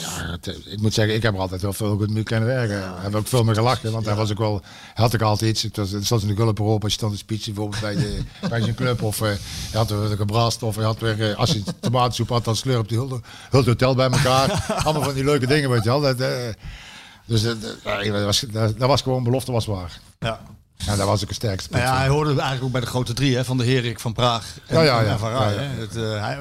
ja, 0.00 0.30
het- 0.30 0.58
ik 0.66 0.80
moet 0.80 0.94
zeggen, 0.94 1.14
ik 1.14 1.22
heb 1.22 1.34
er 1.34 1.40
altijd 1.40 1.62
wel 1.62 1.72
veel 1.72 1.96
goed 1.96 2.10
mee 2.10 2.22
kunnen 2.22 2.48
werken. 2.48 2.78
Ik 2.78 3.02
heb 3.02 3.14
ook 3.14 3.26
veel 3.26 3.44
meer 3.44 3.54
gelachen, 3.54 3.92
want 3.92 4.04
hij 4.06 4.14
was 4.14 4.30
ook 4.30 4.38
wel, 4.38 4.60
hij 4.94 5.04
had 5.04 5.14
ook 5.14 5.20
altijd 5.22 5.50
iets. 5.50 5.62
Het 5.62 5.76
was, 5.76 5.90
het 5.90 6.04
stond 6.04 6.22
in 6.22 6.28
de 6.28 6.36
Gulp 6.36 6.60
als 6.60 6.78
je 6.82 6.90
stond 6.90 7.12
te 7.12 7.18
speechen 7.18 7.54
bijvoorbeeld 7.54 7.82
bij, 7.82 7.94
de, 7.96 8.18
bij 8.48 8.60
zijn 8.60 8.74
club. 8.74 9.02
Of 9.02 9.20
uh, 9.20 9.26
hij 9.28 9.38
had 9.72 9.90
weer 9.90 10.16
gebrast, 10.16 10.62
of 10.62 10.76
hij 10.76 10.84
had 10.84 10.98
weer, 10.98 11.34
als 11.36 11.50
hij 11.50 11.62
tomatensoep 11.80 12.28
had, 12.28 12.44
dan 12.44 12.56
slurp 12.56 12.88
die 12.88 12.98
heel 12.98 13.20
het 13.50 13.66
hotel 13.66 13.94
bij 13.94 14.10
elkaar. 14.10 14.64
Allemaal 14.84 15.02
van 15.02 15.14
die 15.14 15.24
leuke 15.24 15.46
dingen, 15.46 15.70
weet 15.70 15.82
je 15.84 15.88
wel. 15.88 16.00
Dat, 16.00 16.18
dus 17.26 17.44
eh, 17.44 17.52
dat, 18.12 18.24
was, 18.24 18.40
dat, 18.40 18.78
dat 18.78 18.88
was 18.88 19.02
gewoon, 19.02 19.22
belofte 19.24 19.52
was 19.52 19.66
waar. 19.66 20.00
Ja. 20.18 20.40
Ja, 20.76 20.96
dat 20.96 21.06
was 21.06 21.22
ook 21.22 21.28
een 21.28 21.34
sterkste 21.34 21.68
punt 21.68 21.82
Nou 21.82 21.94
ja, 21.94 22.00
hij 22.00 22.08
hoorde 22.08 22.30
eigenlijk 22.30 22.62
ook 22.62 22.72
bij 22.72 22.80
de 22.80 22.86
grote 22.86 23.12
drie 23.12 23.36
hè, 23.36 23.44
van 23.44 23.56
de 23.56 23.64
Herik 23.64 24.00
van 24.00 24.12
Praag 24.12 24.58
en, 24.66 24.76
Ja, 24.76 24.82
ja, 24.82 25.00
ja. 25.00 25.12
en 25.12 25.18
van 25.18 25.30
Rij. 25.30 25.54
Hè. 25.54 25.80
Het, 25.80 25.96
eh, 25.96 26.20
hij, 26.20 26.38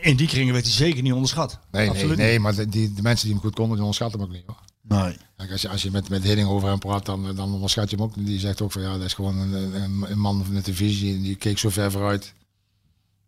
in 0.00 0.16
die 0.16 0.28
kringen 0.28 0.52
werd 0.52 0.64
hij 0.64 0.74
zeker 0.74 1.02
niet 1.02 1.12
onderschat. 1.12 1.58
Nee, 1.70 1.82
nee, 1.82 1.90
Absoluut 1.90 2.16
nee, 2.16 2.40
maar 2.40 2.54
de, 2.54 2.68
die, 2.68 2.92
de 2.92 3.02
mensen 3.02 3.24
die 3.24 3.34
hem 3.34 3.44
goed 3.44 3.54
konden, 3.54 3.76
die 3.76 3.84
onderschatten 3.84 4.20
hem 4.20 4.28
ook 4.28 4.34
niet 4.34 4.44
hoor. 4.46 4.58
Nee. 4.82 5.16
Kijk, 5.36 5.50
als 5.50 5.62
je, 5.62 5.68
als 5.68 5.82
je 5.82 5.90
met, 5.90 6.08
met 6.08 6.22
Hidding 6.22 6.48
over 6.48 6.68
hem 6.68 6.78
praat, 6.78 7.06
dan, 7.06 7.34
dan 7.36 7.52
onderschat 7.52 7.90
je 7.90 7.96
hem 7.96 8.04
ook. 8.04 8.14
Die 8.14 8.38
zegt 8.38 8.60
ook 8.60 8.72
van 8.72 8.82
ja, 8.82 8.92
dat 8.92 9.02
is 9.02 9.14
gewoon 9.14 9.38
een, 9.38 9.82
een, 9.82 10.04
een 10.10 10.18
man 10.18 10.44
van 10.44 10.54
de 10.54 10.60
televisie 10.60 11.14
en 11.14 11.22
die 11.22 11.36
keek 11.36 11.58
zo 11.58 11.68
ver 11.68 11.90
vooruit. 11.90 12.34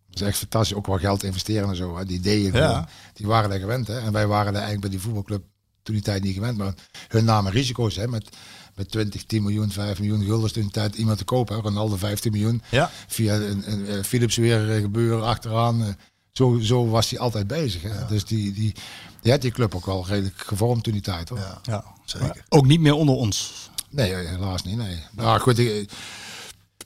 Dat 0.09 0.21
is 0.21 0.27
echt 0.27 0.39
fantastisch. 0.39 0.77
Ook 0.77 0.87
wel 0.87 0.99
geld 0.99 1.23
investeren 1.23 1.69
en 1.69 1.77
zo. 1.77 1.97
Hè. 1.97 2.05
Die 2.05 2.19
ideeën, 2.19 2.51
gewoon, 2.51 2.87
die 3.13 3.27
waren 3.27 3.51
daar 3.51 3.59
gewend. 3.59 3.87
Hè. 3.87 3.99
En 4.01 4.13
wij 4.13 4.27
waren 4.27 4.53
daar 4.53 4.63
eigenlijk 4.63 4.81
bij 4.81 4.91
die 4.91 5.01
voetbalclub 5.01 5.45
toen 5.83 5.95
die 5.95 6.05
tijd 6.05 6.23
niet 6.23 6.35
gewend. 6.35 6.59
Maar 6.59 6.75
hun 7.09 7.25
namen 7.25 7.53
risico's 7.53 7.97
hè, 7.97 8.09
met, 8.09 8.37
met 8.77 8.91
20, 8.91 9.25
10 9.25 9.43
miljoen, 9.43 9.71
5 9.71 9.99
miljoen 9.99 10.25
guldens 10.25 10.53
toen 10.53 10.63
die 10.63 10.71
tijd 10.73 10.95
iemand 10.95 11.19
te 11.19 11.25
kopen. 11.25 11.57
Hè. 11.57 11.61
Ronaldo 11.63 11.97
15 11.97 12.33
miljoen. 12.33 12.63
Ja. 12.71 12.91
Via 13.07 13.35
een, 13.35 13.73
een, 13.73 13.97
een 13.97 14.05
Philips 14.05 14.37
weer 14.37 14.71
eh, 14.75 14.81
gebeuren 14.81 15.25
achteraan. 15.25 15.83
eh. 15.83 15.89
Zo, 16.33 16.59
zo 16.61 16.89
was 16.89 17.11
hij 17.11 17.19
altijd 17.19 17.47
bezig. 17.47 17.83
Hè. 17.83 18.07
Dus 18.09 18.25
die, 18.25 18.53
die, 18.53 18.75
die 19.21 19.33
had 19.33 19.41
die 19.41 19.51
club 19.51 19.75
ook 19.75 19.87
wel 19.87 20.07
redelijk 20.07 20.43
gevormd 20.47 20.85
toen 20.85 20.93
die 20.93 21.03
tijd. 21.03 21.29
Hoor. 21.29 21.39
Ja. 21.39 21.59
Ja. 21.63 21.85
Zeker. 22.05 22.27
Maar 22.27 22.45
Ook 22.49 22.67
niet 22.67 22.81
meer 22.81 22.95
onder 22.95 23.15
ons. 23.15 23.53
Nee, 23.91 24.15
helaas 24.15 24.63
niet. 24.63 24.77
Nee. 24.77 25.03
Nou 25.13 25.41
goed, 25.41 25.59
ik, 25.59 25.91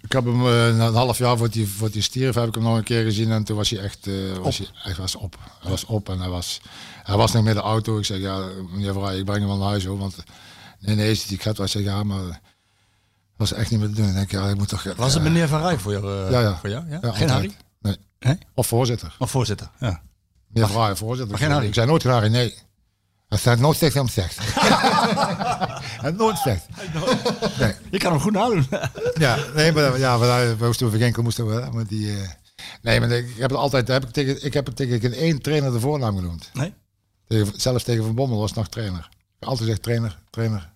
ik 0.01 0.13
heb 0.13 0.25
hem 0.25 0.41
eh, 0.41 0.77
na 0.77 0.87
een 0.87 0.95
half 0.95 1.19
jaar 1.19 1.37
voor 1.37 1.51
die, 1.51 1.69
voor 1.69 1.91
die 1.91 2.03
stierf 2.03 2.35
heb 2.35 2.49
ik 2.49 2.55
hem 2.55 2.63
nog 2.63 2.77
een 2.77 2.83
keer 2.85 3.05
gezien 3.05 3.31
en 3.31 3.45
toen 3.45 3.57
was 3.57 3.71
hij 3.71 3.79
echt, 3.79 4.07
eh, 4.07 4.15
was 4.43 4.59
hij, 4.59 4.67
hij 4.73 4.95
was 4.95 5.15
op. 5.17 5.37
Hij 5.61 5.71
was 5.71 5.85
op 5.85 6.09
en 6.09 6.21
hij 6.21 6.29
was, 6.29 6.61
hij 7.03 7.17
was 7.17 7.33
nog 7.33 7.45
met 7.45 7.55
de 7.55 7.61
auto. 7.61 7.99
Ik 7.99 8.05
zeg 8.05 8.19
ja, 8.19 8.49
meneer 8.71 8.93
Vrij, 8.93 9.19
ik 9.19 9.25
breng 9.25 9.39
hem 9.39 9.49
wel 9.49 9.57
naar 9.59 9.69
huis 9.69 9.85
hoor, 9.85 9.99
want 9.99 10.17
nee, 10.81 10.97
nee, 10.97 11.23
die 11.29 11.39
gaat 11.39 11.57
wel. 11.57 11.67
Ik 11.67 11.73
zeg 11.73 11.83
ja, 11.83 12.03
maar 12.03 12.23
dat 12.23 12.39
was 13.37 13.53
echt 13.53 13.71
niet 13.71 13.81
meer 13.81 13.89
te 13.89 13.95
doen. 13.95 14.09
Ik 14.09 14.15
denk 14.15 14.31
ja, 14.31 14.49
ik 14.49 14.57
moet 14.57 14.69
toch. 14.69 14.83
Was 14.97 15.15
het 15.15 15.23
ja, 15.23 15.29
meneer 15.29 15.49
Van 15.49 15.61
Rij 15.63 15.79
voor 15.79 15.93
jou? 15.93 16.25
eh, 16.27 16.31
Ja, 16.31 16.41
ja. 16.41 16.57
Voor 16.59 16.69
jou? 16.71 16.91
Ja? 16.91 16.99
ja, 17.03 17.13
geen. 17.13 17.29
Harry? 17.29 17.55
Nee. 17.81 17.97
Nee? 18.19 18.39
Of 18.55 18.67
voorzitter. 18.67 19.17
Maar 19.19 19.29
voorzitter. 19.29 19.71
Ja. 19.81 20.03
Meneer 20.49 20.69
Vrij, 20.71 20.97
voorzitter. 20.97 21.31
maar 21.31 21.39
geen 21.39 21.51
Harry? 21.51 21.67
Ik 21.67 21.75
zei 21.75 21.87
nooit 21.87 22.03
geen 22.03 22.13
Harry, 22.13 22.29
nee. 22.31 22.55
Hij 23.29 23.39
staat 23.39 23.59
nooit 23.59 23.79
tegen 23.79 23.99
hem 23.99 24.09
zegt. 24.09 24.39
Hij 26.03 26.11
nooit 26.11 26.39
zegt. 26.39 26.67
Nee. 27.59 27.75
Je 27.91 27.99
kan 27.99 28.13
hem 28.13 28.21
goed 28.21 28.33
nadoen. 28.33 28.67
Ja, 29.15 29.39
nee, 29.55 29.73
maar 29.73 29.99
ja, 29.99 30.17
maar 30.17 30.27
daar- 30.27 30.59
we 30.59 30.67
moesten 30.67 30.91
Genkel 30.91 31.23
moesten 31.23 31.47
we, 31.47 31.69
maar 31.73 31.87
die. 31.87 32.13
eh, 32.21 32.29
nee, 32.83 33.01
maar 33.01 33.11
ik 33.11 33.37
heb 33.39 33.51
het 33.51 33.59
altijd, 33.59 33.89
heb 33.89 34.05
ik 34.05 34.11
tegen, 34.11 34.45
ik 34.45 34.55
heb 34.55 34.67
het 34.67 34.77
tegen 34.77 35.13
één 35.13 35.43
trainer 35.43 35.73
de 35.73 35.81
voornaam 35.81 36.17
genoemd. 36.17 36.51
nee? 36.53 36.75
Tegen, 37.27 37.61
zelfs 37.61 37.85
tegen 37.85 38.05
Van 38.05 38.15
Bommel 38.15 38.39
was 38.39 38.53
nog 38.53 38.69
trainer. 38.69 39.09
Ik 39.41 39.47
altijd 39.47 39.59
gezegd 39.65 39.83
trainer, 39.83 40.19
trainer. 40.31 40.73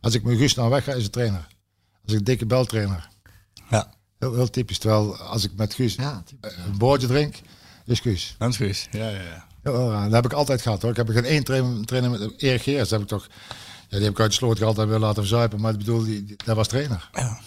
Als 0.00 0.14
ik 0.14 0.22
met 0.22 0.36
Guus 0.36 0.54
nou 0.54 0.70
weg 0.70 0.84
ga, 0.84 0.92
is 0.92 1.02
het 1.02 1.12
trainer. 1.12 1.46
Als 2.04 2.12
ik 2.12 2.26
dikke 2.26 2.46
bel 2.46 2.64
trainer. 2.64 3.08
Ja. 3.70 3.92
Heel, 4.18 4.34
heel 4.34 4.50
typisch. 4.50 4.78
Terwijl 4.78 5.16
als 5.16 5.44
ik 5.44 5.50
met 5.56 5.74
Guus 5.74 5.94
Ja, 5.94 6.22
een 6.40 6.78
boordje 6.78 7.06
drink, 7.06 7.34
is 7.84 8.00
Guus. 8.00 8.34
Hans 8.38 8.56
Guus. 8.56 8.88
Ja, 8.90 9.08
ja, 9.08 9.20
ja. 9.22 9.46
Dat 10.02 10.12
heb 10.12 10.24
ik 10.24 10.32
altijd 10.32 10.62
gehad 10.62 10.82
hoor. 10.82 10.90
Ik 10.90 10.96
heb 10.96 11.08
geen 11.08 11.24
één 11.24 11.44
trainer, 11.44 11.84
trainer 11.86 12.10
met 12.10 12.42
Erik 12.42 12.62
Geers. 12.62 12.78
Dat 12.88 12.90
heb 12.90 13.00
ik 13.00 13.06
toch. 13.08 13.26
Ja, 13.88 13.96
die 13.96 14.02
heb 14.04 14.12
ik 14.12 14.20
uit 14.20 14.30
de 14.30 14.36
sloot 14.36 14.58
gehaald 14.58 14.78
en 14.78 14.84
willen 14.84 15.00
laten 15.00 15.22
verzuipen. 15.22 15.60
Maar 15.60 15.72
ik 15.72 15.78
bedoel, 15.78 16.04
die, 16.04 16.24
die- 16.24 16.36
dat 16.44 16.56
was 16.56 16.68
trainer. 16.68 17.08
Ja. 17.12 17.40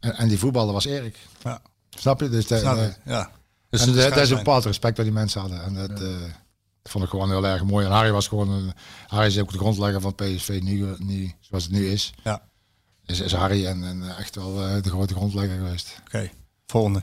En, 0.00 0.14
en 0.16 0.28
die 0.28 0.38
voetballer 0.38 0.72
was 0.72 0.84
Erik. 0.84 1.16
ja. 1.42 1.62
Snap 1.90 2.20
je? 2.20 2.28
Dus 2.28 2.46
Snap 2.46 2.76
eh, 2.76 2.82
je? 2.86 2.94
Ja. 3.04 3.30
Dus 3.70 3.80
en 3.80 3.86
de 3.92 4.08
dat- 4.08 4.16
is 4.16 4.30
een 4.30 4.36
bepaald 4.36 4.64
respect 4.64 4.96
dat 4.96 5.04
die 5.04 5.14
mensen 5.14 5.40
hadden. 5.40 5.62
En 5.62 5.74
dat, 5.74 6.00
eh, 6.02 6.16
dat 6.88 6.96
vond 6.96 7.04
ik 7.04 7.10
gewoon 7.10 7.30
heel 7.30 7.46
erg 7.46 7.64
mooi. 7.64 7.86
En 7.86 7.92
Harry 7.92 8.10
was 8.10 8.28
gewoon 8.28 8.50
een, 8.50 8.72
Harry 9.06 9.26
is 9.26 9.38
ook 9.38 9.52
de 9.52 9.58
grondlegger 9.58 10.00
van 10.00 10.14
PSV 10.14 10.60
nu, 10.62 10.94
nu 10.98 11.32
zoals 11.40 11.64
het 11.64 11.72
nu 11.72 11.88
is. 11.88 12.14
Ja. 12.24 12.42
Is, 13.06 13.20
is 13.20 13.32
Harry 13.32 13.66
en, 13.66 13.84
en 13.84 14.16
echt 14.16 14.34
wel 14.34 14.66
eh, 14.66 14.82
de 14.82 14.88
grote 14.88 15.14
grondlegger 15.14 15.56
geweest. 15.56 16.02
Oké, 16.06 16.30
volgende. 16.66 17.02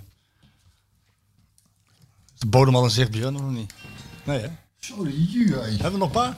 Is 2.34 2.40
de 2.40 2.48
bodem 2.48 2.76
al 2.76 2.84
in 2.84 2.90
zicht, 2.90 3.12
Björn, 3.12 3.36
of 3.36 3.42
nog 3.42 3.52
niet? 3.52 3.74
Nee, 4.24 4.40
hè? 4.40 4.48
Hé. 5.60 5.72
Hebben 5.72 5.92
we 5.92 5.98
nog 5.98 6.08
een 6.08 6.14
paar? 6.14 6.38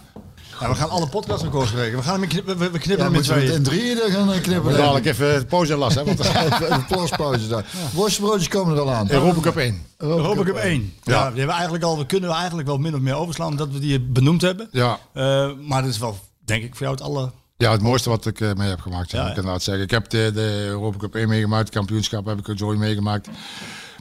Ja, 0.59 0.69
we 0.69 0.75
gaan 0.75 0.89
alle 0.89 1.07
podcasts 1.07 1.45
spreken. 1.67 1.97
We, 1.97 2.03
gaan 2.03 2.21
hem 2.21 2.29
we, 2.45 2.55
we 2.57 2.79
knippen 2.79 2.97
Ja, 2.97 3.03
hem 3.03 3.11
we 3.11 3.17
het 3.17 3.25
tweeën. 3.25 3.53
in 3.53 3.63
drieën 3.63 3.97
dan 3.97 4.11
gaan 4.11 4.41
knippen. 4.41 4.71
We 4.71 4.77
dadelijk 4.77 5.05
even 5.05 5.39
de 5.39 5.45
pauze 5.45 5.73
in 5.73 5.79
last, 5.79 5.95
hè? 5.95 6.03
Want 6.03 6.19
Even 6.19 6.85
plaspauze 6.87 7.47
daar. 7.47 7.65
Worstbroodjes 7.93 8.47
komen 8.47 8.75
er 8.75 8.81
al 8.81 8.91
aan. 8.91 9.11
Europa 9.11 9.39
Cup 9.41 9.55
1. 9.57 9.81
Europa 9.97 10.43
Cup 10.43 10.55
1. 10.55 10.93
Ja. 11.03 11.13
Ja. 11.13 11.17
die 11.19 11.23
hebben 11.27 11.45
we 11.45 11.51
eigenlijk 11.51 11.83
al, 11.83 11.97
we 11.97 12.05
kunnen 12.05 12.29
we 12.29 12.35
eigenlijk 12.35 12.67
wel 12.67 12.77
min 12.77 12.93
of 12.95 12.99
meer 13.01 13.15
overslaan 13.15 13.55
dat 13.55 13.69
we 13.71 13.79
die 13.79 13.99
benoemd 14.01 14.41
hebben. 14.41 14.67
Ja. 14.71 14.99
Eh, 15.13 15.49
maar 15.67 15.81
dat 15.81 15.91
is 15.91 15.97
wel, 15.97 16.19
denk 16.45 16.63
ik, 16.63 16.69
voor 16.75 16.81
jou 16.85 16.91
het 16.93 17.01
alle... 17.03 17.31
ja, 17.57 17.71
het 17.71 17.81
mooiste 17.81 18.09
wat 18.09 18.25
ik 18.25 18.41
eh, 18.41 18.53
mee 18.53 18.69
heb 18.69 18.79
gemaakt. 18.81 19.11
Ja, 19.11 19.21
Ja, 19.23 19.29
ik 19.29 19.35
inderdaad 19.35 19.63
zeggen. 19.63 19.83
Ik 19.83 19.91
heb 19.91 20.09
de, 20.09 20.31
de 20.33 20.63
Europa 20.67 20.97
Cup 20.97 21.15
1 21.15 21.27
meegemaakt. 21.29 21.65
Het 21.65 21.75
kampioenschap 21.75 22.25
heb 22.25 22.47
ik 22.47 22.57
zo 22.57 22.67
meegemaakt. 22.75 23.27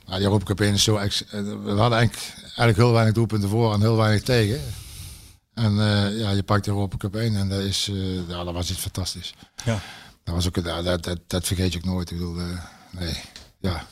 Maar 0.06 0.16
die 0.16 0.24
Europa 0.24 0.44
Cup 0.44 0.60
1 0.60 0.72
is 0.74 0.82
zo... 0.82 0.96
ex- 0.96 1.24
eh, 1.24 1.40
We 1.40 1.70
hadden 1.70 1.98
eigenlijk, 1.98 2.32
eigenlijk 2.42 2.76
heel 2.76 2.92
weinig 2.92 3.14
doelpunten 3.14 3.48
voor 3.48 3.72
en 3.72 3.80
heel 3.80 3.96
weinig 3.96 4.22
tegen. 4.22 4.60
En 5.56 5.80
eh, 5.80 6.18
ja, 6.18 6.30
je 6.30 6.42
pakt 6.42 6.64
de 6.64 6.70
Europa 6.70 6.96
Cup 6.96 7.14
1 7.16 7.36
en 7.36 7.48
dat, 7.48 7.60
is, 7.60 7.88
eh, 7.92 8.28
ja, 8.28 8.44
dat 8.44 8.54
was 8.54 8.70
iets 8.70 8.80
fantastisch. 8.80 9.34
Ja. 9.64 9.78
Dat, 10.24 10.34
was 10.34 10.46
ook, 10.46 10.64
dat, 10.64 11.02
dat, 11.04 11.18
dat 11.26 11.46
vergeet 11.46 11.72
je 11.72 11.78
ook 11.78 11.84
nooit. 11.84 12.10
Ik 12.10 12.16
bedoel, 12.18 12.38
eh, 12.38 12.44
nee. 12.90 13.14
Ja. 13.60 13.84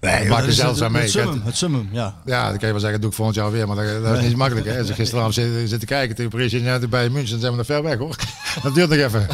Nee, 0.00 0.28
maak 0.28 0.44
er 0.44 0.52
zelfs 0.52 0.82
aan 0.82 0.92
mee. 0.92 1.02
Het 1.02 1.10
summum, 1.10 1.42
het 1.44 1.56
summum, 1.56 1.88
ja. 1.92 2.22
ja, 2.24 2.48
dan 2.48 2.58
kan 2.58 2.66
je 2.66 2.72
wel 2.74 2.80
zeggen, 2.80 2.92
dat 2.92 3.00
doe 3.00 3.10
ik 3.10 3.16
volgend 3.16 3.36
jaar 3.36 3.50
weer. 3.50 3.66
Maar 3.66 3.76
dat, 3.76 4.02
dat 4.02 4.18
is 4.18 4.24
niet 4.28 4.36
makkelijk. 4.36 4.66
Hè? 4.66 4.78
Als 4.78 4.88
ik 4.88 4.94
gisteravond 4.94 5.34
zit, 5.34 5.68
zit 5.68 5.80
te 5.80 5.86
kijken 5.86 6.16
tegen 6.16 6.30
Paris 6.30 6.50
Saint-Germain 6.50 6.90
bij 6.90 7.08
München, 7.08 7.30
dan 7.30 7.40
zijn 7.40 7.52
we 7.52 7.58
nog 7.58 7.66
ver 7.66 7.82
weg 7.82 7.98
hoor. 7.98 8.16
Dat 8.62 8.74
duurt 8.74 8.88
nog 8.88 8.98
even. 8.98 9.26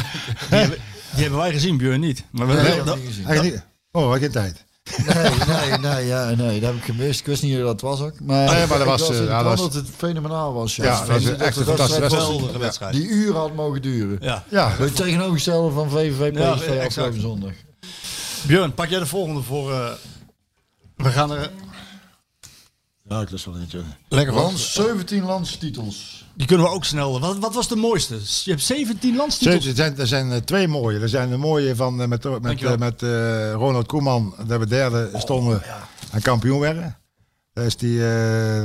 Die 0.49 0.59
hebben, 0.59 0.77
die 1.11 1.21
hebben 1.21 1.39
wij 1.39 1.51
gezien, 1.51 1.77
Björn 1.77 1.99
niet. 1.99 2.23
Maar 2.31 2.47
we, 2.47 2.53
Nee, 2.53 2.83
dat- 2.83 2.97
niet 2.97 3.05
gezien. 3.07 3.61
Oh, 3.91 4.07
wat 4.07 4.19
geen 4.19 4.31
tijd. 4.31 4.63
Nee, 5.05 5.31
nee, 5.47 5.77
nee, 5.79 6.05
ja, 6.05 6.29
nee, 6.29 6.59
dat 6.59 6.69
heb 6.69 6.79
ik 6.79 6.85
gemist. 6.85 7.19
Ik 7.19 7.25
wist 7.25 7.43
niet 7.43 7.57
dat 7.57 7.67
het 7.67 7.81
was 7.81 7.99
ook. 7.99 8.19
Maar, 8.19 8.45
Nee, 8.45 8.67
maar 8.67 8.67
dat 8.67 8.79
ik 8.81 8.85
was, 8.85 9.01
was 9.07 9.09
eh, 9.17 9.25
ja, 9.25 9.43
dat 9.43 9.59
was- 9.59 9.59
dat 9.61 9.73
het 9.73 9.89
fenomenaal 9.97 10.53
was. 10.53 10.75
Ja, 10.75 10.83
Ja, 10.83 10.99
dat 10.99 11.07
was 11.07 11.23
de 11.23 11.31
echt 11.35 11.57
een 11.57 11.63
fantastische 11.65 12.57
wedstrijd. 12.59 12.93
Die 12.93 13.07
uren 13.07 13.35
had 13.35 13.55
mogen 13.55 13.81
duren. 13.81 14.17
ja. 14.21 14.43
Ja, 14.49 14.69
Het 14.69 14.95
tegenovergestelde 14.95 15.71
van 15.73 15.89
VVV 15.89 16.35
Ja, 16.37 16.55
PSV 16.55 16.81
afgelopen 16.85 17.21
zondag. 17.21 17.51
Björn, 18.47 18.73
pak 18.73 18.89
jij 18.89 18.99
de 18.99 19.05
volgende 19.05 19.41
voor... 19.41 19.71
eh, 19.73 19.91
we 20.95 21.09
gaan 21.09 21.31
er 21.31 21.51
ja 23.09 23.21
ik 23.21 23.29
lust 23.31 23.45
wel 23.45 23.57
eentje. 23.57 23.81
lekker 24.09 24.33
van. 24.33 24.43
Lands, 24.43 24.73
17 24.73 25.23
landstitels. 25.23 26.22
Die 26.35 26.47
kunnen 26.47 26.65
we 26.65 26.71
ook 26.71 26.85
snel. 26.85 27.19
Wat, 27.19 27.37
wat 27.37 27.53
was 27.53 27.67
de 27.67 27.75
mooiste? 27.75 28.15
Je 28.43 28.49
hebt 28.51 28.63
17 28.63 29.15
landstitels. 29.15 29.65
Er 29.65 29.75
zijn, 29.75 29.97
er 29.97 30.07
zijn 30.07 30.31
eh, 30.31 30.37
twee 30.37 30.67
mooie. 30.67 30.99
Er 30.99 31.09
zijn 31.09 31.29
de 31.29 31.37
mooie 31.37 31.75
van 31.75 32.01
eh, 32.01 32.07
met, 32.07 32.41
met, 32.41 32.63
eh, 32.63 32.77
met 32.77 33.03
eh, 33.03 33.51
Ronald 33.53 33.87
Koeman, 33.87 34.35
dat 34.47 34.59
we 34.59 34.67
derde 34.67 35.09
stonden 35.13 35.61
en 36.11 36.21
kampioen 36.21 36.59
werden. 36.59 36.97
Dat 37.53 37.65
is 37.65 37.77
die 37.77 37.99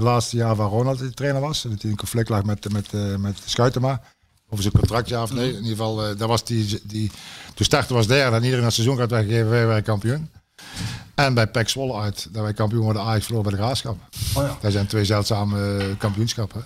laatste 0.01 0.37
jaar 0.37 0.57
waar 0.57 0.69
Ronald 0.69 0.99
de 0.99 1.15
trainer 1.15 1.41
was. 1.41 1.63
Dat 1.63 1.83
hij 1.83 1.91
in 1.91 1.97
conflict 1.97 2.29
lag 2.29 2.45
met, 2.45 2.73
met, 2.73 2.87
eh, 2.95 3.17
met 3.17 3.39
Schuitema. 3.45 4.01
Over 4.51 4.63
zijn 4.63 4.75
contractjaar 4.75 5.23
of 5.23 5.33
nee. 5.33 5.49
In 5.49 5.55
ieder 5.55 5.71
geval, 5.71 6.17
daar 6.17 6.29
was 6.29 6.45
die, 6.45 6.81
die, 6.85 7.11
toen 7.55 7.67
startte 7.67 7.95
was 7.95 8.07
derde 8.07 8.37
en 8.37 8.45
iedereen 8.45 8.65
het 8.65 8.75
seizoen 8.75 8.99
had 8.99 9.11
weggegeven, 9.11 9.49
wij 9.49 9.67
waren 9.67 9.83
kampioen. 9.83 10.31
En 11.15 11.35
bij 11.35 11.47
PEC 11.47 11.69
Zwolle 11.69 12.01
uit, 12.01 12.29
dat 12.33 12.43
wij 12.43 12.53
kampioen 12.53 12.83
worden, 12.83 13.03
Ajax 13.03 13.25
verloor 13.25 13.43
bij 13.43 13.53
de 13.53 13.59
Graafschap. 13.59 13.97
Oh 14.35 14.43
ja. 14.43 14.57
Dat 14.61 14.73
zijn 14.73 14.87
twee 14.87 15.05
zeldzame 15.05 15.97
kampioenschappen. 15.99 16.65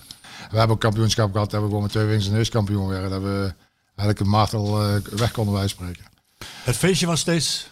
We 0.53 0.59
hebben 0.59 0.77
ook 0.77 0.83
kampioenschap 0.83 1.33
gehad, 1.33 1.51
dat 1.51 1.61
we 1.61 1.67
gewoon 1.67 1.83
met 1.83 1.91
twee 1.91 2.05
wings 2.05 2.27
en 2.27 2.33
neus 2.33 2.49
kampioen 2.49 2.87
werden. 2.87 3.11
Dat 3.11 3.23
we 3.23 3.55
eigenlijk 3.87 4.21
een 4.21 4.29
martel 4.29 4.83
eh, 4.83 4.95
weg 5.11 5.31
konden 5.31 5.55
wij 5.55 5.69
spreken. 5.69 6.05
Het 6.63 6.77
feestje 6.77 7.07
was 7.07 7.21
steeds 7.21 7.69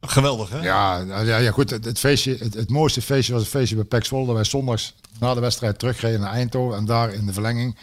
geweldig, 0.00 0.50
hè? 0.50 0.62
Ja, 0.62 1.02
nou 1.02 1.26
ja, 1.26 1.36
ja 1.36 1.50
goed. 1.50 1.70
Het, 1.70 1.84
het 1.84 1.98
feestje, 1.98 2.36
het, 2.36 2.54
het 2.54 2.70
mooiste 2.70 3.02
feestje 3.02 3.32
was 3.32 3.42
het 3.42 3.50
feestje 3.50 3.84
bij 3.84 4.04
Zwolle. 4.04 4.26
Dat 4.26 4.34
wij 4.34 4.44
zondags 4.44 4.94
na 5.18 5.34
de 5.34 5.40
wedstrijd 5.40 5.78
terugreden 5.78 6.20
naar 6.20 6.32
Eindhoven. 6.32 6.76
En 6.76 6.84
daar 6.84 7.12
in 7.12 7.26
de 7.26 7.32
verlenging 7.32 7.78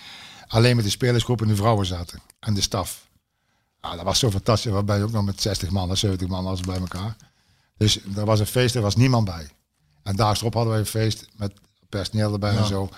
alleen 0.48 0.76
met 0.76 0.86
de 0.86 0.92
spelersgroep 0.92 1.42
en 1.42 1.48
de 1.48 1.56
vrouwen 1.56 1.86
zaten. 1.86 2.22
En 2.40 2.54
de 2.54 2.62
staf. 2.62 3.10
Ja, 3.82 3.96
dat 3.96 4.06
was 4.06 4.20
zo 4.20 4.32
fantastisch. 4.32 4.72
Waarbij 4.72 4.98
je 4.98 5.04
ook 5.04 5.12
nog 5.12 5.26
met 5.26 5.42
60 5.42 5.70
man, 5.70 5.98
70 5.98 6.28
man 6.28 6.44
was 6.44 6.62
bij 6.62 6.80
elkaar. 6.80 7.16
Dus 7.78 8.00
er 8.16 8.26
was 8.26 8.40
een 8.40 8.46
feest, 8.46 8.76
er 8.76 8.82
was 8.82 8.96
niemand 8.96 9.26
bij. 9.26 9.50
En 10.04 10.16
daags 10.16 10.40
erop 10.40 10.54
hadden 10.54 10.72
wij 10.72 10.82
een 10.82 10.88
feest 10.88 11.28
met 11.36 11.54
personeel 11.90 12.34
erbij 12.34 12.58
en 12.58 12.66
zo. 12.66 12.90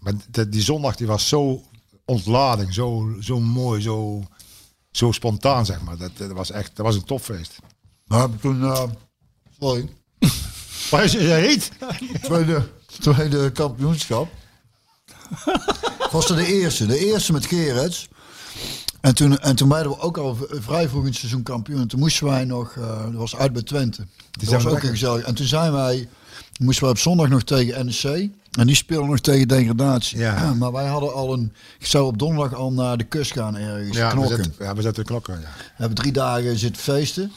Maar 0.00 0.12
de- 0.30 0.48
die 0.48 0.62
zondag 0.62 0.96
die 0.96 1.06
was 1.06 1.28
zo 1.28 1.62
ontlading, 2.04 2.74
zo, 2.74 3.14
zo 3.20 3.40
mooi, 3.40 3.80
zo, 3.82 4.22
zo 4.90 5.12
spontaan 5.12 5.66
zeg 5.66 5.80
maar. 5.80 5.96
Dat, 5.96 6.10
dat 6.16 6.32
was 6.32 6.50
echt, 6.50 6.76
dat 6.76 6.86
was 6.86 6.94
een 6.94 7.04
topfeest. 7.04 7.56
We 8.06 8.16
hebben 8.16 8.40
toen, 8.40 8.62
eh, 8.62 8.82
sorry, 9.60 9.88
Waar 10.90 11.04
is 11.04 11.12
je 11.12 11.18
heet? 11.18 11.70
tweede, 12.22 12.68
tweede 13.00 13.52
kampioenschap. 13.52 14.28
was 16.10 16.30
er 16.30 16.36
de 16.36 16.46
eerste. 16.46 16.86
De 16.86 17.06
eerste 17.06 17.32
met 17.32 17.46
Gerets. 17.46 18.08
En 19.00 19.14
toen, 19.14 19.38
en 19.38 19.56
toen 19.56 19.68
werden 19.68 19.92
we 19.92 19.98
ook 20.00 20.16
al 20.18 20.36
vrij 20.50 20.88
vroeg 20.88 21.00
in 21.02 21.08
het 21.08 21.16
seizoen 21.16 21.42
kampioen. 21.42 21.80
En 21.80 21.88
toen 21.88 21.98
moesten 22.00 22.26
wij 22.26 22.44
nog, 22.44 22.72
dat 22.74 23.12
was 23.12 23.36
uit 23.36 23.52
bij 23.52 23.62
Twente. 23.62 24.06
Dat 24.30 24.48
was 24.48 24.64
ook 24.66 24.72
lekker. 24.72 24.90
gezellig. 24.90 25.24
En 25.24 25.34
toen 25.34 25.46
zijn 25.46 25.72
wij, 25.72 26.08
moesten 26.60 26.84
we 26.84 26.90
op 26.90 26.98
zondag 26.98 27.28
nog 27.28 27.42
tegen 27.42 27.86
NEC. 27.86 28.30
En 28.58 28.66
die 28.66 28.76
speelden 28.76 29.08
nog 29.10 29.20
tegen 29.20 29.48
degradatie. 29.48 30.18
Ja. 30.18 30.54
maar 30.54 30.72
wij 30.72 30.86
hadden 30.86 31.14
al 31.14 31.32
een, 31.32 31.52
ik 31.78 31.86
zou 31.86 32.06
op 32.06 32.18
donderdag 32.18 32.58
al 32.58 32.72
naar 32.72 32.96
de 32.96 33.04
kust 33.04 33.32
gaan 33.32 33.56
ergens, 33.56 33.96
Ja, 33.96 34.06
we 34.06 34.12
knokken. 34.12 34.36
zetten, 34.44 34.64
ja, 34.64 34.74
we 34.74 34.82
zetten 34.82 35.04
knokken. 35.04 35.34
Ja. 35.34 35.40
We 35.56 35.72
hebben 35.76 35.96
drie 35.96 36.12
dagen 36.12 36.58
zitten 36.58 36.82
feesten. 36.82 37.32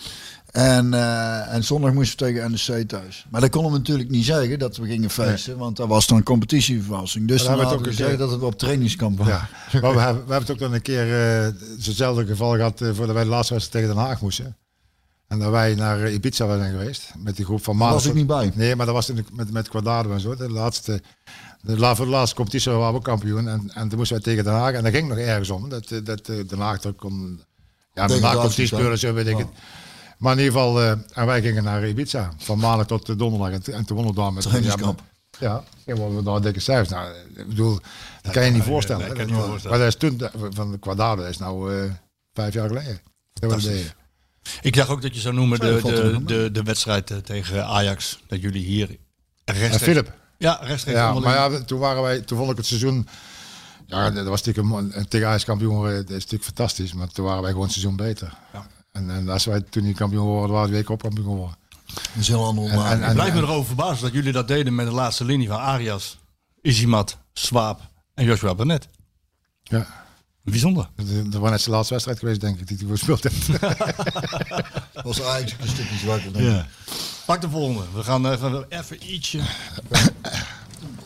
En, 0.52 0.94
eh, 0.94 1.54
en 1.54 1.64
zondag 1.64 1.94
moesten 1.94 2.26
we 2.28 2.34
tegen 2.34 2.52
NEC 2.52 2.88
thuis. 2.88 3.26
Maar 3.30 3.42
dat 3.42 3.50
konden 3.50 3.72
we 3.72 3.78
natuurlijk 3.78 4.10
niet 4.10 4.26
zeggen 4.26 4.60
dat 4.60 4.78
we 4.78 4.88
gingen 4.88 5.10
feesten. 5.10 5.58
Want 5.58 5.78
dat 5.78 5.88
was 5.88 6.08
dan 6.08 6.18
een 6.18 6.24
competitievervalsing. 6.24 7.28
Dus 7.28 7.44
dan 7.44 7.60
hadden 7.60 7.78
we 7.78 7.84
we 7.84 7.90
gezegd 7.90 8.18
dat 8.18 8.32
het 8.32 8.42
op 8.42 8.58
trainingskamp 8.58 9.18
was. 9.18 9.28
Ja. 9.28 9.50
Maar 9.82 9.94
we, 9.94 10.00
hebben, 10.00 10.26
we 10.26 10.32
hebben 10.34 10.36
het 10.40 10.52
ook 10.52 10.60
nog 10.60 10.74
een 10.74 10.82
keer 10.82 11.42
eh 11.46 11.48
zo'nzelfde 11.80 12.26
geval 12.26 12.52
gehad 12.56 12.82
eh, 12.82 12.90
voordat 12.94 13.16
wij 13.16 13.24
de 13.24 13.30
laatste 13.30 13.54
wedstrijd 13.54 13.86
tegen 13.86 13.96
Den 14.00 14.06
Haag 14.06 14.22
moesten. 14.22 14.56
En 15.34 15.40
dat 15.40 15.52
wij 15.52 15.76
naar 15.76 16.02
eh, 16.04 16.14
Ibiza 16.14 16.58
zijn 16.58 16.72
geweest 16.72 17.14
met 17.18 17.36
die 17.36 17.46
groep 17.46 17.64
van 17.64 17.74
Daar 17.78 17.84
maandag. 17.88 18.02
was 18.04 18.12
ik 18.12 18.18
niet 18.18 18.28
bij. 18.28 18.52
Nee, 18.56 18.76
maar 18.76 18.86
dat 18.86 18.96
was 18.96 19.10
in 19.10 19.16
de- 19.16 19.24
met, 19.32 19.52
met 19.52 19.70
Quadrado 19.70 20.12
en 20.12 20.20
zo. 20.20 20.36
De 20.36 20.50
laatste, 20.50 21.02
de, 21.62 21.78
la, 21.80 21.96
voor 21.96 22.06
de 22.06 22.12
laatste 22.12 22.36
competitie 22.36 22.72
waren 22.72 22.90
we 22.90 22.96
ook 22.98 23.04
kampioen. 23.04 23.48
En, 23.48 23.72
en 23.74 23.90
toen 23.90 23.98
moesten 23.98 24.16
wij 24.16 24.26
tegen 24.26 24.44
Den 24.44 24.54
Haag. 24.54 24.74
En 24.74 24.84
dat 24.84 24.94
ging 24.94 25.08
nog 25.08 25.18
ergens 25.18 25.50
om. 25.50 25.70
Dat, 25.70 25.92
eh, 25.92 26.00
dat 26.04 26.28
eh, 26.28 26.48
Den 26.48 26.60
Haag 26.60 26.84
er 26.84 26.94
kon... 26.94 27.42
Ja, 27.94 28.08
Den 28.08 28.24
Haag 28.24 28.34
competitie 28.34 28.66
spelen, 28.66 29.00
zo 29.00 29.14
weet 29.14 29.28
ik 29.28 29.38
het. 29.38 29.48
Maar 30.18 30.32
in 30.38 30.44
ieder 30.44 30.54
geval, 30.54 30.82
en 31.14 31.26
wij 31.26 31.42
gingen 31.42 31.64
naar 31.64 31.88
Ibiza. 31.88 32.34
Van 32.38 32.60
maandag 32.60 32.88
tot 32.88 33.20
donderdag. 33.20 33.52
En, 33.52 33.64
toen- 33.64 33.74
en 33.74 33.86
toen 33.86 33.96
wonnen 33.96 34.16
we 34.16 34.22
daar 34.22 34.34
met... 34.34 34.44
Trainingskamp. 34.44 35.02
Ja, 35.40 35.64
ja 35.86 35.96
we 35.96 36.24
daar 36.24 36.42
dikke 36.42 36.60
cijfers. 36.60 36.90
Nou, 36.90 37.14
ik 37.36 37.48
bedoel, 37.48 37.80
dat 38.22 38.32
kan 38.34 38.46
je 38.46 38.52
niet 38.52 38.64
voorstellen. 38.64 39.08
dat 39.08 39.18
hè. 39.18 39.24
kan 39.24 39.28
je 39.28 39.34
niet 39.40 39.44
voorstellen. 39.50 39.78
Maar 39.78 39.86
dat 39.92 40.02
is 40.02 40.10
toen, 40.10 40.52
van 40.54 40.72
de 40.72 40.78
Quadrado, 40.80 41.22
dat 41.22 41.30
is 41.32 41.38
nou 41.38 41.90
vijf 42.34 42.54
jaar 42.54 42.68
geleden. 42.68 43.00
Dat 43.34 43.62
deden. 43.62 44.03
Ik 44.62 44.76
dacht 44.76 44.90
ook 44.90 45.02
dat 45.02 45.16
je 45.16 45.22
zou 45.22 45.34
noemen 45.34 45.60
de, 45.60 45.80
de, 45.84 46.22
de, 46.26 46.52
de 46.52 46.64
wedstrijd 46.64 47.12
eh, 47.12 47.18
tegen 47.18 47.66
Ajax. 47.66 48.20
Dat 48.28 48.42
jullie 48.42 48.64
hier 48.66 48.90
En 49.44 49.56
rechtstreeks... 49.56 49.84
Philip. 49.84 50.14
Ja, 50.38 50.60
rechtstreeks 50.62 50.98
Ja, 50.98 51.14
maar 51.14 51.52
ja, 51.52 51.64
toen 51.64 51.80
waren 51.80 52.02
wij, 52.02 52.22
toen 52.22 52.38
vond 52.38 52.52
ik 52.52 52.58
het 52.58 52.66
seizoen. 52.66 53.08
Ja, 53.88 54.10
dat 54.10 54.28
was 54.28 54.44
natuurlijk 54.44 54.76
een, 54.76 55.00
een 55.00 55.08
tegen 55.08 55.28
Ajax 55.28 55.44
kampioen 55.46 55.84
dat 55.84 56.10
is 56.10 56.10
natuurlijk 56.10 56.44
fantastisch. 56.44 56.94
Maar 56.94 57.08
toen 57.08 57.26
waren 57.26 57.42
wij 57.42 57.50
gewoon 57.52 57.66
het 57.66 57.74
seizoen 57.76 57.96
beter. 57.96 58.34
Ja. 58.54 58.68
En, 58.92 59.10
en 59.10 59.30
als 59.30 59.46
wij 59.46 59.62
toen 59.62 59.84
niet 59.84 59.98
kampioen 59.98 60.26
worden, 60.26 60.56
waren 60.56 60.70
we 60.70 60.76
week 60.76 60.90
op 60.90 61.02
kampioen 61.02 61.26
geworden. 61.26 61.58
Dat 61.86 62.04
is 62.20 62.28
heel 62.28 62.46
ander 62.46 62.72
En- 62.72 63.04
Ik 63.04 63.14
blijf 63.14 63.34
me 63.34 63.42
erover 63.42 63.66
verbazen 63.66 64.04
dat 64.04 64.14
jullie 64.14 64.32
dat 64.32 64.48
deden 64.48 64.76
met 64.76 64.86
de 64.86 64.92
laatste 64.92 65.26
linie 65.26 65.48
van 65.48 65.60
Arias, 65.60 66.18
Izimat, 66.62 67.18
Swaap 67.34 67.82
en 68.14 68.26
Joshua 68.26 68.56
Barnett. 68.56 68.88
Ja. 69.64 70.03
Bijzonder. 70.44 70.90
Dat, 70.96 71.32
dat 71.32 71.42
was 71.42 71.50
net 71.50 71.62
zijn 71.62 71.76
laatste 71.76 71.94
wedstrijd 71.94 72.20
geweest, 72.20 72.42
denk 72.42 72.60
ik, 72.60 72.68
die 72.68 72.78
hij 72.78 72.88
gespeeld 72.88 73.24
heeft. 73.24 73.48
was 75.04 75.22
eigenlijk 75.22 75.62
een 75.62 75.68
stukje 75.68 75.98
zwakker. 75.98 76.34
Denk 76.34 76.60
ik. 76.60 76.66
Pak 77.26 77.42
de 77.42 77.50
volgende. 77.50 77.84
We 77.94 78.04
gaan 78.04 78.32
even, 78.32 78.66
even 78.70 79.14
ietsje. 79.14 79.38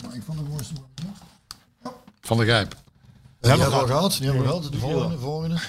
Maar 0.04 0.16
ik 0.16 0.22
vond 0.26 0.40
het 0.40 0.50
mooiste. 0.50 0.74
Van 2.22 2.38
de 2.38 2.44
Grijp. 2.44 2.76
Die 3.40 3.50
hebben 3.50 3.70
we 3.70 3.76
al 3.76 3.86
gehad. 3.86 4.12
Die 4.12 4.26
hebben 4.26 4.42
we 4.42 4.48
gehad. 4.48 4.72
De 4.72 4.78
volgende. 4.78 5.16
De 5.16 5.22
volgende. 5.22 5.60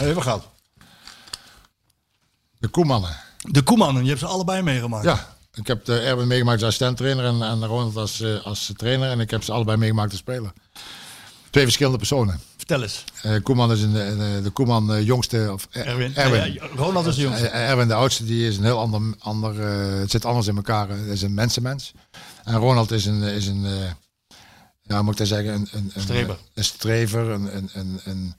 Even 0.00 0.22
gaan. 0.22 0.42
De 2.58 2.68
Koemannen. 2.68 3.16
De 3.50 3.62
Koemannen, 3.62 4.02
je 4.02 4.08
hebt 4.08 4.20
ze 4.20 4.26
allebei 4.26 4.62
meegemaakt. 4.62 5.04
Ja, 5.04 5.36
ik 5.54 5.66
heb 5.66 5.84
de 5.84 5.98
Erwin 5.98 6.26
meegemaakt 6.26 6.62
als 6.62 6.66
assistent-trainer 6.66 7.24
en, 7.24 7.42
en 7.42 7.66
Ronald 7.66 7.96
als, 7.96 8.20
eh, 8.20 8.44
als 8.44 8.72
trainer. 8.76 9.10
En 9.10 9.20
ik 9.20 9.30
heb 9.30 9.42
ze 9.42 9.52
allebei 9.52 9.76
meegemaakt 9.76 10.10
als 10.10 10.20
speler. 10.20 10.52
Twee 11.56 11.68
verschillende 11.68 11.98
personen. 11.98 12.40
Vertel 12.56 12.82
eens. 12.82 13.04
Eh 13.22 13.42
Koeman 13.42 13.72
is 13.72 13.82
een, 13.82 13.94
een- 13.94 14.42
de 14.42 14.50
Koeman 14.50 14.92
eh, 14.94 15.06
jongste. 15.06 15.48
Of, 15.52 15.68
eh, 15.70 15.86
Erwin. 15.88 16.14
Erwin. 16.16 16.40
Nee, 16.40 16.52
ja, 16.52 16.66
Ronald 16.74 17.06
is 17.06 17.14
de 17.14 17.20
jongste. 17.22 17.48
Eh, 17.48 17.70
Erwin 17.70 17.88
de 17.88 17.94
oudste, 17.94 18.24
die 18.24 18.48
is 18.48 18.56
een 18.56 18.64
heel 18.64 18.78
ander, 18.78 19.00
ander 19.18 19.60
eh, 19.60 19.98
het 20.00 20.10
zit 20.10 20.24
anders 20.24 20.46
in 20.46 20.56
elkaar. 20.56 20.88
Het 20.88 21.06
is 21.06 21.22
een 21.22 21.34
mensenmens. 21.34 21.92
En 22.44 22.54
Ronald 22.56 22.90
is 22.90 23.04
een, 23.06 23.22
is 23.22 23.46
een 23.46 23.64
eh, 23.64 23.72
ja, 24.82 25.02
moet 25.02 25.12
ik 25.12 25.18
dat 25.18 25.26
zeggen, 25.28 25.54
een, 25.54 25.68
een, 25.72 25.90
een, 25.94 26.02
Streber. 26.02 26.38
een 26.54 26.64
strever, 26.64 27.30
een, 27.30 27.56
een, 27.56 27.70
een, 27.72 28.00
een 28.04 28.34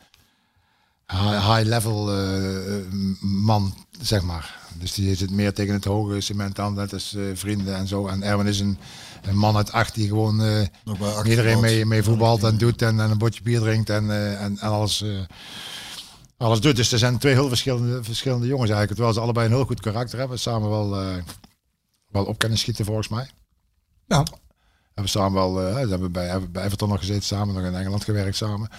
high, 1.08 1.54
high 1.56 1.68
level 1.70 2.18
eh, 2.18 2.92
man, 3.22 3.76
zeg 4.02 4.22
maar. 4.22 4.56
Dus 4.80 4.94
die 4.94 5.16
zit 5.16 5.32
meer 5.32 5.54
tegen 5.54 5.74
het 5.74 5.86
hoge 5.86 6.22
cement 6.22 6.60
aan, 6.60 6.90
als 6.92 7.16
eh, 7.16 7.22
vrienden 7.34 7.76
en 7.76 7.88
zo. 7.88 8.08
En 8.08 8.24
Erwin 8.24 8.48
is 8.48 8.60
een, 8.60 8.78
een 9.22 9.38
man 9.38 9.56
uit 9.56 9.72
acht 9.72 9.96
die 9.96 10.08
gewoon 10.08 10.42
eh, 10.42 10.68
iedereen 11.24 11.60
mee, 11.60 11.86
mee 11.86 12.04
voetbalt 12.04 12.44
en 12.44 12.58
doet 12.58 12.82
en, 12.82 13.00
en 13.00 13.12
een 13.12 13.18
botje 13.18 13.42
bier 13.42 13.60
drinkt 13.60 13.90
en, 13.90 14.12
eh, 14.12 14.42
en, 14.44 14.58
en 14.58 14.70
alles, 14.70 15.02
eh, 15.02 15.10
alles 16.38 16.60
doet. 16.60 16.76
Dus 16.76 16.92
er 16.92 17.00
zijn 17.00 17.18
twee 17.18 17.34
heel 17.34 17.48
verschillende, 17.48 18.04
verschillende 18.04 18.48
jongens 18.48 18.70
eigenlijk. 18.70 18.94
Terwijl 18.94 19.14
ze 19.14 19.20
allebei 19.20 19.48
een 19.48 19.54
heel 19.54 19.66
goed 19.66 19.80
karakter 19.80 20.20
hebben. 20.20 20.40
Samen 20.40 20.70
wel, 20.70 21.02
eh, 21.02 21.16
wel 22.08 22.26
op 22.26 22.38
kunnen 22.38 22.58
schieten 22.58 22.86
volgens 22.86 23.08
mij. 23.08 23.30
Ja. 24.08 24.26
Hebben 24.94 25.12
samen 25.12 25.34
wel, 25.34 25.62
eh, 25.62 25.82
ze 25.82 25.90
hebben 25.90 26.12
bij, 26.12 26.28
hebben 26.28 26.52
bij 26.52 26.64
Everton 26.64 26.90
nog 26.90 27.00
gezeten 27.00 27.24
samen, 27.24 27.56
nog 27.56 27.64
in 27.64 27.76
Engeland 27.76 28.04
gewerkt 28.04 28.36
samen. 28.36 28.70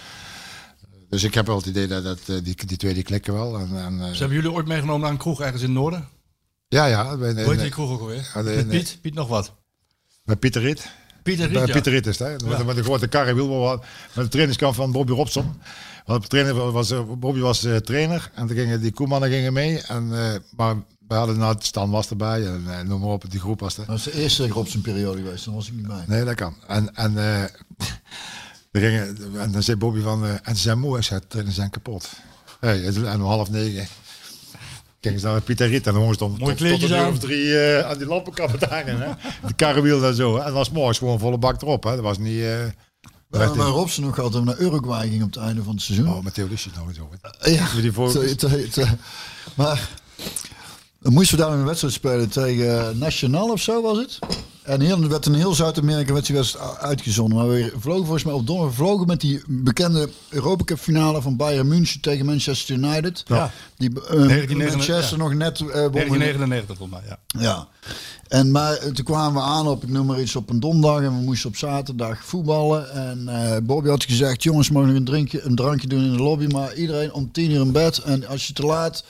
Dus 1.09 1.23
ik 1.23 1.33
heb 1.33 1.45
wel 1.45 1.57
het 1.57 1.65
idee 1.65 1.87
dat, 1.87 2.03
dat 2.03 2.25
die, 2.25 2.65
die 2.65 2.77
twee 2.77 2.93
die 2.93 3.03
klikken 3.03 3.33
wel. 3.33 3.59
En, 3.59 3.77
en, 3.77 4.01
eh, 4.01 4.11
Ze 4.11 4.17
hebben 4.17 4.37
jullie 4.37 4.51
ooit 4.51 4.67
meegenomen 4.67 5.01
naar 5.01 5.11
een 5.11 5.17
kroeg 5.17 5.41
ergens 5.41 5.61
in 5.61 5.67
het 5.69 5.77
noorden? 5.77 6.07
ja, 6.67 6.85
ja. 6.85 7.17
Bij, 7.17 7.33
Hoe 7.33 7.51
heet 7.51 7.59
die 7.59 7.69
kroeg 7.69 7.91
ook 7.91 7.99
alweer? 7.99 8.65
Piet? 8.67 8.97
Piet 9.01 9.13
nog 9.13 9.27
wat? 9.27 9.53
Met 10.29 10.39
Pieter 10.39 10.61
Riet. 10.61 10.89
Pieter 11.23 11.45
Riet, 11.45 11.53
Bij 11.53 11.67
ja. 11.67 11.73
Pieter 11.73 11.91
Riet 11.91 12.07
is 12.07 12.19
het, 12.19 12.41
hè? 12.41 12.47
Met, 12.47 12.65
met 12.65 12.75
de 12.75 12.83
grote 12.83 13.07
karrewiel. 13.07 13.81
Met 14.13 14.23
de 14.25 14.27
trainingskamp 14.27 14.75
van 14.75 14.91
Bobby 14.91 15.11
Robson. 15.11 15.61
Want 16.05 16.29
trainer 16.29 16.71
was, 16.71 16.91
eh, 16.91 17.01
Bobby 17.17 17.39
was 17.39 17.63
eh, 17.63 17.75
trainer. 17.75 18.31
En 18.33 18.47
toen 18.47 18.55
gingen 18.55 18.81
die 18.81 18.91
koemannen 18.91 19.29
gingen 19.29 19.53
mee. 19.53 19.81
En, 19.81 20.09
eh, 20.13 20.35
maar 20.55 20.75
we 21.07 21.15
hadden 21.15 21.37
nou, 21.37 21.55
Stan 21.59 21.89
was 21.89 22.09
erbij. 22.09 22.45
En 22.45 22.87
noem 22.87 22.99
maar 22.99 23.09
op, 23.09 23.31
die 23.31 23.39
groep 23.39 23.59
was 23.59 23.77
er. 23.77 23.85
Dat 23.85 23.97
is 23.97 24.03
de 24.03 24.13
eerste 24.13 24.47
Robson 24.47 24.81
periode 24.81 25.21
geweest. 25.21 25.45
Dan 25.45 25.53
was 25.53 25.67
ik 25.67 25.73
niet 25.73 25.87
bij. 25.87 26.03
Nee, 26.07 26.23
dat 26.23 26.35
kan. 26.35 26.55
En, 26.67 26.95
en, 26.95 27.13
gingen, 28.71 29.17
en 29.39 29.51
dan 29.51 29.63
zei 29.63 29.77
Bobby 29.77 30.01
van... 30.01 30.25
en 30.25 30.55
ze 30.55 30.61
zijn 30.61 30.79
moe, 30.79 30.93
hij 30.93 31.01
zei, 31.01 31.19
trainen 31.27 31.53
zijn 31.53 31.69
kapot. 31.69 32.09
Hey, 32.59 32.85
en 32.85 33.15
om 33.15 33.21
half 33.21 33.49
negen... 33.49 33.87
Gingen 35.01 35.19
ze 35.19 35.25
naar 35.25 35.41
Pieter 35.41 35.67
Riet 35.67 35.85
en 35.87 35.91
dan 35.91 35.99
jongens 36.01 36.17
stond 36.17 36.39
Mooie 36.39 36.55
tot, 36.55 36.67
tot 36.69 36.81
een 36.83 36.89
uur 36.89 36.97
aan. 37.03 37.11
of 37.11 37.19
drie 37.19 37.59
eh, 37.59 37.89
aan 37.89 37.97
die 37.97 38.07
lampenkappen 38.07 38.59
te 38.59 38.65
hangen. 38.65 39.01
Hè? 39.01 39.07
De 39.47 39.53
karrewiel 39.53 40.03
en 40.05 40.15
zo. 40.15 40.33
Hè? 40.33 40.39
En 40.39 40.45
dat 40.45 40.53
was 40.53 40.69
morgens 40.71 40.97
gewoon 40.97 41.19
volle 41.19 41.37
bak 41.37 41.61
erop. 41.61 41.83
Hè? 41.83 41.89
Dat 41.95 42.03
was 42.03 42.17
niet... 42.17 42.41
eh 42.41 42.57
We 43.29 43.37
hebben 43.37 43.57
bij 43.57 43.65
Robson 43.65 44.03
nog 44.03 44.15
we 44.15 44.45
naar 44.45 44.59
Uruguay 44.59 45.07
gingen 45.09 45.25
op 45.25 45.33
het 45.33 45.43
einde 45.43 45.63
van 45.63 45.73
het 45.73 45.81
seizoen. 45.83 46.09
Oh, 46.09 46.23
Matteo 46.23 46.47
Lucie 46.49 46.71
nog 46.75 46.95
zo. 46.95 47.09
hè. 47.41 47.49
Ja, 47.51 47.67
Met 47.73 47.81
die 47.81 47.91
te- 48.35 48.67
te- 48.69 48.87
maar 49.55 49.89
dan 51.01 51.13
moesten 51.13 51.37
we 51.37 51.43
daar 51.43 51.51
een 51.53 51.65
wedstrijd 51.65 51.93
spelen 51.93 52.29
tegen 52.29 52.97
Nationaal 52.97 53.51
of 53.51 53.61
zo 53.61 53.81
was 53.81 53.97
het. 53.97 54.19
En 54.69 54.81
heel, 54.81 55.01
er 55.01 55.09
werd 55.09 55.25
een 55.25 55.33
heel 55.33 55.53
Zuid-Amerika 55.53 56.13
werd 56.13 56.25
die 56.25 56.37
uitgezonden. 56.79 57.37
Maar 57.37 57.49
we 57.49 57.73
vlogen 57.79 58.03
volgens 58.03 58.23
mij 58.23 58.33
op 58.33 58.47
donderdag 58.47 58.75
vlogen 58.75 59.07
met 59.07 59.21
die 59.21 59.41
bekende 59.47 60.09
Europa 60.29 60.63
Cup 60.63 60.79
finale 60.79 61.21
van 61.21 61.35
Bayern 61.35 61.67
München 61.67 62.01
tegen 62.01 62.25
Manchester 62.25 62.75
United. 62.75 63.23
Ja. 63.27 63.51
Die 63.77 63.89
eh, 63.89 63.95
1999, 63.95 64.75
Manchester 64.75 65.17
ja. 65.17 65.23
nog 65.23 65.33
net 65.33 65.59
eh, 65.59 65.65
won. 65.65 65.91
1999 65.91 66.77
volgens 66.77 66.99
mij, 66.99 67.09
ja. 67.09 67.41
Ja. 67.41 67.67
En 68.27 68.51
maar 68.51 68.73
eh, 68.73 68.91
toen 68.91 69.05
kwamen 69.05 69.41
we 69.41 69.47
aan 69.47 69.67
op, 69.67 69.83
ik 69.83 69.89
noem 69.89 70.05
maar 70.05 70.21
iets, 70.21 70.35
op 70.35 70.49
een 70.49 70.59
donderdag 70.59 71.01
en 71.01 71.17
we 71.17 71.23
moesten 71.23 71.49
op 71.49 71.55
zaterdag 71.55 72.25
voetballen. 72.25 72.91
En 72.93 73.27
eh 73.27 73.57
Bobby 73.63 73.89
had 73.89 74.03
gezegd, 74.03 74.43
jongens 74.43 74.69
mogen 74.69 74.87
nog 74.87 74.97
een, 74.97 75.05
drinkje, 75.05 75.41
een 75.41 75.55
drankje 75.55 75.87
doen 75.87 76.03
in 76.03 76.11
de 76.11 76.23
lobby, 76.23 76.45
maar 76.45 76.75
iedereen 76.75 77.13
om 77.13 77.31
tien 77.31 77.51
uur 77.51 77.61
in 77.61 77.71
bed. 77.71 77.97
En 77.97 78.27
als 78.27 78.47
je 78.47 78.53
te 78.53 78.65
laat 78.65 79.03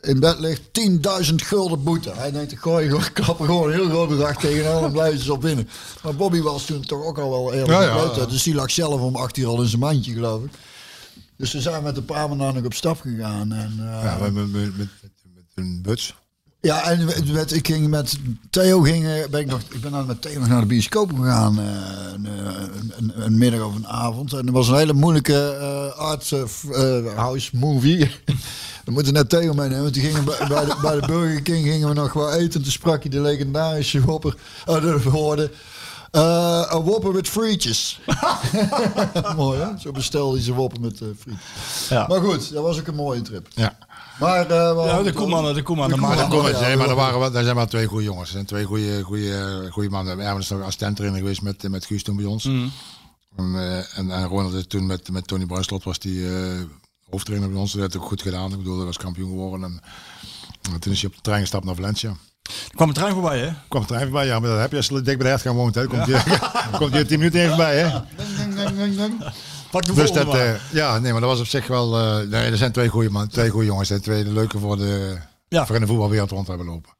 in 0.00 0.20
bed 0.20 0.38
ligt, 0.38 0.60
10.000 1.28 1.34
gulden 1.34 1.82
boete. 1.82 2.10
Hij 2.14 2.30
denkt, 2.32 2.52
ik 2.52 2.58
gooi 2.58 2.88
gewoon, 2.88 3.12
klap 3.12 3.38
er 3.40 3.44
gewoon 3.46 3.66
een 3.68 3.74
heel 3.74 3.88
groot 3.88 4.08
bedrag 4.08 4.36
tegenaan 4.36 4.84
en 4.84 4.92
blijven 4.92 5.20
ze 5.20 5.32
op 5.32 5.40
binnen. 5.40 5.68
Maar 6.02 6.14
Bobby 6.16 6.40
was 6.40 6.64
toen 6.64 6.80
toch 6.80 7.04
ook 7.04 7.18
al 7.18 7.30
wel 7.30 7.52
eerlijk 7.52 7.70
Ja, 7.72 7.82
ja, 7.82 7.94
buiten, 7.94 8.22
ja. 8.22 8.28
dus 8.28 8.42
die 8.42 8.54
lag 8.54 8.70
zelf 8.70 9.00
om 9.00 9.16
acht 9.16 9.36
uur 9.36 9.46
al 9.46 9.62
in 9.62 9.68
zijn 9.68 9.80
mandje, 9.80 10.12
geloof 10.12 10.42
ik. 10.44 10.50
Dus 11.36 11.52
we 11.52 11.60
zijn 11.60 11.82
met 11.82 11.96
een 11.96 12.04
paar 12.04 12.28
maanden 12.28 12.54
nog 12.54 12.64
op 12.64 12.74
stap 12.74 13.00
gegaan. 13.00 13.52
En, 13.52 13.72
eh, 13.78 14.02
Ja, 14.04 14.16
met, 14.20 14.32
met, 14.34 14.52
met, 14.52 14.76
met, 14.78 14.88
met 15.34 15.44
een 15.54 15.80
buts. 15.82 16.14
ja, 16.60 16.82
en 16.90 17.04
met, 17.32 17.52
ik 17.52 17.66
ging 17.66 17.88
met 17.88 18.16
Theo 18.50 18.80
ging, 18.80 19.04
eh, 19.06 19.28
ben 19.30 19.40
ik 19.40 19.46
nog, 19.46 19.60
ik 19.70 19.80
ben 19.80 19.90
dan 19.90 20.06
met 20.06 20.22
Theo 20.22 20.38
nog 20.38 20.48
naar 20.48 20.60
de 20.60 20.66
bioscoop 20.66 21.10
gegaan, 21.18 21.58
eh, 21.60 21.66
een, 22.96 23.12
een, 23.24 23.38
middag 23.38 23.60
of 23.66 23.74
een 23.74 23.86
avond. 23.86 24.32
En 24.32 24.46
er 24.46 24.52
was 24.52 24.68
een 24.68 24.76
hele 24.76 24.92
moeilijke 24.92 25.54
art 25.96 26.24
f- 26.46 26.64
eh, 26.64 27.14
house 27.16 27.50
movie. 27.56 28.10
We 28.84 28.90
moeten 28.92 29.12
net 29.12 29.28
Theo 29.28 29.52
meenemen. 29.52 29.82
want 29.82 29.94
Die 29.94 30.02
gingen 30.02 30.24
bij, 30.24 30.46
bij, 30.48 30.64
de, 30.64 30.76
bij 30.82 31.00
de 31.00 31.06
Burger 31.06 31.42
King 31.42 31.66
gingen 31.66 31.88
we 31.88 31.94
nog 31.94 32.12
wel 32.12 32.32
eten. 32.32 32.62
Toen 32.62 32.72
sprak 32.72 33.00
hij 33.02 33.10
de 33.10 33.20
legendarische 33.20 34.00
wopper, 34.00 34.34
oh, 34.66 34.80
de 34.80 35.02
woorden. 35.10 35.50
eh, 36.10 36.66
een 36.70 36.80
wopper 36.82 37.12
met 37.12 37.28
frietjes. 37.28 38.00
Mooi 39.36 39.60
hè? 39.60 39.66
Zo 39.78 39.90
bestelde 39.92 40.34
hij 40.34 40.44
zijn 40.44 40.56
wopper 40.56 40.80
met 40.80 41.00
eh 41.00 41.08
frietjes. 41.18 41.88
Ja. 41.88 42.06
Maar 42.08 42.20
goed, 42.20 42.52
dat 42.52 42.62
was 42.62 42.78
ook 42.78 42.86
een 42.86 42.94
mooie 42.94 43.22
trip. 43.22 43.46
Ja. 43.54 43.78
Maar, 44.18 44.40
eh, 44.50 44.74
we 44.76 44.82
Ja, 44.88 45.02
de 45.02 45.12
Koeman, 45.12 45.54
de 45.54 45.62
Koeman. 45.62 45.88
De 45.88 45.94
Koeman. 45.94 46.50
Ja, 46.50 46.76
maar 46.76 46.88
er, 46.88 46.94
waren, 46.94 47.18
wel- 47.18 47.34
er 47.34 47.44
zijn 47.44 47.56
maar 47.56 47.68
twee 47.68 47.86
goede 47.86 48.04
jongens. 48.04 48.26
Er 48.28 48.32
zijn 48.34 48.46
twee 48.46 48.64
goede, 48.64 49.02
goede, 49.02 49.66
goede 49.70 49.88
mannen. 49.90 50.20
Erwin 50.20 50.40
is 50.40 50.48
nog 50.48 50.60
assistent 50.60 50.96
trainer 50.96 51.20
geweest 51.20 51.42
met, 51.42 51.68
met 51.68 51.84
Guus 51.86 52.02
toen 52.02 52.16
bij 52.16 52.24
ons. 52.24 52.44
Mm. 52.44 52.70
En, 53.36 53.54
eh, 53.54 53.98
en, 53.98 54.10
en 54.10 54.24
Ronald 54.26 54.54
is 54.54 54.66
toen 54.66 54.86
met, 54.86 55.10
met 55.10 55.26
Tony 55.26 55.46
Bruinslot 55.46 55.84
was 55.84 55.98
die 55.98 56.26
eh, 56.36 56.60
hoofdtrainer 57.10 57.50
bij 57.50 57.58
ons. 57.58 57.72
Dat 57.72 57.80
heeft 57.80 57.96
ook 57.96 58.04
goed 58.04 58.22
gedaan. 58.22 58.50
Ik 58.50 58.56
bedoel, 58.58 58.76
hij 58.76 58.86
was 58.86 58.96
kampioen 58.96 59.28
geworden. 59.28 59.62
En, 59.62 59.80
en 60.72 60.80
toen 60.80 60.92
is 60.92 61.00
hij 61.00 61.10
op 61.10 61.16
de 61.16 61.22
trein 61.22 61.40
gestapt 61.40 61.64
naar 61.64 61.74
Valencia. 61.74 62.08
Er 62.42 62.74
kwam 62.74 62.88
een 62.88 62.94
trein 62.94 63.12
voorbij, 63.12 63.38
hè? 63.38 63.50
kwam 63.68 63.82
de 63.82 63.88
trein 63.88 64.02
voorbij, 64.02 64.26
ja, 64.26 64.38
maar 64.38 64.50
dat 64.50 64.58
heb 64.60 64.70
je 64.70 64.76
als 64.76 64.86
je 64.86 64.94
dik 64.94 65.04
bij 65.04 65.16
de 65.16 65.24
hert 65.24 65.40
gaan 65.40 65.54
woont. 65.54 65.74
Hè. 65.74 65.86
Komt 65.86 66.06
je, 66.06 66.38
komt 66.78 66.94
je 66.94 67.06
tien 67.06 67.18
minuten 67.18 67.40
even 67.40 67.56
bij, 67.56 67.78
hè. 67.78 68.00
Pak 69.70 69.84
de 69.84 69.92
Dus 69.92 70.12
dat, 70.12 70.34
eh, 70.34 70.72
ja, 70.72 70.98
nee, 70.98 71.12
maar 71.12 71.20
dat 71.20 71.30
was 71.30 71.40
op 71.40 71.46
zich 71.46 71.66
wel, 71.66 71.98
eh, 71.98 72.28
nee, 72.28 72.50
er 72.50 72.56
zijn 72.56 72.72
twee 72.72 72.88
goede 72.88 73.10
man, 73.10 73.28
twee 73.28 73.50
goede 73.50 73.66
jongens. 73.66 73.90
En 73.90 74.02
twee 74.02 74.24
leuke 74.24 74.58
voor 74.58 74.76
de, 74.76 75.18
Ja. 75.48 75.66
voor 75.66 75.74
in 75.74 75.80
de 75.80 75.86
voetbalwereld 75.86 76.30
rond 76.30 76.46
hebben 76.46 76.66
lopen. 76.66 76.90